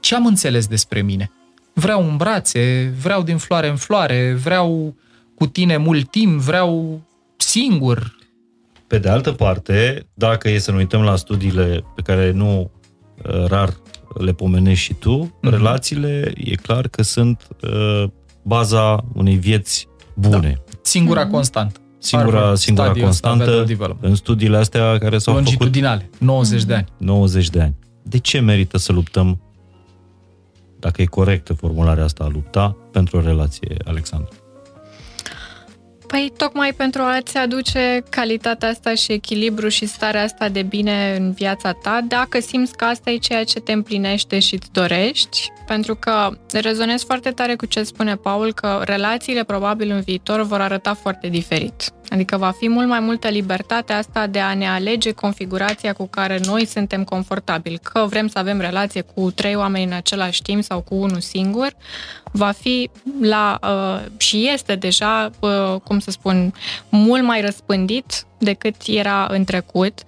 ce 0.00 0.14
am 0.14 0.26
înțeles 0.26 0.66
despre 0.66 1.02
mine? 1.02 1.30
Vreau 1.72 2.08
în 2.08 2.16
brațe, 2.16 2.94
vreau 3.00 3.22
din 3.22 3.36
floare 3.36 3.68
în 3.68 3.76
floare, 3.76 4.32
vreau 4.42 4.94
cu 5.34 5.46
tine 5.46 5.76
mult 5.76 6.10
timp, 6.10 6.40
vreau 6.40 7.00
singur, 7.36 8.16
pe 8.90 8.98
de 8.98 9.08
altă 9.08 9.32
parte, 9.32 10.06
dacă 10.14 10.48
e 10.48 10.58
să 10.58 10.70
ne 10.70 10.76
uităm 10.76 11.02
la 11.02 11.16
studiile 11.16 11.84
pe 11.94 12.02
care 12.02 12.30
nu 12.30 12.70
uh, 13.24 13.44
rar 13.46 13.76
le 14.18 14.32
pomenești 14.32 14.84
și 14.84 14.94
tu, 14.94 15.26
mm-hmm. 15.26 15.50
relațiile 15.50 16.32
e 16.36 16.54
clar 16.54 16.88
că 16.88 17.02
sunt 17.02 17.48
uh, 17.62 18.04
baza 18.42 19.04
unei 19.14 19.34
vieți 19.34 19.88
bune. 20.14 20.62
Da. 20.66 20.78
Singura 20.82 21.26
mm-hmm. 21.26 21.30
constantă. 21.30 21.80
Singura, 21.98 22.54
singura 22.54 22.92
constantă 22.92 23.64
în 24.00 24.14
studiile 24.14 24.56
astea 24.56 24.98
care 24.98 25.18
s-au 25.18 25.34
Longitudinale, 25.34 26.02
făcut... 26.02 26.26
90 26.26 26.62
mm-hmm. 26.62 26.66
de 26.66 26.74
ani. 26.74 26.86
90 26.96 27.48
de 27.48 27.60
ani. 27.60 27.76
De 28.02 28.18
ce 28.18 28.40
merită 28.40 28.78
să 28.78 28.92
luptăm, 28.92 29.40
dacă 30.78 31.02
e 31.02 31.04
corectă 31.04 31.52
formularea 31.52 32.04
asta, 32.04 32.24
a 32.24 32.28
lupta 32.28 32.76
pentru 32.92 33.16
o 33.16 33.20
relație, 33.20 33.76
Alexandru? 33.84 34.39
Păi 36.10 36.32
tocmai 36.36 36.72
pentru 36.72 37.02
a-ți 37.02 37.36
aduce 37.36 38.02
calitatea 38.08 38.68
asta 38.68 38.94
și 38.94 39.12
echilibru 39.12 39.68
și 39.68 39.86
starea 39.86 40.22
asta 40.22 40.48
de 40.48 40.62
bine 40.62 41.16
în 41.18 41.32
viața 41.32 41.72
ta, 41.72 42.00
dacă 42.08 42.40
simți 42.40 42.76
că 42.76 42.84
asta 42.84 43.10
e 43.10 43.16
ceea 43.16 43.44
ce 43.44 43.60
te 43.60 43.72
împlinește 43.72 44.38
și 44.38 44.54
îți 44.54 44.72
dorești, 44.72 45.48
pentru 45.66 45.94
că 45.94 46.30
rezonez 46.52 47.02
foarte 47.02 47.30
tare 47.30 47.54
cu 47.54 47.66
ce 47.66 47.82
spune 47.82 48.14
Paul, 48.14 48.52
că 48.52 48.80
relațiile 48.84 49.44
probabil 49.44 49.90
în 49.90 50.00
viitor 50.00 50.42
vor 50.42 50.60
arăta 50.60 50.94
foarte 50.94 51.28
diferit. 51.28 51.92
Adică 52.10 52.36
va 52.36 52.50
fi 52.50 52.68
mult 52.68 52.88
mai 52.88 53.00
multă 53.00 53.28
libertate 53.28 53.92
asta 53.92 54.26
de 54.26 54.40
a 54.40 54.54
ne 54.54 54.68
alege 54.68 55.10
configurația 55.12 55.92
cu 55.92 56.06
care 56.06 56.40
noi 56.44 56.66
suntem 56.66 57.04
confortabili. 57.04 57.78
Că 57.82 58.06
vrem 58.08 58.28
să 58.28 58.38
avem 58.38 58.60
relație 58.60 59.00
cu 59.00 59.30
trei 59.30 59.54
oameni 59.54 59.84
în 59.84 59.92
același 59.92 60.42
timp 60.42 60.62
sau 60.62 60.80
cu 60.80 60.94
unul 60.94 61.20
singur, 61.20 61.72
va 62.32 62.50
fi 62.50 62.90
la 63.20 63.58
uh, 63.62 64.06
și 64.16 64.48
este 64.52 64.74
deja, 64.74 65.30
uh, 65.40 65.80
cum 65.84 65.98
să 65.98 66.10
spun, 66.10 66.54
mult 66.88 67.22
mai 67.22 67.40
răspândit 67.40 68.24
decât 68.38 68.74
era 68.86 69.26
în 69.30 69.44
trecut. 69.44 69.98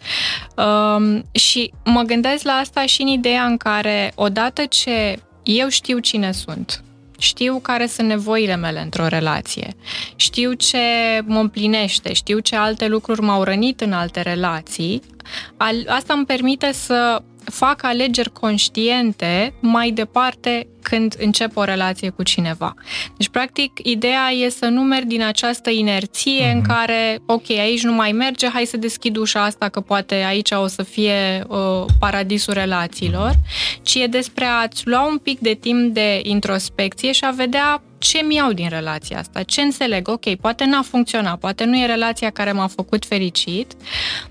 Uh, 0.56 1.20
și 1.32 1.72
mă 1.84 2.02
gândesc 2.02 2.44
la 2.44 2.52
asta 2.52 2.86
și 2.86 3.02
în 3.02 3.08
ideea 3.08 3.44
în 3.44 3.56
care 3.56 4.12
odată 4.14 4.64
ce 4.64 5.18
eu 5.42 5.68
știu 5.68 5.98
cine 5.98 6.32
sunt, 6.32 6.82
știu 7.22 7.58
care 7.62 7.86
sunt 7.86 8.08
nevoile 8.08 8.56
mele 8.56 8.80
într-o 8.80 9.06
relație, 9.06 9.74
știu 10.16 10.52
ce 10.52 10.78
mă 11.24 11.38
împlinește, 11.38 12.12
știu 12.12 12.38
ce 12.38 12.56
alte 12.56 12.86
lucruri 12.86 13.20
m-au 13.20 13.42
rănit 13.42 13.80
în 13.80 13.92
alte 13.92 14.20
relații. 14.20 15.02
Asta 15.86 16.12
îmi 16.12 16.26
permite 16.26 16.72
să 16.72 17.22
fac 17.44 17.84
alegeri 17.84 18.32
conștiente 18.32 19.54
mai 19.60 19.90
departe 19.90 20.66
când 20.82 21.14
încep 21.18 21.56
o 21.56 21.64
relație 21.64 22.08
cu 22.08 22.22
cineva. 22.22 22.74
Deci, 23.16 23.28
practic, 23.28 23.80
ideea 23.82 24.30
e 24.30 24.48
să 24.48 24.66
nu 24.66 24.80
merg 24.80 25.04
din 25.04 25.22
această 25.22 25.70
inerție 25.70 26.46
mm-hmm. 26.46 26.52
în 26.52 26.58
mhm. 26.58 26.68
care, 26.68 27.18
ok, 27.26 27.50
aici 27.50 27.82
nu 27.82 27.92
mai 27.92 28.12
merge, 28.12 28.48
hai 28.48 28.64
să 28.64 28.76
deschid 28.76 29.16
ușa 29.16 29.44
asta, 29.44 29.68
că 29.68 29.80
poate 29.80 30.14
aici 30.14 30.50
o 30.50 30.66
să 30.66 30.82
fie 30.82 31.44
uh, 31.48 31.84
paradisul 31.98 32.52
relațiilor, 32.52 33.30
mm-hmm. 33.30 33.82
ci 33.82 33.94
e 33.94 34.06
despre 34.06 34.44
a-ți 34.44 34.82
lua 34.88 35.06
un 35.06 35.18
pic 35.18 35.38
de 35.38 35.54
timp 35.54 35.94
de 35.94 36.20
introspecție 36.22 37.12
și 37.12 37.24
a 37.24 37.30
vedea 37.30 37.82
ce 38.02 38.22
mi 38.22 38.34
iau 38.34 38.52
din 38.52 38.68
relația 38.68 39.18
asta, 39.18 39.42
ce 39.42 39.60
înțeleg, 39.60 40.08
ok, 40.08 40.34
poate 40.34 40.64
n-a 40.64 40.82
funcționat, 40.82 41.38
poate 41.38 41.64
nu 41.64 41.76
e 41.78 41.86
relația 41.86 42.30
care 42.30 42.52
m-a 42.52 42.66
făcut 42.66 43.04
fericit, 43.04 43.72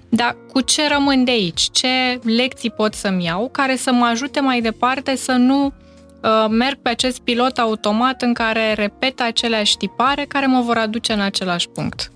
dar 0.10 0.36
cu 0.52 0.62
ce 0.62 0.88
rămân 0.88 1.24
de 1.24 1.32
aici, 1.32 1.62
ce 1.72 2.20
lecții 2.24 2.72
pot 2.72 2.94
să-mi 2.94 3.26
iau 3.26 3.50
care 3.52 3.76
să 3.76 3.92
mă 3.92 4.06
ajute 4.06 4.40
mai 4.40 4.62
departe 4.62 5.16
să 5.16 5.32
nu 5.32 5.66
uh, 5.66 5.72
merg 6.50 6.76
pe 6.82 6.90
acest 6.90 7.20
pilot 7.20 7.58
automat 7.58 8.22
în 8.22 8.34
care 8.34 8.74
repet 8.74 9.22
aceleași 9.22 9.78
tipare 9.78 10.26
care 10.26 10.46
mă 10.46 10.62
vor 10.62 10.78
aduce 10.78 11.14
în 11.14 11.22
același 11.22 11.70
punct. 11.70 12.12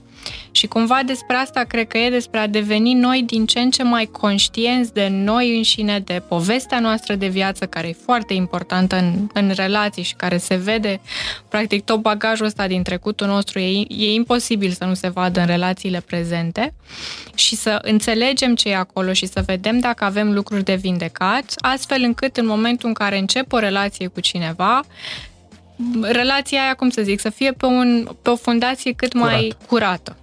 Și 0.51 0.67
cumva 0.67 0.99
despre 1.05 1.35
asta 1.35 1.63
cred 1.63 1.87
că 1.87 1.97
e 1.97 2.09
despre 2.09 2.39
a 2.39 2.47
deveni 2.47 2.93
noi 2.93 3.23
din 3.23 3.45
ce 3.45 3.59
în 3.59 3.69
ce 3.69 3.83
mai 3.83 4.05
conștienți 4.05 4.93
de 4.93 5.07
noi 5.07 5.55
înșine, 5.55 5.99
de 5.99 6.21
povestea 6.27 6.79
noastră 6.79 7.15
de 7.15 7.27
viață, 7.27 7.65
care 7.65 7.87
e 7.87 7.97
foarte 8.03 8.33
importantă 8.33 8.95
în, 8.95 9.29
în 9.33 9.51
relații 9.55 10.03
și 10.03 10.13
care 10.15 10.37
se 10.37 10.55
vede, 10.55 11.01
practic 11.49 11.83
tot 11.83 11.99
bagajul 11.99 12.45
ăsta 12.45 12.67
din 12.67 12.83
trecutul 12.83 13.27
nostru. 13.27 13.59
E, 13.59 13.85
e 13.87 14.13
imposibil 14.13 14.71
să 14.71 14.85
nu 14.85 14.93
se 14.93 15.09
vadă 15.09 15.39
în 15.39 15.45
relațiile 15.45 16.03
prezente. 16.05 16.73
Și 17.35 17.55
să 17.55 17.79
înțelegem 17.81 18.55
ce 18.55 18.69
e 18.69 18.75
acolo 18.75 19.13
și 19.13 19.25
să 19.25 19.43
vedem 19.45 19.79
dacă 19.79 20.03
avem 20.03 20.33
lucruri 20.33 20.63
de 20.63 20.75
vindecat, 20.75 21.53
astfel 21.57 22.01
încât 22.03 22.37
în 22.37 22.45
momentul 22.45 22.87
în 22.87 22.93
care 22.93 23.17
încep 23.17 23.53
o 23.53 23.59
relație 23.59 24.07
cu 24.07 24.19
cineva, 24.19 24.81
relația 26.01 26.61
aia, 26.61 26.73
cum 26.73 26.89
să 26.89 27.01
zic, 27.01 27.19
să 27.19 27.29
fie 27.29 27.51
pe, 27.51 27.65
un, 27.65 28.07
pe 28.21 28.29
o 28.29 28.35
fundație 28.35 28.91
cât 28.91 29.11
Curat. 29.11 29.31
mai 29.31 29.53
curată 29.67 30.15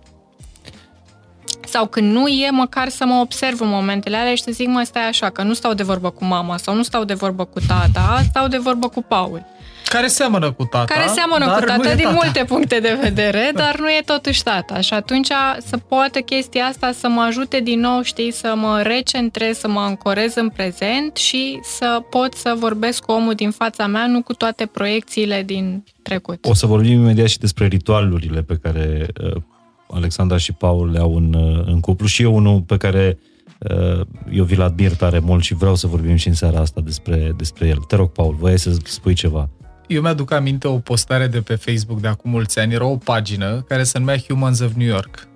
sau 1.72 1.86
când 1.86 2.12
nu 2.12 2.26
e, 2.26 2.50
măcar 2.50 2.88
să 2.88 3.04
mă 3.04 3.14
observ 3.14 3.60
în 3.60 3.68
momentele 3.68 4.16
alea 4.16 4.34
și 4.34 4.42
să 4.42 4.50
zic, 4.52 4.66
mă, 4.66 4.82
stai 4.82 5.08
așa, 5.08 5.30
că 5.30 5.42
nu 5.42 5.52
stau 5.52 5.74
de 5.74 5.82
vorbă 5.82 6.10
cu 6.10 6.24
mama 6.24 6.56
sau 6.56 6.74
nu 6.74 6.82
stau 6.82 7.04
de 7.04 7.14
vorbă 7.14 7.44
cu 7.44 7.60
tata, 7.66 8.20
stau 8.28 8.48
de 8.48 8.58
vorbă 8.58 8.88
cu 8.88 9.02
Paul. 9.02 9.44
Care 9.84 10.06
seamănă 10.06 10.52
cu 10.52 10.64
tata. 10.64 10.94
Care 10.94 11.06
seamănă 11.06 11.44
cu 11.44 11.64
tata 11.64 11.94
din 11.94 12.04
tata. 12.04 12.20
multe 12.22 12.44
puncte 12.44 12.78
de 12.80 12.98
vedere, 13.02 13.50
dar 13.54 13.76
nu 13.78 13.88
e 13.88 14.02
totuși 14.04 14.42
tata. 14.42 14.80
Și 14.80 14.94
atunci 14.94 15.28
să 15.66 15.76
poată 15.88 16.18
chestia 16.18 16.64
asta 16.64 16.92
să 16.92 17.08
mă 17.08 17.20
ajute 17.20 17.60
din 17.60 17.80
nou, 17.80 18.02
știi, 18.02 18.32
să 18.32 18.54
mă 18.56 18.80
recentrez, 18.82 19.58
să 19.58 19.68
mă 19.68 19.80
ancorez 19.80 20.34
în 20.34 20.48
prezent 20.48 21.16
și 21.16 21.58
să 21.62 22.02
pot 22.10 22.34
să 22.34 22.54
vorbesc 22.58 23.04
cu 23.04 23.12
omul 23.12 23.34
din 23.34 23.50
fața 23.50 23.86
mea, 23.86 24.06
nu 24.06 24.22
cu 24.22 24.32
toate 24.32 24.66
proiecțiile 24.66 25.42
din 25.42 25.84
trecut. 26.02 26.44
O 26.44 26.54
să 26.54 26.66
vorbim 26.66 26.92
imediat 26.92 27.28
și 27.28 27.38
despre 27.38 27.66
ritualurile 27.66 28.42
pe 28.42 28.58
care 28.62 29.06
uh, 29.22 29.42
Alexandra 29.90 30.36
și 30.36 30.52
Paul 30.52 30.90
le 30.90 30.98
au 30.98 31.16
în, 31.16 31.32
uh, 31.32 31.62
în 31.66 31.80
cuplu 31.80 32.06
și 32.06 32.22
eu 32.22 32.34
unul 32.34 32.60
pe 32.60 32.76
care 32.76 33.18
uh, 33.58 34.00
eu 34.32 34.44
vi-l 34.44 34.62
admir 34.62 34.94
tare 34.94 35.18
mult 35.18 35.42
și 35.42 35.54
vreau 35.54 35.74
să 35.74 35.86
vorbim 35.86 36.16
și 36.16 36.28
în 36.28 36.34
seara 36.34 36.60
asta 36.60 36.80
despre, 36.80 37.32
despre 37.36 37.66
el. 37.66 37.76
Te 37.76 37.96
rog, 37.96 38.10
Paul, 38.10 38.34
voiai 38.38 38.58
să 38.58 38.76
spui 38.84 39.14
ceva. 39.14 39.48
Eu 39.86 40.00
mi-aduc 40.00 40.30
aminte 40.30 40.68
o 40.68 40.78
postare 40.78 41.26
de 41.26 41.40
pe 41.40 41.54
Facebook 41.54 42.00
de 42.00 42.08
acum 42.08 42.30
mulți 42.30 42.58
ani. 42.58 42.74
Era 42.74 42.84
o 42.84 42.96
pagină 42.96 43.64
care 43.68 43.82
se 43.82 43.98
numea 43.98 44.18
Humans 44.18 44.60
of 44.60 44.72
New 44.72 44.86
York. 44.86 45.28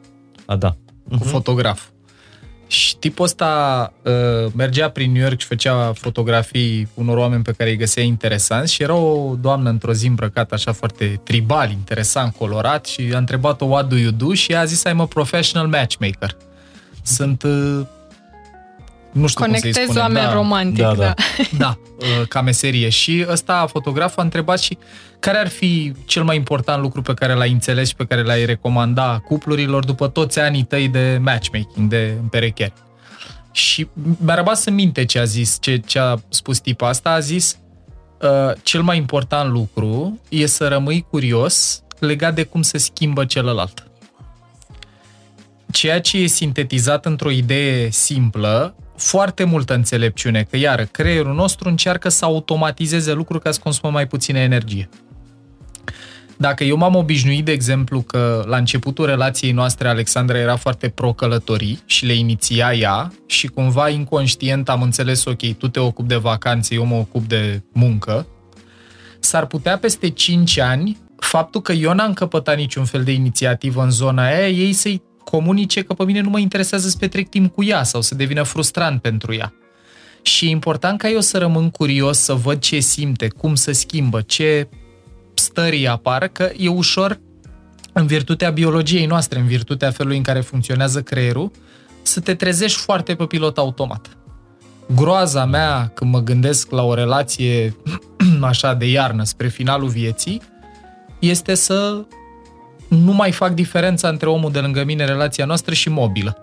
A, 0.46 0.56
da. 0.56 0.76
cu 1.18 1.24
fotograf. 1.24 1.86
Și 2.66 2.96
tipul 2.96 3.24
ăsta 3.24 3.92
uh, 4.02 4.52
mergea 4.54 4.90
prin 4.90 5.12
New 5.12 5.22
York 5.22 5.40
și 5.40 5.46
făcea 5.46 5.92
fotografii 5.92 6.88
unor 6.94 7.16
oameni 7.16 7.42
pe 7.42 7.52
care 7.52 7.70
îi 7.70 7.76
găsea 7.76 8.02
interesanți 8.02 8.72
și 8.72 8.82
era 8.82 8.94
o 8.94 9.34
doamnă 9.40 9.68
într-o 9.68 9.92
zi 9.92 10.06
îmbrăcată 10.06 10.54
așa 10.54 10.72
foarte 10.72 11.20
tribal, 11.24 11.70
interesant, 11.70 12.34
colorat 12.34 12.86
și 12.86 13.10
a 13.14 13.18
întrebat-o 13.18 13.64
what 13.64 13.88
do 13.88 13.96
you 13.96 14.10
do 14.10 14.34
și 14.34 14.54
a 14.54 14.64
zis 14.64 14.82
I'm 14.88 14.98
a 14.98 15.06
professional 15.06 15.68
matchmaker. 15.68 16.36
Sunt 17.02 17.42
uh, 17.42 17.80
nu 19.16 19.26
știu 19.26 19.44
cum 19.44 19.52
Conectez 19.52 19.72
să-i 19.74 19.82
spunem. 19.82 20.02
oameni 20.02 20.26
da, 20.26 20.32
romantic, 20.32 20.82
Da, 20.82 20.94
da. 20.94 21.02
da. 21.04 21.14
da, 21.64 21.78
uh, 21.98 22.26
ca 22.28 22.40
meserie. 22.40 22.88
Și 22.88 23.26
ăsta, 23.28 23.66
fotograful, 23.70 24.20
a 24.20 24.24
întrebat 24.24 24.58
și 24.60 24.78
care 25.18 25.38
ar 25.38 25.48
fi 25.48 25.92
cel 26.04 26.24
mai 26.24 26.36
important 26.36 26.82
lucru 26.82 27.02
pe 27.02 27.14
care 27.14 27.34
l-ai 27.34 27.50
înțeles 27.50 27.88
și 27.88 27.94
pe 27.94 28.04
care 28.04 28.22
l-ai 28.22 28.44
recomanda 28.44 29.18
cuplurilor 29.18 29.84
după 29.84 30.08
toți 30.08 30.38
anii 30.40 30.62
tăi 30.62 30.88
de 30.88 31.18
matchmaking, 31.20 31.88
de 31.88 32.14
împerecheari. 32.20 32.72
Și 33.52 33.88
mi-a 34.18 34.34
rămas 34.34 34.64
în 34.64 34.74
minte 34.74 35.04
ce 35.04 35.18
a 35.18 35.24
zis, 35.24 35.56
ce, 35.60 35.76
ce 35.76 35.98
a 35.98 36.14
spus 36.28 36.58
tipul 36.58 36.86
asta. 36.86 37.10
A 37.10 37.18
zis, 37.18 37.58
uh, 38.22 38.52
cel 38.62 38.82
mai 38.82 38.96
important 38.96 39.50
lucru 39.50 40.20
e 40.28 40.46
să 40.46 40.68
rămâi 40.68 41.06
curios 41.10 41.82
legat 41.98 42.34
de 42.34 42.42
cum 42.42 42.62
se 42.62 42.78
schimbă 42.78 43.24
celălalt. 43.24 43.86
Ceea 45.72 46.00
ce 46.00 46.18
e 46.18 46.26
sintetizat 46.26 47.06
într-o 47.06 47.30
idee 47.30 47.90
simplă, 47.90 48.74
foarte 48.96 49.44
multă 49.44 49.74
înțelepciune, 49.74 50.46
că 50.50 50.56
iară, 50.56 50.84
creierul 50.84 51.34
nostru 51.34 51.68
încearcă 51.68 52.08
să 52.08 52.24
automatizeze 52.24 53.12
lucruri 53.12 53.42
ca 53.42 53.50
să 53.50 53.60
consumă 53.62 53.92
mai 53.92 54.06
puțină 54.06 54.38
energie. 54.38 54.88
Dacă 56.36 56.64
eu 56.64 56.76
m-am 56.76 56.94
obișnuit, 56.94 57.44
de 57.44 57.52
exemplu, 57.52 58.00
că 58.00 58.44
la 58.46 58.56
începutul 58.56 59.06
relației 59.06 59.52
noastre 59.52 59.88
Alexandra 59.88 60.38
era 60.38 60.56
foarte 60.56 60.88
pro-călătorii 60.88 61.82
și 61.86 62.06
le 62.06 62.12
iniția 62.12 62.74
ea 62.74 63.12
și 63.26 63.46
cumva 63.46 63.88
inconștient 63.88 64.68
am 64.68 64.82
înțeles, 64.82 65.24
ok, 65.24 65.52
tu 65.58 65.68
te 65.68 65.80
ocupi 65.80 66.08
de 66.08 66.16
vacanțe, 66.16 66.74
eu 66.74 66.84
mă 66.84 66.94
ocup 66.94 67.24
de 67.28 67.62
muncă, 67.72 68.26
s-ar 69.20 69.46
putea 69.46 69.78
peste 69.78 70.08
5 70.08 70.58
ani 70.58 70.96
faptul 71.16 71.60
că 71.60 71.72
eu 71.72 71.92
n-am 71.92 72.12
căpătat 72.12 72.56
niciun 72.56 72.84
fel 72.84 73.04
de 73.04 73.12
inițiativă 73.12 73.82
în 73.82 73.90
zona 73.90 74.26
aia, 74.26 74.48
ei 74.48 74.72
să-i 74.72 75.02
comunice 75.30 75.82
că 75.82 75.94
pe 75.94 76.04
mine 76.04 76.20
nu 76.20 76.30
mă 76.30 76.38
interesează 76.38 76.88
să 76.88 76.96
petrec 76.98 77.28
timp 77.28 77.54
cu 77.54 77.64
ea 77.64 77.82
sau 77.82 78.00
să 78.00 78.14
devină 78.14 78.42
frustrant 78.42 79.00
pentru 79.00 79.34
ea. 79.34 79.52
Și 80.22 80.46
e 80.46 80.50
important 80.50 80.98
ca 80.98 81.08
eu 81.08 81.20
să 81.20 81.38
rămân 81.38 81.70
curios, 81.70 82.18
să 82.18 82.32
văd 82.32 82.58
ce 82.58 82.80
simte, 82.80 83.28
cum 83.28 83.54
se 83.54 83.72
schimbă, 83.72 84.20
ce 84.20 84.68
stării 85.34 85.88
apar, 85.88 86.28
că 86.28 86.50
e 86.56 86.68
ușor, 86.68 87.20
în 87.92 88.06
virtutea 88.06 88.50
biologiei 88.50 89.06
noastre, 89.06 89.38
în 89.38 89.46
virtutea 89.46 89.90
felului 89.90 90.16
în 90.16 90.22
care 90.22 90.40
funcționează 90.40 91.02
creierul, 91.02 91.50
să 92.02 92.20
te 92.20 92.34
trezești 92.34 92.78
foarte 92.78 93.14
pe 93.14 93.24
pilot 93.24 93.58
automat. 93.58 94.16
Groaza 94.94 95.44
mea 95.44 95.90
când 95.94 96.12
mă 96.12 96.20
gândesc 96.20 96.70
la 96.70 96.82
o 96.82 96.94
relație 96.94 97.76
așa 98.40 98.74
de 98.74 98.86
iarnă 98.86 99.24
spre 99.24 99.48
finalul 99.48 99.88
vieții 99.88 100.42
este 101.18 101.54
să 101.54 102.04
nu 102.88 103.12
mai 103.12 103.32
fac 103.32 103.52
diferența 103.52 104.08
între 104.08 104.28
omul 104.28 104.52
de 104.52 104.58
lângă 104.58 104.84
mine, 104.84 105.04
relația 105.04 105.44
noastră 105.44 105.74
și 105.74 105.88
mobilă. 105.88 106.36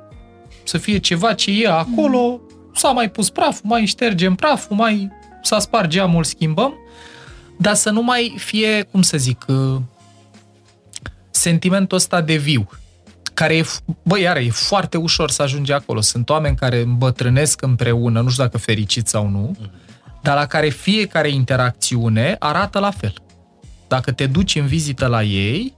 Să 0.63 0.77
fie 0.77 0.97
ceva 0.97 1.33
ce 1.33 1.63
e 1.63 1.69
acolo, 1.69 2.41
s-a 2.75 2.91
mai 2.91 3.09
pus 3.09 3.29
praful, 3.29 3.69
mai 3.69 3.85
ștergem 3.85 4.35
praful, 4.35 4.75
mai 4.75 5.11
s-a 5.41 5.59
spart 5.59 5.89
geamul, 5.89 6.23
schimbăm, 6.23 6.73
dar 7.57 7.73
să 7.73 7.89
nu 7.89 8.01
mai 8.01 8.35
fie, 8.37 8.87
cum 8.91 9.01
să 9.01 9.17
zic, 9.17 9.45
uh, 9.47 9.81
sentimentul 11.31 11.97
ăsta 11.97 12.21
de 12.21 12.35
viu, 12.35 12.69
care 13.33 13.55
e, 13.55 13.65
bă, 14.03 14.19
iară, 14.19 14.39
e 14.39 14.49
foarte 14.49 14.97
ușor 14.97 15.29
să 15.29 15.41
ajungi 15.41 15.71
acolo. 15.71 16.01
Sunt 16.01 16.29
oameni 16.29 16.55
care 16.55 16.81
îmbătrânesc 16.81 17.61
împreună, 17.61 18.21
nu 18.21 18.29
știu 18.29 18.43
dacă 18.43 18.57
fericiți 18.57 19.11
sau 19.11 19.27
nu, 19.27 19.55
dar 20.21 20.35
la 20.35 20.45
care 20.45 20.69
fiecare 20.69 21.29
interacțiune 21.29 22.35
arată 22.39 22.79
la 22.79 22.91
fel. 22.91 23.13
Dacă 23.87 24.11
te 24.11 24.25
duci 24.25 24.55
în 24.55 24.65
vizită 24.65 25.05
la 25.07 25.23
ei, 25.23 25.73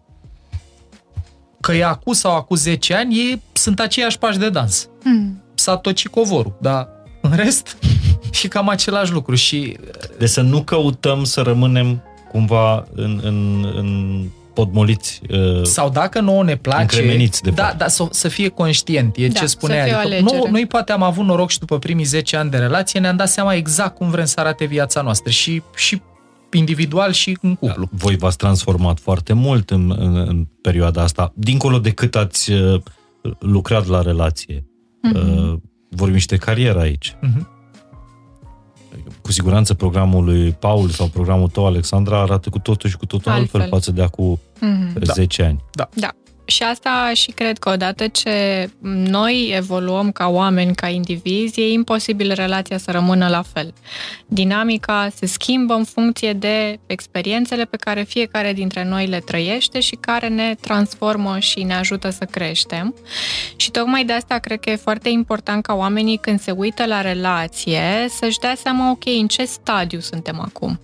că 1.65 1.73
e 1.73 1.83
acum 1.85 2.13
sau 2.13 2.35
acum 2.35 2.55
10 2.55 2.93
ani, 2.93 3.15
ei 3.15 3.41
sunt 3.53 3.79
aceiași 3.79 4.17
pași 4.17 4.37
de 4.37 4.49
dans. 4.49 4.89
Hmm. 5.03 5.43
S-a 5.55 5.77
tocit 5.77 6.11
covorul, 6.11 6.57
dar 6.61 6.87
în 7.21 7.31
rest 7.35 7.77
și 8.37 8.47
cam 8.47 8.69
același 8.69 9.11
lucru. 9.11 9.35
Și 9.35 9.77
Deci 10.17 10.29
să 10.29 10.41
nu 10.41 10.61
căutăm 10.61 11.23
să 11.23 11.41
rămânem 11.41 12.03
cumva 12.31 12.85
în, 12.95 13.19
în, 13.23 13.65
în 13.75 14.21
podmoliți. 14.53 15.21
Uh, 15.29 15.63
Sau 15.63 15.89
dacă 15.89 16.19
nouă 16.19 16.43
ne 16.43 16.55
place... 16.55 16.81
Încremeniți, 16.81 17.41
de 17.41 17.49
da, 17.49 17.63
fapt. 17.63 17.77
da, 17.77 17.87
să, 17.87 18.07
să 18.09 18.27
fie 18.27 18.47
conștient, 18.49 19.15
e 19.17 19.27
Da, 19.27 19.33
ce 19.33 19.39
să 19.39 19.47
spunea. 19.47 19.83
fie 19.83 19.93
o 19.93 19.97
Adică, 19.97 20.13
alegere. 20.15 20.37
noi, 20.39 20.51
noi 20.51 20.65
poate 20.65 20.91
am 20.91 21.03
avut 21.03 21.25
noroc 21.25 21.49
și 21.49 21.59
după 21.59 21.79
primii 21.79 22.05
10 22.05 22.35
ani 22.37 22.49
de 22.49 22.57
relație 22.57 22.99
ne-am 22.99 23.15
dat 23.15 23.29
seama 23.29 23.53
exact 23.53 23.95
cum 23.95 24.09
vrem 24.09 24.25
să 24.25 24.39
arate 24.39 24.65
viața 24.65 25.01
noastră 25.01 25.31
și, 25.31 25.61
și 25.75 26.01
individual 26.57 27.11
și 27.11 27.37
în 27.41 27.55
cuplu. 27.55 27.87
voi 27.91 28.15
v-ați 28.17 28.37
transformat 28.37 28.99
foarte 28.99 29.33
mult 29.33 29.69
în, 29.69 29.95
în, 29.97 30.15
în 30.15 30.47
perioada 30.61 31.01
asta, 31.01 31.31
dincolo 31.35 31.79
de 31.79 31.91
cât 31.91 32.15
ați 32.15 32.51
uh, 32.51 32.81
lucrat 33.39 33.87
la 33.87 34.01
relație. 34.01 34.65
Uh, 35.13 35.53
vorbim 35.89 36.17
și 36.17 36.27
de 36.27 36.37
carieră 36.37 36.79
aici. 36.79 37.15
Mhm. 37.21 37.47
Cu 39.21 39.31
siguranță 39.31 39.73
programul 39.73 40.23
lui 40.23 40.51
Paul 40.51 40.89
sau 40.89 41.07
programul 41.07 41.47
tău, 41.47 41.65
Alexandra, 41.65 42.21
arată 42.21 42.49
cu 42.49 42.59
totul 42.59 42.89
și 42.89 42.97
cu 42.97 43.05
totul 43.05 43.31
altfel, 43.31 43.61
Altfel. 43.61 43.79
față 43.79 43.91
de 43.91 44.01
acum 44.01 44.39
Mhm. 44.59 44.99
da. 44.99 45.13
10 45.13 45.43
ani. 45.43 45.63
Da. 45.71 45.89
Și 46.45 46.63
asta 46.63 47.11
și 47.13 47.31
cred 47.31 47.57
că 47.57 47.69
odată 47.69 48.07
ce 48.07 48.69
noi 48.89 49.51
evoluăm 49.55 50.11
ca 50.11 50.27
oameni, 50.27 50.75
ca 50.75 50.87
indivizi, 50.87 51.61
e 51.61 51.71
imposibil 51.71 52.33
relația 52.33 52.77
să 52.77 52.91
rămână 52.91 53.27
la 53.27 53.41
fel. 53.53 53.73
Dinamica 54.27 55.09
se 55.15 55.25
schimbă 55.25 55.73
în 55.73 55.83
funcție 55.83 56.33
de 56.33 56.79
experiențele 56.85 57.65
pe 57.65 57.77
care 57.77 58.03
fiecare 58.03 58.53
dintre 58.53 58.83
noi 58.83 59.05
le 59.05 59.19
trăiește 59.19 59.79
și 59.79 59.95
care 59.95 60.27
ne 60.27 60.55
transformă 60.61 61.39
și 61.39 61.63
ne 61.63 61.75
ajută 61.75 62.09
să 62.09 62.25
creștem. 62.25 62.95
Și 63.55 63.71
tocmai 63.71 64.05
de 64.05 64.13
asta 64.13 64.37
cred 64.37 64.59
că 64.59 64.69
e 64.69 64.75
foarte 64.75 65.09
important 65.09 65.63
ca 65.63 65.73
oamenii 65.73 66.17
când 66.17 66.39
se 66.39 66.51
uită 66.51 66.85
la 66.85 67.01
relație 67.01 68.05
să-și 68.09 68.39
dea 68.39 68.55
seama, 68.55 68.91
ok, 68.91 69.05
în 69.05 69.27
ce 69.27 69.45
stadiu 69.45 69.99
suntem 69.99 70.39
acum. 70.39 70.79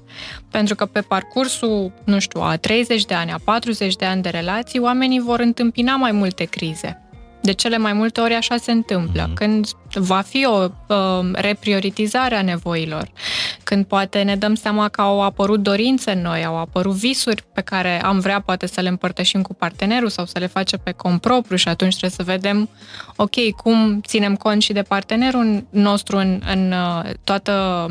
Pentru 0.51 0.75
că 0.75 0.85
pe 0.85 1.01
parcursul, 1.01 1.91
nu 2.03 2.19
știu, 2.19 2.41
a 2.41 2.55
30 2.57 3.05
de 3.05 3.13
ani, 3.13 3.31
a 3.31 3.39
40 3.43 3.95
de 3.95 4.05
ani 4.05 4.21
de 4.21 4.29
relații, 4.29 4.79
oamenii 4.79 5.19
vor 5.19 5.39
întâmpina 5.39 5.95
mai 5.95 6.11
multe 6.11 6.43
crize. 6.43 7.01
De 7.41 7.51
cele 7.51 7.77
mai 7.77 7.93
multe 7.93 8.21
ori 8.21 8.33
așa 8.33 8.57
se 8.57 8.71
întâmplă. 8.71 9.21
Mhm. 9.21 9.33
Când 9.33 9.67
va 9.93 10.21
fi 10.21 10.45
o 10.45 10.67
uh, 10.87 10.97
reprioritizare 11.33 12.35
a 12.35 12.41
nevoilor, 12.41 13.11
când 13.63 13.85
poate 13.85 14.21
ne 14.21 14.35
dăm 14.35 14.55
seama 14.55 14.87
că 14.87 15.01
au 15.01 15.21
apărut 15.21 15.59
dorințe 15.59 16.13
noi, 16.13 16.45
au 16.45 16.57
apărut 16.57 16.93
visuri 16.93 17.43
pe 17.53 17.61
care 17.61 18.03
am 18.03 18.19
vrea 18.19 18.41
poate 18.41 18.67
să 18.67 18.81
le 18.81 18.89
împărtășim 18.89 19.41
cu 19.41 19.53
partenerul 19.53 20.09
sau 20.09 20.25
să 20.25 20.39
le 20.39 20.47
facem 20.47 20.79
pe 20.83 20.91
cont 20.91 21.21
propriu 21.21 21.55
și 21.55 21.67
atunci 21.67 21.97
trebuie 21.97 22.25
să 22.25 22.31
vedem, 22.31 22.69
ok, 23.15 23.51
cum 23.55 24.01
ținem 24.01 24.35
cont 24.35 24.61
și 24.61 24.73
de 24.73 24.81
partenerul 24.81 25.63
nostru 25.69 26.17
în, 26.17 26.41
în 26.53 26.71
uh, 26.71 27.09
toată 27.23 27.85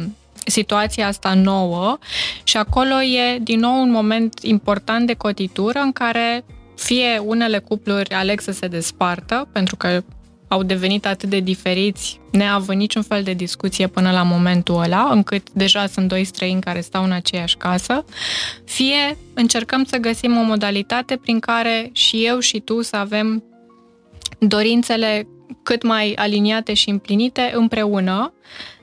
situația 0.46 1.06
asta 1.06 1.34
nouă 1.34 1.98
și 2.42 2.56
acolo 2.56 3.02
e 3.02 3.38
din 3.38 3.58
nou 3.58 3.80
un 3.80 3.90
moment 3.90 4.38
important 4.42 5.06
de 5.06 5.14
cotitură 5.14 5.78
în 5.78 5.92
care 5.92 6.44
fie 6.76 7.18
unele 7.24 7.58
cupluri 7.58 8.14
aleg 8.14 8.40
să 8.40 8.52
se 8.52 8.66
despartă 8.66 9.48
pentru 9.52 9.76
că 9.76 10.02
au 10.48 10.62
devenit 10.62 11.06
atât 11.06 11.28
de 11.28 11.40
diferiți, 11.40 12.20
neavând 12.30 12.78
niciun 12.78 13.02
fel 13.02 13.22
de 13.22 13.32
discuție 13.32 13.86
până 13.86 14.10
la 14.10 14.22
momentul 14.22 14.82
ăla, 14.82 15.08
încât 15.10 15.50
deja 15.50 15.86
sunt 15.86 16.08
doi 16.08 16.24
străini 16.24 16.60
care 16.60 16.80
stau 16.80 17.04
în 17.04 17.12
aceeași 17.12 17.56
casă, 17.56 18.04
fie 18.64 19.16
încercăm 19.34 19.84
să 19.84 19.96
găsim 19.96 20.36
o 20.36 20.42
modalitate 20.42 21.16
prin 21.16 21.38
care 21.38 21.90
și 21.92 22.24
eu 22.24 22.38
și 22.38 22.60
tu 22.60 22.82
să 22.82 22.96
avem 22.96 23.44
dorințele 24.38 25.28
cât 25.62 25.82
mai 25.82 26.12
aliniate 26.16 26.74
și 26.74 26.90
împlinite 26.90 27.52
împreună, 27.54 28.32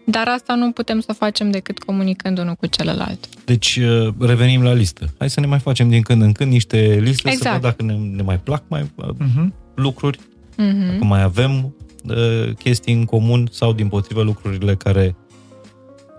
dar 0.10 0.28
asta 0.28 0.56
nu 0.56 0.72
putem 0.72 1.00
să 1.00 1.14
facem 1.14 1.52
decât 1.52 1.80
comunicând 1.80 2.38
unul 2.40 2.54
cu 2.56 2.66
celălalt. 2.66 3.28
Deci 3.46 3.76
uh, 3.76 4.14
revenim 4.20 4.64
la 4.64 4.74
listă. 4.74 5.14
Hai 5.18 5.30
să 5.30 5.40
ne 5.40 5.46
mai 5.46 5.60
facem 5.60 5.90
din 5.90 6.02
când 6.02 6.22
în 6.22 6.32
când 6.32 6.52
niște 6.52 6.78
liste 7.02 7.30
Exact. 7.30 7.38
să 7.42 7.50
vedem 7.50 7.60
dacă 7.70 7.84
ne, 7.84 8.16
ne 8.16 8.22
mai 8.22 8.40
plac 8.40 8.64
mai 8.68 8.92
uh, 8.96 9.08
Mhm. 9.18 9.54
lucruri, 9.76 10.20
Mm-hmm. 10.60 10.92
dacă 10.92 11.04
mai 11.04 11.22
avem 11.22 11.76
uh, 12.10 12.54
chestii 12.60 12.94
în 12.94 13.06
comun 13.06 13.48
sau 13.52 13.74
din 13.74 13.88
potrivă 13.88 14.22
lucrurile 14.22 14.76
care 14.76 15.16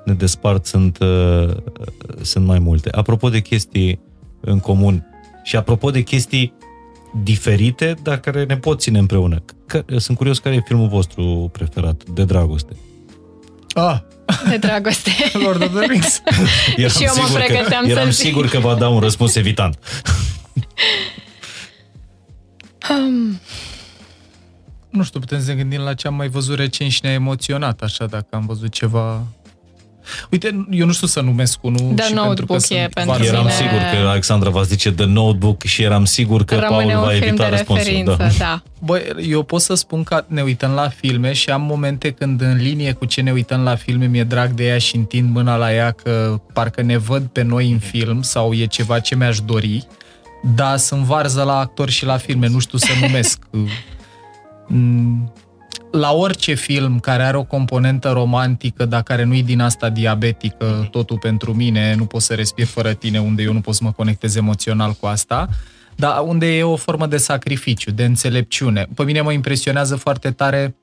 ne 0.05 0.13
despart 0.15 0.67
sunt, 0.67 0.99
uh, 0.99 1.55
sunt 2.23 2.47
mai 2.47 2.59
multe. 2.59 2.91
Apropo 2.93 3.29
de 3.29 3.41
chestii 3.41 4.01
în 4.41 4.59
comun 4.59 5.07
și 5.43 5.57
apropo 5.57 5.91
de 5.91 6.03
chestii 6.03 6.53
diferite, 7.23 7.95
dar 8.03 8.19
care 8.21 8.45
ne 8.45 8.57
pot 8.57 8.81
ține 8.81 8.99
împreună. 8.99 9.43
Că, 9.67 9.85
sunt 9.97 10.17
curios 10.17 10.39
care 10.39 10.55
e 10.55 10.61
filmul 10.67 10.89
vostru 10.89 11.49
preferat 11.53 12.05
de 12.05 12.25
dragoste. 12.25 12.73
Ah, 13.75 13.99
De 14.49 14.57
dragoste. 14.57 15.11
Lord 15.45 15.63
of 15.63 15.71
the 15.77 15.87
Rings. 15.87 16.21
Eram 16.77 16.91
Și 16.91 17.03
eu 17.05 17.13
mă 17.17 17.23
sigur 17.27 17.41
pregăteam 17.45 17.85
că, 17.85 17.91
eram 17.91 18.03
să-l 18.03 18.13
zic. 18.13 18.25
sigur 18.27 18.47
că 18.49 18.59
va 18.59 18.75
da 18.75 18.89
un 18.89 19.01
răspuns 19.01 19.35
evitant. 19.35 19.79
Um, 22.91 23.41
Nu 24.91 25.03
știu, 25.03 25.21
putem 25.21 25.41
să 25.41 25.47
ne 25.49 25.55
gândim 25.55 25.81
la 25.81 25.95
ce 25.95 26.07
am 26.07 26.15
mai 26.15 26.29
văzut 26.29 26.57
recent 26.59 26.91
și 26.91 27.01
ne-a 27.03 27.13
emoționat, 27.13 27.81
așa, 27.83 28.07
dacă 28.07 28.27
am 28.31 28.47
văzut 28.47 28.73
ceva... 28.73 29.23
Uite, 30.31 30.67
eu 30.71 30.87
nu 30.87 30.93
știu 30.93 31.07
să 31.07 31.21
numesc 31.21 31.59
unul 31.65 31.93
The 31.97 32.05
și 32.07 32.13
Notebook 32.13 32.37
pentru 32.37 32.47
că 32.47 32.55
e 32.55 32.59
sunt 32.81 32.93
pentru 32.95 33.13
varză- 33.13 33.27
Eram 33.29 33.41
mine- 33.43 33.55
sigur 33.55 33.79
că 34.03 34.09
Alexandra 34.09 34.51
va 34.51 34.63
zice 34.63 34.91
The 34.93 35.05
Notebook 35.07 35.63
și 35.63 35.83
eram 35.83 36.05
sigur 36.05 36.45
că 36.45 36.55
Rămâne 36.55 36.85
Paul 36.85 36.97
un 36.99 37.05
va 37.05 37.09
film 37.11 37.23
evita 37.23 37.43
de 37.45 37.51
răspunsul. 37.51 37.85
referință, 37.85 38.17
Da. 38.19 38.29
da. 38.39 38.63
Băi, 38.85 39.03
eu 39.29 39.43
pot 39.43 39.61
să 39.61 39.75
spun 39.75 40.03
că 40.03 40.25
ne 40.29 40.43
uităm 40.43 40.71
la 40.71 40.89
filme 40.89 41.33
și 41.33 41.51
am 41.51 41.63
momente 41.63 42.11
când 42.11 42.41
în 42.41 42.57
linie 42.57 42.93
cu 42.93 43.05
ce 43.05 43.21
ne 43.21 43.31
uităm 43.33 43.61
la 43.63 43.75
filme 43.75 44.07
mi-e 44.07 44.25
drag 44.25 44.51
de 44.51 44.65
ea 44.67 44.79
și 44.79 44.97
întind 44.97 45.35
mâna 45.35 45.57
la 45.57 45.75
ea 45.75 45.91
că 45.91 46.41
parcă 46.53 46.83
ne 46.83 46.97
văd 46.97 47.23
pe 47.27 47.43
noi 47.43 47.71
în 47.71 47.79
film 47.79 48.23
sau 48.23 48.53
e 48.53 48.65
ceva 48.67 48.99
ce 48.99 49.15
mi-aș 49.17 49.41
dori, 49.41 49.87
dar 50.55 50.77
sunt 50.77 51.03
varză 51.03 51.43
la 51.43 51.59
actori 51.59 51.91
și 51.91 52.05
la 52.05 52.17
filme, 52.17 52.49
nu 52.49 52.59
știu 52.59 52.79
să 52.79 52.89
numesc. 53.01 53.39
Mm, 55.93 56.01
la 56.01 56.13
orice 56.13 56.55
film 56.55 56.99
care 56.99 57.23
are 57.23 57.37
o 57.37 57.43
componentă 57.45 58.11
romantică, 58.11 58.85
dar 58.85 59.03
care 59.03 59.25
nu 59.25 59.35
e 59.35 59.43
din 59.43 59.61
asta 59.61 59.89
diabetică, 59.89 60.89
totul 60.91 61.19
pentru 61.19 61.55
mine, 61.55 61.95
nu 61.95 62.05
pot 62.05 62.23
să 62.23 62.35
respir 62.35 62.67
fără 62.67 62.93
tine, 62.93 63.21
unde 63.21 63.43
eu 63.43 63.53
nu 63.53 63.61
pot 63.61 63.75
să 63.75 63.85
mă 63.85 63.93
conectez 63.93 64.35
emoțional 64.37 64.93
cu 65.01 65.07
asta, 65.07 65.49
dar 65.97 66.23
unde 66.27 66.57
e 66.57 66.63
o 66.63 66.77
formă 66.77 67.07
de 67.07 67.17
sacrificiu, 67.17 67.91
de 67.91 68.05
înțelepciune. 68.05 68.87
Pe 68.95 69.05
mine 69.05 69.21
mă 69.21 69.33
impresionează 69.33 69.97
foarte 69.97 70.31
tare 70.31 70.77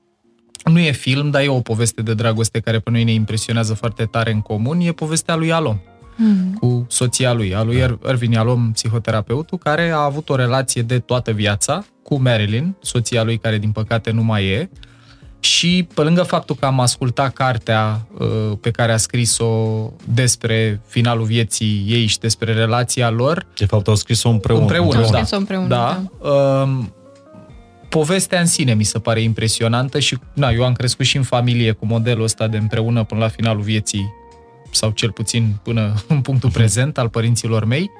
nu 0.64 0.78
e 0.78 0.90
film, 0.90 1.30
dar 1.30 1.42
e 1.42 1.48
o 1.48 1.60
poveste 1.60 2.02
de 2.02 2.14
dragoste 2.14 2.60
care 2.60 2.78
pe 2.78 2.90
noi 2.90 3.04
ne 3.04 3.12
impresionează 3.12 3.74
foarte 3.74 4.04
tare 4.04 4.32
în 4.32 4.40
comun, 4.40 4.80
e 4.80 4.92
povestea 4.92 5.34
lui 5.34 5.52
Alom 5.52 5.78
Mm. 6.18 6.52
cu 6.60 6.86
soția 6.88 7.32
lui, 7.32 7.54
a 7.54 7.62
lui 7.62 7.76
Ir- 7.76 7.98
Irvin 8.08 8.30
Yalom, 8.32 8.72
psihoterapeutul, 8.72 9.58
care 9.58 9.90
a 9.90 10.02
avut 10.02 10.28
o 10.28 10.34
relație 10.34 10.82
de 10.82 10.98
toată 10.98 11.32
viața 11.32 11.84
cu 12.02 12.20
Marilyn, 12.20 12.76
soția 12.82 13.22
lui 13.22 13.38
care 13.38 13.58
din 13.58 13.70
păcate 13.70 14.10
nu 14.10 14.22
mai 14.22 14.44
e. 14.46 14.70
Și 15.46 15.88
pe 15.94 16.02
lângă 16.02 16.22
faptul 16.22 16.56
că 16.56 16.66
am 16.66 16.80
ascultat 16.80 17.32
cartea 17.32 18.06
uh, 18.18 18.52
pe 18.60 18.70
care 18.70 18.92
a 18.92 18.96
scris-o 18.96 19.46
despre 20.04 20.80
finalul 20.86 21.24
vieții 21.24 21.84
ei 21.88 22.06
și 22.06 22.18
despre 22.18 22.52
relația 22.52 23.10
lor, 23.10 23.46
De 23.58 23.64
fapt, 23.64 23.88
au 23.88 23.94
scris-o 23.94 24.28
împreună. 24.28 24.62
Împreună, 24.62 24.96
Am 24.96 25.02
da. 25.02 25.06
scris-o 25.06 25.36
împreună, 25.36 25.66
da, 25.66 26.02
um, 26.30 26.92
povestea 27.88 28.40
în 28.40 28.46
sine 28.46 28.74
mi 28.74 28.84
se 28.84 28.98
pare 28.98 29.20
impresionantă 29.20 29.98
și 29.98 30.18
na, 30.32 30.50
eu 30.50 30.64
am 30.64 30.72
crescut 30.72 31.04
și 31.04 31.16
în 31.16 31.22
familie 31.22 31.72
cu 31.72 31.86
modelul 31.86 32.24
ăsta 32.24 32.46
de 32.46 32.56
împreună 32.56 33.04
până 33.04 33.20
la 33.20 33.28
finalul 33.28 33.62
vieții 33.62 34.12
sau 34.70 34.90
cel 34.90 35.10
puțin 35.10 35.56
până 35.62 35.94
în 36.08 36.20
punctul 36.20 36.50
prezent 36.50 36.98
al 36.98 37.08
părinților 37.08 37.64
mei 37.64 37.90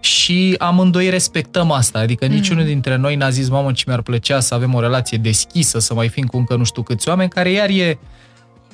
și 0.00 0.54
amândoi 0.58 1.10
respectăm 1.10 1.70
asta, 1.70 1.98
adică 1.98 2.26
niciunul 2.26 2.64
dintre 2.64 2.96
noi 2.96 3.16
n-a 3.16 3.30
zis, 3.30 3.48
mamă, 3.48 3.72
ce 3.72 3.84
mi-ar 3.86 4.02
plăcea 4.02 4.40
să 4.40 4.54
avem 4.54 4.74
o 4.74 4.80
relație 4.80 5.18
deschisă, 5.18 5.78
să 5.78 5.94
mai 5.94 6.08
fim 6.08 6.26
cu 6.26 6.36
încă 6.36 6.56
nu 6.56 6.64
știu 6.64 6.82
câți 6.82 7.08
oameni, 7.08 7.30
care 7.30 7.50
iar 7.50 7.68
e 7.68 7.98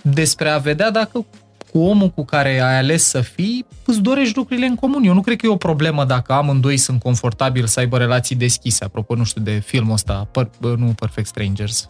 despre 0.02 0.48
a 0.48 0.58
vedea 0.58 0.90
dacă 0.90 1.24
cu 1.72 1.78
omul 1.78 2.08
cu 2.08 2.24
care 2.24 2.60
ai 2.60 2.78
ales 2.78 3.04
să 3.04 3.20
fii, 3.20 3.66
îți 3.84 4.00
dorești 4.00 4.36
lucrurile 4.36 4.66
în 4.66 4.74
comun. 4.74 5.04
Eu 5.04 5.14
nu 5.14 5.20
cred 5.20 5.36
că 5.36 5.46
e 5.46 5.48
o 5.48 5.56
problemă 5.56 6.04
dacă 6.04 6.32
amândoi 6.32 6.76
sunt 6.76 7.00
confortabili 7.00 7.68
să 7.68 7.80
aibă 7.80 7.98
relații 7.98 8.36
deschise. 8.36 8.84
Apropo, 8.84 9.14
nu 9.14 9.24
știu, 9.24 9.42
de 9.42 9.62
filmul 9.66 9.92
ăsta, 9.92 10.28
per, 10.30 10.50
nu 10.60 10.94
Perfect 10.98 11.26
Strangers. 11.26 11.88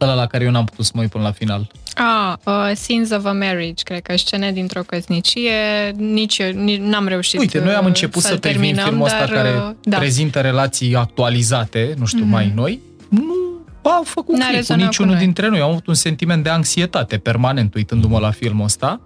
Ăla 0.00 0.14
la 0.14 0.26
care 0.26 0.44
eu 0.44 0.50
n-am 0.50 0.64
putut 0.64 0.84
să 0.84 0.90
mă 0.94 1.00
uit 1.00 1.10
până 1.10 1.24
la 1.24 1.30
final. 1.32 1.70
Ah, 1.94 2.34
uh, 2.44 2.70
Scenes 2.74 3.10
of 3.10 3.24
a 3.24 3.32
Marriage, 3.32 3.82
cred 3.82 4.02
că 4.02 4.16
scene 4.16 4.52
dintr-o 4.52 4.80
căsnicie, 4.82 5.50
nici 5.96 6.38
eu 6.38 6.50
nici, 6.50 6.80
n-am 6.80 7.06
reușit 7.08 7.38
Uite, 7.40 7.58
noi 7.64 7.72
am 7.74 7.80
uh, 7.80 7.86
început 7.86 8.22
să, 8.22 8.28
să-l 8.28 8.38
privim 8.38 8.60
terminăm, 8.60 8.84
filmul 8.86 9.06
ăsta 9.06 9.18
dar, 9.18 9.28
care 9.28 9.48
uh, 9.54 9.70
da. 9.82 9.96
prezintă 9.98 10.40
relații 10.40 10.94
actualizate, 10.94 11.94
nu 11.98 12.06
știu, 12.06 12.20
Mhm. 12.22 12.30
mai 12.30 12.52
noi. 12.54 12.80
Nu 13.08 13.90
a 13.90 14.00
făcut 14.04 14.34
N-a 14.36 14.46
click 14.46 14.50
cu 14.50 14.56
rezonat 14.56 14.80
cu 14.82 14.86
niciunul 14.88 15.14
noi. 15.14 15.24
dintre 15.24 15.48
noi. 15.48 15.60
Am 15.60 15.70
avut 15.70 15.86
un 15.86 15.94
sentiment 15.94 16.42
de 16.42 16.48
anxietate 16.50 17.18
permanent 17.18 17.74
uitându-mă 17.74 18.18
la 18.18 18.30
filmul 18.30 18.64
ăsta 18.64 19.00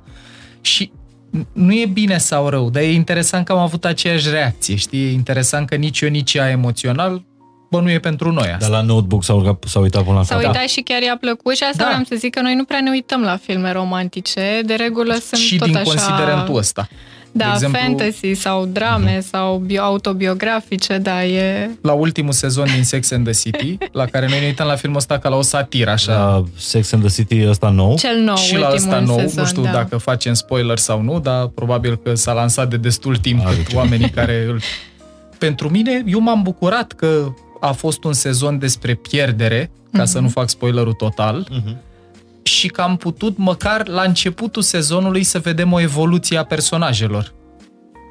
și 0.61 0.91
n- 1.39 1.47
nu 1.53 1.73
e 1.75 1.87
bine 1.87 2.19
sau 2.19 2.49
rău, 2.49 2.71
dar 2.71 2.83
e 2.83 2.93
interesant 2.93 3.45
că 3.45 3.53
am 3.53 3.59
avut 3.59 3.85
aceeași 3.85 4.31
reacție, 4.31 4.75
știi? 4.75 5.05
E 5.07 5.13
interesant 5.13 5.69
că 5.69 5.75
nici 5.75 6.01
eu, 6.01 6.09
nici 6.09 6.35
ea 6.35 6.49
emoțional, 6.51 7.23
bă, 7.73 7.81
nu 7.81 7.91
e 7.91 7.99
pentru 7.99 8.33
noi 8.33 8.47
asta. 8.47 8.57
Dar 8.59 8.71
la 8.71 8.81
Notebook 8.83 9.25
s-a, 9.25 9.35
urcat, 9.35 9.65
s-a 9.67 9.79
uitat 9.79 10.03
până 10.03 10.17
la 10.17 10.23
S-a 10.23 10.35
capăt. 10.35 10.49
uitat 10.49 10.69
și 10.69 10.81
chiar 10.81 11.03
i-a 11.03 11.17
plăcut 11.21 11.57
și 11.57 11.63
asta 11.63 11.83
Da. 11.83 11.89
vreau 11.89 12.03
să 12.09 12.15
zic 12.19 12.35
că 12.35 12.41
noi 12.41 12.55
nu 12.55 12.65
prea 12.65 12.81
ne 12.81 12.91
uităm 12.91 13.21
la 13.23 13.37
filme 13.37 13.73
romantice, 13.73 14.61
de 14.65 14.75
regulă 14.75 15.13
sunt 15.13 15.41
și 15.41 15.57
tot 15.57 15.67
din 15.67 15.77
așa... 15.77 15.85
considerentul 15.85 16.57
ăsta. 16.57 16.89
Da, 17.35 17.45
De 17.45 17.51
exemplu- 17.53 17.79
Mhm. 17.81 17.89
fantasy 17.89 18.35
sau 18.35 18.67
drame 18.67 19.21
sau 19.31 19.57
bio, 19.57 19.83
autobiografice, 19.83 20.99
da, 20.99 21.25
e... 21.25 21.71
La 21.83 21.93
ultimul 21.93 22.33
sezon 22.33 22.67
din 22.75 22.85
Sex 22.85 23.11
and 23.11 23.25
the 23.31 23.33
City, 23.43 23.79
la 24.01 24.05
care 24.07 24.29
noi 24.29 24.41
ne 24.41 24.47
uităm 24.47 24.67
la 24.67 24.75
filmul 24.77 24.99
ăsta 24.99 25.19
ca 25.19 25.29
la 25.29 25.37
o 25.37 25.43
satiră, 25.43 25.91
așa. 25.91 26.13
La 26.13 26.45
Sex 26.57 26.93
and 26.93 27.05
the 27.05 27.13
City 27.23 27.49
ăsta 27.49 27.69
nou. 27.69 27.97
Cel 27.97 28.17
nou, 28.19 28.37
și 28.37 28.57
la 28.59 28.69
ultimul 28.69 28.93
ăsta 28.95 29.05
nou, 29.05 29.19
sezon, 29.19 29.43
nu 29.43 29.49
știu 29.49 29.63
da. 29.63 29.71
dacă 29.71 29.97
facem 29.97 30.35
spoiler 30.35 30.79
sau 30.79 31.03
nu, 31.03 31.21
dar 31.21 31.47
probabil 31.47 31.97
că 31.97 32.15
s-a 32.15 32.33
lansat 32.33 32.69
de 32.71 32.77
destul 32.77 33.17
timp 33.17 33.47
Are 33.47 33.57
cât 33.57 33.67
ce. 33.67 33.77
oamenii 33.77 34.11
care 34.11 34.45
îl... 34.49 34.61
Pentru 35.39 35.69
mine, 35.71 36.03
eu 36.07 36.21
m-am 36.21 36.43
bucurat 36.43 36.93
că 36.93 37.33
a 37.65 37.73
fost 37.73 38.05
un 38.05 38.13
sezon 38.13 38.59
despre 38.59 38.95
pierdere, 38.95 39.71
ca 39.93 40.05
să 40.05 40.19
nu 40.19 40.29
fac 40.29 40.49
spoilerul 40.49 40.93
total, 40.93 41.47
Mhm. 41.51 41.77
și 42.43 42.69
că 42.69 42.81
am 42.81 42.97
putut 42.97 43.37
măcar 43.39 43.87
la 43.89 44.03
începutul 44.03 44.63
sezonului 44.63 45.23
să 45.23 45.39
vedem 45.39 45.73
o 45.73 45.81
evoluție 45.81 46.39
a 46.39 46.45
personajelor. 46.45 47.33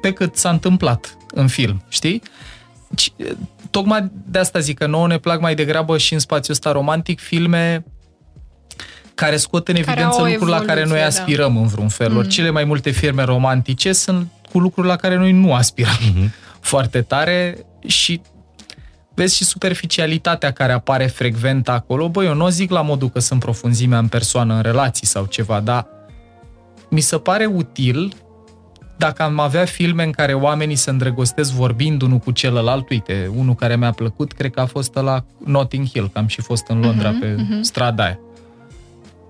Pe 0.00 0.12
cât 0.12 0.36
s-a 0.36 0.50
întâmplat 0.50 1.16
în 1.34 1.46
film, 1.48 1.82
știi? 1.88 2.22
Ci- 2.96 3.12
Tocmai 3.70 4.10
de 4.26 4.38
asta 4.38 4.58
zic 4.58 4.78
că 4.78 4.86
nouă 4.86 5.06
ne 5.06 5.18
plac 5.18 5.40
mai 5.40 5.54
degrabă 5.54 5.98
și 5.98 6.12
în 6.12 6.18
spațiul 6.18 6.54
ăsta 6.56 6.72
romantic 6.72 7.20
filme 7.20 7.84
care 9.14 9.36
scot 9.36 9.68
în 9.68 9.74
Care 9.74 9.90
evidență 9.90 10.18
au 10.18 10.24
o 10.24 10.28
lucruri 10.28 10.50
la 10.50 10.58
care 10.58 10.66
noi 10.72 10.82
evoluție, 10.82 11.00
da. 11.00 11.06
aspirăm 11.06 11.56
în 11.56 11.66
vreun 11.66 11.88
fel. 11.88 12.12
Mm. 12.12 12.22
Cele 12.22 12.50
mai 12.50 12.64
multe 12.64 12.90
filme 12.90 13.22
romantice 13.22 13.92
sunt 13.92 14.26
cu 14.52 14.58
lucruri 14.58 14.86
la 14.86 14.96
care 14.96 15.16
noi 15.16 15.32
nu 15.32 15.54
aspirăm 15.54 15.98
Mhm. 16.14 16.32
foarte 16.60 17.00
tare 17.02 17.56
și 17.86 18.20
vezi 19.14 19.36
și 19.36 19.44
superficialitatea 19.44 20.50
care 20.50 20.72
apare 20.72 21.06
frecvent 21.06 21.68
acolo. 21.68 22.08
Băi, 22.08 22.26
eu 22.26 22.34
nu 22.34 22.44
o 22.44 22.48
zic 22.48 22.70
la 22.70 22.82
modul 22.82 23.08
că 23.10 23.18
sunt 23.20 23.40
profunzimea 23.40 23.98
în 23.98 24.08
persoană, 24.08 24.54
în 24.54 24.62
relații 24.62 25.06
sau 25.06 25.24
ceva, 25.24 25.60
dar 25.60 25.86
mi 26.90 27.00
se 27.00 27.18
pare 27.18 27.44
util 27.44 28.12
dacă 28.96 29.22
am 29.22 29.38
avea 29.38 29.64
filme 29.64 30.02
în 30.04 30.10
care 30.10 30.34
oamenii 30.34 30.76
se 30.76 30.90
îndrăgostesc 30.90 31.52
vorbind 31.52 32.02
unul 32.02 32.18
cu 32.18 32.30
celălalt, 32.30 32.90
uite, 32.90 33.30
unul 33.36 33.54
care 33.54 33.76
mi-a 33.76 33.90
plăcut, 33.92 34.32
cred 34.32 34.50
că 34.52 34.60
a 34.60 34.66
fost 34.66 34.94
la 34.94 35.24
Notting 35.44 35.86
Hill, 35.88 36.10
că 36.12 36.18
am 36.18 36.26
și 36.26 36.40
fost 36.40 36.64
în 36.68 36.80
Londra 36.80 37.10
Mhm, 37.10 37.20
pe 37.20 37.34
mhm. 37.38 37.62
strada 37.62 38.04
aia. 38.04 38.18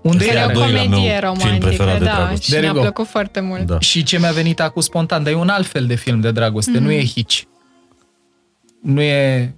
Unde 0.01 0.25
Care 0.25 0.39
Care 0.39 0.51
al 0.51 0.55
e 0.55 0.57
o 0.57 0.63
doilea 0.63 0.81
meu 0.81 0.89
comedie 0.89 1.09
film 1.11 1.21
romantică, 1.23 1.65
preferat 1.67 1.99
de 1.99 2.05
da, 2.05 2.11
dragoste. 2.15 2.43
și 2.43 2.49
There 2.49 2.59
mi-a 2.61 2.69
you 2.69 2.75
go. 2.77 2.81
plăcut 2.81 3.07
foarte 3.07 3.39
mult. 3.39 3.61
Da. 3.61 3.79
Și 3.79 4.03
ce 4.03 4.19
mi-a 4.19 4.31
venit 4.31 4.59
acum 4.59 4.81
spontan, 4.81 5.23
dar 5.23 5.31
e 5.31 5.35
un 5.35 5.49
alt 5.49 5.65
fel 5.65 5.85
de 5.85 5.95
film 5.95 6.19
de 6.19 6.31
dragoste, 6.31 6.77
nu 6.79 6.91
e 6.91 7.03
hitch. 7.05 7.41
Nu 8.81 9.01
e 9.01 9.55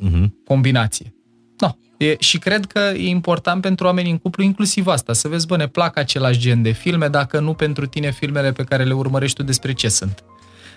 Mhm. 0.00 0.34
combinație. 0.44 1.14
No. 1.58 1.68
E, 1.96 2.16
și 2.18 2.38
cred 2.38 2.66
că 2.66 2.78
e 2.78 3.08
important 3.08 3.60
pentru 3.62 3.86
oamenii 3.86 4.10
în 4.10 4.18
cuplu 4.18 4.42
inclusiv 4.42 4.86
asta, 4.86 5.12
să 5.12 5.28
vezi, 5.28 5.46
bă, 5.46 5.56
ne 5.56 5.66
plac 5.66 5.96
același 5.98 6.38
gen 6.38 6.62
de 6.62 6.70
filme, 6.70 7.08
dacă 7.08 7.40
nu 7.40 7.54
pentru 7.54 7.86
tine 7.86 8.10
filmele 8.10 8.52
pe 8.52 8.64
care 8.64 8.84
le 8.84 8.92
urmărești 8.92 9.36
tu 9.36 9.42
despre 9.42 9.72
ce 9.72 9.88
sunt. 9.88 10.24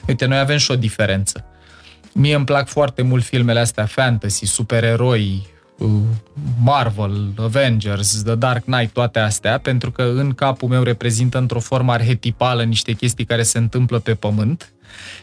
Uite, 0.07 0.25
noi 0.25 0.37
avem 0.39 0.57
și 0.57 0.71
o 0.71 0.75
diferență. 0.75 1.45
Mie 2.13 2.35
îmi 2.35 2.45
plac 2.45 2.67
foarte 2.67 3.01
mult 3.01 3.23
filmele 3.23 3.59
astea 3.59 3.85
fantasy, 3.85 4.45
supereroi, 4.45 5.47
uh, 5.77 5.89
Marvel, 6.63 7.33
Avengers, 7.37 8.21
The 8.23 8.35
Dark 8.35 8.63
Knight, 8.63 8.93
toate 8.93 9.19
astea, 9.19 9.57
pentru 9.57 9.91
că 9.91 10.03
în 10.03 10.33
capul 10.33 10.69
meu 10.69 10.83
reprezintă 10.83 11.37
într-o 11.37 11.59
formă 11.59 11.91
arhetipală 11.91 12.63
niște 12.63 12.91
chestii 12.91 13.25
care 13.25 13.43
se 13.43 13.57
întâmplă 13.57 13.99
pe 13.99 14.13
pământ 14.13 14.73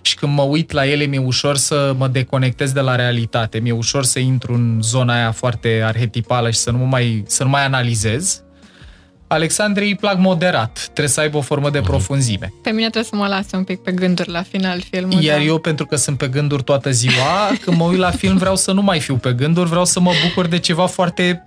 și 0.00 0.14
când 0.14 0.34
mă 0.34 0.42
uit 0.42 0.70
la 0.70 0.86
ele 0.86 1.04
mi-e 1.04 1.18
ușor 1.18 1.56
să 1.56 1.94
mă 1.96 2.08
deconectez 2.08 2.72
de 2.72 2.80
la 2.80 2.94
realitate, 2.96 3.58
mi-e 3.58 3.72
ușor 3.72 4.04
să 4.04 4.18
intru 4.18 4.54
în 4.54 4.78
zona 4.82 5.14
aia 5.14 5.32
foarte 5.32 5.82
arhetipală 5.84 6.50
și 6.50 6.58
să 6.58 6.70
nu 6.70 6.78
mă 6.78 6.84
mai, 6.84 7.24
să 7.26 7.44
nu 7.44 7.48
mai 7.48 7.64
analizez. 7.64 8.42
Alexandrei 9.32 9.88
îi 9.88 9.96
plac 9.96 10.18
moderat, 10.18 10.80
trebuie 10.82 11.08
să 11.08 11.20
aibă 11.20 11.36
o 11.36 11.40
formă 11.40 11.70
de 11.70 11.80
profunzime. 11.80 12.52
Pe 12.62 12.70
mine 12.70 12.90
trebuie 12.90 13.04
să 13.04 13.16
mă 13.16 13.26
lase 13.26 13.56
un 13.56 13.64
pic 13.64 13.78
pe 13.82 13.92
gânduri 13.92 14.30
la 14.30 14.42
final 14.42 14.80
filmul. 14.90 15.22
Iar 15.22 15.38
da. 15.38 15.44
eu, 15.44 15.58
pentru 15.58 15.86
că 15.86 15.96
sunt 15.96 16.18
pe 16.18 16.28
gânduri 16.28 16.62
toată 16.62 16.90
ziua, 16.90 17.50
când 17.62 17.76
mă 17.76 17.84
uit 17.84 17.98
la 17.98 18.10
film 18.10 18.36
vreau 18.36 18.56
să 18.56 18.72
nu 18.72 18.82
mai 18.82 19.00
fiu 19.00 19.16
pe 19.16 19.32
gânduri, 19.32 19.68
vreau 19.68 19.84
să 19.84 20.00
mă 20.00 20.10
bucur 20.26 20.46
de 20.46 20.58
ceva 20.58 20.86
foarte 20.86 21.44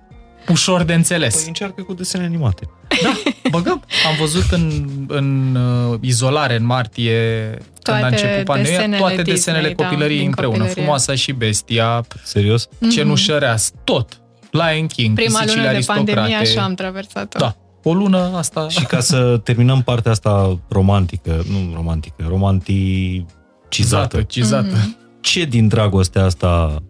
ușor 0.47 0.83
de 0.83 0.93
înțeles. 0.93 1.35
Păi 1.35 1.43
încearcă 1.47 1.81
cu 1.81 1.93
desene 1.93 2.25
animate. 2.25 2.69
Da, 3.03 3.13
băgăm. 3.49 3.83
Am 4.09 4.15
văzut 4.19 4.51
în, 4.51 4.89
în 5.07 5.55
uh, 5.91 5.97
izolare, 6.01 6.55
în 6.55 6.65
martie, 6.65 7.49
când 7.81 7.97
a 7.97 7.99
Toate 7.99 8.15
început 8.15 8.45
pandemia, 8.45 8.71
desenele 8.77 8.97
toate 8.97 9.15
Disney, 9.15 9.33
desenele 9.35 9.73
da, 9.73 9.83
copilăriei 9.83 10.17
din 10.17 10.27
împreună. 10.27 10.53
copilărie. 10.57 10.81
Frumoasa 10.81 11.15
și 11.15 11.31
Bestia, 11.31 12.05
Serios? 12.23 12.67
Cenușăreas, 12.91 13.71
tot. 13.83 14.17
Lion 14.51 14.87
King, 14.87 15.15
Prima 15.15 15.39
Pisicile 15.39 15.53
lună 15.55 15.67
de 15.69 15.73
aristocrate. 15.73 16.11
pandemie 16.13 16.35
așa 16.35 16.61
am 16.61 16.73
traversat-o. 16.73 17.39
Da, 17.39 17.55
o 17.83 17.93
lună 17.93 18.31
asta. 18.35 18.69
Și 18.69 18.85
ca 18.85 18.99
să 18.99 19.39
terminăm 19.43 19.81
partea 19.81 20.11
asta 20.11 20.59
romantică, 20.69 21.43
nu 21.49 21.71
romantică, 21.75 22.25
romanticizată. 22.27 24.21
cizată. 24.21 24.75
Mhm. 24.75 24.97
Ce 25.21 25.45
din 25.45 25.67
dragostea 25.67 26.23
asta, 26.23 26.83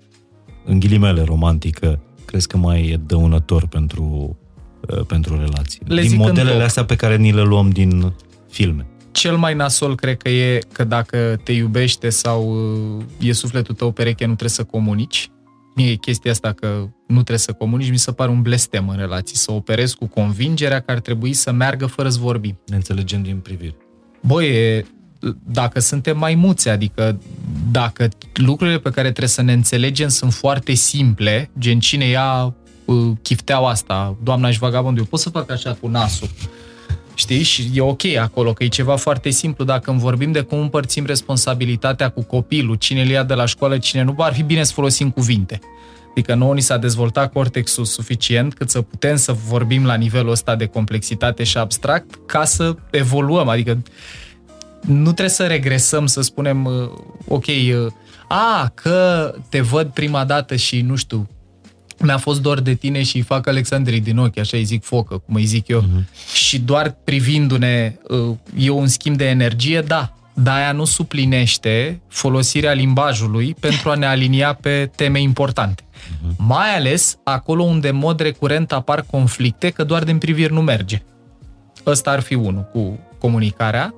în 0.65 0.79
ghilimele 0.79 1.23
romantică, 1.23 1.99
crezi 2.33 2.47
că 2.47 2.57
mai 2.57 2.87
e 2.87 2.99
dăunător 3.05 3.67
pentru, 3.67 4.37
uh, 4.89 5.05
pentru 5.07 5.37
relații? 5.37 5.81
Le 5.85 6.01
din 6.01 6.09
zic 6.09 6.19
în 6.19 6.25
modelele 6.25 6.53
bloc. 6.53 6.65
astea 6.65 6.85
pe 6.85 6.95
care 6.95 7.17
ni 7.17 7.31
le 7.31 7.41
luăm 7.41 7.69
din 7.69 8.13
filme. 8.49 8.85
Cel 9.11 9.37
mai 9.37 9.53
nasol 9.53 9.95
cred 9.95 10.17
că 10.17 10.29
e 10.29 10.59
că 10.71 10.83
dacă 10.83 11.39
te 11.43 11.51
iubește 11.51 12.09
sau 12.09 12.55
uh, 12.97 13.27
e 13.27 13.31
sufletul 13.31 13.75
tău 13.75 13.91
pereche, 13.91 14.25
nu 14.25 14.35
trebuie 14.35 14.49
să 14.49 14.63
comunici. 14.63 15.29
Mie 15.75 15.95
chestia 15.95 16.31
asta 16.31 16.51
că 16.51 16.67
nu 17.07 17.13
trebuie 17.13 17.37
să 17.37 17.53
comunici, 17.53 17.89
mi 17.89 17.97
se 17.97 18.11
pare 18.11 18.31
un 18.31 18.41
blestem 18.41 18.89
în 18.89 18.97
relații. 18.97 19.37
Să 19.37 19.51
operezi 19.51 19.95
cu 19.95 20.07
convingerea 20.07 20.79
că 20.79 20.91
ar 20.91 20.99
trebui 20.99 21.33
să 21.33 21.51
meargă 21.51 21.85
fără 21.85 22.09
să 22.09 22.19
vorbim. 22.19 22.59
Ne 22.65 22.75
înțelegem 22.75 23.23
din 23.23 23.37
priviri. 23.37 23.75
Băi, 24.21 24.47
e, 24.47 24.85
dacă 25.45 25.79
suntem 25.79 26.17
mai 26.17 26.35
muți, 26.35 26.69
adică 26.69 27.19
dacă 27.71 28.09
lucrurile 28.33 28.77
pe 28.77 28.89
care 28.89 29.07
trebuie 29.07 29.27
să 29.27 29.41
ne 29.41 29.53
înțelegem 29.53 30.07
sunt 30.07 30.33
foarte 30.33 30.73
simple, 30.73 31.49
gen 31.59 31.79
cine 31.79 32.05
ia 32.05 32.53
uh, 32.85 33.11
chifteaua 33.21 33.69
asta, 33.69 34.17
doamna 34.23 34.51
și 34.51 34.59
vagabondul, 34.59 35.01
eu 35.01 35.09
pot 35.09 35.19
să 35.19 35.29
fac 35.29 35.51
așa 35.51 35.77
cu 35.81 35.87
nasul. 35.87 36.29
Știi? 37.15 37.43
Și 37.43 37.69
e 37.73 37.81
ok 37.81 38.05
acolo, 38.05 38.53
că 38.53 38.63
e 38.63 38.67
ceva 38.67 38.95
foarte 38.95 39.29
simplu. 39.29 39.63
Dacă 39.63 39.91
îmi 39.91 39.99
vorbim 39.99 40.31
de 40.31 40.41
cum 40.41 40.59
împărțim 40.59 41.05
responsabilitatea 41.05 42.09
cu 42.09 42.23
copilul, 42.23 42.75
cine 42.75 43.01
îl 43.01 43.07
ia 43.07 43.23
de 43.23 43.33
la 43.33 43.45
școală, 43.45 43.77
cine 43.77 44.03
nu, 44.03 44.15
ar 44.17 44.33
fi 44.33 44.43
bine 44.43 44.63
să 44.63 44.73
folosim 44.73 45.09
cuvinte. 45.09 45.59
Adică 46.09 46.33
nouă 46.35 46.53
ni 46.53 46.61
s-a 46.61 46.77
dezvoltat 46.77 47.31
cortexul 47.31 47.85
suficient 47.85 48.53
cât 48.53 48.69
să 48.69 48.81
putem 48.81 49.15
să 49.15 49.35
vorbim 49.47 49.85
la 49.85 49.95
nivelul 49.95 50.31
ăsta 50.31 50.55
de 50.55 50.65
complexitate 50.65 51.43
și 51.43 51.57
abstract 51.57 52.19
ca 52.25 52.45
să 52.45 52.75
evoluăm. 52.91 53.47
Adică 53.47 53.81
nu 54.87 55.03
trebuie 55.03 55.29
să 55.29 55.47
regresăm, 55.47 56.05
să 56.05 56.21
spunem, 56.21 56.65
uh, 56.65 56.89
ok, 57.27 57.45
uh, 57.45 57.91
a, 58.27 58.71
că 58.73 59.33
te 59.49 59.61
văd 59.61 59.87
prima 59.87 60.25
dată 60.25 60.55
și 60.55 60.81
nu 60.81 60.95
știu, 60.95 61.27
mi-a 61.99 62.17
fost 62.17 62.41
dor 62.41 62.59
de 62.59 62.73
tine 62.73 63.03
și 63.03 63.15
îi 63.15 63.21
fac 63.21 63.47
Alexandrii 63.47 63.99
din 63.99 64.17
ochi, 64.17 64.37
așa 64.37 64.57
îi 64.57 64.63
zic 64.63 64.83
focă, 64.83 65.17
cum 65.17 65.35
îi 65.35 65.45
zic 65.45 65.67
eu, 65.67 65.81
uh-huh. 65.81 66.33
și 66.33 66.59
doar 66.59 66.97
privindu-ne 67.03 67.95
uh, 68.07 68.35
e 68.57 68.69
un 68.69 68.87
schimb 68.87 69.17
de 69.17 69.25
energie, 69.25 69.81
da, 69.81 70.13
dar 70.33 70.55
aia 70.57 70.71
nu 70.71 70.85
suplinește 70.85 72.01
folosirea 72.07 72.71
limbajului 72.71 73.55
pentru 73.59 73.89
a 73.89 73.95
ne 73.95 74.05
alinia 74.05 74.53
pe 74.53 74.91
teme 74.95 75.21
importante. 75.21 75.83
Uh-huh. 75.83 76.35
Mai 76.37 76.75
ales 76.75 77.17
acolo 77.23 77.63
unde 77.63 77.89
în 77.89 77.95
mod 77.95 78.19
recurent 78.19 78.71
apar 78.71 79.05
conflicte, 79.11 79.69
că 79.69 79.83
doar 79.83 80.03
din 80.03 80.17
priviri 80.17 80.53
nu 80.53 80.61
merge. 80.61 81.03
Ăsta 81.85 82.11
ar 82.11 82.19
fi 82.19 82.33
unul 82.33 82.69
cu 82.71 82.99
comunicarea. 83.19 83.93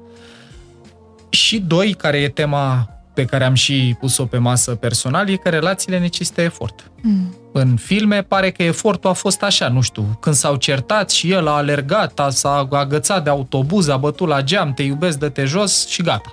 Și 1.36 1.60
doi, 1.60 1.94
care 1.94 2.18
e 2.18 2.30
tema 2.30 2.90
pe 3.14 3.26
care 3.26 3.44
am 3.44 3.54
și 3.54 3.96
pus-o 4.00 4.26
pe 4.26 4.38
masă 4.38 4.76
personal, 4.76 5.30
e 5.30 5.36
că 5.36 5.50
relațiile 5.50 6.00
necesită 6.00 6.42
efort. 6.42 6.92
Mm. 7.02 7.36
În 7.52 7.76
filme 7.76 8.22
pare 8.22 8.52
că 8.52 8.64
efortul 8.64 9.10
a 9.10 9.14
fost 9.14 9.44
așa, 9.44 9.68
nu 9.68 9.82
știu, 9.82 10.18
când 10.22 10.36
s-au 10.36 10.56
certat 10.56 11.10
și 11.10 11.32
el 11.32 11.48
a 11.48 11.52
alergat, 11.52 12.20
a, 12.20 12.30
s-a 12.30 12.68
agățat 12.72 13.24
de 13.24 13.30
autobuz, 13.30 13.88
a 13.88 13.98
bătut 13.98 14.28
la 14.28 14.42
geam, 14.42 14.74
te 14.74 14.84
iubesc, 14.84 15.18
dă-te 15.20 15.46
jos 15.46 15.88
și 15.88 16.02
gata. 16.02 16.30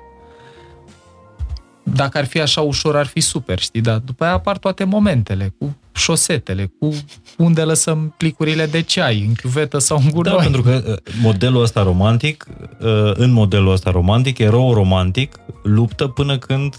Dacă 1.83 2.19
ar 2.19 2.25
fi 2.25 2.41
așa 2.41 2.61
ușor, 2.61 2.97
ar 2.97 3.07
fi 3.07 3.21
super, 3.21 3.59
știi? 3.59 3.81
Dar 3.81 3.99
după 3.99 4.25
aia 4.25 4.33
apar 4.33 4.59
toate 4.59 4.85
momentele, 4.85 5.55
cu 5.59 5.77
șosetele, 5.93 6.73
cu 6.79 6.95
unde 7.37 7.63
lăsăm 7.63 8.15
plicurile 8.17 8.67
de 8.67 8.81
ceai, 8.81 9.25
în 9.29 9.35
chiuvetă 9.35 9.79
sau 9.79 10.01
în 10.05 10.11
gunoi. 10.11 10.37
Da, 10.37 10.43
pentru 10.43 10.63
că 10.63 10.83
uh, 10.87 11.15
modelul 11.23 11.63
ăsta 11.63 11.83
romantic, 11.83 12.47
uh, 12.81 13.13
în 13.15 13.33
modelul 13.33 13.73
ăsta 13.73 13.91
romantic, 13.91 14.39
eroul 14.39 14.75
romantic 14.75 15.35
luptă 15.63 16.07
până 16.07 16.39
când 16.39 16.75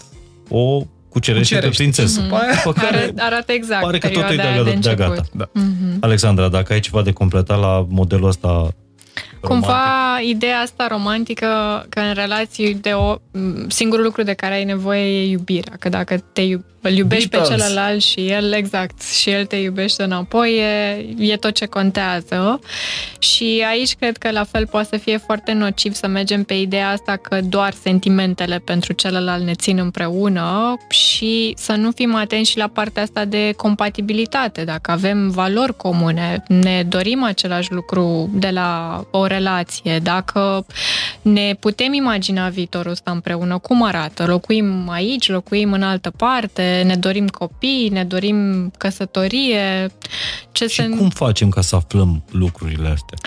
o 0.48 0.82
cucerește, 1.08 1.54
Cucerește. 1.54 1.68
pe 1.68 1.68
prințesă. 1.68 2.20
Mm-hmm. 2.20 2.54
După 2.64 2.72
care 2.80 2.96
Care 2.96 3.12
arată 3.18 3.52
exact 3.52 3.82
pare 3.82 3.98
că 3.98 4.08
totul 4.08 4.22
e 4.22 4.26
perioada 4.26 4.48
de, 4.50 4.54
aia 4.54 4.62
de, 4.64 4.70
de 4.70 4.76
început. 4.76 4.98
gata. 4.98 5.22
Da. 5.32 5.48
Mhm. 5.52 5.96
Alexandra, 6.00 6.48
dacă 6.48 6.72
ai 6.72 6.80
ceva 6.80 7.02
de 7.02 7.12
completat 7.12 7.58
la 7.60 7.86
modelul 7.88 8.28
ăsta 8.28 8.74
romantic. 9.46 9.68
Cumva 9.68 10.18
ideea 10.20 10.58
asta 10.58 10.86
romantică 10.86 11.46
că 11.88 12.00
în 12.00 12.14
relații 12.14 12.74
de 12.74 12.90
o, 12.90 13.16
singurul 13.68 14.04
lucru 14.04 14.22
de 14.22 14.32
care 14.32 14.54
ai 14.54 14.64
nevoie 14.64 15.20
e 15.20 15.30
iubirea. 15.30 15.76
Că 15.78 15.88
dacă 15.88 16.22
te 16.32 16.40
iub, 16.40 16.62
îl 16.88 16.96
iubești 16.96 17.28
Beatles. 17.28 17.56
pe 17.56 17.62
celălalt 17.62 18.02
și 18.02 18.26
el, 18.26 18.52
exact, 18.52 19.02
și 19.02 19.30
el 19.30 19.46
te 19.46 19.56
iubește 19.56 20.02
înapoi, 20.02 20.58
e, 20.58 21.32
e 21.32 21.36
tot 21.36 21.54
ce 21.54 21.66
contează. 21.66 22.60
Și 23.18 23.64
aici 23.68 23.94
cred 23.94 24.16
că 24.16 24.30
la 24.30 24.44
fel 24.44 24.66
poate 24.66 24.88
să 24.90 24.96
fie 24.96 25.16
foarte 25.16 25.52
nociv 25.52 25.94
să 25.94 26.06
mergem 26.06 26.42
pe 26.42 26.54
ideea 26.54 26.90
asta 26.90 27.16
că 27.16 27.40
doar 27.40 27.72
sentimentele 27.82 28.58
pentru 28.58 28.92
celălalt 28.92 29.44
ne 29.44 29.54
țin 29.54 29.78
împreună 29.78 30.76
și 30.88 31.54
să 31.56 31.72
nu 31.72 31.90
fim 31.90 32.14
atenți 32.14 32.50
și 32.50 32.58
la 32.58 32.68
partea 32.68 33.02
asta 33.02 33.24
de 33.24 33.52
compatibilitate. 33.56 34.64
Dacă 34.64 34.90
avem 34.90 35.30
valori 35.30 35.76
comune, 35.76 36.42
ne 36.48 36.82
dorim 36.88 37.22
același 37.22 37.72
lucru 37.72 38.30
de 38.32 38.50
la 38.50 39.04
o 39.10 39.26
relație, 39.26 39.98
dacă 39.98 40.66
ne 41.22 41.56
putem 41.60 41.92
imagina 41.92 42.48
viitorul 42.48 42.90
ăsta 42.90 43.10
împreună, 43.10 43.58
cum 43.58 43.82
arată? 43.82 44.24
Locuim 44.26 44.88
aici, 44.88 45.28
locuim 45.28 45.72
în 45.72 45.82
altă 45.82 46.10
parte, 46.16 46.73
ne 46.82 46.96
dorim 46.96 47.28
copii, 47.28 47.88
ne 47.88 48.04
dorim 48.04 48.70
căsătorie. 48.78 49.90
Ce 50.52 50.66
Și 50.66 50.74
se... 50.74 50.88
cum 50.88 51.08
facem 51.08 51.48
ca 51.48 51.60
să 51.60 51.76
aflăm 51.76 52.24
lucrurile 52.30 52.88
astea? 52.88 53.18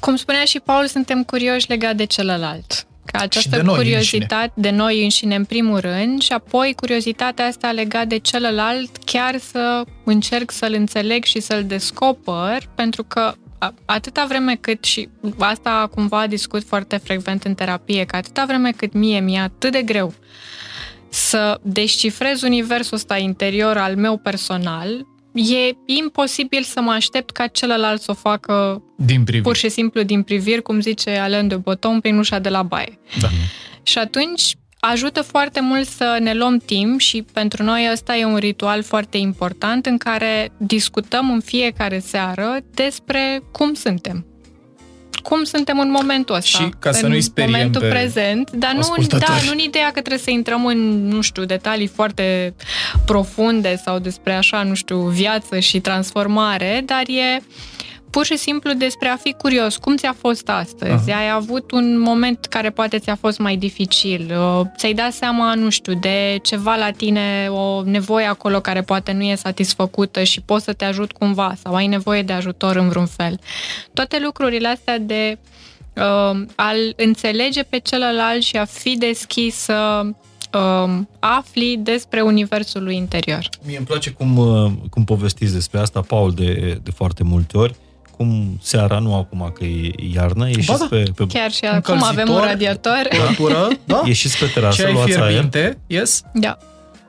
Cum 0.00 0.16
spunea 0.16 0.44
și 0.44 0.60
Paul, 0.60 0.86
suntem 0.86 1.24
curioși 1.24 1.68
legat 1.68 1.96
de 1.96 2.04
celălalt. 2.04 2.86
Ca 3.04 3.18
această 3.18 3.56
de 3.56 3.62
noi 3.62 3.76
curiozitate 3.76 4.52
de 4.54 4.70
noi 4.70 5.02
înșine 5.02 5.34
în 5.34 5.44
primul 5.44 5.78
rând 5.78 6.22
și 6.22 6.32
apoi 6.32 6.72
curiozitatea 6.76 7.46
asta 7.46 7.70
legat 7.70 8.06
de 8.06 8.18
celălalt 8.18 8.96
chiar 9.04 9.38
să 9.38 9.82
încerc 10.04 10.50
să-l 10.50 10.72
înțeleg 10.72 11.24
și 11.24 11.40
să-l 11.40 11.64
descoper 11.64 12.68
pentru 12.74 13.04
că 13.04 13.34
a- 13.58 13.74
atâta 13.84 14.24
vreme 14.28 14.54
cât 14.54 14.84
și 14.84 15.08
asta 15.38 15.90
cumva 15.94 16.26
discut 16.26 16.64
foarte 16.66 16.96
frecvent 16.96 17.44
în 17.44 17.54
terapie, 17.54 18.04
că 18.04 18.16
atâta 18.16 18.44
vreme 18.44 18.70
cât 18.70 18.92
mie 18.92 19.20
mi-e 19.20 19.38
atât 19.40 19.72
de 19.72 19.82
greu 19.82 20.14
să 21.14 21.60
descifrez 21.62 22.42
universul 22.42 22.96
ăsta 22.96 23.16
interior 23.16 23.76
al 23.76 23.96
meu 23.96 24.16
personal, 24.16 25.06
e 25.34 25.76
imposibil 25.86 26.62
să 26.62 26.80
mă 26.80 26.90
aștept 26.90 27.30
ca 27.30 27.46
celălalt 27.46 28.00
să 28.00 28.10
o 28.10 28.14
facă 28.14 28.82
Din 28.96 29.22
priviri. 29.24 29.42
pur 29.44 29.56
și 29.56 29.68
simplu 29.68 30.02
din 30.02 30.22
priviri, 30.22 30.62
cum 30.62 30.80
zice 30.80 31.10
Alain 31.10 31.48
de 31.48 31.56
Botton, 31.56 32.00
prin 32.00 32.18
ușa 32.18 32.38
de 32.38 32.48
la 32.48 32.62
baie. 32.62 32.98
Da. 33.20 33.28
Și 33.82 33.98
atunci 33.98 34.54
ajută 34.80 35.22
foarte 35.22 35.60
mult 35.60 35.88
să 35.88 36.18
ne 36.20 36.34
luăm 36.34 36.58
timp 36.58 37.00
și 37.00 37.24
pentru 37.32 37.62
noi 37.62 37.88
ăsta 37.92 38.16
e 38.16 38.24
un 38.24 38.36
ritual 38.36 38.82
foarte 38.82 39.16
important 39.16 39.86
în 39.86 39.96
care 39.96 40.52
discutăm 40.58 41.30
în 41.30 41.40
fiecare 41.40 41.98
seară 41.98 42.58
despre 42.74 43.42
cum 43.52 43.74
suntem. 43.74 44.26
Cum 45.24 45.44
suntem 45.44 45.78
în 45.78 45.90
momentul 45.90 46.34
ăsta. 46.34 46.58
Și 46.58 46.70
ca 46.78 46.92
să 46.92 47.04
în 47.04 47.10
nu-i 47.10 47.20
speriem 47.20 47.52
momentul 47.52 47.80
pe 47.80 47.86
prezent, 47.88 48.50
dar 48.50 48.72
nu, 48.72 48.78
ascultători. 48.78 49.24
da, 49.26 49.44
nu 49.44 49.50
în 49.50 49.58
ideea 49.58 49.86
că 49.86 50.00
trebuie 50.00 50.18
să 50.18 50.30
intrăm 50.30 50.66
în, 50.66 51.08
nu 51.08 51.20
știu, 51.20 51.44
detalii 51.44 51.86
foarte 51.86 52.54
profunde 53.06 53.80
sau 53.84 53.98
despre 53.98 54.32
așa, 54.34 54.62
nu 54.62 54.74
știu, 54.74 54.98
viață 54.98 55.58
și 55.58 55.80
transformare, 55.80 56.82
dar 56.84 57.02
e 57.06 57.42
pur 58.14 58.24
și 58.24 58.36
simplu 58.36 58.72
despre 58.72 59.08
a 59.08 59.16
fi 59.16 59.32
curios. 59.32 59.76
Cum 59.76 59.96
ți-a 59.96 60.14
fost 60.18 60.48
astăzi? 60.48 61.10
Aha. 61.10 61.20
Ai 61.20 61.30
avut 61.30 61.70
un 61.70 61.98
moment 61.98 62.44
care 62.44 62.70
poate 62.70 62.98
ți-a 62.98 63.14
fost 63.14 63.38
mai 63.38 63.56
dificil? 63.56 64.34
Uh, 64.38 64.66
Ți-ai 64.76 64.92
dat 64.92 65.12
seama, 65.12 65.54
nu 65.54 65.70
știu, 65.70 65.94
de 65.94 66.38
ceva 66.42 66.76
la 66.76 66.90
tine, 66.90 67.48
o 67.50 67.82
nevoie 67.82 68.26
acolo 68.26 68.60
care 68.60 68.82
poate 68.82 69.12
nu 69.12 69.22
e 69.22 69.34
satisfăcută 69.34 70.22
și 70.22 70.40
poți 70.40 70.64
să 70.64 70.72
te 70.72 70.84
ajut 70.84 71.12
cumva 71.12 71.54
sau 71.62 71.74
ai 71.74 71.86
nevoie 71.86 72.22
de 72.22 72.32
ajutor 72.32 72.76
în 72.76 72.88
vreun 72.88 73.06
fel. 73.06 73.38
Toate 73.92 74.18
lucrurile 74.24 74.68
astea 74.68 74.98
de 74.98 75.38
uh, 75.94 76.02
a-l 76.54 76.92
înțelege 76.96 77.62
pe 77.62 77.78
celălalt 77.78 78.42
și 78.42 78.56
a 78.56 78.64
fi 78.64 78.96
deschis 78.96 79.54
să 79.54 80.00
uh, 80.52 80.98
afli 81.18 81.76
despre 81.82 82.20
universul 82.20 82.82
lui 82.82 82.96
interior. 82.96 83.48
Mie 83.66 83.76
îmi 83.76 83.86
place 83.86 84.10
cum, 84.10 84.36
uh, 84.36 84.72
cum 84.90 85.04
povestiți 85.04 85.52
despre 85.52 85.78
asta, 85.78 86.00
Paul, 86.00 86.32
de, 86.32 86.78
de 86.82 86.90
foarte 86.90 87.22
multe 87.22 87.56
ori. 87.58 87.74
Cum 88.16 88.58
seara, 88.62 88.98
nu 88.98 89.14
acum 89.14 89.50
că 89.54 89.64
e 89.64 89.90
iarnă, 90.14 90.48
ieșiți 90.48 90.78
da. 90.78 90.86
pe, 90.90 91.02
pe, 91.14 91.26
Chiar 91.26 91.50
și 91.50 91.64
acum 91.64 92.02
avem 92.02 92.28
un 92.28 92.34
Încălzitor. 92.34 92.46
radiator. 92.46 93.08
Curătură, 93.36 93.68
da? 93.84 94.02
ieșiți 94.04 94.38
pe 94.38 94.46
terasă, 94.54 94.82
Ceai 94.82 94.92
luați 94.92 95.18
aer 95.18 95.28
fierbinte, 95.30 95.78
yes? 95.86 96.22
Da. 96.32 96.58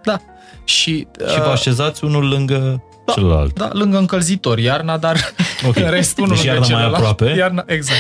Da. 0.03 0.17
Și, 0.63 1.07
și 1.29 1.39
vă 1.39 1.49
așezați 1.51 2.03
unul 2.03 2.27
lângă 2.27 2.83
Da. 3.05 3.13
celălalt. 3.13 3.53
Da, 3.57 3.69
lângă 3.73 3.97
încălzitor, 3.97 4.59
iarna, 4.59 4.97
dar 4.97 5.17
Ok. 5.67 5.75
în 5.75 5.89
rest 5.89 6.17
unul 6.17 6.29
Deci 6.35 6.45
lângă 6.45 6.51
iarna 6.59 6.67
mai 6.67 6.77
celălalt. 6.77 6.93
aproape. 6.95 7.35
Iarna, 7.37 7.63
exact. 7.67 7.99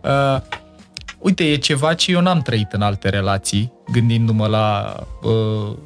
Uh, 0.00 0.58
uite, 1.18 1.44
e 1.44 1.56
ceva 1.56 1.94
ce 1.94 2.10
eu 2.10 2.20
n-am 2.20 2.40
trăit 2.40 2.72
în 2.72 2.82
alte 2.82 3.08
relații, 3.08 3.72
gândindu-mă 3.92 4.46
la, 4.46 4.94
uh, 5.22 5.76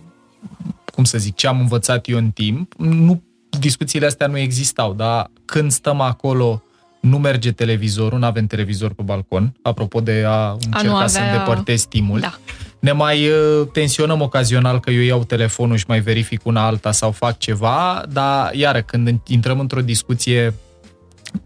cum 0.95 1.05
să 1.05 1.19
zic, 1.19 1.35
ce 1.37 1.47
am 1.47 1.61
învățat 1.61 2.09
eu 2.09 2.17
în 2.19 2.31
timp. 2.31 2.73
Nu, 2.79 3.23
discuțiile 3.59 4.07
astea 4.07 4.27
nu 4.27 4.39
existau, 4.39 4.95
dar 4.95 5.31
când 5.45 5.71
stăm 5.71 6.01
acolo, 6.01 6.63
nu 7.01 7.19
merge 7.19 7.53
televizorul, 7.53 8.19
nu 8.19 8.27
avem 8.27 8.47
televizor 8.47 8.93
pe 8.93 9.03
balcon, 9.03 9.55
apropo 9.63 10.01
de 10.01 10.25
a 10.27 10.51
încerca 10.51 11.07
să 11.07 11.19
avea- 11.19 11.33
îndepărtezi 11.33 11.83
stimul. 11.83 12.21
Da. 12.21 12.39
Ne 12.79 12.93
mai 12.93 13.29
uh, 13.29 13.69
tensionăm 13.73 14.21
ocazional 14.21 14.81
că 14.81 14.91
eu 14.91 15.01
iau 15.01 15.25
telefonul 15.25 15.77
și 15.77 15.85
mai 15.89 16.01
verific 16.01 16.45
una 16.45 16.67
alta 16.67 16.93
sau 16.93 17.11
fac 17.11 17.39
ceva, 17.39 18.03
dar 18.09 18.55
iară, 18.55 18.83
când 18.83 19.21
intrăm 19.27 19.61
într-o 19.61 19.81
discuție 19.81 20.55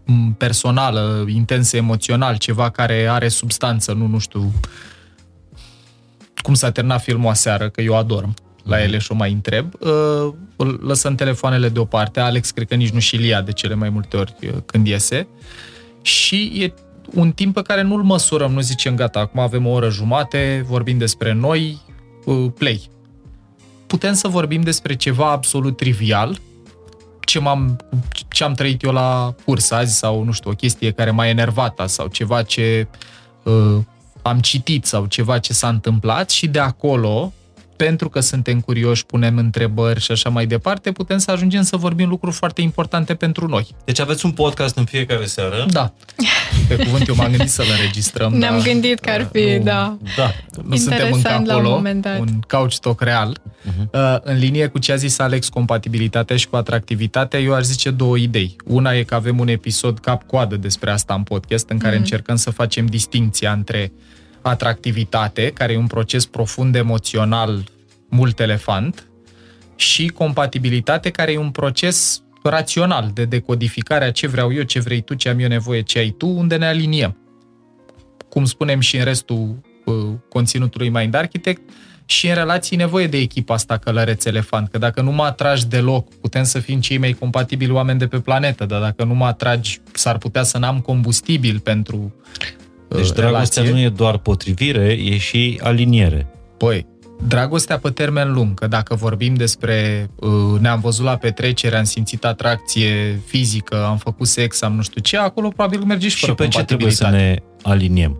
m, 0.05 0.31
personală, 0.31 1.25
intensă 1.27 1.77
emoțional, 1.77 2.37
ceva 2.37 2.69
care 2.69 3.07
are 3.09 3.27
substanță, 3.27 3.93
nu, 3.93 4.07
nu 4.07 4.17
știu, 4.19 4.53
cum 6.41 6.53
s-a 6.53 6.71
terminat 6.71 7.01
filmul 7.01 7.29
aseară, 7.29 7.69
că 7.69 7.81
eu 7.81 7.97
adorm 7.97 8.33
la 8.63 8.81
ele 8.81 8.97
și 8.97 9.11
o 9.11 9.15
mai 9.15 9.31
întreb, 9.31 9.73
uh, 9.79 10.33
lăsăm 10.81 11.15
telefoanele 11.15 11.69
deoparte, 11.69 12.19
Alex 12.19 12.51
cred 12.51 12.67
că 12.67 12.75
nici 12.75 12.89
nu 12.89 12.99
și 12.99 13.27
ia 13.27 13.41
de 13.41 13.51
cele 13.51 13.75
mai 13.75 13.89
multe 13.89 14.17
ori 14.17 14.35
uh, 14.41 14.49
când 14.65 14.87
iese. 14.87 15.27
Și 16.01 16.51
e 16.55 16.73
un 17.13 17.31
timp 17.31 17.53
pe 17.53 17.61
care 17.61 17.81
nu-l 17.81 18.03
măsurăm, 18.03 18.51
nu 18.51 18.61
zicem 18.61 18.95
gata, 18.95 19.19
acum 19.19 19.39
avem 19.39 19.65
o 19.65 19.69
oră 19.69 19.89
jumate, 19.89 20.63
vorbim 20.67 20.97
despre 20.97 21.33
noi, 21.33 21.81
uh, 22.25 22.51
play. 22.57 22.89
Putem 23.87 24.13
să 24.13 24.27
vorbim 24.27 24.61
despre 24.61 24.95
ceva 24.95 25.31
absolut 25.31 25.77
trivial, 25.77 26.39
ce, 27.19 27.39
m-am, 27.39 27.77
ce 28.29 28.43
am 28.43 28.53
trăit 28.53 28.83
eu 28.83 28.91
la 28.91 29.35
curs 29.45 29.71
azi 29.71 29.97
sau, 29.97 30.23
nu 30.23 30.31
știu, 30.31 30.49
o 30.49 30.53
chestie 30.53 30.91
care 30.91 31.11
m-a 31.11 31.27
enervat 31.27 31.81
sau 31.85 32.07
ceva 32.07 32.43
ce 32.43 32.87
uh, 33.43 33.77
am 34.21 34.39
citit 34.39 34.85
sau 34.85 35.05
ceva 35.05 35.39
ce 35.39 35.53
s-a 35.53 35.67
întâmplat 35.67 36.29
și 36.29 36.47
de 36.47 36.59
acolo 36.59 37.33
pentru 37.85 38.09
că 38.09 38.19
suntem 38.19 38.59
curioși, 38.59 39.05
punem 39.05 39.37
întrebări 39.37 39.99
și 39.99 40.11
așa 40.11 40.29
mai 40.29 40.45
departe, 40.45 40.91
putem 40.91 41.17
să 41.17 41.31
ajungem 41.31 41.61
să 41.61 41.77
vorbim 41.77 42.09
lucruri 42.09 42.35
foarte 42.35 42.61
importante 42.61 43.13
pentru 43.13 43.47
noi. 43.47 43.67
Deci 43.85 43.99
aveți 43.99 44.25
un 44.25 44.31
podcast 44.31 44.77
în 44.77 44.85
fiecare 44.85 45.25
seară? 45.25 45.65
Da. 45.69 45.93
Pe 46.67 46.75
cuvânt 46.75 47.07
eu 47.07 47.15
m-am 47.15 47.29
gândit 47.29 47.49
să-l 47.49 47.65
înregistrăm. 47.77 48.33
Ne-am 48.33 48.55
dar, 48.55 48.65
gândit 48.65 48.99
că 48.99 49.09
ar 49.09 49.29
fi, 49.31 49.55
nu, 49.57 49.63
da. 49.63 49.97
Da, 50.17 50.31
nu 50.63 50.75
suntem 50.75 51.13
încă 51.13 51.29
acolo, 51.29 51.51
la 51.51 51.57
un, 51.57 51.63
moment 51.63 52.01
dat. 52.01 52.19
un 52.19 52.39
couch 52.47 52.75
talk 52.75 53.01
real. 53.01 53.37
Uh-huh. 53.37 54.19
În 54.21 54.37
linie 54.37 54.67
cu 54.67 54.79
ce 54.79 54.91
a 54.91 54.95
zis 54.95 55.19
Alex, 55.19 55.49
compatibilitatea 55.49 56.35
și 56.35 56.47
cu 56.47 56.55
atractivitatea, 56.55 57.39
eu 57.39 57.53
aș 57.53 57.63
zice 57.63 57.91
două 57.91 58.17
idei. 58.17 58.55
Una 58.65 58.93
e 58.93 59.03
că 59.03 59.15
avem 59.15 59.39
un 59.39 59.47
episod 59.47 59.99
cap-coadă 59.99 60.55
despre 60.55 60.91
asta 60.91 61.13
în 61.13 61.23
podcast, 61.23 61.69
în 61.69 61.77
care 61.77 61.95
uh-huh. 61.95 61.99
încercăm 61.99 62.35
să 62.35 62.49
facem 62.49 62.85
distinția 62.85 63.51
între 63.51 63.91
atractivitate, 64.41 65.51
care 65.53 65.73
e 65.73 65.77
un 65.77 65.87
proces 65.87 66.25
profund 66.25 66.75
emoțional 66.75 67.63
mult 68.13 68.39
elefant, 68.39 69.07
și 69.75 70.07
compatibilitate, 70.07 71.09
care 71.09 71.31
e 71.31 71.37
un 71.37 71.51
proces 71.51 72.23
rațional 72.43 73.11
de 73.13 73.25
decodificare 73.25 74.05
a 74.05 74.11
ce 74.11 74.27
vreau 74.27 74.53
eu, 74.53 74.63
ce 74.63 74.79
vrei 74.79 75.01
tu, 75.01 75.13
ce 75.13 75.29
am 75.29 75.39
eu 75.39 75.47
nevoie, 75.47 75.81
ce 75.81 75.99
ai 75.99 76.09
tu, 76.09 76.27
unde 76.27 76.55
ne 76.55 76.65
aliniem. 76.65 77.17
Cum 78.29 78.45
spunem 78.45 78.79
și 78.79 78.97
în 78.97 79.03
restul 79.03 79.61
uh, 79.85 79.95
conținutului 80.29 80.89
Mind 80.89 81.13
Architect, 81.13 81.61
și 82.05 82.27
în 82.27 82.33
relații 82.33 82.77
nevoie 82.77 83.07
de 83.07 83.17
echipa 83.17 83.53
asta 83.53 83.77
călăreț 83.77 84.25
elefant, 84.25 84.69
că 84.69 84.77
dacă 84.77 85.01
nu 85.01 85.11
mă 85.11 85.23
atragi 85.23 85.67
deloc, 85.67 86.13
putem 86.21 86.43
să 86.43 86.59
fim 86.59 86.79
cei 86.79 86.97
mai 86.97 87.11
compatibili 87.11 87.71
oameni 87.71 87.99
de 87.99 88.07
pe 88.07 88.19
planetă, 88.19 88.65
dar 88.65 88.81
dacă 88.81 89.03
nu 89.03 89.13
mă 89.13 89.25
atragi, 89.25 89.81
s-ar 89.93 90.17
putea 90.17 90.43
să 90.43 90.57
n-am 90.57 90.79
combustibil 90.79 91.59
pentru 91.59 91.97
uh, 91.97 92.97
Deci 92.97 93.11
dragostea 93.11 93.63
relație. 93.63 93.71
nu 93.71 93.79
e 93.79 93.89
doar 93.89 94.17
potrivire, 94.17 94.91
e 94.91 95.17
și 95.17 95.59
aliniere. 95.63 96.27
Păi, 96.57 96.85
dragostea 97.27 97.77
pe 97.77 97.89
termen 97.89 98.33
lung, 98.33 98.53
că 98.59 98.67
dacă 98.67 98.95
vorbim 98.95 99.33
despre 99.33 100.09
uh, 100.15 100.59
ne-am 100.59 100.79
văzut 100.79 101.05
la 101.05 101.15
petrecere, 101.15 101.77
am 101.77 101.83
simțit 101.83 102.25
atracție 102.25 103.19
fizică, 103.25 103.85
am 103.85 103.97
făcut 103.97 104.27
sex, 104.27 104.61
am 104.61 104.75
nu 104.75 104.81
știu 104.81 105.01
ce, 105.01 105.17
acolo 105.17 105.47
probabil 105.47 105.81
merge 105.83 106.07
și, 106.07 106.15
Și 106.15 106.21
fără 106.25 106.33
pe 106.33 106.47
ce 106.47 106.63
trebuie 106.63 106.91
să 106.91 107.03
compatibilitate. 107.03 107.43
ne 107.63 107.71
aliniem? 107.71 108.17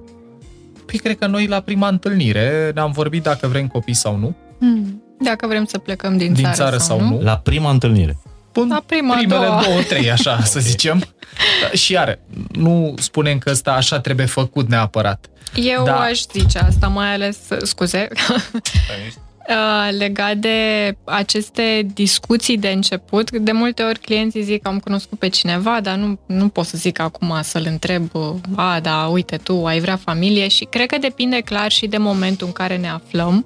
Păi 0.86 1.00
cred 1.00 1.18
că 1.18 1.28
noi 1.28 1.48
la 1.48 1.60
prima 1.60 1.88
întâlnire 1.88 2.72
ne-am 2.74 2.92
vorbit 2.92 3.24
dacă 3.24 3.48
vrem 3.48 3.68
copii 3.68 3.94
sau 3.96 4.18
nu, 4.18 4.36
Hmm. 4.60 5.04
Dacă 5.20 5.48
vrem 5.48 5.66
să 5.66 5.78
plecăm 5.78 6.18
din, 6.18 6.34
din 6.34 6.48
țară 6.54 6.78
sau 6.78 7.02
nu. 7.02 7.20
La 7.22 7.38
prima 7.38 7.70
întâlnire. 7.70 8.18
Până 8.54 8.74
La 8.74 8.84
prima, 8.86 9.14
a 9.14 9.18
primele 9.18 9.46
doua. 9.46 9.62
două, 9.64 9.82
trei, 9.82 10.12
așa 10.12 10.44
să 10.54 10.60
zicem. 10.60 11.04
Și 11.74 11.92
iară, 11.92 12.20
nu 12.52 12.94
spunem 13.00 13.38
că 13.38 13.50
ăsta 13.50 13.72
așa 13.74 14.00
trebuie 14.00 14.26
făcut 14.26 14.68
neapărat. 14.70 15.26
Eu 15.56 15.84
Da. 15.84 15.96
aș 16.00 16.22
zice 16.34 16.60
asta, 16.60 16.88
mai 16.88 17.14
ales, 17.14 17.38
scuze, 17.64 18.08
Uh, 18.30 18.42
legat 19.90 20.38
de 20.38 20.58
aceste 21.04 21.88
discuții 21.94 22.58
de 22.58 22.68
început, 22.68 23.32
de 23.32 23.52
multe 23.52 23.84
ori 23.84 24.00
clienții 24.00 24.42
zic 24.42 24.62
că 24.62 24.68
am 24.68 24.80
cunoscut 24.80 25.20
pe 25.20 25.30
cineva, 25.30 25.80
dar 25.82 25.96
nu, 25.96 26.20
nu 26.26 26.48
pot 26.48 26.66
să 26.66 26.78
zic 26.78 27.00
acum 27.00 27.34
să-l 27.42 27.66
întreb, 27.68 28.10
uh, 28.14 28.34
a, 28.56 28.80
da, 28.80 29.08
uite, 29.12 29.38
tu 29.38 29.66
ai 29.66 29.80
vrea 29.80 29.96
familie? 29.96 30.48
Și 30.48 30.66
cred 30.66 30.86
că 30.86 30.98
depinde 30.98 31.40
clar 31.40 31.72
și 31.72 31.88
de 31.88 31.98
momentul 31.98 32.48
în 32.48 32.54
care 32.54 32.78
ne 32.78 32.90
aflăm, 32.90 33.46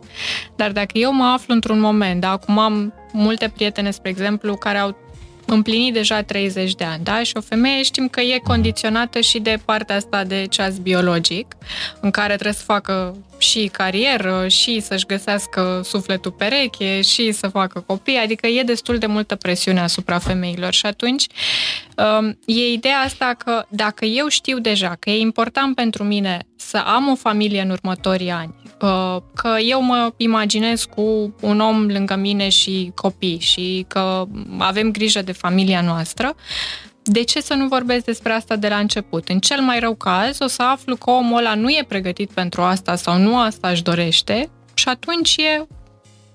dar 0.56 0.72
dacă 0.72 0.98
eu 0.98 1.14
mă 1.14 1.24
aflu 1.24 1.54
într-un 1.54 1.80
moment, 1.80 2.22
da, 2.22 2.32
acum 2.32 2.60
am 2.60 2.94
multe 3.12 3.52
prietene, 3.56 3.92
spre 3.92 4.10
exemplu, 4.10 4.56
care 4.56 4.78
au 4.78 4.96
împlinit 5.54 5.94
deja 5.94 6.22
30 6.22 6.76
de 6.76 6.84
ani, 6.84 7.04
da? 7.04 7.24
Și 7.24 7.32
o 7.36 7.42
femeie 7.42 7.84
știm 7.84 8.08
că 8.08 8.22
e 8.22 8.40
condiționată 8.44 9.20
și 9.20 9.40
de 9.40 9.60
partea 9.66 9.96
asta 9.96 10.24
de 10.24 10.46
ceas 10.50 10.78
biologic, 10.78 11.56
în 12.02 12.12
care 12.12 12.34
trebuie 12.34 12.54
să 12.54 12.64
facă 12.64 13.16
și 13.38 13.70
carieră, 13.72 14.48
și 14.48 14.80
să-și 14.80 15.06
găsească 15.06 15.82
sufletul 15.84 16.32
pereche, 16.32 17.02
și 17.02 17.32
să 17.32 17.48
facă 17.48 17.80
copii, 17.80 18.18
adică 18.18 18.48
e 18.48 18.64
destul 18.64 18.98
de 18.98 19.06
multă 19.06 19.36
presiune 19.36 19.80
asupra 19.80 20.20
femeilor 20.20 20.74
și 20.74 20.86
atunci 20.86 21.28
um, 21.98 22.40
e 22.46 22.72
ideea 22.72 22.98
asta 22.98 23.36
că 23.38 23.66
dacă 23.70 24.06
eu 24.06 24.28
știu 24.28 24.60
deja 24.60 24.96
că 25.00 25.10
e 25.10 25.20
important 25.20 25.76
pentru 25.76 26.04
mine 26.04 26.40
să 26.56 26.78
am 26.78 27.10
o 27.10 27.16
familie 27.16 27.62
în 27.62 27.70
următorii 27.70 28.30
ani, 28.30 28.56
uh, 28.57 28.57
că 29.34 29.56
eu 29.68 29.82
mă 29.82 30.14
imaginez 30.18 30.84
cu 30.84 31.36
un 31.42 31.60
om 31.60 31.86
lângă 31.88 32.16
mine 32.16 32.50
și 32.50 32.92
copii 32.96 33.40
și 33.40 33.86
că 33.88 34.26
avem 34.58 34.92
grijă 34.92 35.22
de 35.22 35.32
familia 35.32 35.82
noastră, 35.82 36.36
de 37.04 37.24
ce 37.24 37.42
să 37.42 37.54
nu 37.54 37.68
vorbesc 37.68 38.06
despre 38.06 38.32
asta 38.34 38.56
de 38.56 38.68
la 38.68 38.78
început? 38.78 39.30
În 39.30 39.40
cel 39.40 39.62
mai 39.62 39.80
rău 39.80 39.96
caz, 39.96 40.40
o 40.40 40.48
să 40.48 40.64
aflu 40.64 40.96
că 40.96 41.10
omul 41.10 41.38
ăla 41.38 41.56
nu 41.56 41.70
e 41.70 41.86
pregătit 41.88 42.32
pentru 42.32 42.62
asta 42.62 42.96
sau 42.96 43.18
nu 43.18 43.40
asta 43.40 43.70
își 43.70 43.84
dorește 43.84 44.50
și 44.74 44.90
atunci 44.90 45.36
e 45.38 45.68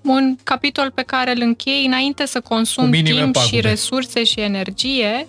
un 0.03 0.35
capitol 0.43 0.91
pe 0.91 1.01
care 1.01 1.31
îl 1.31 1.41
închei 1.41 1.85
înainte 1.85 2.25
să 2.25 2.41
consum 2.41 2.83
Cu 2.83 2.89
minime 2.89 3.21
timp 3.21 3.35
și 3.35 3.41
pagube. 3.49 3.69
resurse 3.69 4.23
și 4.23 4.39
energie 4.39 5.27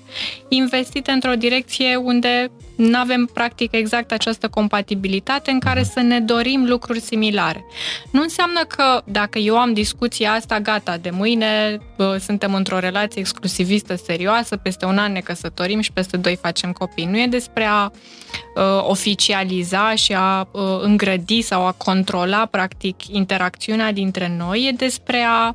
investite 0.49 1.11
într-o 1.11 1.35
direcție 1.35 1.97
unde 1.97 2.51
nu 2.77 2.99
avem 2.99 3.31
practic 3.35 3.73
exact 3.73 4.13
această 4.13 4.49
compatibilitate 4.49 5.51
în 5.51 5.59
care 5.59 5.83
să 5.83 6.01
ne 6.01 6.21
dorim 6.21 6.65
lucruri 6.67 7.01
similare. 7.01 7.65
Nu 8.11 8.23
înseamnă 8.23 8.61
că 8.69 9.03
dacă 9.05 9.39
eu 9.39 9.59
am 9.59 9.73
discuția 9.73 10.33
asta, 10.33 10.61
gata, 10.61 10.97
de 10.97 11.11
mâine 11.11 11.79
bă, 11.97 12.17
suntem 12.17 12.55
într-o 12.55 12.79
relație 12.79 13.21
exclusivistă 13.21 13.95
serioasă, 13.95 14.57
peste 14.57 14.85
un 14.85 14.99
an 14.99 15.13
ne 15.13 15.21
căsătorim 15.21 15.81
și 15.81 15.93
peste 15.93 16.17
doi 16.17 16.37
facem 16.37 16.73
copii. 16.73 17.05
Nu 17.05 17.19
e 17.19 17.27
despre 17.27 17.65
a 17.65 17.85
uh, 17.85 18.63
oficializa 18.81 19.95
și 19.95 20.13
a 20.13 20.49
uh, 20.51 20.63
îngrădi 20.81 21.43
sau 21.43 21.67
a 21.67 21.73
controla 21.73 22.47
practic 22.47 23.07
interacțiunea 23.07 23.93
dintre 23.93 24.35
noi, 24.39 24.67
e 24.69 24.77
despre 24.77 25.25
a 25.29 25.55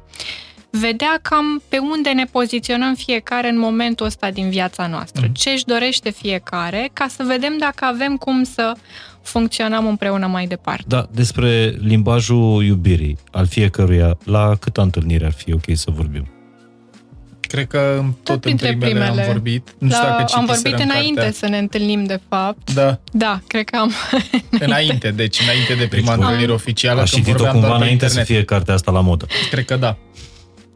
vedea 0.72 1.20
cam 1.22 1.62
pe 1.70 1.78
unde 1.78 2.10
ne 2.10 2.24
poziționăm 2.26 2.96
fiecare 2.96 3.50
în 3.50 3.60
momentul 3.60 4.06
ăsta 4.06 4.32
din 4.32 4.50
viața 4.50 4.88
noastră. 4.88 5.22
Mhm. 5.26 5.34
Ce 5.34 5.50
își 5.50 5.66
dorește 5.66 6.10
fiecare, 6.10 6.90
ca 6.94 7.08
să 7.16 7.24
vedem 7.28 7.58
dacă 7.60 7.86
avem 7.86 8.16
cum 8.18 8.44
să 8.44 8.74
funcționăm 9.22 9.88
împreună 9.88 10.28
mai 10.28 10.46
departe. 10.48 10.84
Da, 10.88 11.08
despre 11.12 11.76
limbajul 11.82 12.64
iubirii 12.64 13.18
al 13.32 13.48
fiecăruia, 13.48 14.18
la 14.24 14.56
câtă 14.60 14.82
întâlnire 14.82 15.26
ar 15.26 15.32
fi 15.32 15.54
ok 15.54 15.64
să 15.74 15.92
vorbim? 15.92 16.28
Cred 17.40 17.68
că 17.68 17.96
în- 18.00 18.12
tot 18.24 18.34
în 18.34 18.40
printre 18.40 18.68
primele, 18.68 18.90
primele. 19.00 19.22
am 19.22 19.28
vorbit. 19.32 19.76
Nu 19.78 19.90
știu 19.90 20.02
La- 20.04 20.10
dacă 20.10 20.34
am 20.36 20.46
vorbit 20.46 20.64
citiserăm 20.66 20.90
înainte 20.90 21.14
cartea. 21.20 21.38
să 21.40 21.48
ne 21.48 21.58
întâlnim, 21.58 22.04
de 22.06 22.20
fapt. 22.30 22.74
Da, 22.74 23.00
Da, 23.12 23.40
cred 23.48 23.70
că 23.70 23.78
am. 23.78 23.92
înainte, 24.68 25.12
deci 25.12 25.40
înainte 25.40 25.74
de 25.74 25.88
prima 25.88 26.16
Deci, 26.16 26.24
întâlnire 26.24 26.52
oficială. 26.52 27.02
Aș 27.02 27.10
când 27.12 27.24
citit-o 27.24 27.44
vorbeam 27.44 27.54
cumva 27.54 27.68
doar 27.68 27.80
pe 27.80 27.84
înainte 27.86 28.08
să 28.08 28.20
internet. 28.20 28.36
fie 28.46 28.56
cartea 28.56 28.74
asta 28.74 28.92
la 28.92 29.02
modă. 29.02 29.26
Cred 29.52 29.66
că 29.66 29.76
da. 29.76 29.98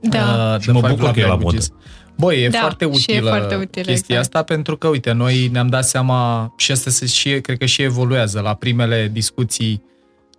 Da. 0.09 0.53
Uh, 0.55 0.59
Și 0.61 0.67
The 0.67 0.71
mă 0.71 0.79
Five 0.79 0.89
bucur 0.91 1.03
Love 1.05 1.13
că 1.13 1.19
e 1.19 1.23
la 1.23 1.29
Languages. 1.29 1.69
Băi, 2.17 2.43
e 2.43 2.49
Da, 2.49 2.59
foarte 2.59 2.85
și 2.85 3.11
e 3.11 3.13
utilă 3.13 3.29
foarte 3.29 3.55
utilă, 3.55 3.85
chestia 3.85 4.15
exact. 4.15 4.35
asta 4.35 4.43
pentru 4.53 4.77
că, 4.77 4.87
uite, 4.87 5.11
noi 5.11 5.49
ne-am 5.51 5.67
dat 5.67 5.85
seama 5.85 6.53
și 6.57 6.71
asta 6.71 6.89
se 6.89 7.05
și, 7.05 7.29
cred 7.41 7.57
că 7.57 7.65
și 7.65 7.81
evoluează. 7.81 8.39
La 8.39 8.53
primele 8.53 9.09
discuții 9.13 9.83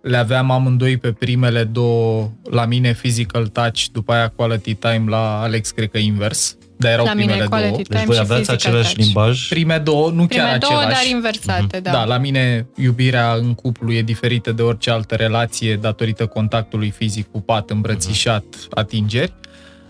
le 0.01 0.17
aveam 0.17 0.51
amândoi 0.51 0.97
pe 0.97 1.11
primele 1.11 1.63
două, 1.63 2.31
la 2.49 2.65
mine 2.65 2.91
physical 3.01 3.47
touch, 3.47 3.83
după 3.91 4.13
aia 4.13 4.27
quality 4.27 4.73
time, 4.73 5.03
la 5.07 5.41
Alex 5.41 5.71
cred 5.71 5.89
că 5.91 5.97
invers. 5.97 6.57
Dar 6.77 6.91
erau 6.91 7.05
La 7.05 7.13
mine 7.13 7.25
primele 7.25 7.47
două. 7.47 7.61
quality 7.61 7.77
Deci 7.81 7.87
time 7.87 8.03
voi 8.05 8.15
și 8.15 8.21
aveați 8.21 8.41
physical 8.49 8.69
același 8.71 8.93
touch. 8.95 9.05
limbaj? 9.05 9.47
Prime 9.49 9.77
două, 9.83 10.09
nu 10.11 10.25
Prime 10.25 10.43
chiar 10.43 10.57
două, 10.57 10.73
același. 10.79 11.03
dar 11.03 11.15
inversate, 11.15 11.79
da. 11.79 11.91
Da, 11.91 12.03
la 12.05 12.17
mine 12.17 12.67
iubirea 12.75 13.33
în 13.33 13.53
cuplu 13.53 13.91
e 13.93 14.01
diferită 14.01 14.51
de 14.51 14.61
orice 14.61 14.91
altă 14.91 15.15
relație 15.15 15.75
datorită 15.75 16.25
contactului 16.25 16.89
fizic 16.89 17.31
cu 17.31 17.41
pat, 17.41 17.69
îmbrățișat, 17.69 18.43
atingeri. 18.69 19.33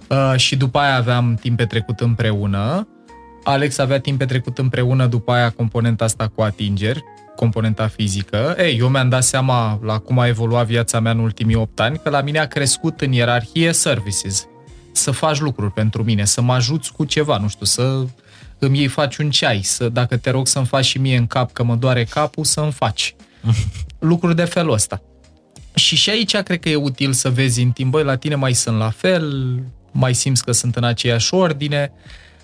Uh, 0.10 0.34
și 0.36 0.56
după 0.56 0.80
aia 0.80 0.96
aveam 0.96 1.36
timp 1.42 1.58
petrecut 1.58 2.00
împreună. 2.00 2.88
Alex 3.44 3.78
avea 3.78 4.00
timp 4.00 4.18
petrecut 4.18 4.58
împreună, 4.58 5.06
după 5.06 5.32
aia 5.32 5.50
componenta 5.50 6.04
asta 6.04 6.28
cu 6.28 6.42
atingeri. 6.42 7.04
componenta 7.36 7.88
fizică. 7.88 8.56
Ei, 8.58 8.78
eu 8.78 8.88
mi-am 8.88 9.10
dat 9.10 9.24
seama 9.24 9.80
la 9.84 10.00
cum 10.00 10.20
a 10.20 10.28
evoluat 10.28 10.66
viața 10.66 11.00
mea 11.00 11.12
în 11.12 11.20
ultimii 11.20 11.56
8 11.56 11.80
ani, 11.80 12.00
că 12.04 12.10
la 12.10 12.22
mine 12.22 12.40
a 12.40 12.48
crescut 12.48 13.02
în 13.02 13.12
ierarhie 13.12 13.72
services. 13.72 14.48
Să 14.92 15.12
faci 15.12 15.40
lucruri 15.40 15.72
pentru 15.72 16.04
mine, 16.04 16.26
să 16.26 16.42
mă 16.42 16.54
ajuți 16.54 16.92
cu 16.92 17.06
ceva, 17.06 17.38
nu 17.38 17.48
știu, 17.48 17.66
să 17.66 18.06
îmi 18.60 18.78
iei 18.78 18.88
faci 18.88 19.18
un 19.18 19.30
ceai, 19.30 19.62
să 19.64 19.90
dacă 19.90 20.18
te 20.18 20.30
rog 20.30 20.48
să-mi 20.48 20.66
faci 20.66 20.86
și 20.86 20.98
mie 20.98 21.18
în 21.18 21.28
cap 21.28 21.52
că 21.52 21.64
mă 21.64 21.76
doare 21.76 22.04
capul, 22.04 22.44
să-mi 22.44 22.72
faci. 22.72 23.16
lucruri 24.00 24.36
de 24.36 24.44
felul 24.44 24.74
ăsta. 24.74 25.02
Și 25.74 25.96
și 25.96 26.10
aici 26.10 26.38
cred 26.38 26.60
că 26.60 26.70
e 26.70 26.76
util 26.76 27.12
să 27.12 27.30
vezi 27.30 27.62
în 27.62 27.72
timp, 27.72 27.92
băi, 27.92 28.04
la 28.04 28.16
tine 28.16 28.36
mai 28.36 28.54
sunt 28.54 28.78
la 28.78 28.90
fel, 28.90 29.60
mai 29.98 30.14
simți 30.14 30.44
că 30.44 30.52
sunt 30.52 30.76
în 30.76 30.84
aceeași 30.84 31.34
ordine. 31.34 31.92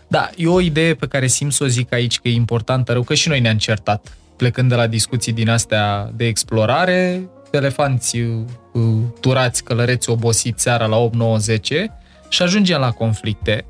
Da, 0.07 0.30
e 0.36 0.48
o 0.48 0.60
idee 0.60 0.94
pe 0.94 1.07
care 1.07 1.28
simt 1.28 1.53
să 1.53 1.64
o 1.64 1.68
zic 1.68 1.94
aici 1.94 2.19
că 2.19 2.28
e 2.28 2.34
importantă 2.34 2.91
rău, 2.91 3.03
că 3.03 3.14
și 3.14 3.28
noi 3.28 3.40
ne-am 3.40 3.57
certat 3.57 4.18
plecând 4.38 4.69
de 4.69 4.76
la 4.76 4.88
discuții 4.88 5.34
din 5.34 5.49
astea 5.49 6.11
de 6.15 6.26
explorare, 6.26 7.30
elefanți 7.52 8.18
uh, 8.18 8.44
turați, 9.19 9.64
călăreți 9.64 10.10
obosiți 10.10 10.61
seara 10.61 10.86
la 10.86 10.98
8, 10.98 11.15
9, 11.15 11.38
10 11.38 11.91
și 12.30 12.41
ajungem 12.41 12.80
la 12.80 12.91
conflicte. 12.91 13.65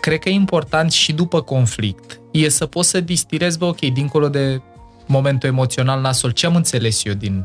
Cred 0.00 0.18
că 0.18 0.28
e 0.28 0.32
important 0.32 0.92
și 0.92 1.12
după 1.12 1.42
conflict 1.42 2.20
e 2.32 2.48
să 2.48 2.66
poți 2.66 2.88
să 2.88 3.00
distirezi, 3.00 3.58
bă, 3.58 3.64
ok, 3.64 3.80
dincolo 3.80 4.28
de 4.28 4.60
momentul 5.06 5.48
emoțional 5.48 6.00
nasol, 6.00 6.30
ce 6.30 6.46
am 6.46 6.56
înțeles 6.56 7.04
eu 7.04 7.12
din 7.12 7.44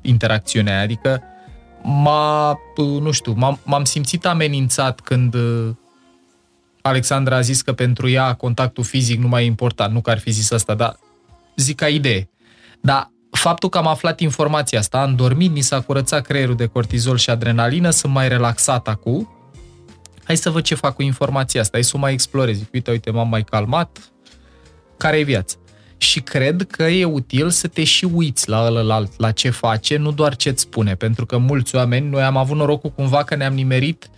interacțiunea 0.00 0.74
aia? 0.74 0.82
Adică 0.82 1.22
m-a, 1.82 2.50
uh, 2.76 3.00
nu 3.00 3.10
știu, 3.10 3.32
m-am, 3.32 3.58
m-am 3.64 3.84
simțit 3.84 4.26
amenințat 4.26 5.00
când 5.00 5.34
uh, 5.34 5.68
Alexandra 6.82 7.36
a 7.36 7.40
zis 7.40 7.62
că 7.62 7.72
pentru 7.72 8.08
ea 8.08 8.34
contactul 8.34 8.84
fizic 8.84 9.20
nu 9.20 9.28
mai 9.28 9.42
e 9.42 9.46
important, 9.46 9.92
nu 9.92 10.00
că 10.00 10.10
ar 10.10 10.18
fi 10.18 10.30
zis 10.30 10.50
asta, 10.50 10.74
dar 10.74 10.98
zic 11.56 11.76
ca 11.76 11.88
idee. 11.88 12.30
Dar 12.80 13.10
faptul 13.30 13.68
că 13.68 13.78
am 13.78 13.86
aflat 13.86 14.20
informația 14.20 14.78
asta, 14.78 15.02
am 15.02 15.14
dormit, 15.14 15.52
mi 15.52 15.60
s-a 15.60 15.80
curățat 15.80 16.26
creierul 16.26 16.56
de 16.56 16.66
cortizol 16.66 17.16
și 17.16 17.30
adrenalină, 17.30 17.90
sunt 17.90 18.12
mai 18.12 18.28
relaxat 18.28 18.88
acum, 18.88 19.28
hai 20.24 20.36
să 20.36 20.50
văd 20.50 20.62
ce 20.62 20.74
fac 20.74 20.94
cu 20.94 21.02
informația 21.02 21.60
asta, 21.60 21.72
hai 21.72 21.84
să 21.84 21.92
o 21.96 21.98
mai 21.98 22.12
explorez. 22.12 22.56
Zic, 22.56 22.72
uite, 22.72 22.90
uite, 22.90 23.10
m-am 23.10 23.28
mai 23.28 23.44
calmat, 23.44 24.12
care 24.96 25.18
e 25.18 25.22
viața? 25.22 25.56
Și 26.02 26.20
cred 26.20 26.66
că 26.70 26.82
e 26.82 27.04
util 27.04 27.50
să 27.50 27.68
te 27.68 27.84
și 27.84 28.04
uiți 28.04 28.48
la 28.48 28.64
ălălalt, 28.66 29.12
la 29.16 29.30
ce 29.30 29.50
face, 29.50 29.96
nu 29.96 30.12
doar 30.12 30.36
ce-ți 30.36 30.62
spune, 30.62 30.94
pentru 30.94 31.26
că 31.26 31.38
mulți 31.38 31.74
oameni, 31.74 32.08
noi 32.08 32.22
am 32.22 32.36
avut 32.36 32.56
norocul 32.56 32.90
cumva 32.90 33.24
că 33.24 33.34
ne-am 33.34 33.54
nimerit 33.54 34.10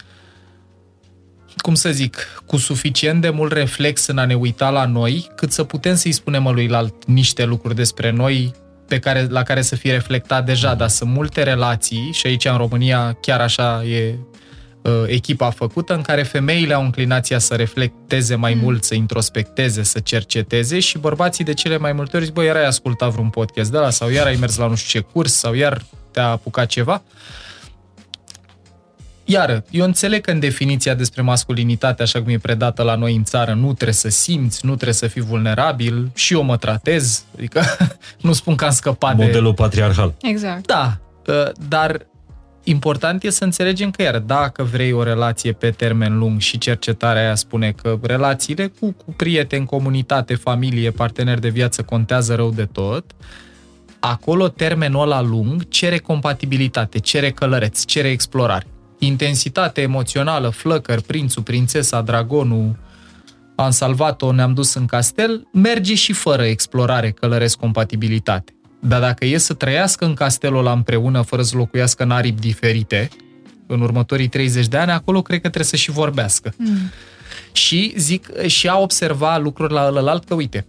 cum 1.56 1.74
să 1.74 1.90
zic, 1.90 2.42
cu 2.46 2.56
suficient 2.56 3.20
de 3.20 3.30
mult 3.30 3.52
reflex 3.52 4.06
în 4.06 4.18
a 4.18 4.24
ne 4.24 4.34
uita 4.34 4.70
la 4.70 4.86
noi, 4.86 5.30
cât 5.36 5.52
să 5.52 5.64
putem 5.64 5.94
să-i 5.94 6.12
spunem 6.12 6.46
alt 6.46 7.06
niște 7.06 7.44
lucruri 7.44 7.74
despre 7.74 8.10
noi 8.10 8.54
pe 8.88 8.98
care, 8.98 9.26
la 9.28 9.42
care 9.42 9.62
să 9.62 9.76
fie 9.76 9.92
reflectat 9.92 10.44
deja, 10.44 10.74
dar 10.74 10.88
sunt 10.88 11.10
multe 11.10 11.42
relații 11.42 12.10
și 12.12 12.26
aici 12.26 12.44
în 12.44 12.56
România 12.56 13.18
chiar 13.20 13.40
așa 13.40 13.84
e 13.84 14.08
uh, 14.08 14.33
echipa 15.06 15.50
făcută 15.50 15.94
în 15.94 16.02
care 16.02 16.22
femeile 16.22 16.74
au 16.74 16.82
înclinația 16.82 17.38
să 17.38 17.54
reflecteze 17.54 18.34
mai 18.34 18.54
mm. 18.54 18.60
mult, 18.60 18.84
să 18.84 18.94
introspecteze, 18.94 19.82
să 19.82 19.98
cerceteze 19.98 20.80
și 20.80 20.98
bărbații 20.98 21.44
de 21.44 21.54
cele 21.54 21.78
mai 21.78 21.92
multe 21.92 22.16
ori 22.16 22.24
zic, 22.24 22.34
băi, 22.34 22.46
iar 22.46 22.56
ai 22.56 22.66
ascultat 22.66 23.10
vreun 23.10 23.28
podcast 23.28 23.70
de 23.70 23.78
la 23.78 23.90
sau 23.90 24.10
iar 24.10 24.26
ai 24.26 24.36
mers 24.40 24.56
la 24.56 24.66
nu 24.66 24.74
știu 24.74 25.00
ce 25.00 25.06
curs 25.12 25.32
sau 25.32 25.54
iar 25.54 25.84
te-a 26.10 26.26
apucat 26.26 26.66
ceva. 26.66 27.02
Uh, 27.06 27.44
Iar, 29.24 29.64
eu 29.70 29.84
înțeleg 29.84 30.20
că 30.20 30.30
în 30.30 30.38
definiția 30.38 30.94
despre 30.94 31.22
masculinitate, 31.22 32.02
așa 32.02 32.22
cum 32.22 32.30
e 32.30 32.38
predată 32.38 32.82
la 32.82 32.94
noi 32.94 33.14
în 33.14 33.24
țară, 33.24 33.52
nu 33.52 33.72
trebuie 33.72 33.94
să 33.94 34.08
simți, 34.08 34.66
nu 34.66 34.72
trebuie 34.72 34.94
să 34.94 35.06
fii 35.06 35.22
vulnerabil, 35.22 36.10
și 36.14 36.34
eu 36.34 36.42
mă 36.42 36.56
tratez, 36.56 37.24
adică 37.36 37.62
nu 38.20 38.32
spun 38.32 38.54
că 38.54 38.64
am 38.64 38.70
scăpat 38.70 39.10
Modelul 39.10 39.32
de... 39.32 39.38
Modelul 39.38 39.54
patriarhal. 39.54 40.14
Exact. 40.22 40.66
Da, 40.66 40.98
ă, 41.28 41.52
dar 41.68 42.06
important 42.64 43.22
e 43.22 43.30
să 43.30 43.44
înțelegem 43.44 43.90
că, 43.90 44.02
iar, 44.02 44.18
dacă 44.18 44.62
vrei 44.62 44.92
o 44.92 45.02
relație 45.02 45.52
pe 45.52 45.70
termen 45.70 46.18
lung 46.18 46.40
și 46.40 46.58
cercetarea 46.58 47.22
aia 47.22 47.34
spune 47.34 47.72
că 47.72 47.98
relațiile 48.02 48.66
cu, 48.80 48.92
cu 48.92 49.12
prieteni, 49.16 49.66
comunitate, 49.66 50.34
familie, 50.34 50.90
parteneri 50.90 51.40
de 51.40 51.48
viață 51.48 51.82
contează 51.82 52.34
rău 52.34 52.50
de 52.50 52.64
tot, 52.64 53.04
acolo 53.98 54.48
termenul 54.48 55.02
ăla 55.02 55.20
lung 55.20 55.68
cere 55.68 55.98
compatibilitate, 55.98 56.98
cere 56.98 57.30
călăreț, 57.30 57.84
cere 57.84 58.08
explorare 58.08 58.66
intensitate 59.06 59.80
emoțională, 59.80 60.48
flăcări, 60.48 61.02
prințul, 61.02 61.42
prințesa, 61.42 62.02
dragonul, 62.02 62.76
am 63.54 63.70
salvat-o, 63.70 64.32
ne-am 64.32 64.54
dus 64.54 64.74
în 64.74 64.86
castel, 64.86 65.48
merge 65.52 65.94
și 65.94 66.12
fără 66.12 66.44
explorare, 66.44 67.10
călăresc 67.10 67.56
compatibilitate. 67.56 68.54
Dar 68.86 69.00
dacă 69.00 69.24
e 69.24 69.38
să 69.38 69.54
trăiască 69.54 70.04
în 70.04 70.14
castelul 70.14 70.58
ăla 70.58 70.72
împreună, 70.72 71.22
fără 71.22 71.42
să 71.42 71.56
locuiască 71.56 72.02
în 72.02 72.10
aripi 72.10 72.40
diferite, 72.40 73.08
în 73.66 73.80
următorii 73.80 74.28
30 74.28 74.66
de 74.66 74.76
ani, 74.76 74.90
acolo 74.90 75.22
cred 75.22 75.40
că 75.40 75.48
trebuie 75.48 75.64
să 75.64 75.76
și 75.76 75.90
vorbească. 75.90 76.52
Mm. 76.56 76.90
Și 77.52 77.94
zic, 77.96 78.46
și 78.46 78.68
a 78.68 78.78
observa 78.78 79.38
lucruri 79.38 79.72
la 79.72 79.86
ălălalt, 79.86 80.24
că 80.24 80.34
uite, 80.34 80.66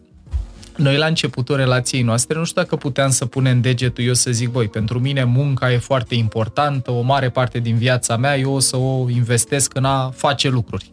noi 0.75 0.97
la 0.97 1.05
începutul 1.05 1.55
relației 1.55 2.01
noastre, 2.01 2.37
nu 2.37 2.45
știu 2.45 2.61
dacă 2.61 2.75
puteam 2.75 3.09
să 3.09 3.25
punem 3.25 3.61
degetul 3.61 4.03
eu 4.03 4.13
să 4.13 4.31
zic, 4.31 4.49
băi, 4.49 4.67
pentru 4.67 4.99
mine 4.99 5.23
munca 5.23 5.71
e 5.71 5.77
foarte 5.77 6.15
importantă, 6.15 6.91
o 6.91 7.01
mare 7.01 7.29
parte 7.29 7.59
din 7.59 7.75
viața 7.75 8.17
mea, 8.17 8.37
eu 8.37 8.53
o 8.53 8.59
să 8.59 8.77
o 8.77 9.09
investesc 9.09 9.75
în 9.75 9.85
a 9.85 10.09
face 10.09 10.49
lucruri. 10.49 10.91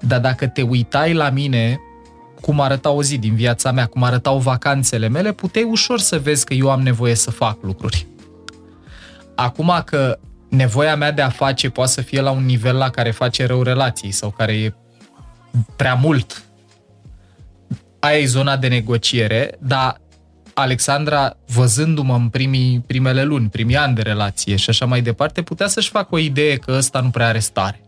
Dar 0.00 0.20
dacă 0.20 0.46
te 0.46 0.62
uitai 0.62 1.12
la 1.12 1.30
mine, 1.30 1.80
cum 2.40 2.60
arăta 2.60 2.90
o 2.90 3.02
zi 3.02 3.18
din 3.18 3.34
viața 3.34 3.72
mea, 3.72 3.86
cum 3.86 4.02
arătau 4.02 4.38
vacanțele 4.38 5.08
mele, 5.08 5.32
puteai 5.32 5.64
ușor 5.64 5.98
să 5.98 6.18
vezi 6.18 6.44
că 6.44 6.54
eu 6.54 6.70
am 6.70 6.80
nevoie 6.80 7.14
să 7.14 7.30
fac 7.30 7.62
lucruri. 7.62 8.06
Acum 9.34 9.82
că 9.84 10.18
nevoia 10.48 10.96
mea 10.96 11.12
de 11.12 11.22
a 11.22 11.28
face 11.28 11.70
poate 11.70 11.90
să 11.90 12.00
fie 12.00 12.20
la 12.20 12.30
un 12.30 12.44
nivel 12.44 12.76
la 12.76 12.90
care 12.90 13.10
face 13.10 13.46
rău 13.46 13.62
relații 13.62 14.10
sau 14.10 14.30
care 14.30 14.52
e 14.52 14.74
prea 15.76 15.94
mult 15.94 16.44
aia 18.00 18.18
e 18.18 18.26
zona 18.26 18.56
de 18.56 18.68
negociere, 18.68 19.54
dar 19.58 20.00
Alexandra, 20.54 21.36
văzându-mă 21.46 22.14
în 22.14 22.28
primii, 22.28 22.80
primele 22.86 23.22
luni, 23.22 23.48
primii 23.48 23.76
ani 23.76 23.94
de 23.94 24.02
relație 24.02 24.56
și 24.56 24.70
așa 24.70 24.86
mai 24.86 25.02
departe, 25.02 25.42
putea 25.42 25.66
să-și 25.66 25.90
facă 25.90 26.14
o 26.14 26.18
idee 26.18 26.56
că 26.56 26.72
ăsta 26.72 27.00
nu 27.00 27.10
prea 27.10 27.26
are 27.26 27.38
stare. 27.38 27.80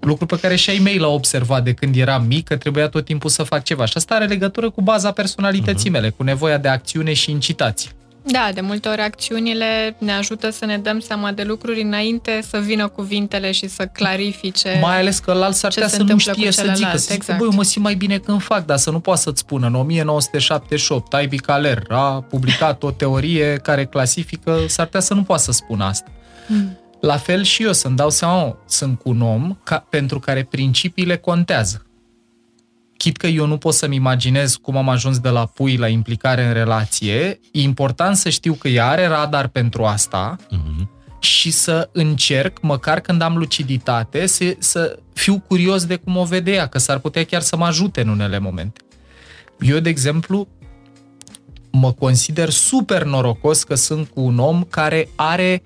Lucru 0.00 0.26
pe 0.26 0.38
care 0.38 0.56
și 0.56 0.70
ai 0.70 0.78
mei 0.78 0.98
l-a 0.98 1.08
observat 1.08 1.64
de 1.64 1.72
când 1.72 1.96
eram 1.96 2.24
mic, 2.26 2.48
că 2.48 2.56
trebuia 2.56 2.88
tot 2.88 3.04
timpul 3.04 3.30
să 3.30 3.42
fac 3.42 3.62
ceva. 3.62 3.84
Și 3.84 3.92
asta 3.96 4.14
are 4.14 4.26
legătură 4.26 4.70
cu 4.70 4.80
baza 4.80 5.12
personalității 5.12 5.90
uh-huh. 5.90 5.92
mele, 5.92 6.10
cu 6.10 6.22
nevoia 6.22 6.58
de 6.58 6.68
acțiune 6.68 7.12
și 7.12 7.30
incitație. 7.30 7.90
Da, 8.26 8.50
de 8.54 8.60
multe 8.60 8.88
ori 8.88 9.00
acțiunile 9.00 9.96
ne 9.98 10.12
ajută 10.12 10.50
să 10.50 10.64
ne 10.64 10.78
dăm 10.78 11.00
seama 11.00 11.32
de 11.32 11.42
lucruri 11.42 11.82
înainte 11.82 12.42
să 12.48 12.58
vină 12.58 12.88
cuvintele 12.88 13.52
și 13.52 13.68
să 13.68 13.86
clarifice 13.86 14.78
Mai 14.82 14.98
ales 14.98 15.18
că 15.18 15.30
ălalt 15.30 15.54
s-ar 15.54 15.72
putea 15.72 15.88
să 15.88 16.02
nu 16.02 16.18
știe 16.18 16.52
să 16.52 16.72
zică, 16.74 16.96
să 16.96 17.12
exact. 17.12 17.38
băi, 17.38 17.48
eu 17.50 17.56
mă 17.56 17.62
simt 17.62 17.84
mai 17.84 17.94
bine 17.94 18.18
când 18.18 18.42
fac, 18.42 18.66
dar 18.66 18.76
să 18.76 18.90
nu 18.90 19.00
poată 19.00 19.20
să-ți 19.20 19.40
spună. 19.40 19.66
În 19.66 19.74
1978, 19.74 21.14
Ivy 21.22 21.38
Caler 21.38 21.82
a 21.88 22.24
publicat 22.28 22.82
o 22.82 22.90
teorie 22.90 23.56
care 23.62 23.84
clasifică, 23.84 24.58
s-ar 24.66 24.84
putea 24.84 25.00
să 25.00 25.14
nu 25.14 25.22
poată 25.22 25.42
să 25.42 25.52
spună 25.52 25.84
asta. 25.84 26.10
Hmm. 26.46 26.78
La 27.04 27.16
fel 27.16 27.42
și 27.42 27.62
eu 27.62 27.72
să-mi 27.72 27.96
dau 27.96 28.10
seama, 28.10 28.56
sunt 28.66 28.98
cu 28.98 29.08
un 29.08 29.20
om 29.20 29.56
ca, 29.62 29.86
pentru 29.90 30.18
care 30.18 30.42
principiile 30.50 31.16
contează 31.16 31.86
chit 32.96 33.16
că 33.16 33.26
eu 33.26 33.46
nu 33.46 33.56
pot 33.56 33.74
să-mi 33.74 33.94
imaginez 33.94 34.56
cum 34.56 34.76
am 34.76 34.88
ajuns 34.88 35.18
de 35.18 35.28
la 35.28 35.46
pui 35.46 35.76
la 35.76 35.88
implicare 35.88 36.46
în 36.46 36.52
relație, 36.52 37.40
e 37.52 37.60
important 37.60 38.16
să 38.16 38.28
știu 38.28 38.52
că 38.52 38.68
ea 38.68 38.88
are 38.88 39.06
radar 39.06 39.48
pentru 39.48 39.84
asta 39.84 40.36
uh-huh. 40.36 40.88
și 41.18 41.50
să 41.50 41.88
încerc, 41.92 42.58
măcar 42.62 43.00
când 43.00 43.22
am 43.22 43.36
luciditate, 43.36 44.26
să, 44.26 44.56
să 44.58 44.98
fiu 45.12 45.38
curios 45.38 45.84
de 45.84 45.96
cum 45.96 46.16
o 46.16 46.24
vede 46.24 46.52
ea, 46.52 46.66
că 46.66 46.78
s-ar 46.78 46.98
putea 46.98 47.24
chiar 47.24 47.40
să 47.40 47.56
mă 47.56 47.64
ajute 47.64 48.00
în 48.00 48.08
unele 48.08 48.38
momente. 48.38 48.80
Eu, 49.60 49.78
de 49.78 49.88
exemplu, 49.88 50.48
mă 51.70 51.92
consider 51.92 52.50
super 52.50 53.02
norocos 53.02 53.64
că 53.64 53.74
sunt 53.74 54.08
cu 54.08 54.20
un 54.20 54.38
om 54.38 54.62
care 54.62 55.08
are 55.14 55.62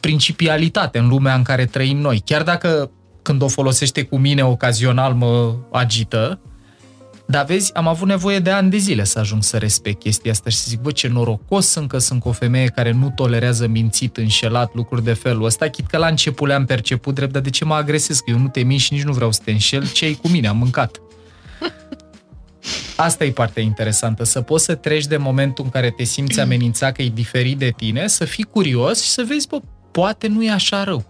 principialitate 0.00 0.98
în 0.98 1.08
lumea 1.08 1.34
în 1.34 1.42
care 1.42 1.64
trăim 1.64 1.98
noi. 1.98 2.22
Chiar 2.24 2.42
dacă 2.42 2.90
când 3.22 3.42
o 3.42 3.48
folosește 3.48 4.02
cu 4.02 4.16
mine 4.16 4.44
ocazional 4.44 5.14
mă 5.14 5.54
agită, 5.70 6.40
dar 7.30 7.44
vezi, 7.44 7.74
am 7.74 7.86
avut 7.86 8.08
nevoie 8.08 8.38
de 8.38 8.50
ani 8.50 8.70
de 8.70 8.76
zile 8.76 9.04
să 9.04 9.18
ajung 9.18 9.42
să 9.42 9.56
respect 9.56 9.98
chestia 9.98 10.30
asta 10.30 10.50
și 10.50 10.56
să 10.56 10.64
zic, 10.68 10.80
bă, 10.80 10.90
ce 10.90 11.08
norocos 11.08 11.66
sunt 11.66 11.88
că 11.88 11.98
sunt 11.98 12.20
cu 12.20 12.28
o 12.28 12.32
femeie 12.32 12.66
care 12.66 12.92
nu 12.92 13.12
tolerează 13.14 13.66
mințit, 13.66 14.16
înșelat, 14.16 14.74
lucruri 14.74 15.04
de 15.04 15.12
felul 15.12 15.44
ăsta, 15.44 15.68
chit 15.68 15.86
că 15.86 15.96
la 15.96 16.06
început 16.06 16.48
le-am 16.48 16.64
perceput 16.64 17.14
drept, 17.14 17.32
dar 17.32 17.42
de 17.42 17.50
ce 17.50 17.64
mă 17.64 17.74
agresez? 17.74 18.18
Că 18.18 18.30
eu 18.30 18.38
nu 18.38 18.48
te 18.48 18.60
minți 18.60 18.84
și 18.84 18.92
nici 18.92 19.02
nu 19.02 19.12
vreau 19.12 19.32
să 19.32 19.40
te 19.44 19.50
înșel, 19.50 19.88
ce 19.88 20.04
ai 20.04 20.18
cu 20.22 20.28
mine? 20.28 20.48
Am 20.48 20.56
mâncat. 20.56 21.00
Asta 22.96 23.24
e 23.24 23.30
partea 23.30 23.62
interesantă, 23.62 24.24
să 24.24 24.40
poți 24.40 24.64
să 24.64 24.74
treci 24.74 25.06
de 25.06 25.16
momentul 25.16 25.64
în 25.64 25.70
care 25.70 25.90
te 25.90 26.04
simți 26.04 26.40
amenințat 26.40 26.92
că 26.92 27.02
e 27.02 27.08
diferit 27.08 27.58
de 27.58 27.72
tine, 27.76 28.06
să 28.06 28.24
fii 28.24 28.44
curios 28.44 29.02
și 29.02 29.10
să 29.10 29.24
vezi, 29.28 29.48
bă, 29.48 29.60
poate 29.90 30.26
nu 30.26 30.44
e 30.44 30.50
așa 30.50 30.84
rău. 30.84 31.04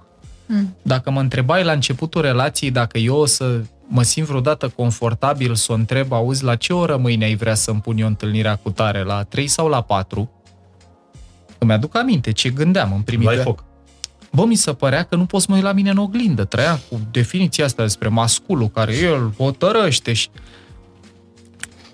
Mm. 0.47 0.77
Dacă 0.83 1.11
mă 1.11 1.21
întrebai 1.21 1.65
la 1.65 1.73
începutul 1.73 2.21
relației 2.21 2.71
dacă 2.71 2.99
eu 2.99 3.17
o 3.17 3.27
să 3.27 3.61
mă 3.87 4.03
simt 4.03 4.27
vreodată 4.27 4.69
confortabil 4.69 5.55
să 5.55 5.73
o 5.73 5.75
întreb, 5.75 6.13
auzi, 6.13 6.45
la 6.45 6.55
ce 6.57 6.73
oră 6.73 6.97
mâine 6.97 7.25
ai 7.25 7.35
vrea 7.35 7.55
să-mi 7.55 7.81
pun 7.81 7.99
eu 7.99 8.07
întâlnirea 8.07 8.57
cu 8.57 8.71
tare, 8.71 9.03
la 9.03 9.23
3 9.23 9.47
sau 9.47 9.69
la 9.69 9.81
4? 9.81 10.31
Îmi 11.59 11.73
aduc 11.73 11.97
aminte 11.97 12.33
ce 12.33 12.51
gândeam 12.51 12.93
în 12.93 13.01
primii 13.01 13.27
Lai 13.27 13.37
foc. 13.37 13.65
Bă, 14.33 14.45
mi 14.45 14.55
se 14.55 14.73
părea 14.73 15.03
că 15.03 15.17
nu 15.17 15.27
poți 15.27 15.51
mă 15.51 15.55
uit 15.55 15.65
la 15.65 15.73
mine 15.73 15.91
în 15.91 15.97
oglindă. 15.97 16.45
Trăia 16.45 16.81
cu 16.89 17.01
definiția 17.11 17.65
asta 17.65 17.83
despre 17.83 18.09
masculul 18.09 18.69
care 18.69 18.97
el 18.97 19.33
hotărăște 19.37 20.13
și... 20.13 20.29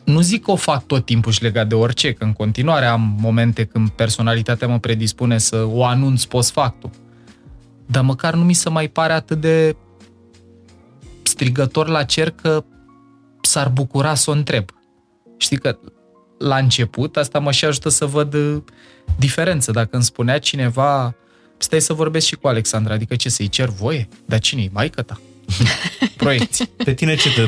Nu 0.06 0.20
zic 0.20 0.44
că 0.44 0.50
o 0.50 0.56
fac 0.56 0.86
tot 0.86 1.04
timpul 1.04 1.32
și 1.32 1.42
legat 1.42 1.68
de 1.68 1.74
orice, 1.74 2.12
că 2.12 2.24
în 2.24 2.32
continuare 2.32 2.86
am 2.86 3.16
momente 3.20 3.64
când 3.64 3.88
personalitatea 3.88 4.68
mă 4.68 4.78
predispune 4.78 5.38
să 5.38 5.64
o 5.64 5.84
anunț 5.84 6.24
post 6.24 6.50
factul. 6.50 6.90
Dar 7.86 8.02
măcar 8.02 8.34
nu 8.34 8.44
mi 8.44 8.52
se 8.52 8.68
mai 8.68 8.88
pare 8.88 9.12
atât 9.12 9.40
de 9.40 9.76
strigător 11.22 11.88
la 11.88 12.02
cer 12.02 12.30
că 12.30 12.64
s-ar 13.40 13.68
bucura 13.68 14.14
să 14.14 14.30
o 14.30 14.32
întreb. 14.32 14.70
Știi 15.36 15.58
că 15.58 15.78
la 16.38 16.56
început 16.56 17.16
asta 17.16 17.38
mă 17.38 17.50
și 17.50 17.64
ajută 17.64 17.88
să 17.88 18.04
văd 18.04 18.34
uh, 18.34 18.62
diferență. 19.18 19.70
Dacă 19.70 19.88
îmi 19.92 20.04
spunea 20.04 20.38
cineva 20.38 21.14
stai 21.56 21.80
să 21.80 21.92
vorbesc 21.92 22.26
și 22.26 22.36
cu 22.36 22.48
Alexandra, 22.48 22.94
adică 22.94 23.16
ce, 23.16 23.28
să-i 23.28 23.48
cer 23.48 23.68
voie? 23.68 24.08
Dar 24.24 24.38
cine 24.38 24.62
e 24.62 24.68
maică 24.72 25.02
ta? 25.02 25.20
Proiecții. 26.16 26.66
Pe 26.66 26.94
tine 26.94 27.14
ce 27.14 27.32
te 27.32 27.42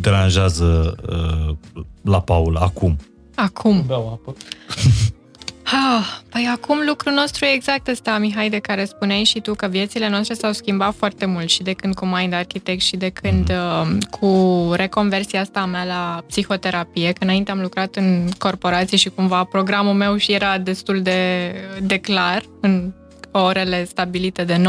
deranjează 0.00 0.96
uh, 1.08 1.54
la 2.02 2.20
Paul 2.20 2.56
acum? 2.56 2.96
Acum. 3.34 3.84
Beau 3.86 4.08
apă. 4.08 4.34
Ah, 5.74 6.06
păi 6.28 6.48
acum 6.52 6.78
lucrul 6.86 7.12
nostru 7.12 7.44
e 7.44 7.52
exact 7.52 7.88
ăsta, 7.88 8.18
Mihai, 8.18 8.48
de 8.48 8.58
care 8.58 8.84
spuneai 8.84 9.24
și 9.24 9.40
tu, 9.40 9.54
că 9.54 9.66
viețile 9.66 10.08
noastre 10.08 10.34
s-au 10.34 10.52
schimbat 10.52 10.94
foarte 10.94 11.26
mult 11.26 11.48
și 11.48 11.62
de 11.62 11.72
când 11.72 11.94
cu 11.94 12.06
Mind 12.06 12.32
Architect 12.32 12.80
și 12.80 12.96
de 12.96 13.08
când 13.08 13.50
uh, 13.50 13.96
cu 14.10 14.70
reconversia 14.74 15.40
asta 15.40 15.60
a 15.60 15.64
mea 15.64 15.84
la 15.84 16.24
psihoterapie, 16.26 17.12
că 17.12 17.24
înainte 17.24 17.50
am 17.50 17.60
lucrat 17.60 17.96
în 17.96 18.28
corporație 18.38 18.96
și 18.96 19.08
cumva 19.08 19.44
programul 19.44 19.92
meu 19.92 20.16
și 20.16 20.32
era 20.32 20.58
destul 20.58 21.02
de, 21.02 21.52
de 21.82 21.98
clar 21.98 22.42
în 22.60 22.92
orele 23.32 23.84
stabilite 23.84 24.44
de 24.44 24.56
9-6. 24.56 24.60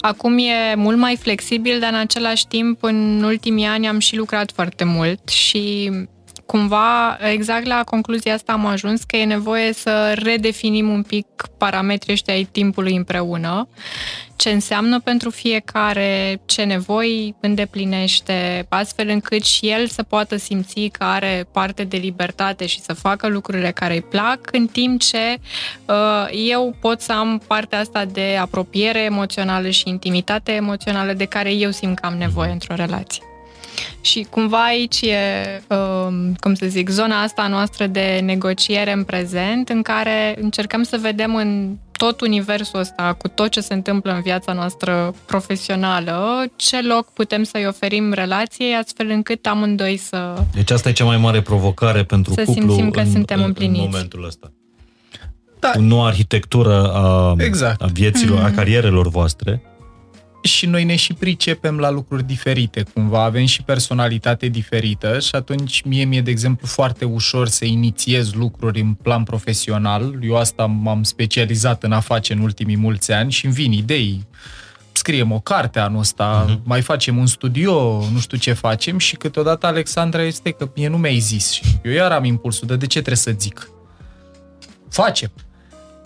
Acum 0.00 0.38
e 0.38 0.74
mult 0.74 0.96
mai 0.96 1.16
flexibil, 1.16 1.80
dar 1.80 1.92
în 1.92 1.98
același 1.98 2.46
timp, 2.46 2.82
în 2.82 3.22
ultimii 3.22 3.66
ani 3.66 3.88
am 3.88 3.98
și 3.98 4.16
lucrat 4.16 4.52
foarte 4.52 4.84
mult 4.84 5.28
și 5.28 5.90
cumva, 6.50 7.18
exact 7.30 7.66
la 7.66 7.84
concluzia 7.84 8.34
asta 8.34 8.52
am 8.52 8.66
ajuns 8.66 9.02
că 9.02 9.16
e 9.16 9.24
nevoie 9.24 9.72
să 9.72 10.12
redefinim 10.22 10.88
un 10.88 11.02
pic 11.02 11.26
parametrii 11.58 12.12
ăștia 12.12 12.34
ai 12.34 12.48
timpului 12.52 12.96
împreună, 12.96 13.68
ce 14.36 14.50
înseamnă 14.50 15.00
pentru 15.00 15.30
fiecare, 15.30 16.40
ce 16.44 16.62
nevoi 16.62 17.34
îndeplinește, 17.40 18.66
astfel 18.68 19.08
încât 19.08 19.44
și 19.44 19.68
el 19.68 19.86
să 19.86 20.02
poată 20.02 20.36
simți 20.36 20.88
că 20.92 21.04
are 21.04 21.46
parte 21.52 21.84
de 21.84 21.96
libertate 21.96 22.66
și 22.66 22.80
să 22.80 22.92
facă 22.92 23.28
lucrurile 23.28 23.70
care 23.70 23.94
îi 23.94 24.02
plac, 24.02 24.48
în 24.52 24.66
timp 24.66 25.00
ce 25.00 25.38
uh, 25.84 25.94
eu 26.48 26.76
pot 26.80 27.00
să 27.00 27.12
am 27.12 27.42
partea 27.46 27.78
asta 27.78 28.04
de 28.04 28.36
apropiere 28.40 28.98
emoțională 29.02 29.68
și 29.68 29.88
intimitate 29.88 30.52
emoțională 30.52 31.12
de 31.12 31.24
care 31.24 31.52
eu 31.52 31.70
simt 31.70 31.98
că 31.98 32.06
am 32.06 32.16
nevoie 32.16 32.50
într-o 32.50 32.74
relație. 32.74 33.27
Și 34.00 34.26
cumva 34.30 34.64
aici 34.64 35.00
e, 35.00 35.16
um, 35.68 36.34
cum 36.34 36.54
să 36.54 36.66
zic, 36.66 36.88
zona 36.88 37.22
asta 37.22 37.48
noastră 37.48 37.86
de 37.86 38.20
negociere 38.24 38.92
în 38.92 39.04
prezent, 39.04 39.68
în 39.68 39.82
care 39.82 40.36
încercăm 40.40 40.82
să 40.82 40.98
vedem 41.00 41.34
în 41.34 41.76
tot 41.98 42.20
universul 42.20 42.78
ăsta, 42.78 43.14
cu 43.18 43.28
tot 43.28 43.50
ce 43.50 43.60
se 43.60 43.74
întâmplă 43.74 44.12
în 44.12 44.20
viața 44.20 44.52
noastră 44.52 45.14
profesională, 45.26 46.44
ce 46.56 46.82
loc 46.82 47.12
putem 47.12 47.42
să-i 47.42 47.66
oferim 47.66 48.12
relației, 48.12 48.74
astfel 48.74 49.10
încât 49.10 49.46
amândoi 49.46 49.96
să... 49.96 50.34
Deci 50.54 50.70
asta 50.70 50.88
e 50.88 50.92
cea 50.92 51.04
mai 51.04 51.16
mare 51.16 51.42
provocare 51.42 52.04
pentru 52.04 52.32
să 52.32 52.44
cuplu 52.44 52.62
simțim 52.62 52.90
că 52.90 53.00
în, 53.00 53.10
suntem 53.10 53.38
în, 53.38 53.44
împliniți. 53.44 53.84
în 53.84 53.88
momentul 53.90 54.24
ăsta. 54.24 54.52
Da. 55.60 55.70
Cu 55.70 55.80
noua 55.80 56.06
arhitectură 56.06 56.92
a, 56.92 57.34
Exact. 57.38 57.82
a 57.82 57.86
vieților, 57.86 58.42
a 58.42 58.50
carierelor 58.50 59.08
voastre. 59.08 59.62
Și 60.48 60.66
noi 60.66 60.84
ne 60.84 60.96
și 60.96 61.14
pricepem 61.14 61.78
la 61.78 61.90
lucruri 61.90 62.26
diferite, 62.26 62.82
cumva 62.94 63.22
avem 63.22 63.44
și 63.44 63.62
personalitate 63.62 64.48
diferită 64.48 65.18
și 65.18 65.34
atunci 65.34 65.82
mie 65.82 66.04
mi-e, 66.04 66.20
de 66.20 66.30
exemplu, 66.30 66.66
foarte 66.66 67.04
ușor 67.04 67.48
să 67.48 67.64
inițiez 67.64 68.32
lucruri 68.32 68.80
în 68.80 68.94
plan 68.94 69.22
profesional. 69.22 70.18
Eu 70.22 70.36
asta 70.36 70.66
m-am 70.66 71.02
specializat 71.02 71.82
în 71.82 71.92
a 71.92 72.00
face 72.00 72.32
în 72.32 72.38
ultimii 72.38 72.76
mulți 72.76 73.12
ani 73.12 73.32
și 73.32 73.44
îmi 73.44 73.54
vin 73.54 73.72
idei. 73.72 74.26
Scriem 74.92 75.32
o 75.32 75.40
carte 75.40 75.78
anul 75.78 76.00
ăsta, 76.00 76.44
uh-huh. 76.44 76.62
mai 76.62 76.80
facem 76.80 77.16
un 77.16 77.26
studio, 77.26 78.04
nu 78.12 78.18
știu 78.18 78.38
ce 78.38 78.52
facem 78.52 78.98
și 78.98 79.16
câteodată 79.16 79.66
Alexandra 79.66 80.22
este 80.22 80.50
că 80.50 80.70
mie 80.74 80.88
nu 80.88 80.98
mi-ai 80.98 81.18
zis 81.18 81.50
și 81.50 81.62
eu 81.82 81.92
iar 81.92 82.12
am 82.12 82.24
impulsul 82.24 82.66
de 82.66 82.76
de 82.76 82.86
ce 82.86 82.98
trebuie 82.98 83.16
să 83.16 83.34
zic. 83.38 83.70
Facem. 84.88 85.30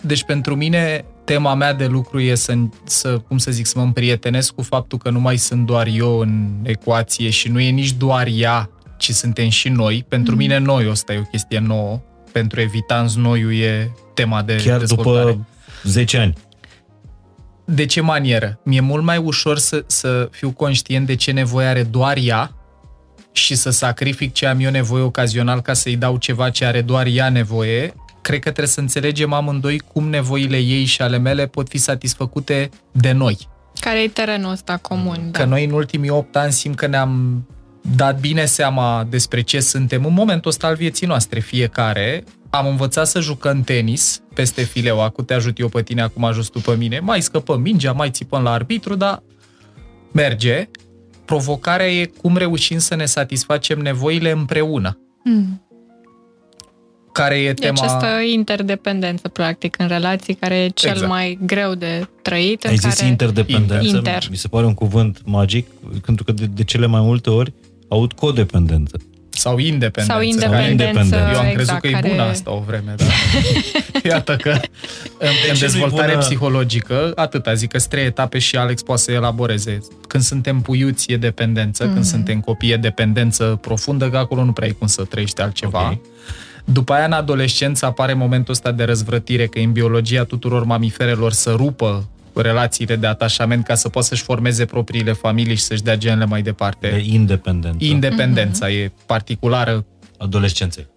Deci 0.01 0.23
pentru 0.23 0.55
mine 0.55 1.05
tema 1.25 1.53
mea 1.53 1.73
de 1.73 1.85
lucru 1.85 2.19
e 2.19 2.35
să, 2.35 2.53
să, 2.83 3.17
cum 3.27 3.37
să 3.37 3.51
zic, 3.51 3.65
să 3.65 3.73
mă 3.77 3.83
împrietenesc 3.83 4.53
cu 4.53 4.61
faptul 4.61 4.97
că 4.97 5.09
nu 5.09 5.19
mai 5.19 5.37
sunt 5.37 5.65
doar 5.65 5.87
eu 5.87 6.19
în 6.19 6.49
ecuație 6.63 7.29
și 7.29 7.47
nu 7.47 7.59
e 7.59 7.69
nici 7.69 7.93
doar 7.93 8.27
ea, 8.31 8.69
ci 8.97 9.11
suntem 9.11 9.49
și 9.49 9.69
noi. 9.69 10.05
Pentru 10.07 10.31
mm. 10.31 10.37
mine 10.37 10.57
noi, 10.57 10.89
asta 10.89 11.13
e 11.13 11.19
o 11.19 11.21
chestie 11.21 11.59
nouă. 11.59 12.01
Pentru 12.31 12.61
evitanți 12.61 13.17
noiul 13.17 13.53
e 13.53 13.91
tema 14.13 14.41
de 14.41 14.55
Chiar 14.55 14.79
dezvoltare. 14.79 15.31
după 15.31 15.47
10 15.83 16.17
ani. 16.17 16.33
De 17.65 17.85
ce 17.85 18.01
manieră? 18.01 18.59
Mi-e 18.63 18.79
mult 18.79 19.03
mai 19.03 19.17
ușor 19.17 19.57
să, 19.57 19.83
să 19.87 20.27
fiu 20.31 20.51
conștient 20.51 21.05
de 21.05 21.15
ce 21.15 21.31
nevoie 21.31 21.67
are 21.67 21.83
doar 21.83 22.17
ea 22.17 22.55
și 23.31 23.55
să 23.55 23.69
sacrific 23.69 24.33
ce 24.33 24.45
am 24.45 24.59
eu 24.59 24.71
nevoie 24.71 25.03
ocazional 25.03 25.61
ca 25.61 25.73
să-i 25.73 25.95
dau 25.95 26.17
ceva 26.17 26.49
ce 26.49 26.65
are 26.65 26.81
doar 26.81 27.05
ea 27.05 27.29
nevoie. 27.29 27.93
Cred 28.23 28.39
că 28.39 28.49
trebuie 28.49 28.67
să 28.67 28.79
înțelegem 28.79 29.33
amândoi 29.33 29.79
cum 29.93 30.09
nevoile 30.09 30.57
ei 30.57 30.85
și 30.85 31.01
ale 31.01 31.17
mele 31.17 31.47
pot 31.47 31.67
fi 31.69 31.77
satisfăcute 31.77 32.69
de 32.91 33.11
noi. 33.11 33.37
Care 33.79 34.01
e 34.03 34.07
terenul 34.07 34.51
ăsta 34.51 34.77
comun, 34.77 35.29
Că 35.31 35.39
da. 35.41 35.45
noi 35.45 35.65
în 35.65 35.71
ultimii 35.71 36.09
8 36.09 36.35
ani 36.35 36.51
simt 36.51 36.75
că 36.75 36.87
ne-am 36.87 37.43
dat 37.95 38.19
bine 38.19 38.45
seama 38.45 39.07
despre 39.09 39.41
ce 39.41 39.59
suntem 39.59 40.05
în 40.05 40.13
momentul 40.13 40.49
ăsta 40.49 40.67
al 40.67 40.75
vieții 40.75 41.07
noastre, 41.07 41.39
fiecare. 41.39 42.23
Am 42.49 42.67
învățat 42.67 43.07
să 43.07 43.19
jucăm 43.19 43.61
tenis 43.61 44.21
peste 44.33 44.61
fileu, 44.61 45.01
acum 45.01 45.25
te 45.25 45.33
ajut 45.33 45.59
eu 45.59 45.69
pe 45.69 45.81
tine, 45.81 46.01
acum 46.01 46.23
ajut 46.23 46.49
tu 46.49 46.59
pe 46.59 46.75
mine. 46.75 46.99
Mai 46.99 47.21
scăpăm 47.21 47.61
mingea, 47.61 47.91
mai 47.91 48.09
țipăm 48.09 48.43
la 48.43 48.51
arbitru, 48.51 48.95
dar 48.95 49.23
merge. 50.11 50.69
Provocarea 51.25 51.91
e 51.91 52.05
cum 52.21 52.37
reușim 52.37 52.77
să 52.77 52.95
ne 52.95 53.05
satisfacem 53.05 53.79
nevoile 53.79 54.31
împreună. 54.31 54.97
Mm. 55.23 55.61
Care 57.13 57.35
e 57.39 57.47
E 57.47 57.53
tema... 57.53 57.73
această 57.81 58.07
interdependență, 58.33 59.27
practic, 59.27 59.75
în 59.79 59.87
relații, 59.87 60.33
care 60.33 60.55
e 60.55 60.67
cel 60.67 60.89
Exact. 60.91 61.09
mai 61.09 61.37
greu 61.45 61.73
de 61.75 62.07
trăit. 62.21 62.65
Ai 62.65 62.71
în 62.71 62.77
zis 62.77 62.93
care... 62.93 63.07
interdependență, 63.09 63.95
Inter. 63.95 64.27
mi 64.29 64.35
se 64.37 64.47
pare 64.47 64.65
un 64.65 64.73
cuvânt 64.73 65.21
magic, 65.25 65.67
pentru 66.05 66.23
că 66.23 66.31
de, 66.31 66.45
de 66.45 66.63
cele 66.63 66.85
mai 66.85 67.01
multe 67.01 67.29
ori 67.29 67.53
aud 67.87 68.13
codependență. 68.13 68.97
Sau 69.29 69.57
independență. 69.57 70.11
Sau 70.11 70.21
independență, 70.21 70.69
independență, 70.71 71.15
Eu 71.33 71.39
am 71.39 71.43
crezut 71.43 71.59
exact, 71.59 71.81
că 71.81 71.87
e 71.87 71.91
care... 71.91 72.07
bună 72.09 72.21
asta 72.21 72.51
o 72.51 72.63
vreme, 72.67 72.93
dar 72.97 73.07
iată 74.11 74.35
că 74.35 74.49
în, 74.49 74.57
în 75.19 75.33
ce 75.43 75.49
nu-i 75.51 75.59
dezvoltare 75.59 76.11
bună? 76.11 76.23
psihologică, 76.23 77.11
atâta, 77.15 77.53
zic 77.53 77.71
că 77.71 77.77
sunt 77.77 77.89
trei 77.91 78.05
etape 78.05 78.39
și 78.39 78.55
Alex 78.55 78.81
poate 78.81 79.01
să 79.01 79.11
elaboreze. 79.11 79.79
Când 80.07 80.23
suntem 80.23 80.61
puiuți 80.61 81.11
e 81.11 81.17
dependență, 81.17 81.83
Mhm. 81.83 81.93
când 81.93 82.05
suntem 82.05 82.39
copii 82.39 82.71
e 82.71 82.75
dependență 82.77 83.57
profundă, 83.61 84.09
că 84.09 84.17
acolo 84.17 84.43
nu 84.43 84.51
prea 84.51 84.67
ai 84.67 84.75
cum 84.77 84.87
să 84.87 85.03
trăiești 85.03 85.41
altceva. 85.41 85.89
Ok. 85.91 85.97
După 86.65 86.93
aia, 86.93 87.05
în 87.05 87.11
adolescență, 87.11 87.85
apare 87.85 88.13
momentul 88.13 88.53
ăsta 88.53 88.71
de 88.71 88.83
răzvrătire, 88.83 89.47
că 89.47 89.59
e 89.59 89.63
în 89.63 89.71
biologia 89.71 90.23
tuturor 90.23 90.63
mamiferelor 90.63 91.31
să 91.31 91.51
rupă 91.51 92.09
relațiile 92.33 92.95
de 92.95 93.07
atașament 93.07 93.65
ca 93.65 93.75
să 93.75 93.89
poată 93.89 94.07
să-și 94.07 94.23
formeze 94.23 94.65
propriile 94.65 95.13
familii 95.13 95.55
și 95.55 95.63
să-și 95.63 95.83
dea 95.83 95.95
genele 95.95 96.25
mai 96.25 96.41
departe. 96.41 96.89
De 96.89 97.03
independență. 97.05 97.85
Independența 97.85 98.71
e 98.71 98.91
particulară 99.05 99.85
adolescenței. 100.17 100.87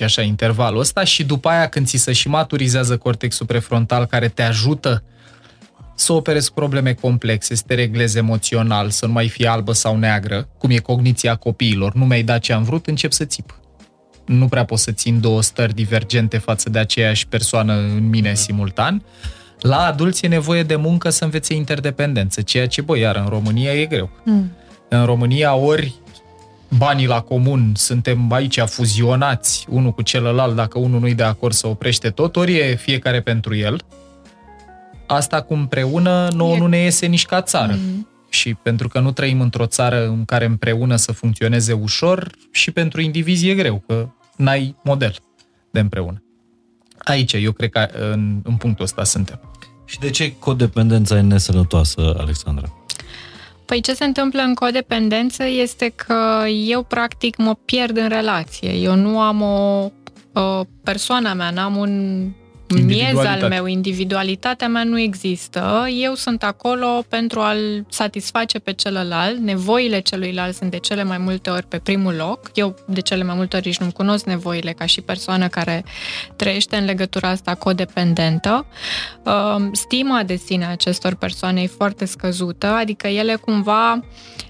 15-25, 0.00 0.04
așa, 0.04 0.22
intervalul 0.22 0.80
ăsta 0.80 1.04
și 1.04 1.24
după 1.24 1.48
aia 1.48 1.68
când 1.68 1.86
ți 1.86 1.96
se 1.96 2.12
și 2.12 2.28
maturizează 2.28 2.96
cortexul 2.96 3.46
prefrontal 3.46 4.06
care 4.06 4.28
te 4.28 4.42
ajută 4.42 5.04
să 5.96 6.12
operezi 6.12 6.52
probleme 6.52 6.92
complexe, 6.92 7.54
să 7.54 7.62
te 7.66 7.74
reglezi 7.74 8.18
emoțional, 8.18 8.90
să 8.90 9.06
nu 9.06 9.12
mai 9.12 9.28
fie 9.28 9.46
albă 9.46 9.72
sau 9.72 9.96
neagră, 9.96 10.48
cum 10.58 10.70
e 10.70 10.76
cogniția 10.78 11.34
copiilor. 11.34 11.94
Nu 11.94 12.04
mi-ai 12.04 12.22
dat 12.22 12.40
ce 12.40 12.52
am 12.52 12.62
vrut, 12.62 12.86
încep 12.86 13.12
să 13.12 13.24
țip. 13.24 13.58
Nu 14.24 14.48
prea 14.48 14.64
pot 14.64 14.78
să 14.78 14.90
țin 14.92 15.20
două 15.20 15.42
stări 15.42 15.74
divergente 15.74 16.38
față 16.38 16.70
de 16.70 16.78
aceeași 16.78 17.26
persoană 17.26 17.72
în 17.72 18.08
mine 18.08 18.34
simultan. 18.34 19.02
La 19.60 19.84
adulți 19.84 20.24
e 20.24 20.28
nevoie 20.28 20.62
de 20.62 20.76
muncă 20.76 21.10
să 21.10 21.24
învețe 21.24 21.54
interdependență, 21.54 22.40
ceea 22.40 22.66
ce, 22.66 22.80
bă, 22.80 22.98
iar 22.98 23.16
în 23.16 23.26
România 23.26 23.72
e 23.72 23.86
greu. 23.86 24.10
Mm. 24.24 24.52
În 24.88 25.04
România 25.04 25.54
ori 25.54 25.94
banii 26.68 27.06
la 27.06 27.20
comun, 27.20 27.72
suntem 27.76 28.32
aici 28.32 28.60
fuzionați 28.60 29.66
unul 29.68 29.92
cu 29.92 30.02
celălalt, 30.02 30.54
dacă 30.54 30.78
unul 30.78 31.00
nu-i 31.00 31.14
de 31.14 31.22
acord 31.22 31.54
să 31.54 31.66
oprește 31.66 32.10
tot, 32.10 32.36
ori 32.36 32.56
e 32.56 32.74
fiecare 32.74 33.20
pentru 33.20 33.56
el. 33.56 33.80
Asta 35.06 35.40
cu 35.42 35.54
împreună 35.54 36.28
nouă 36.34 36.54
E- 36.54 36.58
nu 36.58 36.66
ne 36.66 36.78
iese 36.78 37.06
nici 37.06 37.26
ca 37.26 37.42
țară. 37.42 37.78
Mm. 37.78 38.08
Și 38.34 38.54
pentru 38.54 38.88
că 38.88 39.00
nu 39.00 39.12
trăim 39.12 39.40
într-o 39.40 39.66
țară 39.66 40.06
în 40.06 40.24
care 40.24 40.44
împreună 40.44 40.96
să 40.96 41.12
funcționeze 41.12 41.72
ușor 41.72 42.30
și 42.50 42.70
pentru 42.70 43.00
indivizi 43.00 43.48
e 43.48 43.54
greu, 43.54 43.82
că 43.86 44.08
n-ai 44.36 44.76
model 44.84 45.14
de 45.70 45.80
împreună. 45.80 46.22
Aici, 46.98 47.32
eu 47.32 47.52
cred 47.52 47.70
că 47.70 47.88
în, 47.92 48.40
în 48.44 48.56
punctul 48.56 48.84
ăsta 48.84 49.04
suntem. 49.04 49.40
Și 49.84 49.98
de 49.98 50.10
ce 50.10 50.36
codependența 50.38 51.16
e 51.16 51.20
nesănătoasă, 51.20 52.14
Alexandra? 52.18 52.72
Păi 53.64 53.80
ce 53.80 53.94
se 53.94 54.04
întâmplă 54.04 54.42
în 54.42 54.54
codependență 54.54 55.44
este 55.44 55.92
că 55.96 56.44
eu 56.48 56.82
practic 56.82 57.36
mă 57.36 57.54
pierd 57.64 57.96
în 57.96 58.08
relație. 58.08 58.72
Eu 58.72 58.94
nu 58.94 59.20
am 59.20 59.40
o, 59.40 59.90
o 60.40 60.64
persoana 60.82 61.34
mea, 61.34 61.50
n-am 61.50 61.76
un 61.76 62.24
miez 62.82 63.16
al 63.16 63.48
meu, 63.48 63.66
individualitatea 63.66 64.68
mea 64.68 64.84
nu 64.84 64.98
există. 64.98 65.86
Eu 66.00 66.14
sunt 66.14 66.42
acolo 66.42 67.04
pentru 67.08 67.40
a-l 67.40 67.86
satisface 67.88 68.58
pe 68.58 68.72
celălalt. 68.72 69.38
Nevoile 69.38 70.00
celuilalt 70.00 70.54
sunt 70.54 70.70
de 70.70 70.78
cele 70.78 71.04
mai 71.04 71.18
multe 71.18 71.50
ori 71.50 71.66
pe 71.66 71.78
primul 71.78 72.14
loc. 72.14 72.50
Eu 72.54 72.74
de 72.86 73.00
cele 73.00 73.22
mai 73.22 73.34
multe 73.34 73.56
ori 73.56 73.66
nici 73.66 73.78
nu 73.78 73.92
cunosc 73.92 74.24
nevoile 74.24 74.72
ca 74.72 74.86
și 74.86 75.00
persoană 75.00 75.48
care 75.48 75.84
trăiește 76.36 76.76
în 76.76 76.84
legătura 76.84 77.28
asta 77.28 77.54
codependentă. 77.54 78.66
Um, 79.24 79.72
stima 79.72 80.22
de 80.22 80.36
sine 80.36 80.64
a 80.64 80.70
acestor 80.70 81.14
persoane 81.14 81.62
e 81.62 81.66
foarte 81.66 82.04
scăzută, 82.04 82.66
adică 82.66 83.06
ele 83.06 83.34
cumva 83.34 84.00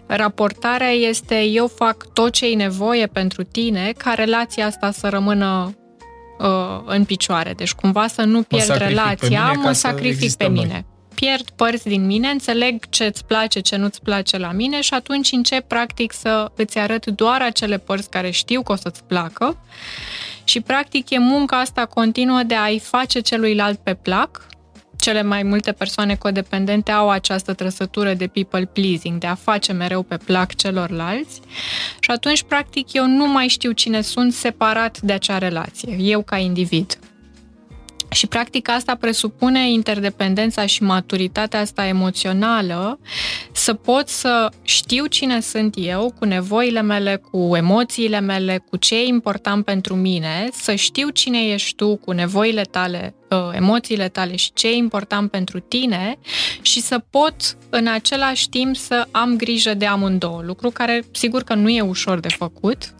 raportarea 0.07 0.91
este 0.91 1.43
eu 1.43 1.67
fac 1.67 2.13
tot 2.13 2.33
ce 2.33 2.51
e 2.51 2.55
nevoie 2.55 3.07
pentru 3.07 3.43
tine 3.43 3.93
ca 3.97 4.13
relația 4.13 4.67
asta 4.67 4.91
să 4.91 5.09
rămână 5.09 5.75
uh, 6.39 6.47
în 6.85 7.05
picioare. 7.05 7.53
Deci 7.57 7.73
cumva 7.73 8.07
să 8.07 8.23
nu 8.23 8.43
pierd 8.43 8.69
mă 8.69 8.75
relația, 8.75 9.53
mă 9.53 9.73
sacrific 9.73 10.35
pe 10.35 10.49
mine. 10.49 10.69
Noi. 10.73 10.85
Pierd 11.15 11.51
părți 11.51 11.89
din 11.89 12.07
mine, 12.07 12.29
înțeleg 12.29 12.89
ce 12.89 13.05
îți 13.05 13.25
place, 13.25 13.61
ce 13.61 13.77
nu-ți 13.77 14.03
place 14.03 14.39
la 14.39 14.53
mine 14.53 14.81
și 14.81 14.95
atunci 14.95 15.33
încep 15.33 15.69
practic 15.69 16.13
să 16.13 16.51
îți 16.57 16.79
arăt 16.79 17.07
doar 17.07 17.43
acele 17.43 17.79
părți 17.79 18.11
care 18.11 18.31
știu 18.31 18.63
că 18.63 18.73
o 18.73 18.77
să-ți 18.77 19.05
placă 19.05 19.57
și 20.45 20.61
practic 20.61 21.11
e 21.11 21.19
munca 21.19 21.59
asta 21.59 21.87
continuă 21.87 22.43
de 22.43 22.55
a-i 22.55 22.79
face 22.79 23.21
celuilalt 23.21 23.79
pe 23.79 23.95
plac 23.95 24.47
cele 24.97 25.23
mai 25.23 25.43
multe 25.43 25.73
persoane 25.73 26.15
codependente 26.15 26.91
au 26.91 27.11
această 27.11 27.55
trăsătură 27.55 28.15
de 28.15 28.27
people 28.27 28.65
pleasing, 28.65 29.19
de 29.19 29.27
a 29.27 29.35
face 29.35 29.73
mereu 29.73 30.03
pe 30.03 30.17
plac 30.17 30.55
celorlalți 30.55 31.41
și 32.01 32.11
atunci, 32.11 32.43
practic, 32.43 32.93
eu 32.93 33.07
nu 33.07 33.27
mai 33.27 33.49
știu 33.49 33.73
cine 33.73 34.01
sunt 34.01 34.33
separat 34.33 35.01
de 35.01 35.13
acea 35.13 35.39
relație, 35.39 35.97
eu 35.99 36.23
ca 36.23 36.37
individ. 36.37 36.99
Și 38.15 38.27
practic 38.27 38.69
asta 38.69 38.95
presupune 38.95 39.71
interdependența 39.71 40.67
și 40.67 40.83
maturitatea 40.83 41.61
asta 41.61 41.87
emoțională, 41.87 42.99
să 43.53 43.75
pot 43.75 44.09
să 44.09 44.49
știu 44.63 45.07
cine 45.07 45.41
sunt 45.41 45.75
eu, 45.79 46.15
cu 46.19 46.25
nevoile 46.25 46.83
mele, 46.83 47.17
cu 47.31 47.57
emoțiile 47.57 48.21
mele, 48.21 48.65
cu 48.71 48.77
ce 48.77 48.95
e 48.95 49.07
important 49.07 49.65
pentru 49.65 49.95
mine, 49.95 50.49
să 50.53 50.75
știu 50.75 51.09
cine 51.09 51.39
ești 51.39 51.75
tu, 51.75 51.97
cu 51.97 52.11
nevoile 52.11 52.63
tale, 52.63 53.15
ă, 53.31 53.53
emoțiile 53.55 54.09
tale 54.09 54.37
și 54.37 54.53
ce 54.53 54.69
e 54.69 54.77
important 54.77 55.31
pentru 55.31 55.59
tine. 55.59 56.19
Și 56.63 56.81
să 56.81 56.99
pot 57.11 57.35
în 57.71 57.87
același 57.87 58.49
timp 58.49 58.77
să 58.77 59.07
am 59.11 59.37
grijă 59.37 59.75
de 59.75 59.87
amândouă, 59.87 60.43
lucru 60.43 60.71
care 60.71 61.05
sigur 61.11 61.43
că 61.43 61.55
nu 61.55 61.69
e 61.69 61.81
ușor 61.81 62.21
de 62.21 62.29
făcut, 62.29 62.95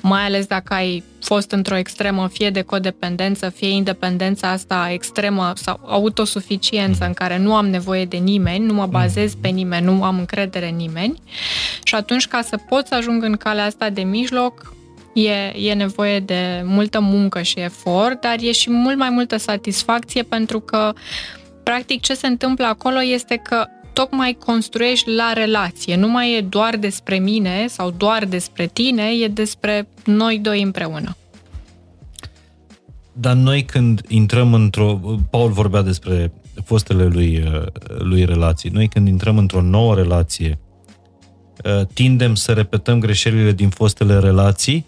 mai 0.00 0.24
ales 0.24 0.46
dacă 0.46 0.74
ai 0.74 1.04
fost 1.22 1.50
într-o 1.50 1.76
extremă, 1.76 2.28
fie 2.28 2.50
de 2.50 2.62
codependență, 2.62 3.48
fie 3.48 3.68
independența 3.68 4.50
asta 4.50 4.88
extremă 4.92 5.52
sau 5.54 5.80
autosuficiență 5.86 7.04
în 7.04 7.12
care 7.12 7.38
nu 7.38 7.54
am 7.54 7.68
nevoie 7.68 8.04
de 8.04 8.16
nimeni, 8.16 8.64
nu 8.64 8.74
mă 8.74 8.86
bazez 8.86 9.34
pe 9.34 9.48
nimeni, 9.48 9.84
nu 9.84 10.04
am 10.04 10.18
încredere 10.18 10.68
în 10.68 10.76
nimeni. 10.76 11.22
Și 11.82 11.94
atunci, 11.94 12.28
ca 12.28 12.42
să 12.42 12.56
pot 12.68 12.86
să 12.86 12.94
ajung 12.94 13.22
în 13.22 13.36
calea 13.36 13.64
asta 13.64 13.90
de 13.90 14.02
mijloc, 14.02 14.74
e, 15.12 15.68
e 15.68 15.74
nevoie 15.74 16.20
de 16.20 16.62
multă 16.64 17.00
muncă 17.00 17.42
și 17.42 17.60
efort, 17.60 18.20
dar 18.20 18.36
e 18.40 18.52
și 18.52 18.70
mult 18.70 18.96
mai 18.96 19.10
multă 19.10 19.36
satisfacție 19.36 20.22
pentru 20.22 20.60
că 20.60 20.92
practic 21.62 22.00
ce 22.00 22.14
se 22.14 22.26
întâmplă 22.26 22.66
acolo 22.66 23.02
este 23.02 23.36
că 23.36 23.66
tocmai 24.00 24.36
construiești 24.44 25.10
la 25.10 25.32
relație. 25.32 25.96
Nu 25.96 26.08
mai 26.08 26.36
e 26.36 26.40
doar 26.40 26.76
despre 26.76 27.18
mine 27.18 27.66
sau 27.68 27.90
doar 27.90 28.24
despre 28.24 28.66
tine, 28.66 29.02
e 29.22 29.28
despre 29.28 29.88
noi 30.04 30.38
doi 30.38 30.62
împreună. 30.62 31.16
Dar 33.12 33.34
noi 33.34 33.64
când 33.64 34.00
intrăm 34.08 34.54
într-o... 34.54 35.00
Paul 35.30 35.50
vorbea 35.50 35.82
despre 35.82 36.32
fostele 36.64 37.04
lui, 37.04 37.44
lui 37.98 38.24
relații. 38.24 38.70
Noi 38.70 38.88
când 38.88 39.08
intrăm 39.08 39.38
într-o 39.38 39.62
nouă 39.62 39.94
relație, 39.94 40.58
tindem 41.92 42.34
să 42.34 42.52
repetăm 42.52 43.00
greșelile 43.00 43.52
din 43.52 43.68
fostele 43.68 44.18
relații 44.18 44.86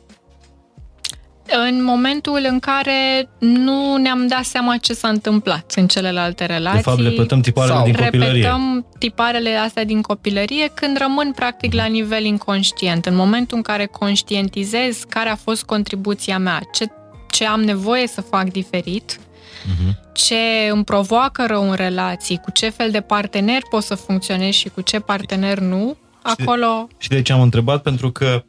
în 1.69 1.85
momentul 1.85 2.47
în 2.49 2.59
care 2.59 3.29
nu 3.39 3.97
ne-am 3.97 4.27
dat 4.27 4.45
seama 4.45 4.77
ce 4.77 4.93
s-a 4.93 5.09
întâmplat 5.09 5.73
în 5.77 5.87
celelalte 5.87 6.47
relații. 6.47 6.83
De 6.83 6.91
fapt, 6.91 7.01
repetăm 7.01 7.41
tiparele 7.41 7.83
din 7.85 7.95
copilărie. 7.95 8.33
Repetăm 8.33 8.87
tiparele 8.99 9.55
astea 9.55 9.85
din 9.85 10.01
copilărie 10.01 10.71
când 10.75 10.99
rămân 10.99 11.33
practic 11.35 11.73
la 11.73 11.85
nivel 11.85 12.25
inconștient. 12.25 13.07
În 13.07 13.15
momentul 13.15 13.57
în 13.57 13.63
care 13.63 13.87
conștientizez 13.87 15.03
care 15.09 15.29
a 15.29 15.37
fost 15.37 15.65
contribuția 15.65 16.39
mea, 16.39 16.61
ce, 16.73 16.87
ce 17.31 17.47
am 17.47 17.61
nevoie 17.61 18.07
să 18.07 18.21
fac 18.21 18.51
diferit, 18.51 19.19
uh-huh. 19.19 20.13
ce 20.13 20.69
îmi 20.71 20.85
provoacă 20.85 21.45
rău 21.47 21.69
în 21.69 21.75
relații, 21.75 22.41
cu 22.43 22.51
ce 22.51 22.69
fel 22.69 22.91
de 22.91 23.01
partener 23.01 23.61
pot 23.71 23.83
să 23.83 23.95
funcționez 23.95 24.53
și 24.53 24.69
cu 24.69 24.81
ce 24.81 24.99
partener 24.99 25.59
nu, 25.59 25.97
și 26.27 26.35
acolo... 26.39 26.87
De, 26.89 26.95
și 26.99 27.09
de 27.09 27.23
ce 27.23 27.33
am 27.33 27.41
întrebat? 27.41 27.83
Pentru 27.83 28.11
că 28.11 28.45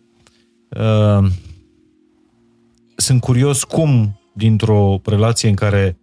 uh, 0.69 1.29
sunt 2.95 3.21
curios 3.21 3.63
cum, 3.63 4.19
dintr-o 4.33 5.01
relație 5.05 5.49
în 5.49 5.55
care 5.55 5.97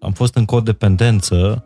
am 0.00 0.12
fost 0.12 0.34
în 0.34 0.44
codependență, 0.44 1.64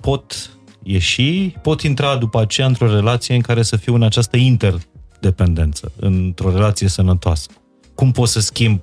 pot 0.00 0.50
ieși, 0.82 1.48
pot 1.62 1.80
intra 1.80 2.16
după 2.16 2.40
aceea 2.40 2.66
într-o 2.66 2.94
relație 2.94 3.34
în 3.34 3.40
care 3.40 3.62
să 3.62 3.76
fiu 3.76 3.94
în 3.94 4.02
această 4.02 4.36
interdependență, 4.36 5.92
într-o 5.96 6.50
relație 6.50 6.88
sănătoasă. 6.88 7.50
Cum 7.94 8.10
pot 8.10 8.28
să 8.28 8.40
schimb 8.40 8.82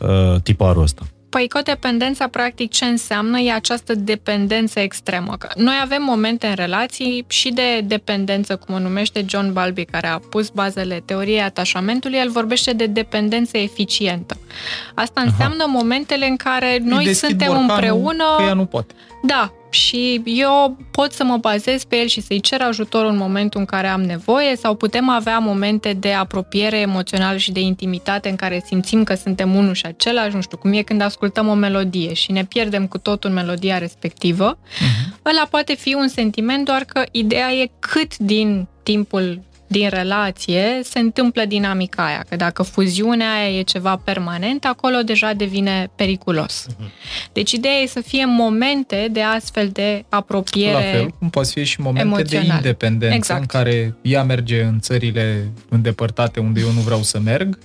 uh, 0.00 0.40
tiparul 0.42 0.82
ăsta? 0.82 1.06
Păi 1.28 1.48
codependența, 1.48 2.28
practic, 2.28 2.70
ce 2.70 2.84
înseamnă? 2.84 3.38
E 3.38 3.52
această 3.52 3.94
dependență 3.94 4.80
extremă. 4.80 5.36
Noi 5.54 5.74
avem 5.82 6.02
momente 6.02 6.46
în 6.46 6.54
relații 6.54 7.24
și 7.28 7.52
de 7.52 7.80
dependență, 7.84 8.56
cum 8.56 8.74
o 8.74 8.78
numește 8.78 9.24
John 9.28 9.52
Balby, 9.52 9.84
care 9.84 10.06
a 10.06 10.18
pus 10.18 10.48
bazele 10.48 11.02
teoriei 11.04 11.42
atașamentului, 11.42 12.18
el 12.18 12.30
vorbește 12.30 12.72
de 12.72 12.86
dependență 12.86 13.56
eficientă. 13.58 14.36
Asta 14.94 15.20
înseamnă 15.20 15.62
Aha. 15.62 15.72
momentele 15.72 16.26
în 16.26 16.36
care 16.36 16.78
noi 16.82 17.14
suntem 17.14 17.56
împreună... 17.56 18.24
Că 18.36 18.42
ea 18.42 18.54
nu 18.54 18.64
poate. 18.64 18.94
Da, 19.22 19.52
și 19.70 20.22
eu 20.24 20.76
pot 20.90 21.12
să 21.12 21.24
mă 21.24 21.36
bazez 21.36 21.84
pe 21.84 21.96
el 21.96 22.06
și 22.06 22.20
să-i 22.20 22.40
cer 22.40 22.60
ajutorul 22.60 23.10
în 23.10 23.16
momentul 23.16 23.60
în 23.60 23.66
care 23.66 23.86
am 23.86 24.02
nevoie 24.02 24.56
sau 24.56 24.74
putem 24.74 25.08
avea 25.08 25.38
momente 25.38 25.92
de 25.92 26.12
apropiere 26.12 26.78
emoțională 26.78 27.36
și 27.36 27.52
de 27.52 27.60
intimitate 27.60 28.28
în 28.28 28.36
care 28.36 28.62
simțim 28.66 29.04
că 29.04 29.14
suntem 29.14 29.54
unul 29.54 29.74
și 29.74 29.86
același, 29.86 30.34
nu 30.34 30.40
știu, 30.40 30.56
cum 30.56 30.72
e 30.72 30.82
când 30.82 31.00
ascultăm 31.00 31.48
o 31.48 31.54
melodie 31.54 32.12
și 32.12 32.32
ne 32.32 32.44
pierdem 32.44 32.86
cu 32.86 32.98
totul 32.98 33.30
în 33.30 33.36
melodia 33.36 33.78
respectivă. 33.78 34.58
Uh-huh. 34.58 35.24
Ăla 35.24 35.46
poate 35.50 35.74
fi 35.74 35.94
un 35.94 36.08
sentiment, 36.08 36.64
doar 36.64 36.84
că 36.84 37.02
ideea 37.10 37.52
e 37.52 37.70
cât 37.78 38.16
din 38.16 38.66
timpul 38.82 39.40
din 39.66 39.88
relație 39.88 40.80
se 40.82 40.98
întâmplă 40.98 41.44
dinamica 41.44 42.04
aia, 42.06 42.24
că 42.28 42.36
dacă 42.36 42.62
fuziunea 42.62 43.32
aia 43.32 43.58
e 43.58 43.62
ceva 43.62 43.96
permanent, 43.96 44.64
acolo 44.64 44.96
deja 44.96 45.32
devine 45.32 45.90
periculos. 45.96 46.66
Uh-huh. 46.70 46.90
Deci 47.32 47.52
ideea 47.52 47.74
e 47.74 47.86
să 47.86 48.00
fie 48.00 48.24
momente 48.24 49.08
de 49.12 49.22
astfel 49.22 49.68
de 49.68 50.04
apropiere 50.08 50.72
La 50.72 50.80
fel, 50.80 51.10
cum 51.18 51.30
poate 51.30 51.48
fi 51.54 51.64
și 51.64 51.80
momente 51.80 52.06
emoționale. 52.06 52.48
de 52.48 52.54
independență 52.54 53.14
exact. 53.14 53.40
în 53.40 53.46
care 53.46 53.96
ea 54.02 54.22
merge 54.22 54.62
în 54.62 54.80
țările 54.80 55.50
îndepărtate 55.68 56.40
unde 56.40 56.60
eu 56.60 56.70
nu 56.70 56.80
vreau 56.80 57.02
să 57.02 57.20
merg, 57.20 57.58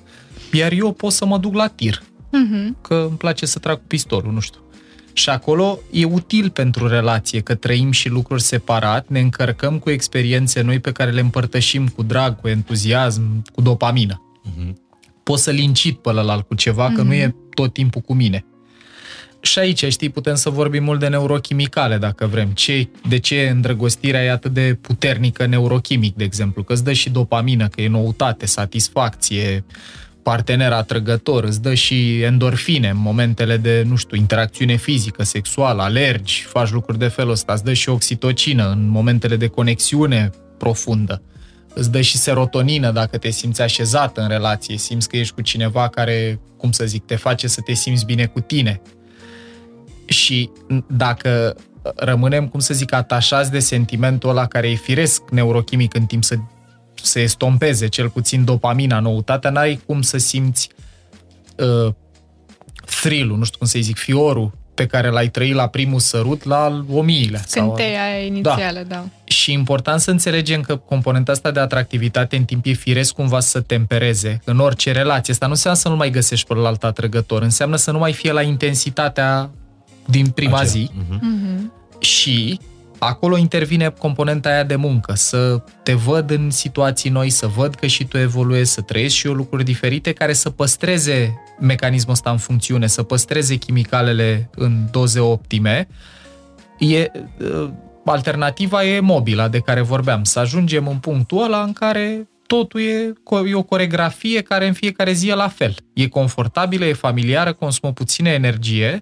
iar 0.51 0.71
eu 0.71 0.91
pot 0.91 1.11
să 1.11 1.25
mă 1.25 1.37
duc 1.37 1.53
la 1.53 1.67
tir. 1.67 2.01
Uh-huh. 2.01 2.81
Că 2.81 3.05
îmi 3.09 3.17
place 3.17 3.45
să 3.45 3.59
trag 3.59 3.77
cu 3.77 3.83
pistolul, 3.87 4.31
nu 4.33 4.39
știu. 4.39 4.59
Și 5.13 5.29
acolo 5.29 5.79
e 5.91 6.05
util 6.05 6.49
pentru 6.49 6.87
relație, 6.87 7.39
că 7.39 7.55
trăim 7.55 7.91
și 7.91 8.09
lucruri 8.09 8.41
separat, 8.41 9.07
ne 9.07 9.19
încărcăm 9.19 9.79
cu 9.79 9.89
experiențe 9.89 10.61
noi 10.61 10.79
pe 10.79 10.91
care 10.91 11.11
le 11.11 11.19
împărtășim 11.19 11.87
cu 11.87 12.03
drag, 12.03 12.41
cu 12.41 12.47
entuziasm, 12.47 13.43
cu 13.53 13.61
dopamină. 13.61 14.21
Uh-huh. 14.45 14.73
Poți 15.23 15.43
să-l 15.43 15.57
incit 15.57 15.97
pe 15.97 16.09
ălalt 16.09 16.47
cu 16.47 16.55
ceva, 16.55 16.91
uh-huh. 16.91 16.95
că 16.95 17.01
nu 17.01 17.13
e 17.13 17.25
mhm. 17.25 17.49
tot 17.53 17.73
timpul 17.73 18.01
cu 18.01 18.13
mine. 18.13 18.45
Și 19.41 19.59
aici, 19.59 19.85
știi, 19.85 20.09
putem 20.09 20.35
să 20.35 20.49
vorbim 20.49 20.83
mult 20.83 20.99
de 20.99 21.07
neurochimicale, 21.07 21.97
dacă 21.97 22.27
vrem. 22.27 22.49
Ce, 22.49 22.87
de 23.09 23.19
ce 23.19 23.49
îndrăgostirea 23.53 24.23
e 24.23 24.31
atât 24.31 24.53
de 24.53 24.77
puternică 24.81 25.45
neurochimic, 25.45 26.15
de 26.15 26.23
exemplu? 26.23 26.63
Că 26.63 26.73
îți 26.73 26.83
dă 26.83 26.93
și 26.93 27.09
dopamină, 27.09 27.67
că 27.67 27.81
e 27.81 27.87
noutate, 27.87 28.45
satisfacție, 28.45 29.63
partener 30.23 30.71
atrăgător, 30.71 31.43
îți 31.43 31.61
dă 31.61 31.73
și 31.73 32.21
endorfine 32.21 32.89
în 32.89 32.97
momentele 32.97 33.57
de, 33.57 33.83
nu 33.87 33.95
știu, 33.95 34.17
interacțiune 34.17 34.75
fizică, 34.75 35.23
sexuală, 35.23 35.81
alergi, 35.81 36.43
faci 36.43 36.71
lucruri 36.71 36.99
de 36.99 37.07
felul 37.07 37.31
ăsta, 37.31 37.53
îți 37.53 37.63
dă 37.63 37.73
și 37.73 37.89
oxitocină 37.89 38.69
în 38.69 38.87
momentele 38.87 39.35
de 39.35 39.47
conexiune 39.47 40.29
profundă. 40.57 41.21
Îți 41.73 41.91
dă 41.91 42.01
și 42.01 42.17
serotonină 42.17 42.91
dacă 42.91 43.17
te 43.17 43.29
simți 43.29 43.61
așezat 43.61 44.17
în 44.17 44.27
relație, 44.27 44.77
simți 44.77 45.09
că 45.09 45.17
ești 45.17 45.33
cu 45.33 45.41
cineva 45.41 45.87
care, 45.87 46.39
cum 46.57 46.71
să 46.71 46.85
zic, 46.85 47.05
te 47.05 47.15
face 47.15 47.47
să 47.47 47.61
te 47.61 47.73
simți 47.73 48.05
bine 48.05 48.25
cu 48.25 48.39
tine. 48.39 48.81
Și 50.05 50.49
dacă 50.87 51.55
rămânem, 51.95 52.47
cum 52.47 52.59
să 52.59 52.73
zic, 52.73 52.93
atașați 52.93 53.51
de 53.51 53.59
sentimentul 53.59 54.29
ăla 54.29 54.45
care 54.45 54.69
e 54.69 54.75
firesc 54.75 55.29
neurochimic 55.29 55.93
în 55.93 56.05
timp 56.05 56.23
să 56.23 56.37
se 57.05 57.21
estompeze 57.21 57.87
cel 57.87 58.09
puțin 58.09 58.45
dopamina, 58.45 58.99
noutatea, 58.99 59.49
n-ai 59.49 59.81
cum 59.85 60.01
să 60.01 60.17
simți 60.17 60.69
uh, 61.55 61.93
thrill 63.01 63.37
nu 63.37 63.43
știu 63.43 63.57
cum 63.57 63.67
să-i 63.67 63.81
zic, 63.81 63.97
fiorul 63.97 64.59
pe 64.73 64.85
care 64.85 65.09
l-ai 65.09 65.29
trăit 65.29 65.53
la 65.53 65.67
primul 65.67 65.99
sărut 65.99 66.43
la 66.43 66.85
o 66.91 67.01
miile. 67.01 67.41
Scânteia 67.45 67.99
sau... 68.11 68.25
inițială, 68.25 68.83
da. 68.87 68.95
da. 68.95 69.05
Și 69.23 69.51
important 69.51 70.01
să 70.01 70.11
înțelegem 70.11 70.61
că 70.61 70.75
componenta 70.75 71.31
asta 71.31 71.51
de 71.51 71.59
atractivitate 71.59 72.35
în 72.35 72.43
timp 72.43 72.65
e 72.65 72.71
firesc 72.71 73.13
cumva 73.13 73.39
să 73.39 73.61
tempereze 73.61 74.41
în 74.45 74.59
orice 74.59 74.91
relație. 74.91 75.33
Asta 75.33 75.45
nu 75.45 75.51
înseamnă 75.51 75.79
să 75.79 75.89
nu 75.89 75.95
mai 75.95 76.09
găsești 76.09 76.47
pe 76.47 76.53
alt 76.65 76.83
atrăgător, 76.83 77.41
înseamnă 77.41 77.75
să 77.75 77.91
nu 77.91 77.97
mai 77.97 78.13
fie 78.13 78.31
la 78.31 78.41
intensitatea 78.41 79.49
din 80.05 80.27
prima 80.27 80.57
Acea. 80.57 80.67
zi. 80.67 80.89
Uh-huh. 80.91 81.17
Uh-huh. 81.17 81.99
Și 81.99 82.59
acolo 83.03 83.37
intervine 83.37 83.89
componenta 83.89 84.49
aia 84.49 84.63
de 84.63 84.75
muncă, 84.75 85.13
să 85.15 85.61
te 85.83 85.93
văd 85.93 86.29
în 86.29 86.49
situații 86.49 87.09
noi, 87.09 87.29
să 87.29 87.47
văd 87.47 87.75
că 87.75 87.87
și 87.87 88.05
tu 88.05 88.17
evoluezi, 88.17 88.71
să 88.71 88.81
trăiești 88.81 89.17
și 89.17 89.27
eu 89.27 89.33
lucruri 89.33 89.63
diferite 89.63 90.11
care 90.11 90.33
să 90.33 90.49
păstreze 90.49 91.33
mecanismul 91.59 92.13
ăsta 92.13 92.31
în 92.31 92.37
funcțiune, 92.37 92.87
să 92.87 93.03
păstreze 93.03 93.55
chimicalele 93.55 94.49
în 94.55 94.85
doze 94.91 95.19
optime. 95.19 95.87
E, 96.79 97.11
uh, 97.39 97.69
alternativa 98.05 98.85
e 98.85 98.99
mobila 98.99 99.47
de 99.47 99.59
care 99.59 99.81
vorbeam, 99.81 100.23
să 100.23 100.39
ajungem 100.39 100.87
în 100.87 100.97
punctul 100.97 101.43
ăla 101.43 101.61
în 101.61 101.73
care 101.73 102.27
totul 102.47 102.81
e, 102.81 103.13
e 103.45 103.55
o 103.55 103.63
coregrafie 103.63 104.41
care 104.41 104.67
în 104.67 104.73
fiecare 104.73 105.11
zi 105.11 105.27
e 105.27 105.33
la 105.33 105.47
fel. 105.47 105.75
E 105.93 106.07
confortabilă, 106.07 106.85
e 106.85 106.93
familiară, 106.93 107.53
consumă 107.53 107.93
puțină 107.93 108.29
energie, 108.29 109.01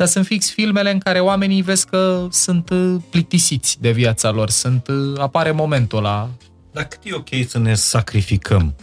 dar 0.00 0.08
sunt 0.08 0.26
fix 0.26 0.50
filmele 0.50 0.90
în 0.90 0.98
care 0.98 1.20
oamenii 1.20 1.62
vezi 1.62 1.86
că 1.86 2.26
sunt 2.30 2.70
uh, 2.70 2.96
plictisiți 3.10 3.80
de 3.80 3.90
viața 3.90 4.30
lor, 4.30 4.50
sunt, 4.50 4.88
uh, 4.88 5.18
apare 5.18 5.50
momentul 5.50 5.98
ăla. 5.98 6.30
Dar 6.72 6.84
cât 6.84 7.00
e 7.04 7.14
ok 7.14 7.28
să 7.48 7.58
ne 7.58 7.74
sacrificăm? 7.74 8.76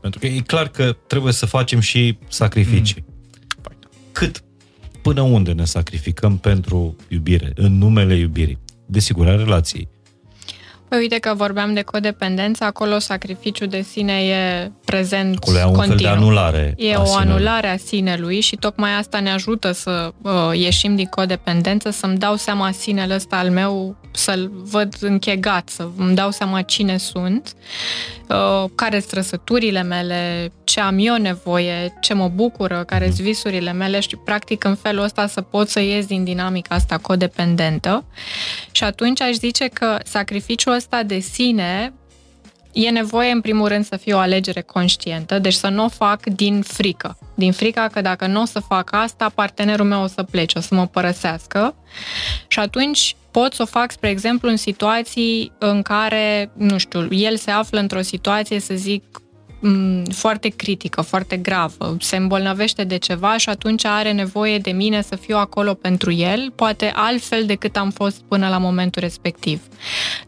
Pentru 0.00 0.20
că 0.20 0.26
e 0.26 0.40
clar 0.40 0.68
că 0.68 0.96
trebuie 1.06 1.32
să 1.32 1.46
facem 1.46 1.80
și 1.80 2.18
sacrificii. 2.28 3.04
Mm. 3.06 3.14
Cât, 4.12 4.44
până 5.02 5.20
unde 5.20 5.52
ne 5.52 5.64
sacrificăm 5.64 6.38
pentru 6.38 6.96
iubire, 7.08 7.52
în 7.54 7.78
numele 7.78 8.14
iubirii? 8.14 8.58
Desigur, 8.86 9.28
a 9.28 9.36
relației. 9.36 9.88
Păi 10.92 11.00
uite 11.00 11.18
că 11.18 11.34
vorbeam 11.34 11.74
de 11.74 11.82
codependență, 11.82 12.64
acolo 12.64 12.98
sacrificiul 12.98 13.68
de 13.68 13.82
sine 13.82 14.12
e 14.12 14.70
prezent 14.84 15.36
acolo 15.36 15.58
e 15.58 15.64
un 15.64 15.72
continuu. 15.72 15.96
fel 15.96 16.06
de 16.06 16.08
anulare 16.08 16.74
E 16.76 16.94
o 16.94 17.14
anulare 17.14 17.68
a 17.68 17.76
sinelui 17.76 18.40
și 18.40 18.56
tocmai 18.56 18.94
asta 18.94 19.20
ne 19.20 19.30
ajută 19.30 19.72
să 19.72 20.12
uh, 20.22 20.32
ieșim 20.52 20.96
din 20.96 21.06
codependență, 21.06 21.90
să-mi 21.90 22.16
dau 22.16 22.36
seama 22.36 22.70
sinele 22.70 23.14
ăsta 23.14 23.36
al 23.36 23.50
meu, 23.50 23.96
să-l 24.10 24.50
văd 24.54 24.94
închegat, 25.00 25.68
să 25.68 25.88
îmi 25.96 26.14
dau 26.14 26.30
seama 26.30 26.62
cine 26.62 26.96
sunt, 26.96 27.54
uh, 28.28 28.70
care 28.74 28.98
sunt 28.98 29.10
trăsăturile 29.10 29.82
mele, 29.82 30.52
ce 30.64 30.80
am 30.80 30.96
eu 30.98 31.16
nevoie, 31.16 31.98
ce 32.00 32.14
mă 32.14 32.28
bucură, 32.28 32.84
care 32.86 33.04
sunt 33.04 33.20
visurile 33.20 33.72
mele 33.72 34.00
și 34.00 34.16
practic 34.24 34.64
în 34.64 34.74
felul 34.74 35.04
ăsta 35.04 35.26
să 35.26 35.40
pot 35.40 35.68
să 35.68 35.80
ies 35.80 36.06
din 36.06 36.24
dinamica 36.24 36.74
asta 36.74 36.98
codependentă. 36.98 38.04
Și 38.70 38.84
atunci 38.84 39.20
aș 39.20 39.32
zice 39.32 39.68
că 39.68 39.98
sacrificiul 40.04 40.72
ăsta 40.82 41.02
de 41.02 41.18
sine 41.18 41.92
e 42.72 42.90
nevoie, 42.90 43.30
în 43.30 43.40
primul 43.40 43.68
rând, 43.68 43.84
să 43.84 43.96
fie 43.96 44.14
o 44.14 44.18
alegere 44.18 44.60
conștientă, 44.60 45.38
deci 45.38 45.54
să 45.54 45.68
nu 45.68 45.84
o 45.84 45.88
fac 45.88 46.26
din 46.26 46.62
frică. 46.62 47.18
Din 47.34 47.52
frica 47.52 47.88
că 47.88 48.00
dacă 48.00 48.26
nu 48.26 48.40
o 48.40 48.44
să 48.44 48.60
fac 48.60 48.92
asta, 48.92 49.28
partenerul 49.34 49.86
meu 49.86 50.02
o 50.02 50.06
să 50.06 50.22
plece, 50.22 50.58
o 50.58 50.60
să 50.60 50.74
mă 50.74 50.86
părăsească. 50.86 51.74
Și 52.48 52.58
atunci 52.58 53.16
pot 53.30 53.52
să 53.54 53.62
o 53.62 53.66
fac, 53.66 53.90
spre 53.90 54.08
exemplu, 54.08 54.48
în 54.48 54.56
situații 54.56 55.52
în 55.58 55.82
care, 55.82 56.50
nu 56.56 56.78
știu, 56.78 57.08
el 57.10 57.36
se 57.36 57.50
află 57.50 57.78
într-o 57.78 58.00
situație, 58.00 58.60
să 58.60 58.74
zic, 58.74 59.21
foarte 60.10 60.48
critică, 60.48 61.00
foarte 61.00 61.36
gravă, 61.36 61.96
se 62.00 62.16
îmbolnăvește 62.16 62.84
de 62.84 62.96
ceva 62.96 63.36
și 63.36 63.48
atunci 63.48 63.84
are 63.84 64.12
nevoie 64.12 64.58
de 64.58 64.70
mine 64.70 65.02
să 65.02 65.16
fiu 65.16 65.36
acolo 65.36 65.74
pentru 65.74 66.12
el, 66.12 66.52
poate 66.54 66.92
altfel 66.94 67.46
decât 67.46 67.76
am 67.76 67.90
fost 67.90 68.22
până 68.28 68.48
la 68.48 68.58
momentul 68.58 69.02
respectiv. 69.02 69.62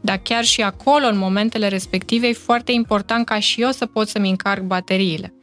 Dar 0.00 0.16
chiar 0.22 0.44
și 0.44 0.62
acolo, 0.62 1.06
în 1.06 1.18
momentele 1.18 1.68
respective, 1.68 2.26
e 2.26 2.32
foarte 2.32 2.72
important 2.72 3.26
ca 3.26 3.38
și 3.38 3.62
eu 3.62 3.70
să 3.70 3.86
pot 3.86 4.08
să-mi 4.08 4.30
încarc 4.30 4.62
bateriile. 4.62 5.34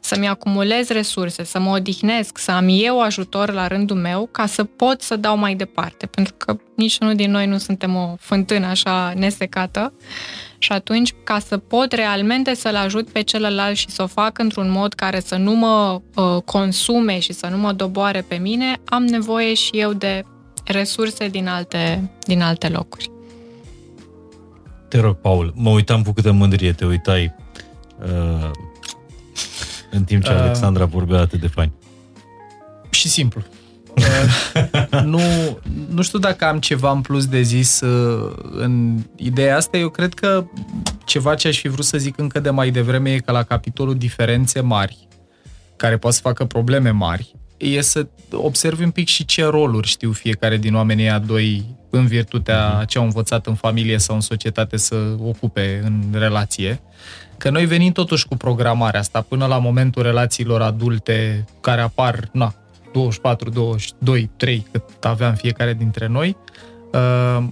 Să-mi 0.00 0.28
acumulez 0.28 0.88
resurse, 0.88 1.44
să 1.44 1.58
mă 1.58 1.70
odihnesc, 1.70 2.38
să 2.38 2.50
am 2.50 2.66
eu 2.70 3.00
ajutor 3.00 3.52
la 3.52 3.66
rândul 3.66 3.96
meu 3.96 4.28
ca 4.32 4.46
să 4.46 4.64
pot 4.64 5.02
să 5.02 5.16
dau 5.16 5.36
mai 5.36 5.54
departe, 5.54 6.06
pentru 6.06 6.34
că 6.36 6.56
niciunul 6.76 7.14
din 7.14 7.30
noi 7.30 7.46
nu 7.46 7.58
suntem 7.58 7.96
o 7.96 8.14
fântână 8.18 8.66
așa 8.66 9.12
nesecată 9.16 9.92
și 10.62 10.72
atunci, 10.72 11.14
ca 11.24 11.38
să 11.38 11.56
pot 11.58 11.92
realmente 11.92 12.54
să-l 12.54 12.76
ajut 12.76 13.10
pe 13.10 13.20
celălalt 13.20 13.76
și 13.76 13.90
să 13.90 14.02
o 14.02 14.06
fac 14.06 14.38
într-un 14.38 14.70
mod 14.70 14.94
care 14.94 15.20
să 15.20 15.36
nu 15.36 15.54
mă 15.54 16.00
uh, 16.14 16.42
consume 16.44 17.18
și 17.18 17.32
să 17.32 17.46
nu 17.46 17.56
mă 17.56 17.72
doboare 17.72 18.20
pe 18.20 18.34
mine, 18.34 18.80
am 18.84 19.04
nevoie 19.04 19.54
și 19.54 19.70
eu 19.72 19.92
de 19.92 20.22
resurse 20.64 21.28
din 21.28 21.48
alte, 21.48 22.10
din 22.26 22.42
alte 22.42 22.68
locuri. 22.68 23.10
Te 24.88 25.00
rog, 25.00 25.16
Paul, 25.16 25.52
mă 25.56 25.70
uitam 25.70 26.02
cu 26.02 26.12
câtă 26.12 26.32
mândrie 26.32 26.72
te 26.72 26.84
uitai 26.84 27.34
uh, 28.02 28.50
în 29.90 30.04
timp 30.04 30.22
ce 30.22 30.32
uh, 30.32 30.38
Alexandra 30.38 30.84
vorbea 30.84 31.20
atât 31.20 31.40
de 31.40 31.46
fain. 31.46 31.70
Și 32.90 33.08
simplu. 33.08 33.42
Uh, 33.96 35.00
nu, 35.04 35.20
nu 35.88 36.02
știu 36.02 36.18
dacă 36.18 36.44
am 36.44 36.58
ceva 36.58 36.90
în 36.90 37.00
plus 37.00 37.26
de 37.26 37.42
zis 37.42 37.80
uh, 37.80 38.32
în 38.50 38.98
ideea 39.16 39.56
asta. 39.56 39.76
Eu 39.76 39.88
cred 39.88 40.14
că 40.14 40.44
ceva 41.04 41.34
ce 41.34 41.48
aș 41.48 41.58
fi 41.58 41.68
vrut 41.68 41.84
să 41.84 41.98
zic 41.98 42.18
încă 42.18 42.40
de 42.40 42.50
mai 42.50 42.70
devreme 42.70 43.12
e 43.12 43.18
că 43.18 43.32
la 43.32 43.42
capitolul 43.42 43.94
diferențe 43.94 44.60
mari, 44.60 45.08
care 45.76 45.96
poate 45.96 46.16
să 46.16 46.22
facă 46.22 46.44
probleme 46.44 46.90
mari, 46.90 47.34
e 47.56 47.80
să 47.80 48.06
observi 48.32 48.84
un 48.84 48.90
pic 48.90 49.08
și 49.08 49.24
ce 49.24 49.44
roluri 49.44 49.86
știu 49.86 50.12
fiecare 50.12 50.56
din 50.56 50.74
oamenii 50.74 51.08
a 51.08 51.18
doi 51.18 51.78
în 51.90 52.06
virtutea 52.06 52.68
mhm. 52.76 52.86
ce 52.86 52.98
au 52.98 53.04
învățat 53.04 53.46
în 53.46 53.54
familie 53.54 53.98
sau 53.98 54.14
în 54.14 54.20
societate 54.20 54.76
să 54.76 54.96
ocupe 55.22 55.80
în 55.84 56.02
relație. 56.12 56.80
Că 57.38 57.50
noi 57.50 57.66
venim 57.66 57.92
totuși 57.92 58.26
cu 58.26 58.36
programarea 58.36 59.00
asta 59.00 59.20
până 59.20 59.46
la 59.46 59.58
momentul 59.58 60.02
relațiilor 60.02 60.62
adulte 60.62 61.44
care 61.60 61.80
apar, 61.80 62.28
na, 62.32 62.54
24, 62.92 63.50
22, 63.50 64.30
3, 64.36 64.66
cât 64.72 65.04
aveam 65.04 65.34
fiecare 65.34 65.74
dintre 65.74 66.06
noi, 66.06 66.36
uh, 66.92 67.44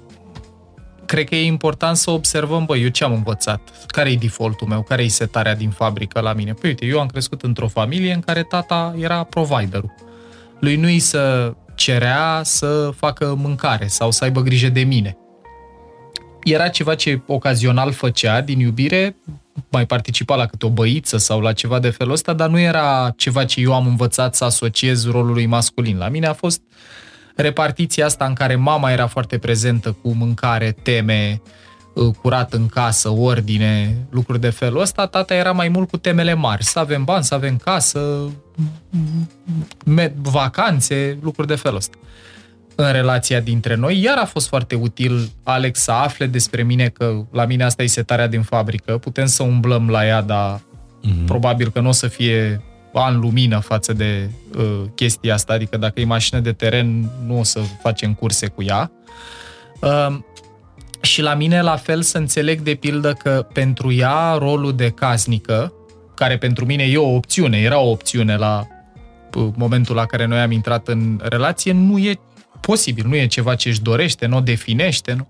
cred 1.07 1.29
că 1.29 1.35
e 1.35 1.45
important 1.45 1.97
să 1.97 2.11
observăm, 2.11 2.65
băi, 2.65 2.83
eu 2.83 2.89
ce 2.89 3.05
am 3.05 3.13
învățat? 3.13 3.61
Care 3.87 4.11
e 4.11 4.17
defaultul 4.17 4.67
meu? 4.67 4.83
Care 4.83 5.03
e 5.03 5.09
setarea 5.09 5.55
din 5.55 5.71
fabrică 5.71 6.21
la 6.21 6.33
mine? 6.33 6.53
Păi 6.53 6.71
uite, 6.71 6.87
eu 6.87 7.01
am 7.01 7.07
crescut 7.07 7.43
într-o 7.43 7.69
familie 7.69 8.13
în 8.13 8.21
care 8.21 8.43
tata 8.43 8.95
era 8.99 9.23
providerul. 9.23 9.95
Lui 10.61 10.77
nu-i 10.77 10.99
să 10.99 11.55
cerea 11.75 12.41
să 12.45 12.91
facă 12.97 13.35
mâncare 13.39 13.87
sau 13.87 14.11
să 14.11 14.25
aibă 14.25 14.41
grijă 14.41 14.69
de 14.69 14.81
mine. 14.81 15.17
Era 16.43 16.69
ceva 16.69 16.95
ce 16.95 17.23
ocazional 17.27 17.93
făcea 17.93 18.41
din 18.41 18.59
iubire, 18.59 19.17
mai 19.71 19.87
participa 19.87 20.37
la 20.37 20.47
câte 20.47 20.67
o 20.67 20.71
băiță 20.71 21.17
sau 21.17 21.41
la 21.41 21.53
ceva 21.53 21.79
de 21.79 21.91
felul 21.91 22.13
ăsta, 22.13 22.33
dar 22.33 22.49
nu 22.49 22.59
era 22.59 23.13
ceva 23.17 23.45
ce 23.45 23.61
eu 23.61 23.75
am 23.75 23.87
învățat 23.87 24.35
să 24.35 24.45
asociez 24.45 25.07
rolului 25.11 25.47
masculin. 25.47 25.99
La 25.99 26.09
mine 26.09 26.27
a 26.27 26.33
fost 26.33 26.61
repartiția 27.37 28.05
asta 28.05 28.25
în 28.25 28.35
care 28.35 28.57
mama 28.57 28.91
era 28.91 29.07
foarte 29.07 29.39
prezentă 29.39 29.97
cu 30.03 30.09
mâncare, 30.09 30.77
teme, 30.83 31.43
uh, 31.95 32.15
curat 32.23 32.53
în 32.53 32.67
casă, 32.67 33.09
ordine, 33.09 33.97
lucruri 34.11 34.41
de 34.41 34.51
felul 34.51 34.81
ăsta, 34.81 35.07
tata 35.07 35.35
era 35.35 35.53
mai 35.53 35.69
mult 35.69 35.91
cu 35.91 35.97
temele 35.97 36.35
mari, 36.35 36.65
să 36.65 36.79
avem 36.79 37.05
bani, 37.05 37.25
să 37.25 37.35
avem 37.35 37.57
casă, 37.57 38.31
vacanțe, 40.23 41.19
lucruri 41.23 41.49
de 41.49 41.55
felul 41.55 41.77
ăsta 41.77 41.97
în 42.81 42.93
relația 42.93 43.41
dintre 43.41 43.75
noi. 43.75 44.03
Iar 44.03 44.19
a 44.19 44.25
fost 44.25 44.49
foarte 44.49 44.75
util 44.75 45.31
Alex 45.43 45.81
să 45.81 45.91
afle 45.91 46.27
despre 46.27 46.63
mine 46.63 46.89
că 46.89 47.25
la 47.33 47.45
mine 47.45 47.65
asta 47.65 47.83
e 47.83 47.87
setarea 47.87 48.27
din 48.27 48.43
fabrică, 48.43 48.99
putem 48.99 49.27
să 49.27 49.43
umblăm 49.43 49.89
la 49.89 50.07
ea, 50.07 50.23
dar 50.23 50.61
mm-hmm. 50.61 51.27
probabil 51.27 51.71
că 51.71 51.81
nu 51.81 51.89
o 51.89 51.93
să 51.93 52.09
fie 52.09 52.63
an 52.93 53.21
lumină 53.21 53.59
față 53.59 53.93
de 53.93 54.31
uh, 54.59 54.83
chestia 54.95 55.35
asta, 55.35 55.53
adică 55.53 55.77
dacă 55.77 56.01
e 56.01 56.05
mașină 56.05 56.41
de 56.41 56.53
teren, 56.53 57.11
nu 57.27 57.39
o 57.39 57.43
să 57.43 57.61
facem 57.83 58.15
curse 58.15 58.47
cu 58.47 58.63
ea. 58.63 58.91
Uh, 59.81 60.19
și 61.01 61.23
la 61.23 61.35
mine 61.35 61.63
la 61.63 61.77
fel 61.77 62.03
să 62.03 62.19
înțeleg 62.19 62.61
de 62.61 62.75
pildă 62.75 63.13
că 63.13 63.47
pentru 63.53 63.93
ea 63.93 64.37
rolul 64.39 64.77
de 64.77 64.89
casnică 64.89 65.73
care 66.15 66.39
pentru 66.39 66.65
mine 66.65 66.83
e 66.83 66.97
o 66.97 67.15
opțiune, 67.15 67.59
era 67.59 67.79
o 67.79 67.91
opțiune 67.91 68.37
la 68.37 68.67
momentul 69.55 69.95
la 69.95 70.07
care 70.07 70.27
noi 70.27 70.39
am 70.39 70.51
intrat 70.51 70.89
în 70.89 71.21
relație, 71.23 71.73
nu 71.73 71.99
e 71.99 72.19
posibil, 72.61 73.07
nu 73.07 73.17
e 73.17 73.27
ceva 73.27 73.55
ce 73.55 73.69
își 73.69 73.83
dorește, 73.83 74.27
nu 74.27 74.37
o 74.37 74.41
definește. 74.41 75.13
Nu? 75.13 75.29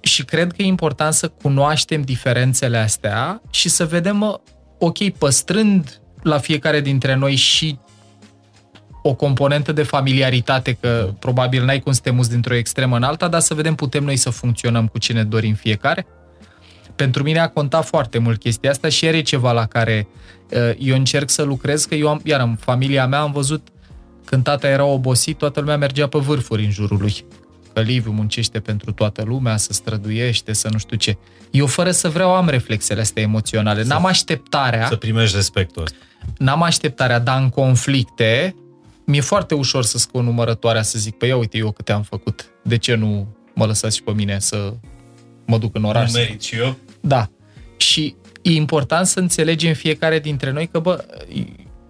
Și 0.00 0.24
cred 0.24 0.52
că 0.52 0.62
e 0.62 0.66
important 0.66 1.14
să 1.14 1.28
cunoaștem 1.28 2.02
diferențele 2.02 2.78
astea 2.78 3.42
și 3.50 3.68
să 3.68 3.84
vedem, 3.84 4.40
ok, 4.78 5.08
păstrând 5.08 6.00
la 6.22 6.38
fiecare 6.38 6.80
dintre 6.80 7.14
noi 7.14 7.34
și 7.34 7.78
o 9.02 9.14
componentă 9.14 9.72
de 9.72 9.82
familiaritate, 9.82 10.72
că 10.80 11.14
probabil 11.18 11.64
n-ai 11.64 11.80
cum 11.80 11.92
să 11.92 12.00
te 12.00 12.10
muți 12.10 12.30
dintr-o 12.30 12.54
extremă 12.54 12.96
în 12.96 13.02
alta, 13.02 13.28
dar 13.28 13.40
să 13.40 13.54
vedem 13.54 13.74
putem 13.74 14.04
noi 14.04 14.16
să 14.16 14.30
funcționăm 14.30 14.86
cu 14.86 14.98
cine 14.98 15.24
dorim 15.24 15.54
fiecare. 15.54 16.06
Pentru 16.96 17.22
mine 17.22 17.38
a 17.38 17.48
contat 17.48 17.84
foarte 17.84 18.18
mult 18.18 18.40
chestia 18.40 18.70
asta 18.70 18.88
și 18.88 19.06
are 19.06 19.22
ceva 19.22 19.52
la 19.52 19.66
care 19.66 20.08
uh, 20.50 20.70
eu 20.78 20.94
încerc 20.96 21.30
să 21.30 21.42
lucrez, 21.42 21.84
că 21.84 21.94
eu 21.94 22.08
am, 22.08 22.20
iar 22.24 22.40
în 22.40 22.56
familia 22.56 23.06
mea 23.06 23.20
am 23.20 23.32
văzut 23.32 23.68
când 24.26 24.42
tata 24.42 24.68
era 24.68 24.84
obosit, 24.84 25.38
toată 25.38 25.60
lumea 25.60 25.76
mergea 25.76 26.06
pe 26.06 26.18
vârfuri 26.18 26.64
în 26.64 26.70
jurul 26.70 26.98
lui. 27.00 27.24
Că 27.72 27.80
Liviu 27.80 28.10
muncește 28.10 28.60
pentru 28.60 28.92
toată 28.92 29.22
lumea, 29.22 29.56
să 29.56 29.72
străduiește, 29.72 30.52
să 30.52 30.68
nu 30.72 30.78
știu 30.78 30.96
ce. 30.96 31.16
Eu 31.50 31.66
fără 31.66 31.90
să 31.90 32.08
vreau 32.08 32.34
am 32.34 32.48
reflexele 32.48 33.00
astea 33.00 33.22
emoționale. 33.22 33.82
N-am 33.82 34.06
așteptarea... 34.06 34.86
Să 34.86 34.96
primești 34.96 35.36
respectul 35.36 35.82
ăsta. 35.82 35.96
N-am 36.38 36.62
așteptarea, 36.62 37.18
dar 37.18 37.42
în 37.42 37.48
conflicte 37.48 38.54
mi-e 39.04 39.20
foarte 39.20 39.54
ușor 39.54 39.84
să 39.84 39.98
scot 39.98 40.22
numărătoarea 40.22 40.82
să 40.82 40.98
zic, 40.98 41.14
păi 41.14 41.28
ia 41.28 41.36
uite 41.36 41.58
eu 41.58 41.70
câte 41.70 41.92
am 41.92 42.02
făcut, 42.02 42.50
de 42.62 42.76
ce 42.76 42.94
nu 42.94 43.36
mă 43.54 43.66
lăsați 43.66 43.96
și 43.96 44.02
pe 44.02 44.12
mine 44.12 44.38
să 44.38 44.74
mă 45.46 45.58
duc 45.58 45.76
în 45.76 45.84
oraș? 45.84 46.12
Nu 46.12 46.18
merit 46.18 46.42
și 46.42 46.56
eu? 46.56 46.76
Da. 47.00 47.30
Și 47.76 48.16
e 48.42 48.50
important 48.50 49.06
să 49.06 49.20
înțelegem 49.20 49.74
fiecare 49.74 50.18
dintre 50.18 50.50
noi 50.50 50.66
că, 50.66 50.78
bă, 50.78 51.04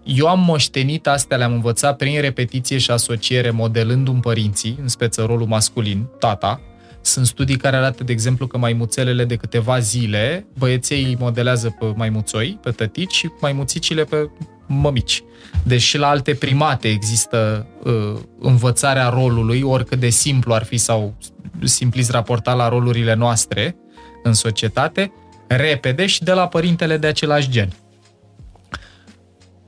eu 0.06 0.26
am 0.26 0.40
moștenit 0.40 1.06
astea, 1.06 1.36
le-am 1.36 1.52
învățat 1.52 1.96
prin 1.96 2.20
repetiție 2.20 2.78
și 2.78 2.90
asociere, 2.90 3.50
modelându-mi 3.50 4.20
părinții, 4.20 4.78
în 4.80 4.88
speță 4.88 5.24
rolul 5.24 5.46
masculin, 5.46 6.06
tata. 6.18 6.60
Sunt 7.00 7.26
studii 7.26 7.56
care 7.56 7.76
arată, 7.76 8.04
de 8.04 8.12
exemplu, 8.12 8.46
că 8.46 8.58
maimuțelele 8.58 9.24
de 9.24 9.36
câteva 9.36 9.78
zile, 9.78 10.46
băieței 10.58 11.04
îi 11.04 11.16
modelează 11.18 11.76
pe 11.78 11.92
maimuțoi, 11.96 12.58
pe 12.62 12.70
tătici 12.70 13.14
și 13.14 13.30
maimuțicile 13.40 14.04
pe 14.04 14.30
mămici. 14.66 15.22
Deci 15.62 15.82
și 15.82 15.98
la 15.98 16.08
alte 16.08 16.34
primate 16.34 16.88
există 16.88 17.66
uh, 17.84 18.14
învățarea 18.38 19.08
rolului, 19.08 19.62
oricât 19.62 19.98
de 19.98 20.08
simplu 20.08 20.54
ar 20.54 20.64
fi 20.64 20.76
sau 20.76 21.14
simpliți 21.62 22.10
raportat 22.10 22.56
la 22.56 22.68
rolurile 22.68 23.14
noastre 23.14 23.76
în 24.22 24.32
societate, 24.32 25.12
repede 25.46 26.06
și 26.06 26.22
de 26.22 26.32
la 26.32 26.48
părintele 26.48 26.96
de 26.96 27.06
același 27.06 27.50
gen. 27.50 27.72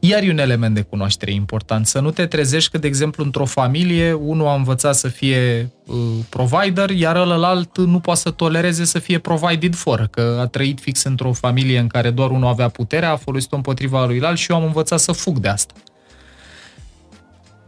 Iar 0.00 0.22
e 0.22 0.30
un 0.30 0.38
element 0.38 0.74
de 0.74 0.80
cunoaștere 0.80 1.32
important. 1.32 1.86
Să 1.86 2.00
nu 2.00 2.10
te 2.10 2.26
trezești 2.26 2.70
că, 2.70 2.78
de 2.78 2.86
exemplu, 2.86 3.24
într-o 3.24 3.44
familie, 3.44 4.12
unul 4.12 4.46
a 4.46 4.54
învățat 4.54 4.94
să 4.94 5.08
fie 5.08 5.72
uh, 5.86 5.96
provider, 6.28 6.90
iar 6.90 7.16
ălălalt 7.16 7.78
nu 7.78 8.00
poate 8.00 8.20
să 8.20 8.30
tolereze 8.30 8.84
să 8.84 8.98
fie 8.98 9.18
provided 9.18 9.74
for, 9.74 10.08
că 10.10 10.38
a 10.40 10.46
trăit 10.46 10.80
fix 10.80 11.02
într-o 11.02 11.32
familie 11.32 11.78
în 11.78 11.86
care 11.86 12.10
doar 12.10 12.30
unul 12.30 12.48
avea 12.48 12.68
puterea, 12.68 13.10
a 13.10 13.16
folosit-o 13.16 13.56
împotriva 13.56 14.06
lui 14.06 14.20
alt 14.20 14.38
și 14.38 14.50
eu 14.50 14.56
am 14.56 14.64
învățat 14.64 15.00
să 15.00 15.12
fug 15.12 15.38
de 15.38 15.48
asta. 15.48 15.74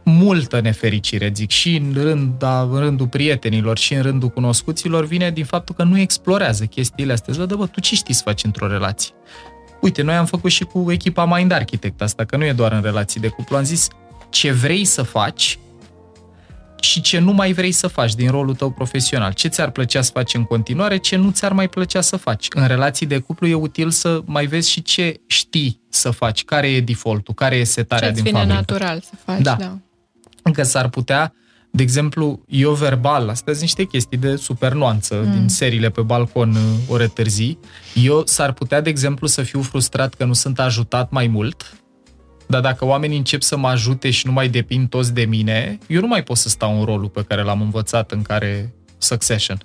Multă 0.03 0.59
nefericire, 0.61 1.31
zic, 1.35 1.49
și 1.49 1.75
în, 1.75 1.93
rând, 1.93 2.33
da, 2.37 2.61
în 2.61 2.79
rândul 2.79 3.07
prietenilor 3.07 3.77
și 3.77 3.93
în 3.93 4.01
rândul 4.01 4.29
cunoscuților 4.29 5.05
vine 5.05 5.31
din 5.31 5.45
faptul 5.45 5.75
că 5.75 5.83
nu 5.83 5.99
explorează 5.99 6.65
chestiile 6.65 7.11
astea. 7.11 7.33
Zic, 7.33 7.43
bă, 7.43 7.65
tu 7.65 7.79
ce 7.79 7.95
știi 7.95 8.13
să 8.13 8.21
faci 8.25 8.43
într-o 8.43 8.67
relație? 8.67 9.13
Uite, 9.81 10.01
noi 10.01 10.15
am 10.15 10.25
făcut 10.25 10.51
și 10.51 10.63
cu 10.63 10.91
echipa 10.91 11.25
Mind 11.25 11.51
Architect 11.51 12.01
asta, 12.01 12.25
că 12.25 12.37
nu 12.37 12.45
e 12.45 12.51
doar 12.53 12.71
în 12.71 12.81
relații 12.81 13.19
de 13.19 13.27
cuplu. 13.27 13.55
Am 13.57 13.63
zis 13.63 13.87
ce 14.29 14.51
vrei 14.51 14.85
să 14.85 15.01
faci 15.01 15.59
și 16.79 17.01
ce 17.01 17.19
nu 17.19 17.31
mai 17.31 17.53
vrei 17.53 17.71
să 17.71 17.87
faci 17.87 18.15
din 18.15 18.29
rolul 18.29 18.55
tău 18.55 18.71
profesional. 18.71 19.33
Ce 19.33 19.47
ți-ar 19.47 19.69
plăcea 19.69 20.01
să 20.01 20.11
faci 20.13 20.33
în 20.33 20.43
continuare, 20.43 20.97
ce 20.97 21.15
nu 21.15 21.29
ți-ar 21.31 21.53
mai 21.53 21.67
plăcea 21.67 22.01
să 22.01 22.17
faci. 22.17 22.47
În 22.49 22.67
relații 22.67 23.05
de 23.05 23.17
cuplu 23.19 23.47
e 23.47 23.53
util 23.53 23.89
să 23.89 24.21
mai 24.25 24.45
vezi 24.45 24.69
și 24.71 24.81
ce 24.81 25.21
știi 25.27 25.81
să 25.89 26.09
faci, 26.11 26.43
care 26.45 26.69
e 26.69 26.81
defaultul, 26.81 27.33
care 27.33 27.55
e 27.55 27.63
setarea 27.63 28.07
Ce-ți 28.11 28.21
din 28.21 28.31
vine 28.31 28.37
fabrică. 28.37 28.59
natural 28.59 29.01
să 29.01 29.11
faci, 29.25 29.41
Da. 29.41 29.55
da. 29.59 29.77
Încă 30.43 30.63
s-ar 30.63 30.89
putea, 30.89 31.33
de 31.73 31.83
exemplu, 31.83 32.41
eu 32.47 32.73
verbal, 32.73 33.29
astea 33.29 33.53
sunt 33.53 33.61
niște 33.61 33.83
chestii 33.83 34.17
de 34.17 34.35
super 34.35 34.73
nuanță 34.73 35.23
mm. 35.25 35.31
din 35.31 35.47
seriile 35.47 35.89
pe 35.89 36.01
balcon 36.01 36.49
uh, 36.49 36.61
ore 36.87 37.07
târzii. 37.07 37.59
Eu 37.95 38.23
s-ar 38.25 38.51
putea, 38.51 38.81
de 38.81 38.89
exemplu, 38.89 39.27
să 39.27 39.41
fiu 39.41 39.61
frustrat 39.61 40.13
că 40.13 40.25
nu 40.25 40.33
sunt 40.33 40.59
ajutat 40.59 41.11
mai 41.11 41.27
mult, 41.27 41.75
dar 42.47 42.61
dacă 42.61 42.85
oamenii 42.85 43.17
încep 43.17 43.41
să 43.41 43.57
mă 43.57 43.67
ajute 43.67 44.09
și 44.09 44.25
nu 44.25 44.31
mai 44.31 44.49
depind 44.49 44.89
toți 44.89 45.13
de 45.13 45.25
mine, 45.25 45.77
eu 45.87 46.01
nu 46.01 46.07
mai 46.07 46.23
pot 46.23 46.37
să 46.37 46.49
stau 46.49 46.79
în 46.79 46.85
rolul 46.85 47.09
pe 47.09 47.23
care 47.27 47.43
l-am 47.43 47.61
învățat 47.61 48.11
în 48.11 48.21
care 48.21 48.73
Succession. 48.97 49.57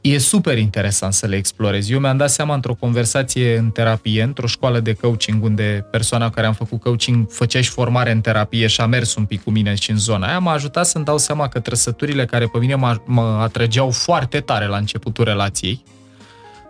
E 0.00 0.18
super 0.18 0.58
interesant 0.58 1.12
să 1.12 1.26
le 1.26 1.36
explorez. 1.36 1.90
Eu 1.90 1.98
mi-am 1.98 2.16
dat 2.16 2.30
seama 2.30 2.54
într-o 2.54 2.74
conversație 2.74 3.56
în 3.56 3.70
terapie, 3.70 4.22
într-o 4.22 4.46
școală 4.46 4.80
de 4.80 4.92
coaching, 4.92 5.44
unde 5.44 5.86
persoana 5.90 6.30
care 6.30 6.46
am 6.46 6.52
făcut 6.52 6.80
coaching 6.80 7.30
făcea 7.30 7.60
și 7.60 7.70
formare 7.70 8.10
în 8.10 8.20
terapie 8.20 8.66
și 8.66 8.80
a 8.80 8.86
mers 8.86 9.14
un 9.14 9.24
pic 9.24 9.42
cu 9.42 9.50
mine 9.50 9.74
și 9.74 9.90
în 9.90 9.98
zona 9.98 10.26
aia, 10.26 10.38
m-a 10.38 10.52
ajutat 10.52 10.86
să-mi 10.86 11.04
dau 11.04 11.18
seama 11.18 11.48
că 11.48 11.60
trăsăturile 11.60 12.24
care 12.24 12.46
pe 12.46 12.58
mine 12.58 12.74
mă, 12.74 12.96
mă 13.04 13.38
atrăgeau 13.42 13.90
foarte 13.90 14.40
tare 14.40 14.66
la 14.66 14.76
începutul 14.76 15.24
relației, 15.24 15.82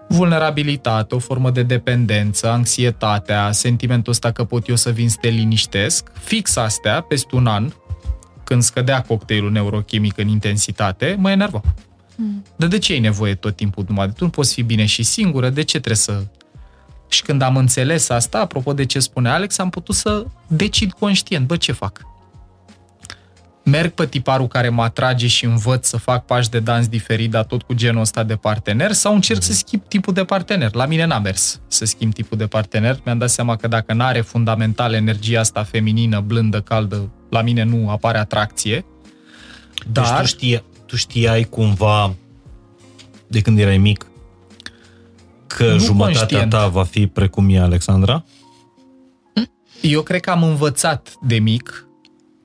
vulnerabilitate, 0.09 1.15
o 1.15 1.19
formă 1.19 1.51
de 1.51 1.63
dependență, 1.63 2.49
anxietatea, 2.49 3.53
sentimentul 3.53 4.13
ăsta 4.13 4.31
că 4.31 4.45
pot 4.45 4.69
eu 4.69 4.77
să 4.77 4.91
vin 4.91 5.09
să 5.09 5.17
te 5.21 5.29
liniștesc, 5.29 6.11
fix 6.19 6.57
astea, 6.57 7.01
peste 7.01 7.37
un 7.37 7.47
an, 7.47 7.73
când 8.45 8.63
scădea 8.63 9.03
cocktailul 9.03 9.51
neurochimic 9.51 10.19
în 10.19 10.29
intensitate, 10.29 11.17
mă 11.19 11.31
enerva. 11.31 11.61
Dar 12.57 12.69
de 12.69 12.79
ce 12.79 12.93
ai 12.93 12.99
nevoie 12.99 13.35
tot 13.35 13.57
timpul 13.57 13.85
numai 13.89 14.07
de 14.07 14.13
tu? 14.13 14.25
Nu 14.25 14.31
poți 14.31 14.55
fi 14.55 14.63
bine 14.63 14.85
și 14.85 15.03
singură? 15.03 15.49
De 15.51 15.63
ce 15.63 15.79
trebuie 15.79 15.97
să... 15.97 16.23
Și 17.09 17.23
când 17.23 17.43
am 17.43 17.57
înțeles 17.57 18.09
asta, 18.09 18.39
apropo 18.39 18.73
de 18.73 18.85
ce 18.85 18.99
spune 18.99 19.29
Alex, 19.29 19.59
am 19.59 19.71
putut 19.71 19.95
să 19.95 20.27
decid 20.47 20.93
conștient, 20.93 21.47
bă, 21.47 21.57
ce 21.57 21.73
fac? 21.73 22.01
Merg 23.65 23.91
pe 23.91 24.07
tiparul 24.07 24.47
care 24.47 24.69
mă 24.69 24.83
atrage 24.83 25.27
și 25.27 25.45
învăț 25.45 25.87
să 25.87 25.97
fac 25.97 26.25
pași 26.25 26.51
de 26.51 26.61
dans 26.61 26.87
diferit, 26.89 27.31
dar 27.31 27.45
tot 27.45 27.63
cu 27.63 27.75
genul 27.75 28.01
ăsta 28.01 28.23
de 28.23 28.37
partener, 28.37 28.93
sau 28.93 29.15
încerc 29.15 29.43
să 29.43 29.53
schimb 29.53 29.83
tipul 29.89 30.15
de 30.15 30.25
partener? 30.25 30.75
La 30.75 30.87
mine 30.87 31.05
n-a 31.05 31.19
mers 31.19 31.61
să 31.69 31.85
schimb 31.85 32.13
tipul 32.13 32.39
de 32.39 32.47
partener. 32.47 33.01
Mi-am 33.05 33.19
dat 33.19 33.31
seama 33.31 33.57
că 33.57 33.69
dacă 33.69 33.93
n-are 33.93 34.21
fundamental 34.21 34.93
energia 34.93 35.41
asta 35.41 35.65
feminină, 35.65 36.21
blândă, 36.21 36.61
caldă, 36.61 37.11
la 37.31 37.43
mine 37.43 37.63
nu 37.63 37.91
apare 37.91 38.19
atracție. 38.19 38.85
Dar... 39.93 40.05
Deci 40.05 40.19
tu, 40.21 40.27
știa, 40.27 40.63
tu 40.89 40.97
știai 40.97 41.45
cumva 41.45 42.15
de 43.27 43.41
când 43.41 43.59
erai 43.59 43.79
mic 43.79 44.07
că 45.47 45.65
Nu 45.73 45.79
jumătatea 45.79 46.19
conștient. 46.21 46.51
ta 46.51 46.67
va 46.67 46.85
fi 46.85 47.07
precum 47.07 47.49
e 47.51 47.59
Alexandra? 47.59 48.25
Eu 49.81 50.03
cred 50.03 50.21
că 50.21 50.31
am 50.31 50.43
învățat 50.43 51.13
de 51.23 51.39
mic 51.39 51.87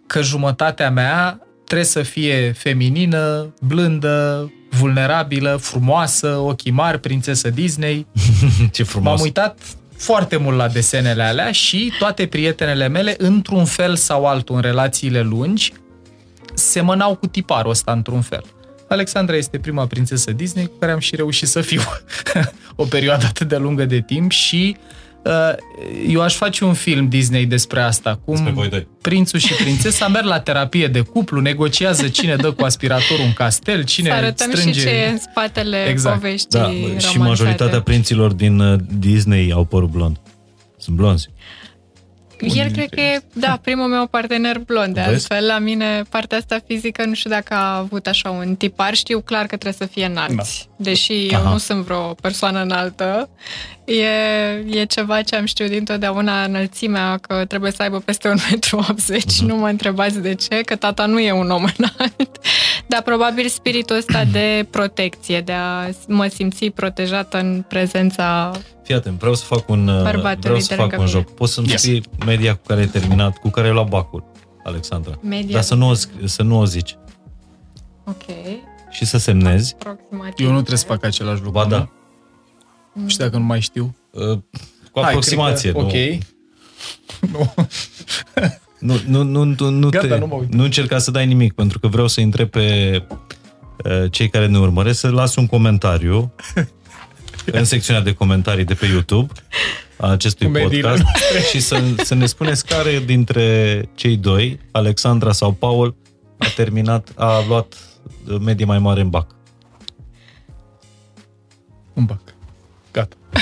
că 0.08 0.22
jumătatea 0.22 0.92
mea 0.92 1.40
trebuie 1.66 1.88
să 1.88 2.02
fie 2.02 2.52
feminină, 2.52 3.54
blândă, 3.62 4.52
vulnerabilă, 4.70 5.58
frumoasă, 5.62 6.28
ochii 6.38 6.72
mari, 6.72 7.00
prințesă 7.00 7.50
Disney. 7.50 8.08
Ce 8.72 8.84
frumos. 8.84 9.12
M-am 9.14 9.22
uitat 9.22 9.60
foarte 9.98 10.38
mult 10.38 10.58
la 10.58 10.68
desenele 10.68 11.24
alea 11.24 11.52
și 11.52 11.92
toate 12.00 12.26
prietenele 12.26 12.88
mele, 12.88 13.16
într-un 13.18 13.66
fel 13.66 13.96
sau 13.96 14.26
altul, 14.26 14.56
în 14.56 14.62
relațiile 14.62 15.22
lungi, 15.22 15.74
semănau 16.54 17.16
cu 17.16 17.28
tiparul 17.28 17.72
ăsta 17.72 17.92
într-un 17.92 18.22
fel. 18.22 18.44
Alexandra 18.88 19.36
este 19.36 19.58
prima 19.58 19.88
prințesă 19.88 20.32
Disney 20.32 20.66
cu 20.66 20.74
care 20.80 20.92
am 20.92 21.00
și 21.00 21.16
reușit 21.16 21.48
să 21.48 21.62
fiu 21.62 21.82
o 22.76 22.84
perioadă 22.84 23.26
atât 23.26 23.48
de 23.48 23.58
lungă 23.58 23.86
de 23.86 24.00
timp 24.02 24.32
și 24.32 24.78
uh, 25.24 25.32
eu 26.08 26.22
aș 26.22 26.36
face 26.36 26.64
un 26.66 26.74
film 26.74 27.08
Disney 27.08 27.46
despre 27.46 27.82
asta, 27.82 28.20
cum 28.26 28.34
Despre 28.34 28.52
voi 28.54 28.70
doi. 28.70 28.88
prințul 29.02 29.40
și 29.40 29.54
prințesa 29.54 30.08
merg 30.08 30.26
la 30.26 30.40
terapie 30.40 30.88
de 30.88 31.00
cuplu, 31.00 31.40
negociază 31.42 32.08
cine 32.08 32.36
dă 32.36 32.52
cu 32.52 32.64
aspiratorul 32.64 33.26
un 33.26 33.34
castel, 33.34 33.84
cine 33.84 34.10
Să 34.10 34.16
arătăm 34.16 34.52
strânge... 34.52 34.80
și 34.80 34.86
ce 34.86 34.92
e 34.92 35.10
în 35.10 35.18
spatele 35.18 35.86
Exact. 35.90 36.16
poveștii 36.16 36.60
Da, 36.60 36.66
romanțate. 36.66 37.00
și 37.00 37.18
majoritatea 37.18 37.82
prinților 37.82 38.32
din 38.34 38.60
uh, 38.60 38.80
Disney 39.00 39.52
au 39.52 39.64
părul 39.64 39.88
blond. 39.88 40.18
Sunt 40.78 40.96
blonzi. 40.96 41.30
El 42.48 42.72
cred 42.72 42.90
că 42.90 43.00
e, 43.00 43.22
da, 43.34 43.60
primul 43.62 43.88
meu 43.88 44.08
partener 44.08 44.60
blond, 44.60 44.94
de 44.94 45.02
Vezi? 45.06 45.12
altfel 45.12 45.46
la 45.46 45.60
mine 45.60 46.02
partea 46.10 46.38
asta 46.38 46.60
fizică 46.68 47.06
nu 47.06 47.14
știu 47.14 47.30
dacă 47.30 47.54
a 47.54 47.78
avut 47.78 48.08
așa 48.08 48.30
un 48.30 48.56
tipar, 48.56 48.94
știu 48.96 49.22
clar 49.22 49.46
că 49.46 49.58
trebuie 49.58 49.88
să 49.88 49.94
fie 49.94 50.06
înalți. 50.06 50.70
Deși 50.76 51.28
eu 51.28 51.40
Aha. 51.40 51.50
nu 51.50 51.58
sunt 51.58 51.84
vreo 51.84 52.14
persoană 52.22 52.62
înaltă, 52.62 53.30
e, 53.86 54.06
e 54.80 54.86
ceva 54.86 55.22
ce 55.22 55.36
am 55.36 55.46
știut 55.46 55.70
dintotdeauna 55.70 56.44
înălțimea, 56.44 57.18
că 57.18 57.46
trebuie 57.46 57.72
să 57.72 57.82
aibă 57.82 58.00
peste 58.00 58.34
1,80 58.34 59.42
m, 59.42 59.46
nu 59.46 59.56
mă 59.56 59.68
întrebați 59.68 60.20
de 60.22 60.34
ce, 60.36 60.62
că 60.62 60.76
tata 60.76 61.06
nu 61.06 61.20
e 61.20 61.32
un 61.32 61.50
om 61.50 61.66
înalt, 61.78 62.38
dar 62.88 63.02
probabil 63.02 63.48
spiritul 63.48 63.96
ăsta 63.96 64.24
de 64.32 64.68
protecție, 64.70 65.42
de 65.42 65.52
a 65.52 65.90
mă 66.08 66.28
simți 66.28 66.66
protejată 66.66 67.38
în 67.38 67.64
prezența 67.68 68.52
Fii 68.94 69.02
Fii 69.02 69.10
atent, 69.10 69.20
vreau 69.20 69.34
să 69.36 69.44
fac 69.46 69.70
un, 69.70 69.88
uh, 69.88 70.02
Bărbatul 70.04 70.40
vreau 70.42 70.60
să 70.60 70.68
de 70.68 70.74
fac 70.76 70.80
lângă 70.92 70.96
un 70.96 71.04
mine. 71.06 71.18
joc. 71.20 71.34
Poți 71.34 71.54
să-mi 71.54 71.68
Yes. 71.70 71.82
scrii 71.82 72.04
media 72.26 72.56
cu 72.56 72.62
care 72.68 72.80
ai 72.80 72.88
terminat, 72.88 73.38
cu 73.38 73.50
care 73.50 73.68
ai 73.68 73.74
luat 73.74 73.88
bacul, 73.90 74.24
Alexandra. 74.64 75.20
Media. 75.22 75.54
Dar 75.54 75.62
să 75.62 75.76
nu, 75.76 75.90
o, 75.90 75.94
sc- 75.96 76.24
să 76.26 76.42
nu 76.44 76.60
o 76.60 76.66
zici. 76.66 76.98
Ok. 78.06 78.24
Și 78.90 79.06
să 79.06 79.18
semnezi. 79.18 79.76
Aproximativ. 79.80 80.46
Eu 80.46 80.52
nu 80.52 80.58
trebuie 80.58 80.78
să 80.78 80.86
fac 80.86 81.06
același 81.06 81.36
lucru. 81.44 81.52
Ba 81.52 81.66
da. 81.66 81.90
nu? 82.94 83.08
Și 83.08 83.18
dacă 83.18 83.38
nu 83.38 83.44
mai 83.44 83.60
știu? 83.62 83.96
Uh, 84.12 84.38
Cu 84.92 85.00
Hai, 85.02 85.04
aproximație. 85.10 85.72
cred 85.72 85.84
că- 85.84 85.90
nu, 87.28 87.40
Ok. 87.40 87.58
Nu. 88.80 88.96
nu, 89.08 89.24
nu, 89.24 89.24
nu, 89.24 89.44
nu, 89.60 89.70
nu, 89.70 89.90
Gata, 89.90 90.08
te, 90.08 90.18
nu 90.18 90.28
mă 90.28 90.36
uit. 90.36 90.54
nu 90.54 90.64
încerca 90.64 90.98
să 90.98 91.12
dai 91.12 91.26
nimic, 91.26 91.54
pentru 91.54 91.80
că 91.80 91.88
vreau 91.88 92.08
să 92.08 92.20
întreb 92.22 92.50
pe 92.50 92.98
uh, 93.86 94.12
cei 94.12 94.30
care 94.30 94.48
ne 94.48 94.58
urmăresc 94.58 95.00
să 95.00 95.10
lasă 95.10 95.40
un 95.40 95.48
comentariu 95.48 96.34
în 97.60 97.66
secțiunea 97.66 98.02
de 98.02 98.14
comentarii 98.14 98.66
de 98.66 98.74
pe 98.74 98.86
YouTube 98.86 99.34
a 99.98 100.12
acestui 100.12 100.46
Cu 100.46 100.52
mediile 100.52 100.90
podcast 100.90 101.48
și 101.50 101.60
să, 101.60 101.82
să 102.04 102.16
ne 102.16 102.26
spuneți 102.26 102.66
care 102.66 103.00
dintre 103.00 103.82
cei 103.96 104.18
doi, 104.18 104.60
Alexandra 104.72 105.32
sau 105.32 105.52
Paul, 105.52 105.96
a 106.38 106.46
terminat, 106.56 107.12
a 107.16 107.46
luat 107.48 107.76
uh, 108.28 108.38
medie 108.40 108.66
mai 108.66 108.80
mare 108.80 109.02
în 109.02 109.10
bac. 109.10 109.36
Un 111.94 112.06
bac. 112.06 112.22
Gata. 112.92 113.16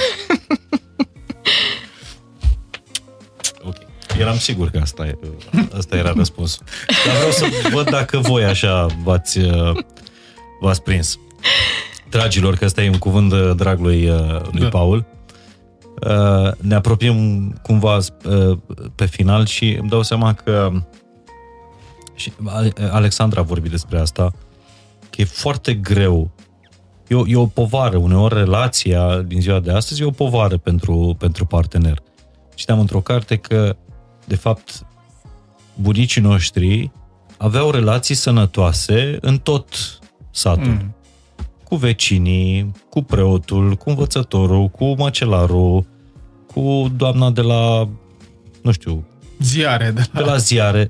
Ok. 3.64 3.76
Eram 4.20 4.38
sigur 4.38 4.70
că 4.70 4.80
asta, 4.82 5.06
e, 5.06 5.18
asta 5.78 5.96
era 5.96 6.14
răspunsul. 6.16 6.64
Dar 7.06 7.16
vreau 7.16 7.32
să 7.32 7.46
văd 7.72 7.90
dacă 7.90 8.18
voi 8.18 8.44
așa 8.44 8.86
v-ați, 9.04 9.38
uh, 9.40 9.78
v-ați 10.60 10.82
prins. 10.82 11.20
Dragilor, 12.12 12.56
că 12.56 12.66
ăsta 12.66 12.84
e 12.84 12.90
un 12.90 12.98
cuvânt 12.98 13.30
de 13.30 13.54
drag 13.54 13.80
lui, 13.80 14.10
uh, 14.10 14.42
lui 14.52 14.62
Da. 14.62 14.68
Paul. 14.68 15.06
Uh, 16.08 16.52
Ne 16.58 16.76
apropiem 16.76 17.50
cumva 17.62 17.96
uh, 17.96 18.58
pe 18.96 19.06
final 19.06 19.46
și 19.46 19.78
îmi 19.80 19.90
dau 19.90 20.02
seama 20.02 20.34
că 20.34 20.72
și 22.16 22.32
Alexandra 22.92 23.40
a 23.40 23.44
vorbit 23.44 23.72
despre 23.72 24.00
asta, 24.00 24.34
că 25.10 25.22
e 25.22 25.24
foarte 25.24 25.74
greu 25.74 26.32
E 27.12 27.16
o, 27.16 27.28
e 27.28 27.36
o 27.36 27.46
povară, 27.46 27.98
uneori 27.98 28.34
relația 28.34 29.22
din 29.22 29.42
ziua 29.42 29.60
de 29.60 29.72
astăzi 29.72 30.02
e 30.02 30.06
o 30.06 30.12
povară 30.12 30.58
pentru, 30.58 31.16
pentru 31.20 31.46
partener. 31.46 32.02
Citeam 32.56 32.80
într-o 32.80 33.02
carte 33.02 33.36
că, 33.36 33.76
de 34.26 34.36
fapt, 34.36 34.86
bunicii 35.76 36.22
noștri 36.22 36.92
aveau 37.38 37.72
relații 37.72 38.16
sănătoase 38.16 39.18
în 39.22 39.38
tot 39.38 40.00
satul. 40.32 40.68
Mm. 40.68 40.96
Cu 41.72 41.78
vecinii, 41.78 42.72
cu 42.90 43.02
preotul, 43.02 43.74
cu 43.76 43.90
învățătorul, 43.90 44.68
cu 44.68 44.86
măcelarul, 44.98 45.86
cu 46.54 46.92
doamna 46.96 47.30
de 47.32 47.42
la, 47.42 47.88
nu 48.62 48.72
știu, 48.72 49.04
Ziare, 49.40 49.92
da. 49.96 50.02
de 50.14 50.20
la 50.26 50.38
ziare. 50.38 50.90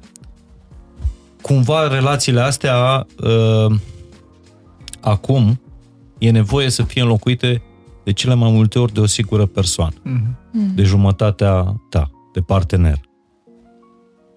Cumva 1.41 1.87
relațiile 1.87 2.39
astea 2.41 3.07
uh, 3.23 3.75
acum 5.01 5.61
e 6.17 6.31
nevoie 6.31 6.69
să 6.69 6.83
fie 6.83 7.01
înlocuite 7.01 7.61
de 8.03 8.13
cele 8.13 8.33
mai 8.33 8.51
multe 8.51 8.79
ori 8.79 8.93
de 8.93 8.99
o 8.99 9.05
singură 9.05 9.45
persoană, 9.45 9.95
Mhm. 10.03 10.75
de 10.75 10.83
jumătatea 10.83 11.75
ta, 11.89 12.11
de 12.33 12.39
partener. 12.39 12.99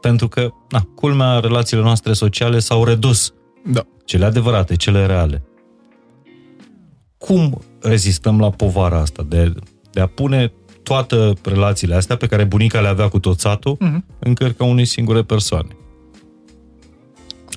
Pentru 0.01 0.29
că, 0.29 0.49
na, 0.71 0.87
culmea, 0.95 1.39
relațiile 1.39 1.83
noastre 1.83 2.13
sociale 2.13 2.59
s-au 2.59 2.85
redus, 2.85 3.35
Da. 3.67 3.83
cele 4.05 4.25
adevărate, 4.25 4.77
cele 4.77 5.07
reale. 5.07 5.43
Cum 7.27 7.63
rezistăm 7.81 8.41
la 8.41 8.51
povara 8.51 8.99
asta 8.99 9.23
de, 9.29 9.53
de 9.93 10.01
a 10.01 10.07
pune 10.07 10.53
toate 10.83 11.33
relațiile 11.43 11.95
astea 11.95 12.17
pe 12.17 12.27
care 12.27 12.45
bunica 12.45 12.81
le 12.81 12.89
avea 12.89 13.09
cu 13.09 13.19
tot 13.19 13.41
satul 13.41 13.77
Mhm. 13.81 14.05
în 14.19 14.35
cărca 14.35 14.65
unei 14.65 14.85
singure 14.85 15.23
persoane? 15.23 15.69
Cum 15.69 15.77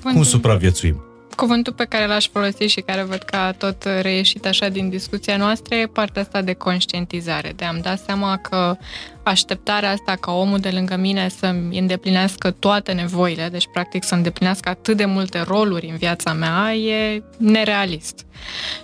Cuvântul, 0.02 0.24
supraviețuim? 0.24 1.02
Cuvântul 1.38 1.72
pe 1.72 1.84
care 1.84 2.06
l-aș 2.06 2.28
folosi 2.28 2.64
și 2.64 2.80
care 2.80 3.02
văd 3.02 3.18
că 3.18 3.36
a 3.36 3.52
tot 3.52 3.84
reieșit 4.00 4.46
așa 4.46 4.68
din 4.68 4.88
discuția 4.88 5.36
noastră 5.36 5.74
e 5.74 5.86
partea 5.86 6.22
asta 6.22 6.42
de 6.42 6.52
conștientizare, 6.52 7.52
de 7.56 7.64
a-mi 7.64 7.82
da 7.82 7.96
seama 7.96 8.36
că 8.36 8.76
așteptarea 9.22 9.90
asta 9.90 10.16
ca 10.20 10.32
omul 10.32 10.58
de 10.58 10.70
lângă 10.70 10.96
mine 10.96 11.28
să-mi 11.28 11.78
îndeplinească 11.78 12.50
toate 12.50 12.92
nevoile, 12.92 13.48
deci 13.48 13.68
practic 13.72 14.04
să 14.04 14.14
îndeplinească 14.14 14.68
atât 14.68 14.96
de 14.96 15.04
multe 15.04 15.40
roluri 15.40 15.88
în 15.88 15.96
viața 15.96 16.32
mea, 16.32 16.74
e 16.74 17.22
nerealist. 17.36 18.26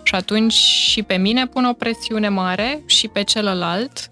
Și 0.02 0.14
atunci 0.14 0.52
și 0.52 1.02
pe 1.02 1.16
mine 1.16 1.46
pun 1.46 1.64
o 1.64 1.72
presiune 1.72 2.28
mare 2.28 2.82
și 2.86 3.08
pe 3.08 3.22
celălalt, 3.22 4.10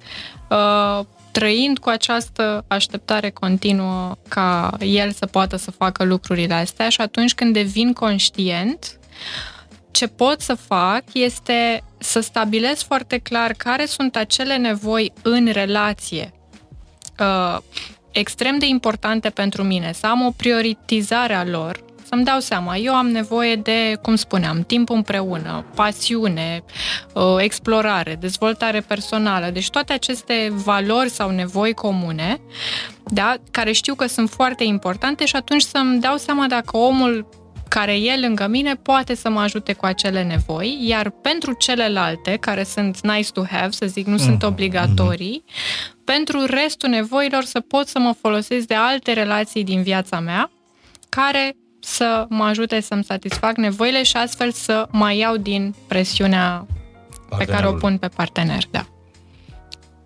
uh, 0.50 1.00
trăind 1.32 1.78
cu 1.78 1.88
această 1.88 2.64
așteptare 2.68 3.30
continuă 3.30 4.14
ca 4.28 4.76
el 4.80 5.12
să 5.12 5.26
poată 5.26 5.56
să 5.56 5.70
facă 5.70 6.04
lucrurile 6.04 6.54
astea 6.54 6.88
și 6.88 7.00
atunci 7.00 7.34
când 7.34 7.52
devin 7.52 7.92
conștient, 7.92 8.98
ce 9.90 10.06
pot 10.06 10.40
să 10.40 10.54
fac 10.54 11.02
este 11.12 11.84
să 11.98 12.20
stabilesc 12.20 12.86
foarte 12.86 13.18
clar 13.18 13.52
care 13.52 13.84
sunt 13.84 14.16
acele 14.16 14.56
nevoi 14.56 15.12
în 15.22 15.46
relație 15.52 16.32
uh, 17.18 17.58
extrem 18.10 18.58
de 18.58 18.66
importante 18.66 19.30
pentru 19.30 19.62
mine, 19.62 19.92
să 19.92 20.06
am 20.06 20.26
o 20.26 20.30
prioritizare 20.30 21.34
a 21.34 21.44
lor, 21.44 21.84
să-mi 22.12 22.24
dau 22.24 22.40
seama, 22.40 22.76
eu 22.76 22.94
am 22.94 23.06
nevoie 23.06 23.56
de, 23.56 23.98
cum 24.02 24.16
spuneam, 24.16 24.62
timp 24.62 24.90
împreună, 24.90 25.64
pasiune, 25.74 26.64
uh, 27.14 27.22
explorare, 27.38 28.16
dezvoltare 28.20 28.80
personală, 28.80 29.50
deci 29.50 29.70
toate 29.70 29.92
aceste 29.92 30.52
valori 30.64 31.08
sau 31.08 31.30
nevoi 31.30 31.72
comune, 31.72 32.40
da, 33.04 33.34
care 33.50 33.72
știu 33.72 33.94
că 33.94 34.06
sunt 34.06 34.30
foarte 34.30 34.64
importante 34.64 35.24
și 35.24 35.36
atunci 35.36 35.62
să-mi 35.62 36.00
dau 36.00 36.16
seama 36.16 36.46
dacă 36.46 36.76
omul 36.76 37.28
care 37.68 37.94
e 37.94 38.20
lângă 38.20 38.46
mine 38.46 38.74
poate 38.74 39.14
să 39.14 39.30
mă 39.30 39.40
ajute 39.40 39.72
cu 39.72 39.86
acele 39.86 40.22
nevoi, 40.22 40.78
iar 40.80 41.10
pentru 41.10 41.52
celelalte, 41.52 42.36
care 42.40 42.64
sunt 42.64 43.00
nice 43.00 43.30
to 43.32 43.44
have, 43.44 43.70
să 43.70 43.86
zic, 43.86 44.06
nu 44.06 44.16
sunt 44.16 44.42
obligatorii, 44.42 45.44
pentru 46.04 46.44
restul 46.44 46.88
nevoilor 46.88 47.44
să 47.44 47.60
pot 47.60 47.86
să 47.88 47.98
mă 47.98 48.14
folosesc 48.20 48.66
de 48.66 48.74
alte 48.74 49.12
relații 49.12 49.64
din 49.64 49.82
viața 49.82 50.20
mea, 50.20 50.50
care 51.08 51.56
să 51.84 52.26
mă 52.28 52.44
ajute 52.44 52.80
să-mi 52.80 53.04
satisfac 53.04 53.56
nevoile 53.56 54.02
și 54.02 54.16
astfel 54.16 54.52
să 54.52 54.88
mai 54.90 55.18
iau 55.18 55.36
din 55.36 55.74
presiunea 55.86 56.66
pe 57.38 57.44
care 57.44 57.66
o 57.66 57.72
pun 57.72 57.98
pe 57.98 58.08
partener, 58.08 58.62
da. 58.70 58.86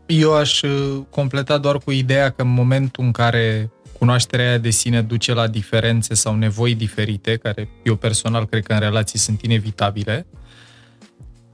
Eu 0.06 0.34
aș 0.34 0.62
uh, 0.62 1.02
completa 1.10 1.58
doar 1.58 1.78
cu 1.78 1.90
ideea 1.90 2.30
că 2.30 2.42
în 2.42 2.52
momentul 2.52 3.04
în 3.04 3.12
care 3.12 3.70
cunoașterea 3.98 4.48
aia 4.48 4.58
de 4.58 4.70
sine 4.70 5.02
duce 5.02 5.32
la 5.32 5.46
diferențe 5.46 6.14
sau 6.14 6.34
nevoi 6.34 6.74
diferite, 6.74 7.36
care 7.36 7.68
eu 7.82 7.96
personal 7.96 8.46
cred 8.46 8.66
că 8.66 8.72
în 8.72 8.78
relații 8.78 9.18
sunt 9.18 9.42
inevitabile, 9.42 10.26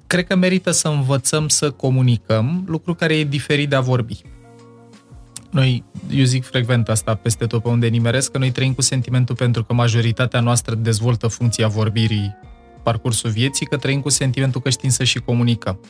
cred 0.07 0.27
că 0.27 0.37
merită 0.37 0.71
să 0.71 0.89
învățăm 0.89 1.49
să 1.49 1.71
comunicăm, 1.71 2.65
lucru 2.67 2.95
care 2.95 3.19
e 3.19 3.25
diferit 3.25 3.69
de 3.69 3.77
a 3.77 3.81
vorbi. 3.81 4.23
Noi, 5.53 5.85
eu 6.11 6.25
zic 6.25 6.45
frecvent 6.45 6.89
asta 6.89 7.15
peste 7.15 7.47
tot 7.47 7.63
pe 7.63 7.69
unde 7.69 7.87
nimeresc, 7.87 8.31
că 8.31 8.39
noi 8.39 8.51
trăim 8.51 8.73
cu 8.73 8.83
sentimentul 8.83 9.35
pentru 9.35 9.65
că 9.65 9.73
majoritatea 9.73 10.41
noastră 10.41 10.75
dezvoltă 10.75 11.27
funcția 11.27 11.69
vorbirii 11.69 12.37
parcursul 12.83 13.31
vieții, 13.31 13.67
că 13.67 13.77
trăim 13.77 14.01
cu 14.01 14.09
sentimentul 14.09 14.61
că 14.61 14.71
știm 14.71 14.91
să 14.91 15.05
și 15.05 15.19
comunicăm. 15.19 15.81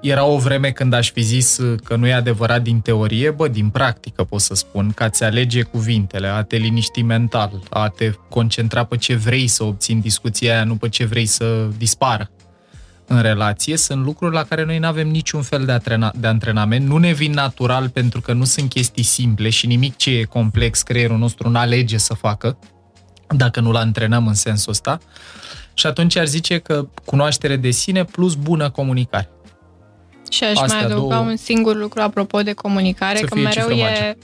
Era 0.00 0.24
o 0.24 0.38
vreme 0.38 0.70
când 0.70 0.92
aș 0.92 1.10
fi 1.10 1.20
zis 1.20 1.60
că 1.84 1.96
nu 1.96 2.06
e 2.06 2.12
adevărat 2.12 2.62
din 2.62 2.80
teorie, 2.80 3.30
bă, 3.30 3.48
din 3.48 3.68
practică 3.68 4.24
pot 4.24 4.40
să 4.40 4.54
spun, 4.54 4.92
că 4.94 5.02
a-ți 5.02 5.24
alege 5.24 5.62
cuvintele, 5.62 6.26
a 6.26 6.42
te 6.42 6.56
liniști 6.56 7.02
mental, 7.02 7.62
a 7.70 7.88
te 7.88 8.12
concentra 8.28 8.84
pe 8.84 8.96
ce 8.96 9.14
vrei 9.14 9.46
să 9.46 9.64
obții 9.64 9.94
în 9.94 10.00
discuția 10.00 10.54
aia, 10.54 10.64
nu 10.64 10.76
pe 10.76 10.88
ce 10.88 11.04
vrei 11.04 11.26
să 11.26 11.68
dispară 11.78 12.30
în 13.06 13.20
relație, 13.20 13.76
sunt 13.76 14.04
lucruri 14.04 14.34
la 14.34 14.42
care 14.42 14.64
noi 14.64 14.78
nu 14.78 14.86
avem 14.86 15.08
niciun 15.08 15.42
fel 15.42 15.64
de, 15.64 15.72
atrena- 15.72 16.14
de 16.14 16.26
antrenament, 16.26 16.86
nu 16.86 16.96
ne 16.96 17.12
vin 17.12 17.32
natural 17.32 17.88
pentru 17.88 18.20
că 18.20 18.32
nu 18.32 18.44
sunt 18.44 18.68
chestii 18.68 19.02
simple 19.02 19.50
și 19.50 19.66
nimic 19.66 19.96
ce 19.96 20.10
e 20.10 20.22
complex 20.22 20.82
creierul 20.82 21.18
nostru 21.18 21.48
nu 21.48 21.58
alege 21.58 21.96
să 21.96 22.14
facă, 22.14 22.58
dacă 23.36 23.60
nu-l 23.60 23.76
antrenăm 23.76 24.26
în 24.26 24.34
sensul 24.34 24.72
ăsta. 24.72 24.98
Și 25.74 25.86
atunci 25.86 26.16
ar 26.16 26.26
zice 26.26 26.58
că 26.58 26.88
cunoaștere 27.04 27.56
de 27.56 27.70
sine 27.70 28.04
plus 28.04 28.34
bună 28.34 28.70
comunicare. 28.70 29.30
Și 30.30 30.44
aș 30.44 30.56
Astea 30.56 30.76
mai 30.76 30.84
adăuga 30.84 31.14
două. 31.14 31.28
un 31.28 31.36
singur 31.36 31.76
lucru 31.76 32.00
apropo 32.00 32.42
de 32.42 32.52
comunicare, 32.52 33.18
Să 33.18 33.24
că 33.24 33.34
fie 33.34 33.42
mereu 33.42 33.68
cifră 33.68 33.84
e, 33.84 34.16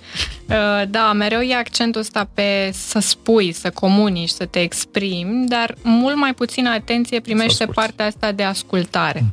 uh, 0.48 0.82
da, 0.88 1.12
mereu 1.12 1.40
e 1.40 1.54
accentul 1.54 2.00
ăsta 2.00 2.28
pe 2.34 2.70
să 2.72 2.98
spui, 2.98 3.52
să 3.52 3.70
comunici, 3.70 4.28
să 4.28 4.44
te 4.46 4.60
exprimi, 4.60 5.48
dar 5.48 5.74
mult 5.82 6.16
mai 6.16 6.34
puțină 6.34 6.70
atenție 6.70 7.20
primește 7.20 7.62
asculți. 7.62 7.74
partea 7.80 8.06
asta 8.06 8.32
de 8.32 8.42
ascultare. 8.42 9.24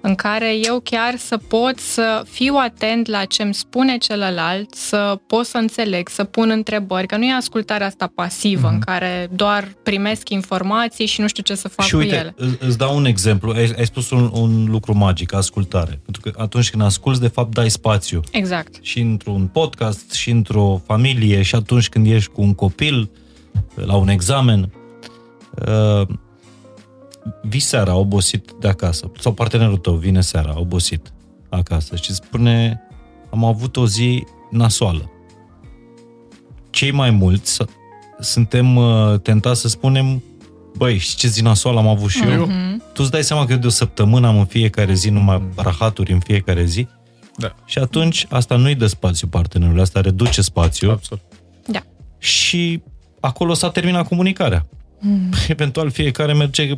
În 0.00 0.14
care 0.14 0.54
eu 0.62 0.80
chiar 0.80 1.16
să 1.16 1.36
pot 1.36 1.78
să 1.78 2.22
fiu 2.30 2.54
atent 2.54 3.06
la 3.06 3.24
ce 3.24 3.42
îmi 3.42 3.54
spune 3.54 3.98
celălalt, 3.98 4.74
să 4.74 5.18
pot 5.26 5.46
să 5.46 5.56
înțeleg, 5.56 6.08
să 6.08 6.24
pun 6.24 6.50
întrebări, 6.50 7.06
că 7.06 7.16
nu 7.16 7.24
e 7.24 7.32
ascultarea 7.32 7.86
asta 7.86 8.12
pasivă, 8.14 8.68
mm-hmm. 8.68 8.72
în 8.72 8.78
care 8.78 9.28
doar 9.32 9.72
primesc 9.82 10.28
informații 10.28 11.06
și 11.06 11.20
nu 11.20 11.28
știu 11.28 11.42
ce 11.42 11.54
să 11.54 11.68
fac 11.68 11.86
și 11.86 11.94
uite, 11.94 12.14
cu 12.14 12.44
ele. 12.44 12.56
îți 12.58 12.78
dau 12.78 12.96
un 12.96 13.04
exemplu. 13.04 13.52
Ai, 13.52 13.72
ai 13.78 13.86
spus 13.86 14.10
un, 14.10 14.30
un 14.32 14.64
lucru 14.70 14.96
magic, 14.96 15.34
ascultare. 15.34 16.00
Pentru 16.04 16.22
că 16.22 16.32
atunci 16.42 16.70
când 16.70 16.82
asculți, 16.82 17.20
de 17.20 17.28
fapt, 17.28 17.54
dai 17.54 17.70
spațiu. 17.70 18.20
Exact. 18.30 18.74
Și 18.80 19.00
într-un 19.00 19.46
podcast, 19.46 20.12
și 20.12 20.30
într-o 20.30 20.82
familie, 20.86 21.42
și 21.42 21.54
atunci 21.54 21.88
când 21.88 22.06
ești 22.06 22.30
cu 22.30 22.42
un 22.42 22.54
copil, 22.54 23.10
la 23.74 23.96
un 23.96 24.08
examen, 24.08 24.72
uh, 25.68 26.06
vii 27.42 27.60
seara 27.60 27.94
obosit 27.94 28.50
de 28.60 28.68
acasă, 28.68 29.10
sau 29.20 29.32
partenerul 29.32 29.76
tău 29.76 29.94
vine 29.94 30.20
seara 30.20 30.60
obosit 30.60 31.12
acasă 31.48 31.96
și 31.96 32.14
spune 32.14 32.80
am 33.30 33.44
avut 33.44 33.76
o 33.76 33.86
zi 33.86 34.24
nasoală. 34.50 35.10
Cei 36.70 36.90
mai 36.90 37.10
mulți 37.10 37.62
suntem 38.20 38.76
uh, 38.76 39.20
tentați 39.20 39.60
să 39.60 39.68
spunem 39.68 40.22
băi, 40.76 40.98
și 40.98 41.16
ce 41.16 41.28
zi 41.28 41.42
nasoală 41.42 41.78
am 41.78 41.86
avut 41.86 42.10
și 42.10 42.24
mm-hmm. 42.24 42.32
eu? 42.32 42.46
Mhm. 42.46 42.82
Tu 42.92 43.02
îți 43.02 43.10
dai 43.10 43.24
seama 43.24 43.44
că 43.44 43.52
eu 43.52 43.58
de 43.58 43.66
o 43.66 43.70
săptămână 43.70 44.26
am 44.26 44.38
în 44.38 44.44
fiecare 44.44 44.94
zi 44.94 45.08
numai 45.08 45.42
rahaturi 45.56 46.12
în 46.12 46.20
fiecare 46.20 46.64
zi? 46.64 46.88
Da. 47.36 47.54
Și 47.64 47.78
atunci 47.78 48.26
asta 48.30 48.56
nu-i 48.56 48.74
dă 48.74 48.86
spațiu 48.86 49.26
partenerului, 49.26 49.80
asta 49.80 50.00
reduce 50.00 50.42
spațiu. 50.42 50.90
Absolut. 50.90 51.22
Da. 51.66 51.82
Și 52.18 52.82
acolo 53.20 53.54
s-a 53.54 53.70
terminat 53.70 54.08
comunicarea. 54.08 54.66
Mm. 54.98 55.30
Eventual 55.48 55.90
fiecare 55.90 56.32
merge 56.32 56.74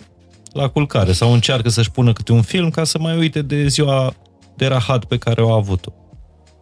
la 0.52 0.68
culcare 0.68 1.12
sau 1.12 1.32
încearcă 1.32 1.68
să-și 1.68 1.90
pună 1.90 2.12
câte 2.12 2.32
un 2.32 2.42
film 2.42 2.70
ca 2.70 2.84
să 2.84 2.98
mai 2.98 3.18
uite 3.18 3.42
de 3.42 3.66
ziua 3.66 4.12
de 4.56 4.66
rahat 4.66 5.04
pe 5.04 5.18
care 5.18 5.42
o 5.42 5.52
a 5.52 5.56
avut-o. 5.56 5.92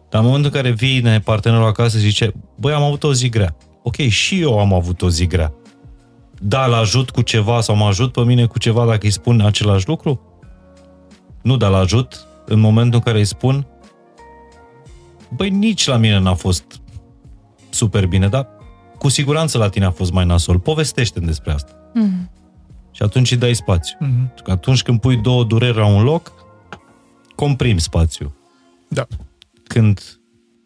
Dar 0.09 0.21
în 0.21 0.27
momentul 0.27 0.51
în 0.53 0.61
care 0.61 0.73
vine 0.73 1.19
partenerul 1.19 1.65
acasă 1.65 1.97
și 1.97 2.03
zice, 2.03 2.33
băi, 2.57 2.73
am 2.73 2.83
avut 2.83 3.03
o 3.03 3.13
zi 3.13 3.29
grea. 3.29 3.55
Ok, 3.83 3.95
și 3.95 4.41
eu 4.41 4.59
am 4.59 4.73
avut 4.73 5.01
o 5.01 5.09
zi 5.09 5.27
grea. 5.27 5.53
Da, 6.39 6.67
l 6.67 6.73
ajut 6.73 7.09
cu 7.09 7.21
ceva 7.21 7.61
sau 7.61 7.75
mă 7.75 7.85
ajut 7.85 8.11
pe 8.11 8.21
mine 8.21 8.45
cu 8.45 8.59
ceva 8.59 8.85
dacă 8.85 8.99
îi 9.01 9.11
spun 9.11 9.41
același 9.41 9.87
lucru? 9.87 10.21
Nu, 11.41 11.57
dar 11.57 11.71
l 11.71 11.73
ajut 11.73 12.27
în 12.45 12.59
momentul 12.59 12.93
în 12.93 12.99
care 12.99 13.17
îi 13.17 13.25
spun, 13.25 13.67
băi, 15.35 15.49
nici 15.49 15.87
la 15.87 15.97
mine 15.97 16.19
n-a 16.19 16.33
fost 16.33 16.63
super 17.69 18.05
bine, 18.05 18.27
dar 18.27 18.47
cu 18.97 19.09
siguranță 19.09 19.57
la 19.57 19.69
tine 19.69 19.85
a 19.85 19.91
fost 19.91 20.11
mai 20.11 20.25
nasol. 20.25 20.59
Povestește-mi 20.59 21.25
despre 21.25 21.51
asta. 21.51 21.71
Mm. 21.93 22.29
Și 22.91 23.03
atunci 23.03 23.31
îi 23.31 23.37
dai 23.37 23.53
spațiu. 23.53 23.97
Mm-hmm. 24.01 24.43
Atunci 24.45 24.81
când 24.81 24.99
pui 24.99 25.15
două 25.15 25.43
dureri 25.43 25.77
la 25.77 25.85
un 25.85 26.03
loc, 26.03 26.33
comprimi 27.35 27.79
spațiu. 27.79 28.35
Da. 28.87 29.07
Când 29.63 30.19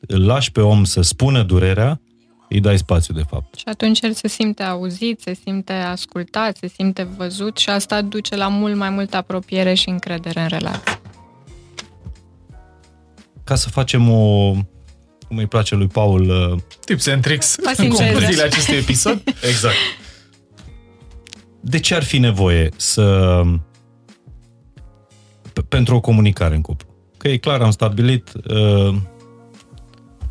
îl 0.08 0.26
lași 0.26 0.52
pe 0.52 0.62
om 0.62 0.84
să 0.84 1.02
spună 1.02 1.44
durerea, 1.44 2.02
îi 2.50 2.60
dai 2.60 2.78
spațiu, 2.78 3.14
de 3.14 3.24
fapt. 3.30 3.56
Și 3.56 3.64
atunci 3.66 4.02
el 4.02 4.14
se 4.14 4.28
simte 4.28 4.64
auzit, 4.64 5.22
se 5.22 5.34
simte 5.34 5.74
ascultat, 5.74 6.58
se 6.58 6.68
simte 6.68 7.08
văzut 7.18 7.58
și 7.58 7.70
asta 7.70 8.02
duce 8.02 8.36
la 8.36 8.48
mult 8.48 8.76
mai 8.76 8.90
multă 8.90 9.18
apropiere 9.18 9.74
și 9.74 9.90
încredere 9.90 10.42
în 10.42 10.48
relație. 10.48 11.00
Ca 13.44 13.56
să 13.56 13.70
facem 13.70 14.10
o, 14.10 14.52
cum 15.28 15.38
îi 15.38 15.48
place 15.48 15.76
lui 15.76 15.88
Paul... 15.88 16.52
Uh, 16.54 16.60
Tips 16.86 17.08
and 17.08 17.22
tricks 17.22 17.56
în 17.78 17.90
concluziile 18.00 18.42
acestui 18.42 18.76
episod. 18.76 19.22
exact 19.52 19.76
de 21.68 21.80
ce 21.80 21.96
ar 21.96 22.04
fi 22.04 22.18
nevoie 22.18 22.70
să 22.76 23.42
pentru 25.68 25.96
o 25.96 26.00
comunicare 26.00 26.56
în 26.56 26.62
cuplu? 26.62 26.88
Că 27.18 27.28
e 27.28 27.38
clar, 27.38 27.62
am 27.62 27.72
stabilit 27.72 28.32
uh, 28.34 28.96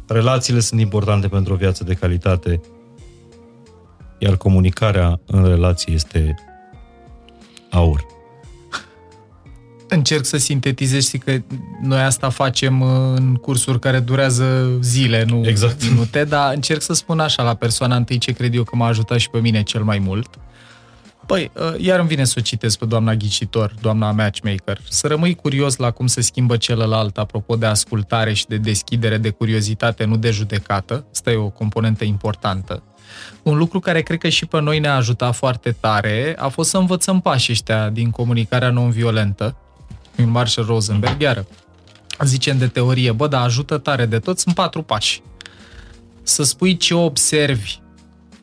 relațiile 0.06 0.61
sunt 0.61 0.81
importante 0.81 1.28
pentru 1.28 1.52
o 1.52 1.56
viață 1.56 1.85
de 1.85 1.94
calitate, 1.94 2.61
iar 4.19 4.36
comunicarea 4.36 5.20
în 5.27 5.44
relație 5.44 5.93
este 5.93 6.35
aur. 7.70 8.06
Încerc 9.89 10.24
să 10.24 10.36
sintetizez 10.36 11.09
și 11.09 11.19
că 11.19 11.43
noi 11.82 12.01
asta 12.01 12.28
facem 12.28 12.82
în 12.82 13.35
cursuri 13.35 13.78
care 13.78 13.98
durează 13.98 14.78
zile, 14.81 15.24
nu 15.24 15.47
exact. 15.47 15.89
minute, 15.89 16.24
dar 16.24 16.55
încerc 16.55 16.82
să 16.82 16.93
spun 16.93 17.20
așa 17.20 17.43
la 17.43 17.55
persoana 17.55 17.97
întâi 17.97 18.19
ce 18.19 18.32
cred 18.32 18.55
eu 18.55 18.62
că 18.62 18.77
m-a 18.77 18.86
ajutat 18.86 19.19
și 19.19 19.31
pe 19.31 19.39
mine 19.39 19.62
cel 19.62 19.82
mai 19.82 19.98
mult. 19.98 20.39
Păi, 21.26 21.51
uh, 21.55 21.74
iar 21.80 21.98
îmi 21.98 22.09
vine 22.09 22.24
să 22.24 22.34
o 22.38 22.40
citesc 22.40 22.78
pe 22.78 22.84
doamna 22.84 23.14
ghicitor, 23.14 23.74
doamna 23.80 24.12
matchmaker, 24.12 24.80
să 24.88 25.06
rămâi 25.06 25.34
curios 25.34 25.76
la 25.76 25.90
cum 25.90 26.06
se 26.06 26.20
schimbă 26.20 26.56
celălalt, 26.56 27.18
apropo 27.18 27.56
de 27.56 27.66
ascultare 27.66 28.32
și 28.32 28.46
de 28.46 28.56
deschidere, 28.56 29.18
de 29.18 29.30
curiozitate, 29.30 30.05
nu 30.05 30.16
de 30.16 30.30
judecată. 30.30 31.06
Asta 31.12 31.30
e 31.30 31.36
o 31.36 31.48
componentă 31.48 32.05
importantă. 32.05 32.82
Un 33.42 33.56
lucru 33.56 33.80
care 33.80 34.02
cred 34.02 34.18
că 34.18 34.28
și 34.28 34.46
pe 34.46 34.60
noi 34.60 34.78
ne-a 34.78 34.94
ajutat 34.94 35.34
foarte 35.34 35.76
tare 35.80 36.34
a 36.38 36.48
fost 36.48 36.70
să 36.70 36.78
învățăm 36.78 37.20
pașii 37.20 37.52
ăștia 37.52 37.88
din 37.88 38.10
comunicarea 38.10 38.70
non-violentă. 38.70 39.56
În 40.16 40.30
Marshall 40.30 40.66
Rosenberg, 40.66 41.20
iară, 41.20 41.46
zicem 42.24 42.59
de 42.59 42.66
teorie, 42.66 43.12
bă, 43.12 43.26
dar 43.26 43.44
ajută 43.44 43.78
tare 43.78 44.06
de 44.06 44.18
tot, 44.18 44.38
sunt 44.38 44.55
patru 44.55 44.82
pași. 44.82 45.22
Să 46.22 46.42
spui 46.42 46.76
ce 46.76 46.94
observi 46.94 47.78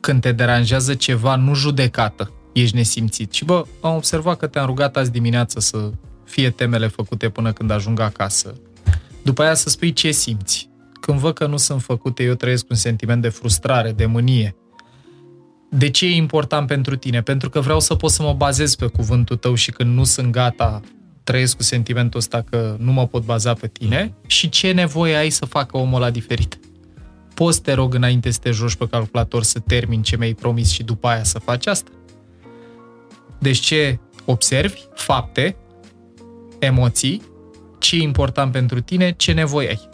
când 0.00 0.20
te 0.20 0.32
deranjează 0.32 0.94
ceva, 0.94 1.36
nu 1.36 1.54
judecată 1.54 2.32
ești 2.52 2.76
nesimțit. 2.76 3.32
Și 3.32 3.44
bă, 3.44 3.64
am 3.80 3.96
observat 3.96 4.36
că 4.36 4.46
te-am 4.46 4.66
rugat 4.66 4.96
azi 4.96 5.10
dimineață 5.10 5.60
să 5.60 5.90
fie 6.24 6.50
temele 6.50 6.86
făcute 6.86 7.28
până 7.28 7.52
când 7.52 7.70
ajung 7.70 8.00
acasă. 8.00 8.54
După 9.22 9.42
aia 9.42 9.54
să 9.54 9.68
spui 9.68 9.92
ce 9.92 10.10
simți. 10.10 10.70
Când 11.00 11.18
văd 11.18 11.34
că 11.34 11.46
nu 11.46 11.56
sunt 11.56 11.82
făcute, 11.82 12.22
eu 12.22 12.34
trăiesc 12.34 12.70
un 12.70 12.76
sentiment 12.76 13.22
de 13.22 13.28
frustrare, 13.28 13.92
de 13.92 14.06
mânie. 14.06 14.56
De 15.70 15.90
ce 15.90 16.06
e 16.06 16.14
important 16.14 16.66
pentru 16.66 16.96
tine? 16.96 17.22
Pentru 17.22 17.50
că 17.50 17.60
vreau 17.60 17.80
să 17.80 17.94
pot 17.94 18.10
să 18.10 18.22
mă 18.22 18.32
bazez 18.32 18.74
pe 18.74 18.86
cuvântul 18.86 19.36
tău 19.36 19.54
și 19.54 19.70
când 19.70 19.94
nu 19.94 20.04
sunt 20.04 20.32
gata, 20.32 20.80
trăiesc 21.24 21.56
cu 21.56 21.62
sentimentul 21.62 22.18
ăsta 22.18 22.44
că 22.50 22.76
nu 22.78 22.92
mă 22.92 23.06
pot 23.06 23.24
baza 23.24 23.52
pe 23.52 23.66
tine 23.66 24.14
și 24.26 24.48
ce 24.48 24.72
nevoie 24.72 25.14
ai 25.14 25.30
să 25.30 25.44
facă 25.44 25.76
omul 25.76 26.00
la 26.00 26.10
diferit. 26.10 26.58
Poți, 27.34 27.62
te 27.62 27.72
rog, 27.72 27.94
înainte 27.94 28.30
să 28.30 28.38
te 28.42 28.50
joci 28.50 28.74
pe 28.74 28.86
calculator 28.86 29.42
să 29.42 29.58
termin 29.58 30.02
ce 30.02 30.16
mi-ai 30.16 30.34
promis 30.34 30.70
și 30.70 30.82
după 30.82 31.08
aia 31.08 31.24
să 31.24 31.38
faci 31.38 31.66
asta? 31.66 31.90
Deci 33.42 33.58
ce 33.58 33.98
observi, 34.24 34.80
fapte, 34.94 35.56
emoții, 36.58 37.22
ce 37.78 37.96
e 37.96 38.02
important 38.02 38.52
pentru 38.52 38.80
tine, 38.80 39.12
ce 39.16 39.32
nevoie 39.32 39.68
ai. 39.68 39.88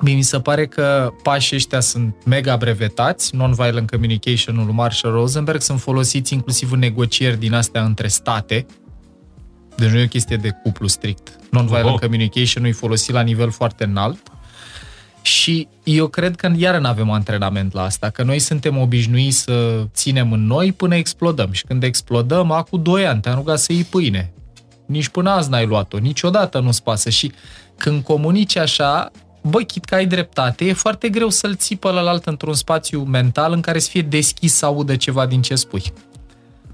mi 0.00 0.22
se 0.22 0.40
pare 0.40 0.66
că 0.66 1.12
pașii 1.22 1.56
ăștia 1.56 1.80
sunt 1.80 2.16
mega 2.24 2.56
brevetați, 2.56 3.36
non-violent 3.36 3.90
communication-ul 3.90 4.64
lui 4.64 4.74
Marshall 4.74 5.14
Rosenberg, 5.14 5.60
sunt 5.60 5.80
folosiți 5.80 6.32
inclusiv 6.32 6.72
în 6.72 6.78
negocieri 6.78 7.38
din 7.38 7.52
astea 7.52 7.84
între 7.84 8.08
state, 8.08 8.66
deci 9.76 9.90
nu 9.90 9.98
e 9.98 10.04
o 10.04 10.08
chestie 10.08 10.36
de 10.36 10.50
cuplu 10.62 10.86
strict. 10.86 11.38
Non-violent 11.50 11.94
oh. 11.94 12.00
communication-ul 12.00 12.68
e 12.68 12.72
folosit 12.72 13.14
la 13.14 13.20
nivel 13.20 13.50
foarte 13.50 13.84
înalt 13.84 14.33
și 15.26 15.68
eu 15.84 16.06
cred 16.06 16.36
că 16.36 16.52
iară 16.56 16.78
nu 16.78 16.88
avem 16.88 17.10
antrenament 17.10 17.72
la 17.72 17.82
asta, 17.82 18.10
că 18.10 18.22
noi 18.22 18.38
suntem 18.38 18.78
obișnuiți 18.78 19.38
să 19.38 19.84
ținem 19.94 20.32
în 20.32 20.46
noi 20.46 20.72
până 20.72 20.94
explodăm. 20.94 21.52
Și 21.52 21.64
când 21.64 21.82
explodăm, 21.82 22.50
acum 22.50 22.82
2 22.82 23.06
ani 23.06 23.20
te-am 23.20 23.34
rugat 23.34 23.58
să 23.58 23.72
iei 23.72 23.84
pâine. 23.84 24.32
Nici 24.86 25.08
până 25.08 25.30
azi 25.30 25.50
n-ai 25.50 25.66
luat-o, 25.66 25.98
niciodată 25.98 26.60
nu-ți 26.60 26.82
pasă. 26.82 27.10
Și 27.10 27.32
când 27.76 28.02
comunici 28.02 28.56
așa, 28.56 29.10
băi, 29.42 29.66
chit 29.66 29.84
că 29.84 29.94
ai 29.94 30.06
dreptate, 30.06 30.64
e 30.64 30.72
foarte 30.72 31.08
greu 31.08 31.28
să-l 31.28 31.54
ții 31.54 31.76
pe 31.76 31.88
ălalt 31.88 32.26
într-un 32.26 32.54
spațiu 32.54 33.02
mental 33.02 33.52
în 33.52 33.60
care 33.60 33.78
să 33.78 33.88
fie 33.90 34.02
deschis 34.02 34.54
să 34.54 34.66
audă 34.66 34.96
ceva 34.96 35.26
din 35.26 35.42
ce 35.42 35.54
spui. 35.54 35.92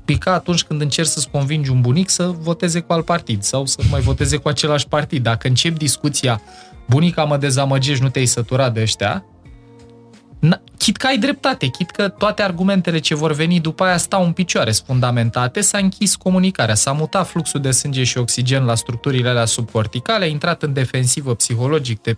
Pica 0.04 0.32
atunci 0.32 0.62
când 0.62 0.80
încerci 0.80 1.08
să-ți 1.08 1.30
convingi 1.30 1.70
un 1.70 1.80
bunic 1.80 2.08
să 2.08 2.26
voteze 2.26 2.80
cu 2.80 2.92
alt 2.92 3.04
partid 3.04 3.42
sau 3.42 3.66
să 3.66 3.80
mai 3.90 4.00
voteze 4.00 4.36
cu 4.36 4.48
același 4.48 4.88
partid. 4.88 5.22
Dacă 5.22 5.48
începi 5.48 5.78
discuția 5.78 6.42
bunica 6.90 7.24
mă 7.24 7.36
dezamăgești, 7.36 8.02
nu 8.02 8.08
te-ai 8.08 8.26
săturat 8.26 8.74
de 8.74 8.80
ăștia, 8.80 9.24
chit 10.78 10.96
că 10.96 11.06
ai 11.06 11.18
dreptate, 11.18 11.66
chit 11.66 11.90
că 11.90 12.08
toate 12.08 12.42
argumentele 12.42 12.98
ce 12.98 13.14
vor 13.14 13.32
veni 13.32 13.60
după 13.60 13.84
aia 13.84 13.96
stau 13.96 14.24
în 14.24 14.32
picioare, 14.32 14.72
sunt 14.72 14.86
fundamentate, 14.86 15.60
s-a 15.60 15.78
închis 15.78 16.14
comunicarea, 16.14 16.74
s-a 16.74 16.92
mutat 16.92 17.28
fluxul 17.28 17.60
de 17.60 17.70
sânge 17.70 18.04
și 18.04 18.18
oxigen 18.18 18.64
la 18.64 18.74
structurile 18.74 19.28
alea 19.28 19.44
subcorticale, 19.44 20.24
a 20.24 20.28
intrat 20.28 20.62
în 20.62 20.72
defensivă 20.72 21.34
psihologic, 21.34 22.00
te 22.00 22.16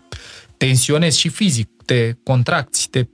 tensionezi 0.56 1.18
și 1.18 1.28
fizic, 1.28 1.68
te 1.84 2.12
contracți, 2.24 2.88
te 2.88 3.06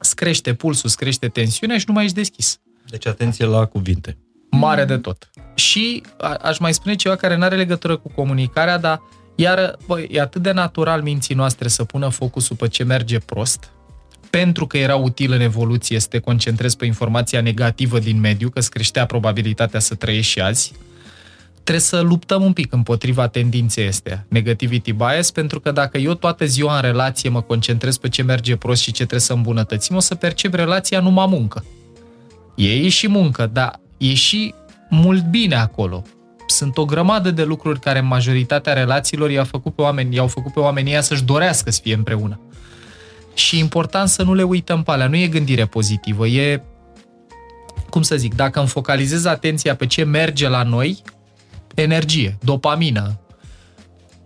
screște 0.00 0.54
pulsul, 0.54 0.90
crește 0.96 1.28
tensiunea 1.28 1.78
și 1.78 1.84
nu 1.86 1.92
mai 1.92 2.04
ești 2.04 2.16
deschis. 2.16 2.60
Deci 2.86 3.06
atenție 3.06 3.44
la 3.44 3.64
cuvinte. 3.64 4.18
Mare 4.50 4.84
de 4.84 4.98
tot. 4.98 5.30
Și 5.54 6.02
a, 6.18 6.34
aș 6.34 6.58
mai 6.58 6.74
spune 6.74 6.94
ceva 6.94 7.16
care 7.16 7.36
nu 7.36 7.42
are 7.42 7.56
legătură 7.56 7.96
cu 7.96 8.12
comunicarea, 8.14 8.78
dar 8.78 9.00
iar 9.40 9.76
bă, 9.86 10.00
e 10.08 10.20
atât 10.20 10.42
de 10.42 10.52
natural 10.52 11.02
minții 11.02 11.34
noastre 11.34 11.68
să 11.68 11.84
pună 11.84 12.08
focusul 12.08 12.56
pe 12.56 12.68
ce 12.68 12.84
merge 12.84 13.18
prost, 13.18 13.70
pentru 14.30 14.66
că 14.66 14.78
era 14.78 14.96
util 14.96 15.32
în 15.32 15.40
evoluție 15.40 15.98
să 15.98 16.06
te 16.08 16.18
concentrezi 16.18 16.76
pe 16.76 16.86
informația 16.86 17.40
negativă 17.40 17.98
din 17.98 18.20
mediu, 18.20 18.48
că 18.48 18.58
îți 18.58 18.70
creștea 18.70 19.06
probabilitatea 19.06 19.80
să 19.80 19.94
trăiești 19.94 20.30
și 20.30 20.40
azi. 20.40 20.72
trebuie 21.54 21.80
să 21.80 22.00
luptăm 22.00 22.42
un 22.42 22.52
pic 22.52 22.72
împotriva 22.72 23.28
tendinței 23.28 23.86
astea, 23.86 24.24
negativity 24.28 24.92
bias, 24.92 25.30
pentru 25.30 25.60
că 25.60 25.70
dacă 25.70 25.98
eu 25.98 26.14
toată 26.14 26.44
ziua 26.44 26.74
în 26.74 26.82
relație 26.82 27.28
mă 27.28 27.40
concentrez 27.40 27.96
pe 27.96 28.08
ce 28.08 28.22
merge 28.22 28.56
prost 28.56 28.82
și 28.82 28.92
ce 28.92 28.96
trebuie 28.96 29.20
să 29.20 29.32
îmbunătățim, 29.32 29.96
o 29.96 30.00
să 30.00 30.14
percep 30.14 30.54
relația 30.54 31.00
numai 31.00 31.26
muncă. 31.28 31.64
E 32.56 32.88
și 32.88 33.08
muncă, 33.08 33.50
dar 33.52 33.80
e 33.98 34.14
și 34.14 34.54
mult 34.90 35.24
bine 35.24 35.54
acolo. 35.54 36.04
Sunt 36.50 36.78
o 36.78 36.84
grămadă 36.84 37.30
de 37.30 37.44
lucruri 37.44 37.80
care 37.80 37.98
în 37.98 38.06
majoritatea 38.06 38.72
relațiilor 38.72 39.30
i-au 39.30 39.44
făcut 39.44 39.74
pe 39.74 39.82
oameni, 39.82 40.14
i-au 40.14 40.26
făcut 40.26 40.52
pe 40.52 40.60
oamenii 40.60 40.92
ăia 40.92 41.00
să-și 41.00 41.24
dorească 41.24 41.70
să 41.70 41.80
fie 41.82 41.94
împreună. 41.94 42.40
Și 43.34 43.56
e 43.56 43.58
important 43.58 44.08
să 44.08 44.22
nu 44.22 44.34
le 44.34 44.42
uităm 44.42 44.82
pe 44.82 44.90
alea. 44.90 45.06
Nu 45.06 45.16
e 45.16 45.26
gândire 45.26 45.66
pozitivă, 45.66 46.26
e 46.26 46.62
cum 47.90 48.02
să 48.02 48.16
zic, 48.16 48.34
dacă 48.34 48.58
îmi 48.58 48.68
focalizez 48.68 49.24
atenția 49.24 49.76
pe 49.76 49.86
ce 49.86 50.04
merge 50.04 50.48
la 50.48 50.62
noi, 50.62 51.02
energie, 51.74 52.38
dopamină, 52.42 53.20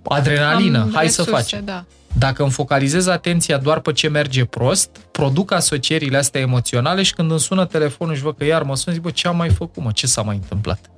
adrenalină, 0.02 0.80
Am 0.80 0.90
hai 0.94 1.04
resurse, 1.04 1.30
să 1.30 1.36
facem. 1.36 1.64
Da. 1.64 1.84
Dacă 2.18 2.42
îmi 2.42 2.52
focalizez 2.52 3.06
atenția 3.06 3.58
doar 3.58 3.80
pe 3.80 3.92
ce 3.92 4.08
merge 4.08 4.44
prost, 4.44 4.90
produc 5.10 5.52
asocierile 5.52 6.16
astea 6.16 6.40
emoționale 6.40 7.02
și 7.02 7.14
când 7.14 7.30
îmi 7.30 7.40
sună 7.40 7.64
telefonul 7.64 8.14
și 8.14 8.22
văd 8.22 8.36
că 8.36 8.44
iar 8.44 8.62
mă 8.62 8.76
sun, 8.76 8.92
zic, 8.92 9.02
bă, 9.02 9.10
ce 9.10 9.28
am 9.28 9.36
mai 9.36 9.50
făcut, 9.50 9.82
mă, 9.82 9.90
ce 9.92 10.06
s-a 10.06 10.22
mai 10.22 10.34
întâmplat? 10.34 10.90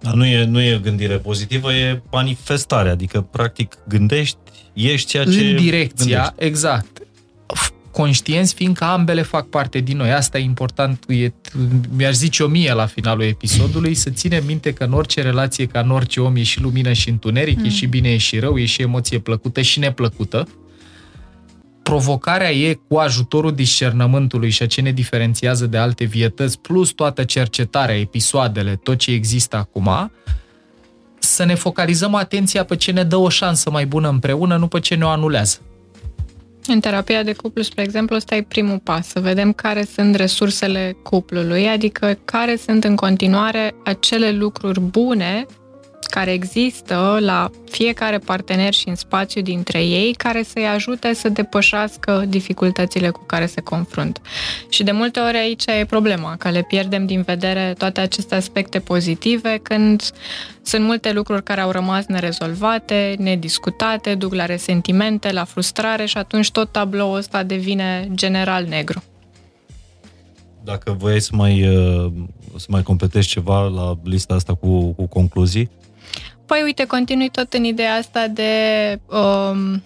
Dar 0.00 0.14
nu 0.14 0.26
e, 0.26 0.44
nu 0.44 0.62
e 0.62 0.80
gândire 0.82 1.16
pozitivă, 1.16 1.72
e 1.72 2.02
manifestare, 2.10 2.88
adică 2.88 3.20
practic 3.20 3.78
gândești, 3.88 4.36
ești 4.72 5.08
ceea 5.08 5.24
ce 5.24 5.40
În 5.40 5.56
direcția, 5.56 6.06
gândești. 6.06 6.44
exact 6.44 7.00
conștienți, 7.96 8.54
fiindcă 8.54 8.84
ambele 8.84 9.22
fac 9.22 9.48
parte 9.48 9.78
din 9.78 9.96
noi. 9.96 10.12
Asta 10.12 10.38
e 10.38 10.42
important, 10.42 11.04
e, 11.08 11.32
mi-aș 11.96 12.14
zice 12.14 12.42
o 12.42 12.46
mie 12.46 12.72
la 12.72 12.86
finalul 12.86 13.24
episodului, 13.24 13.94
să 13.94 14.10
ținem 14.10 14.44
minte 14.46 14.72
că 14.72 14.84
în 14.84 14.92
orice 14.92 15.22
relație, 15.22 15.66
ca 15.66 15.80
în 15.80 15.90
orice 15.90 16.20
om, 16.20 16.36
e 16.36 16.42
și 16.42 16.60
lumină 16.60 16.92
și 16.92 17.08
întuneric, 17.08 17.58
mm. 17.58 17.64
e 17.64 17.68
și 17.68 17.86
bine, 17.86 18.08
e 18.08 18.16
și 18.16 18.38
rău, 18.38 18.58
e 18.58 18.64
și 18.64 18.82
emoție 18.82 19.18
plăcută 19.18 19.60
și 19.60 19.78
neplăcută. 19.78 20.48
Provocarea 21.86 22.52
e 22.52 22.78
cu 22.88 22.96
ajutorul 22.96 23.54
discernământului 23.54 24.50
și 24.50 24.62
a 24.62 24.66
ce 24.66 24.80
ne 24.80 24.90
diferențiază 24.90 25.66
de 25.66 25.76
alte 25.76 26.04
vietăți, 26.04 26.58
plus 26.58 26.90
toată 26.90 27.24
cercetarea, 27.24 27.98
episoadele, 27.98 28.76
tot 28.82 28.98
ce 28.98 29.10
există 29.10 29.56
acum, 29.56 30.12
să 31.18 31.44
ne 31.44 31.54
focalizăm 31.54 32.14
atenția 32.14 32.64
pe 32.64 32.76
ce 32.76 32.92
ne 32.92 33.02
dă 33.02 33.16
o 33.16 33.28
șansă 33.28 33.70
mai 33.70 33.86
bună 33.86 34.08
împreună, 34.08 34.56
nu 34.56 34.66
pe 34.66 34.80
ce 34.80 34.94
ne 34.94 35.04
o 35.04 35.08
anulează. 35.08 35.58
În 36.66 36.80
terapia 36.80 37.22
de 37.22 37.32
cuplu, 37.32 37.62
spre 37.62 37.82
exemplu, 37.82 38.16
ăsta 38.16 38.34
e 38.34 38.42
primul 38.42 38.78
pas, 38.78 39.08
să 39.08 39.20
vedem 39.20 39.52
care 39.52 39.84
sunt 39.94 40.14
resursele 40.14 40.96
cuplului, 41.02 41.68
adică 41.68 42.18
care 42.24 42.56
sunt 42.56 42.84
în 42.84 42.96
continuare 42.96 43.74
acele 43.84 44.30
lucruri 44.30 44.80
bune 44.80 45.46
care 46.06 46.32
există 46.32 47.18
la 47.20 47.50
fiecare 47.70 48.18
partener 48.18 48.72
și 48.72 48.88
în 48.88 48.94
spațiu 48.94 49.40
dintre 49.42 49.84
ei, 49.84 50.12
care 50.12 50.42
să-i 50.42 50.66
ajute 50.66 51.14
să 51.14 51.28
depășească 51.28 52.24
dificultățile 52.28 53.10
cu 53.10 53.24
care 53.26 53.46
se 53.46 53.60
confrunt. 53.60 54.20
Și 54.68 54.82
de 54.82 54.92
multe 54.92 55.20
ori 55.20 55.36
aici 55.36 55.66
e 55.66 55.84
problema, 55.84 56.36
că 56.36 56.50
le 56.50 56.62
pierdem 56.62 57.06
din 57.06 57.22
vedere 57.22 57.74
toate 57.78 58.00
aceste 58.00 58.34
aspecte 58.34 58.78
pozitive 58.78 59.58
când 59.62 60.02
sunt 60.62 60.84
multe 60.84 61.12
lucruri 61.12 61.42
care 61.42 61.60
au 61.60 61.70
rămas 61.70 62.06
nerezolvate, 62.06 63.14
nediscutate, 63.18 64.14
duc 64.14 64.34
la 64.34 64.46
resentimente, 64.46 65.32
la 65.32 65.44
frustrare 65.44 66.06
și 66.06 66.16
atunci 66.16 66.50
tot 66.50 66.72
tabloul 66.72 67.16
ăsta 67.16 67.42
devine 67.42 68.08
general 68.14 68.64
negru. 68.64 69.02
Dacă 70.64 70.92
voiai 70.98 71.20
să 71.20 71.30
mai, 71.32 71.68
uh, 71.68 72.12
să 72.56 72.66
mai 72.68 72.82
completezi 72.82 73.28
ceva 73.28 73.60
la 73.60 73.98
lista 74.04 74.34
asta 74.34 74.54
cu, 74.54 74.92
cu 74.92 75.06
concluzii? 75.06 75.70
Păi 76.46 76.62
uite, 76.62 76.84
continui 76.84 77.28
tot 77.28 77.52
în 77.52 77.64
ideea 77.64 77.94
asta 77.94 78.26
de 78.26 78.52
um, 79.06 79.82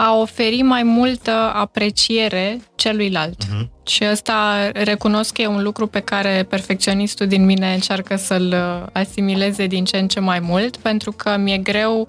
a 0.00 0.14
oferi 0.14 0.62
mai 0.62 0.82
multă 0.82 1.52
apreciere 1.54 2.60
celuilalt. 2.74 3.44
Uh-huh. 3.44 3.68
Și 3.86 4.04
ăsta 4.10 4.70
recunosc 4.72 5.32
că 5.32 5.42
e 5.42 5.46
un 5.46 5.62
lucru 5.62 5.86
pe 5.86 6.00
care 6.00 6.46
perfecționistul 6.48 7.26
din 7.26 7.44
mine 7.44 7.72
încearcă 7.72 8.16
să-l 8.16 8.54
asimileze 8.92 9.66
din 9.66 9.84
ce 9.84 9.98
în 9.98 10.08
ce 10.08 10.20
mai 10.20 10.40
mult, 10.40 10.76
pentru 10.76 11.12
că 11.12 11.36
mi-e 11.36 11.58
greu 11.58 12.08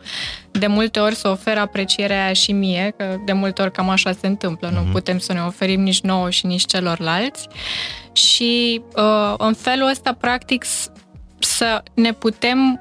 de 0.52 0.68
multe 0.68 1.00
ori 1.00 1.16
să 1.16 1.28
ofer 1.28 1.58
aprecierea 1.58 2.24
aia 2.24 2.34
și 2.34 2.52
mie, 2.52 2.94
că 2.98 3.16
de 3.26 3.34
multe 3.34 3.62
ori 3.62 3.72
cam 3.72 3.90
așa 3.90 4.12
se 4.12 4.28
întâmplă, 4.28 4.70
uh-huh. 4.70 4.74
nu 4.74 4.82
mhm. 4.82 4.92
putem 4.92 5.18
să 5.18 5.34
ne 5.34 5.42
oferim 5.42 5.82
nici 5.82 6.02
nouă 6.02 6.30
și 6.30 6.46
nici 6.46 6.66
celorlalți. 6.66 7.48
Și 8.12 8.82
uh, 8.96 9.34
în 9.38 9.54
felul 9.54 9.90
ăsta, 9.90 10.14
practic, 10.14 10.66
să 11.40 11.84
ne 11.94 12.14
putem 12.14 12.80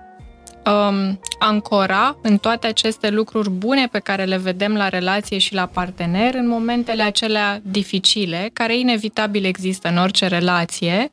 um, 0.69 1.20
ancora 1.39 2.16
în 2.23 2.39
toate 2.39 2.66
aceste 2.66 3.11
lucruri 3.11 3.51
bune 3.51 3.86
pe 3.86 3.99
care 3.99 4.24
le 4.24 4.36
vedem 4.36 4.74
la 4.74 4.89
relație 4.89 5.39
și 5.39 5.55
la 5.55 5.66
partener 5.66 6.35
în 6.35 6.49
momentele 6.49 7.03
acelea 7.03 7.61
dificile, 7.65 8.51
care 8.53 8.78
inevitabil 8.78 9.45
există 9.45 9.89
în 9.89 9.97
orice 9.97 10.27
relație 10.27 11.11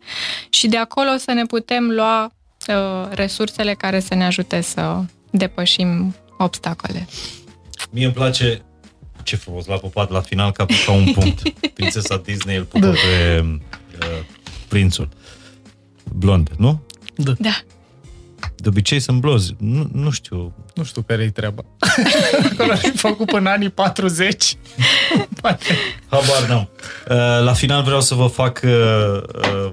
și 0.50 0.68
de 0.68 0.78
acolo 0.78 1.10
să 1.18 1.32
ne 1.32 1.46
putem 1.46 1.90
lua 1.90 2.32
uh, 2.68 3.08
resursele 3.10 3.74
care 3.74 4.00
să 4.00 4.14
ne 4.14 4.26
ajute 4.26 4.62
să 4.62 5.02
depășim 5.30 6.16
obstacole. 6.38 7.08
Mie 7.90 8.06
îmi 8.06 8.14
place 8.14 8.62
ce 9.24 9.36
frumos, 9.36 9.66
l-a 9.66 9.78
pupat 9.78 10.10
la 10.10 10.22
final 10.22 10.52
ca, 10.52 10.66
ca 10.86 10.92
un 10.92 11.14
punct. 11.14 11.42
Prințesa 11.74 12.22
Disney 12.26 12.56
îl 12.56 12.64
pupă 12.64 12.86
da. 12.86 12.92
pe 12.92 13.44
uh, 14.00 14.26
prințul. 14.68 15.10
Blond, 16.16 16.50
nu? 16.58 16.82
Da. 17.16 17.34
da. 17.38 17.56
De 18.56 18.70
obicei 18.70 19.00
sunt 19.00 19.20
blozi. 19.20 19.56
Nu, 19.60 19.90
nu 19.94 20.10
știu. 20.10 20.54
Nu 20.74 20.84
știu 20.84 21.02
care-i 21.02 21.32
treaba. 21.32 21.62
Acolo 22.52 22.72
ar 22.72 22.78
fi 22.78 22.90
făcut 22.90 23.26
până 23.26 23.50
anii 23.50 23.70
40. 23.70 24.56
Poate. 25.42 25.66
Habar 26.08 26.48
n-am. 26.48 26.70
Uh, 27.10 27.46
la 27.46 27.54
final 27.54 27.84
vreau 27.84 28.02
să 28.02 28.16
vă 28.16 28.28
fac 28.28 28.62
uh, 28.64 28.72
uh, 28.72 29.72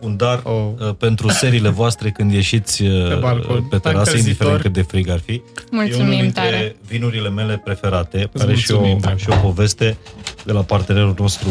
un 0.00 0.16
dar 0.16 0.40
oh. 0.44 0.94
pentru 0.98 1.28
seriile 1.28 1.68
voastre 1.68 2.10
când 2.10 2.32
ieșiți 2.32 2.82
pe, 2.82 3.18
balcon. 3.20 3.62
pe 3.62 3.78
terasă, 3.78 4.16
indiferent 4.16 4.60
cât 4.60 4.72
de 4.72 4.82
frig 4.82 5.08
ar 5.08 5.18
fi. 5.18 5.42
Mulțumim 5.70 6.06
e 6.06 6.08
unul 6.08 6.20
dintre 6.20 6.42
tare. 6.42 6.76
vinurile 6.88 7.28
mele 7.28 7.60
preferate, 7.64 8.28
Îți 8.32 8.44
are 8.44 8.54
și 8.54 8.72
o, 8.72 8.98
și 9.16 9.28
o 9.28 9.34
poveste 9.36 9.96
de 10.44 10.52
la 10.52 10.62
partenerul 10.62 11.14
nostru, 11.18 11.48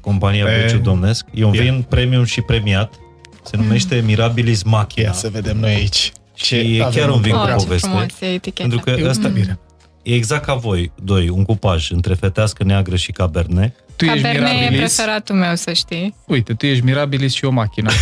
compania 0.00 0.44
Beciu 0.44 0.78
Domnesc. 0.78 1.26
E 1.34 1.44
un 1.44 1.50
vin 1.50 1.84
premium 1.88 2.24
și 2.24 2.40
premiat. 2.40 2.94
Se 3.42 3.56
numește 3.56 4.02
Mirabilis 4.04 4.62
Machina. 4.62 5.06
Ia 5.06 5.12
să 5.12 5.28
vedem 5.28 5.58
noi 5.58 5.74
aici. 5.74 6.12
Și 6.34 6.54
e 6.54 6.88
chiar 6.94 7.08
un 7.08 7.20
vin 7.20 7.32
cu 7.32 7.54
poveste. 7.56 8.06
Pentru 8.54 8.78
că 8.78 8.96
ăsta 9.04 9.28
mm. 9.28 9.58
e 10.02 10.14
exact 10.14 10.44
ca 10.44 10.54
voi, 10.54 10.92
doi, 11.02 11.28
un 11.28 11.44
cupaj 11.44 11.90
între 11.90 12.14
fetească 12.14 12.64
neagră 12.64 12.96
și 12.96 13.12
cabernet. 13.12 13.74
Tu 13.96 14.04
cabernet 14.04 14.32
ești 14.34 14.44
mirabilis. 14.44 14.74
e 14.74 14.76
preferatul 14.76 15.34
meu, 15.34 15.54
să 15.54 15.72
știi. 15.72 16.14
Uite, 16.26 16.54
tu 16.54 16.66
ești 16.66 16.84
mirabilis 16.84 17.34
și 17.34 17.44
o 17.44 17.50
mașină. 17.50 17.90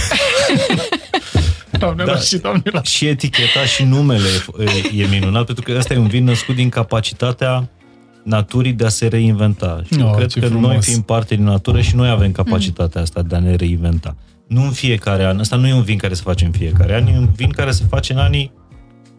Doamnelor 1.79 2.15
da, 2.15 2.21
și 2.21 2.37
doamnelor. 2.37 2.87
Și 2.87 3.07
eticheta 3.07 3.65
și 3.65 3.85
numele 3.85 4.29
e, 4.59 5.03
e 5.03 5.07
minunat, 5.07 5.45
pentru 5.45 5.65
că 5.65 5.75
ăsta 5.79 5.95
e 5.95 5.97
un 5.97 6.07
vin 6.07 6.25
născut 6.25 6.55
din 6.55 6.69
capacitatea 6.69 7.69
naturii 8.23 8.73
de 8.73 8.85
a 8.85 8.89
se 8.89 9.07
reinventa. 9.07 9.83
Și 9.93 10.01
oh, 10.01 10.15
cred 10.17 10.33
că 10.33 10.47
frumos. 10.47 10.71
noi 10.71 10.83
fim 10.83 11.03
parte 11.03 11.35
din 11.35 11.45
natură 11.45 11.81
și 11.81 11.97
noi 11.97 12.09
avem 12.09 12.33
capacitatea 12.33 13.01
asta 13.01 13.23
de 13.23 13.35
a 13.35 13.39
ne 13.39 13.55
reinventa 13.55 14.17
nu 14.51 14.63
în 14.63 14.71
fiecare 14.71 15.25
an. 15.25 15.39
Asta 15.39 15.57
nu 15.57 15.67
e 15.67 15.75
un 15.75 15.83
vin 15.83 15.99
care 15.99 16.15
se 16.15 16.23
face 16.23 16.45
în 16.45 16.51
fiecare 16.51 16.95
an, 16.95 17.07
e 17.07 17.19
un 17.19 17.29
vin 17.37 17.51
care 17.51 17.71
se 17.71 17.85
face 17.89 18.13
în 18.13 18.19
anii 18.19 18.53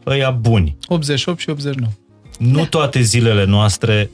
ăia 0.06 0.32
buni. 0.32 0.78
88 0.88 1.40
și 1.40 1.50
89. 1.50 1.92
Nu 2.40 2.58
da. 2.58 2.66
toate 2.66 3.02
zilele 3.02 3.46
noastre 3.46 4.10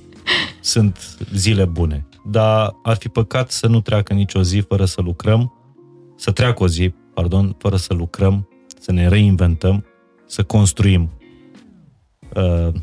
sunt 0.62 1.18
zile 1.34 1.66
bune, 1.66 2.08
dar 2.26 2.76
ar 2.84 2.96
fi 2.96 3.08
păcat 3.08 3.52
să 3.52 3.68
nu 3.68 3.82
treacă 3.82 4.14
nicio 4.14 4.42
zi 4.42 4.60
fără 4.68 4.86
să 4.86 5.02
lucrăm, 5.02 5.54
să 6.16 6.32
treacă 6.32 6.64
o 6.64 6.68
zi, 6.68 6.94
pardon, 7.14 7.56
fără 7.58 7.76
să 7.76 7.94
lucrăm, 7.94 8.48
să 8.80 8.92
ne 8.92 9.08
reinventăm, 9.08 9.86
să 10.26 10.44
construim. 10.44 11.10
Uh, 12.36 12.74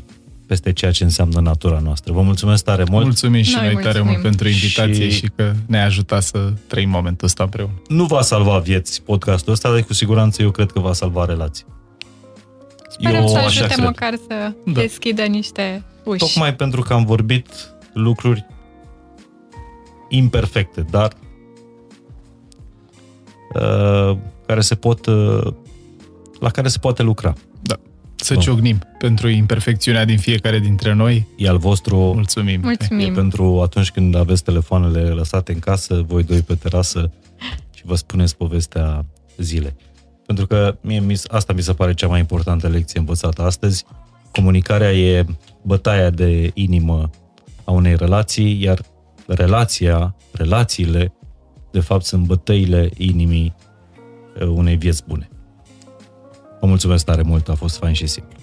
peste 0.47 0.73
ceea 0.73 0.91
ce 0.91 1.03
înseamnă 1.03 1.39
natura 1.39 1.79
noastră. 1.79 2.13
Vă 2.13 2.21
mulțumesc 2.21 2.63
tare 2.63 2.83
mult! 2.89 3.03
Mulțumim 3.03 3.43
și 3.43 3.55
noi, 3.55 3.73
noi 3.73 3.83
tare 3.83 4.01
mult 4.01 4.21
pentru 4.21 4.47
invitație 4.47 5.09
și... 5.09 5.17
și 5.17 5.31
că 5.35 5.53
ne-a 5.65 5.85
ajutat 5.85 6.23
să 6.23 6.53
trăim 6.67 6.89
momentul 6.89 7.27
ăsta 7.27 7.43
împreună. 7.43 7.81
Nu 7.87 8.05
va 8.05 8.21
salva 8.21 8.57
vieți 8.57 9.01
podcastul 9.01 9.53
ăsta, 9.53 9.71
dar 9.71 9.83
cu 9.83 9.93
siguranță 9.93 10.41
eu 10.41 10.51
cred 10.51 10.71
că 10.71 10.79
va 10.79 10.93
salva 10.93 11.25
relații. 11.25 11.65
Sperăm 12.89 13.21
eu 13.21 13.27
să 13.27 13.37
ajute 13.37 13.73
cred. 13.73 13.85
măcar 13.85 14.13
să 14.27 14.53
da. 14.65 14.81
deschidă 14.81 15.23
niște 15.23 15.83
uși. 16.03 16.19
Tocmai 16.19 16.55
pentru 16.55 16.81
că 16.81 16.93
am 16.93 17.05
vorbit 17.05 17.73
lucruri 17.93 18.45
imperfecte, 20.09 20.85
dar 20.89 21.11
uh, 23.53 24.17
care 24.45 24.61
se 24.61 24.75
pot, 24.75 25.05
uh, 25.05 25.53
la 26.39 26.49
care 26.49 26.67
se 26.67 26.77
poate 26.77 27.03
lucra. 27.03 27.33
Da 28.27 28.33
să 28.33 28.33
Bun. 28.33 28.43
ciognim 28.43 28.79
pentru 28.97 29.27
imperfecțiunea 29.27 30.05
din 30.05 30.17
fiecare 30.17 30.59
dintre 30.59 30.93
noi. 30.93 31.27
E 31.37 31.47
al 31.47 31.57
vostru. 31.57 31.97
Mulțumim. 31.97 32.61
Mulțumim. 32.63 33.11
E 33.11 33.11
pentru 33.11 33.61
atunci 33.61 33.91
când 33.91 34.15
aveți 34.15 34.43
telefoanele 34.43 35.01
lăsate 35.01 35.51
în 35.51 35.59
casă, 35.59 36.03
voi 36.07 36.23
doi 36.23 36.41
pe 36.41 36.55
terasă 36.55 37.11
și 37.73 37.85
vă 37.85 37.95
spuneți 37.95 38.37
povestea 38.37 39.05
zilei. 39.37 39.75
pentru 40.25 40.47
că 40.47 40.77
mie 40.81 41.03
asta 41.27 41.53
mi 41.53 41.61
se 41.61 41.73
pare 41.73 41.93
cea 41.93 42.07
mai 42.07 42.19
importantă 42.19 42.67
lecție 42.67 42.99
învățată 42.99 43.41
astăzi. 43.41 43.85
Comunicarea 44.31 44.93
e 44.93 45.25
bătaia 45.61 46.09
de 46.09 46.51
inimă 46.53 47.09
a 47.63 47.71
unei 47.71 47.95
relații, 47.95 48.61
iar 48.61 48.81
relația, 49.27 50.15
relațiile, 50.31 51.13
de 51.71 51.79
fapt, 51.79 52.05
sunt 52.05 52.25
bătăile 52.25 52.89
inimii 52.97 53.55
uh, 54.39 54.47
unei 54.47 54.75
vieți 54.75 55.03
bune. 55.07 55.29
Vă 56.65 56.71
mulțumesc 56.71 57.05
tare 57.05 57.21
mult, 57.21 57.49
a 57.49 57.55
fost 57.55 57.77
fain 57.77 57.93
și 57.93 58.07
simplu. 58.07 58.34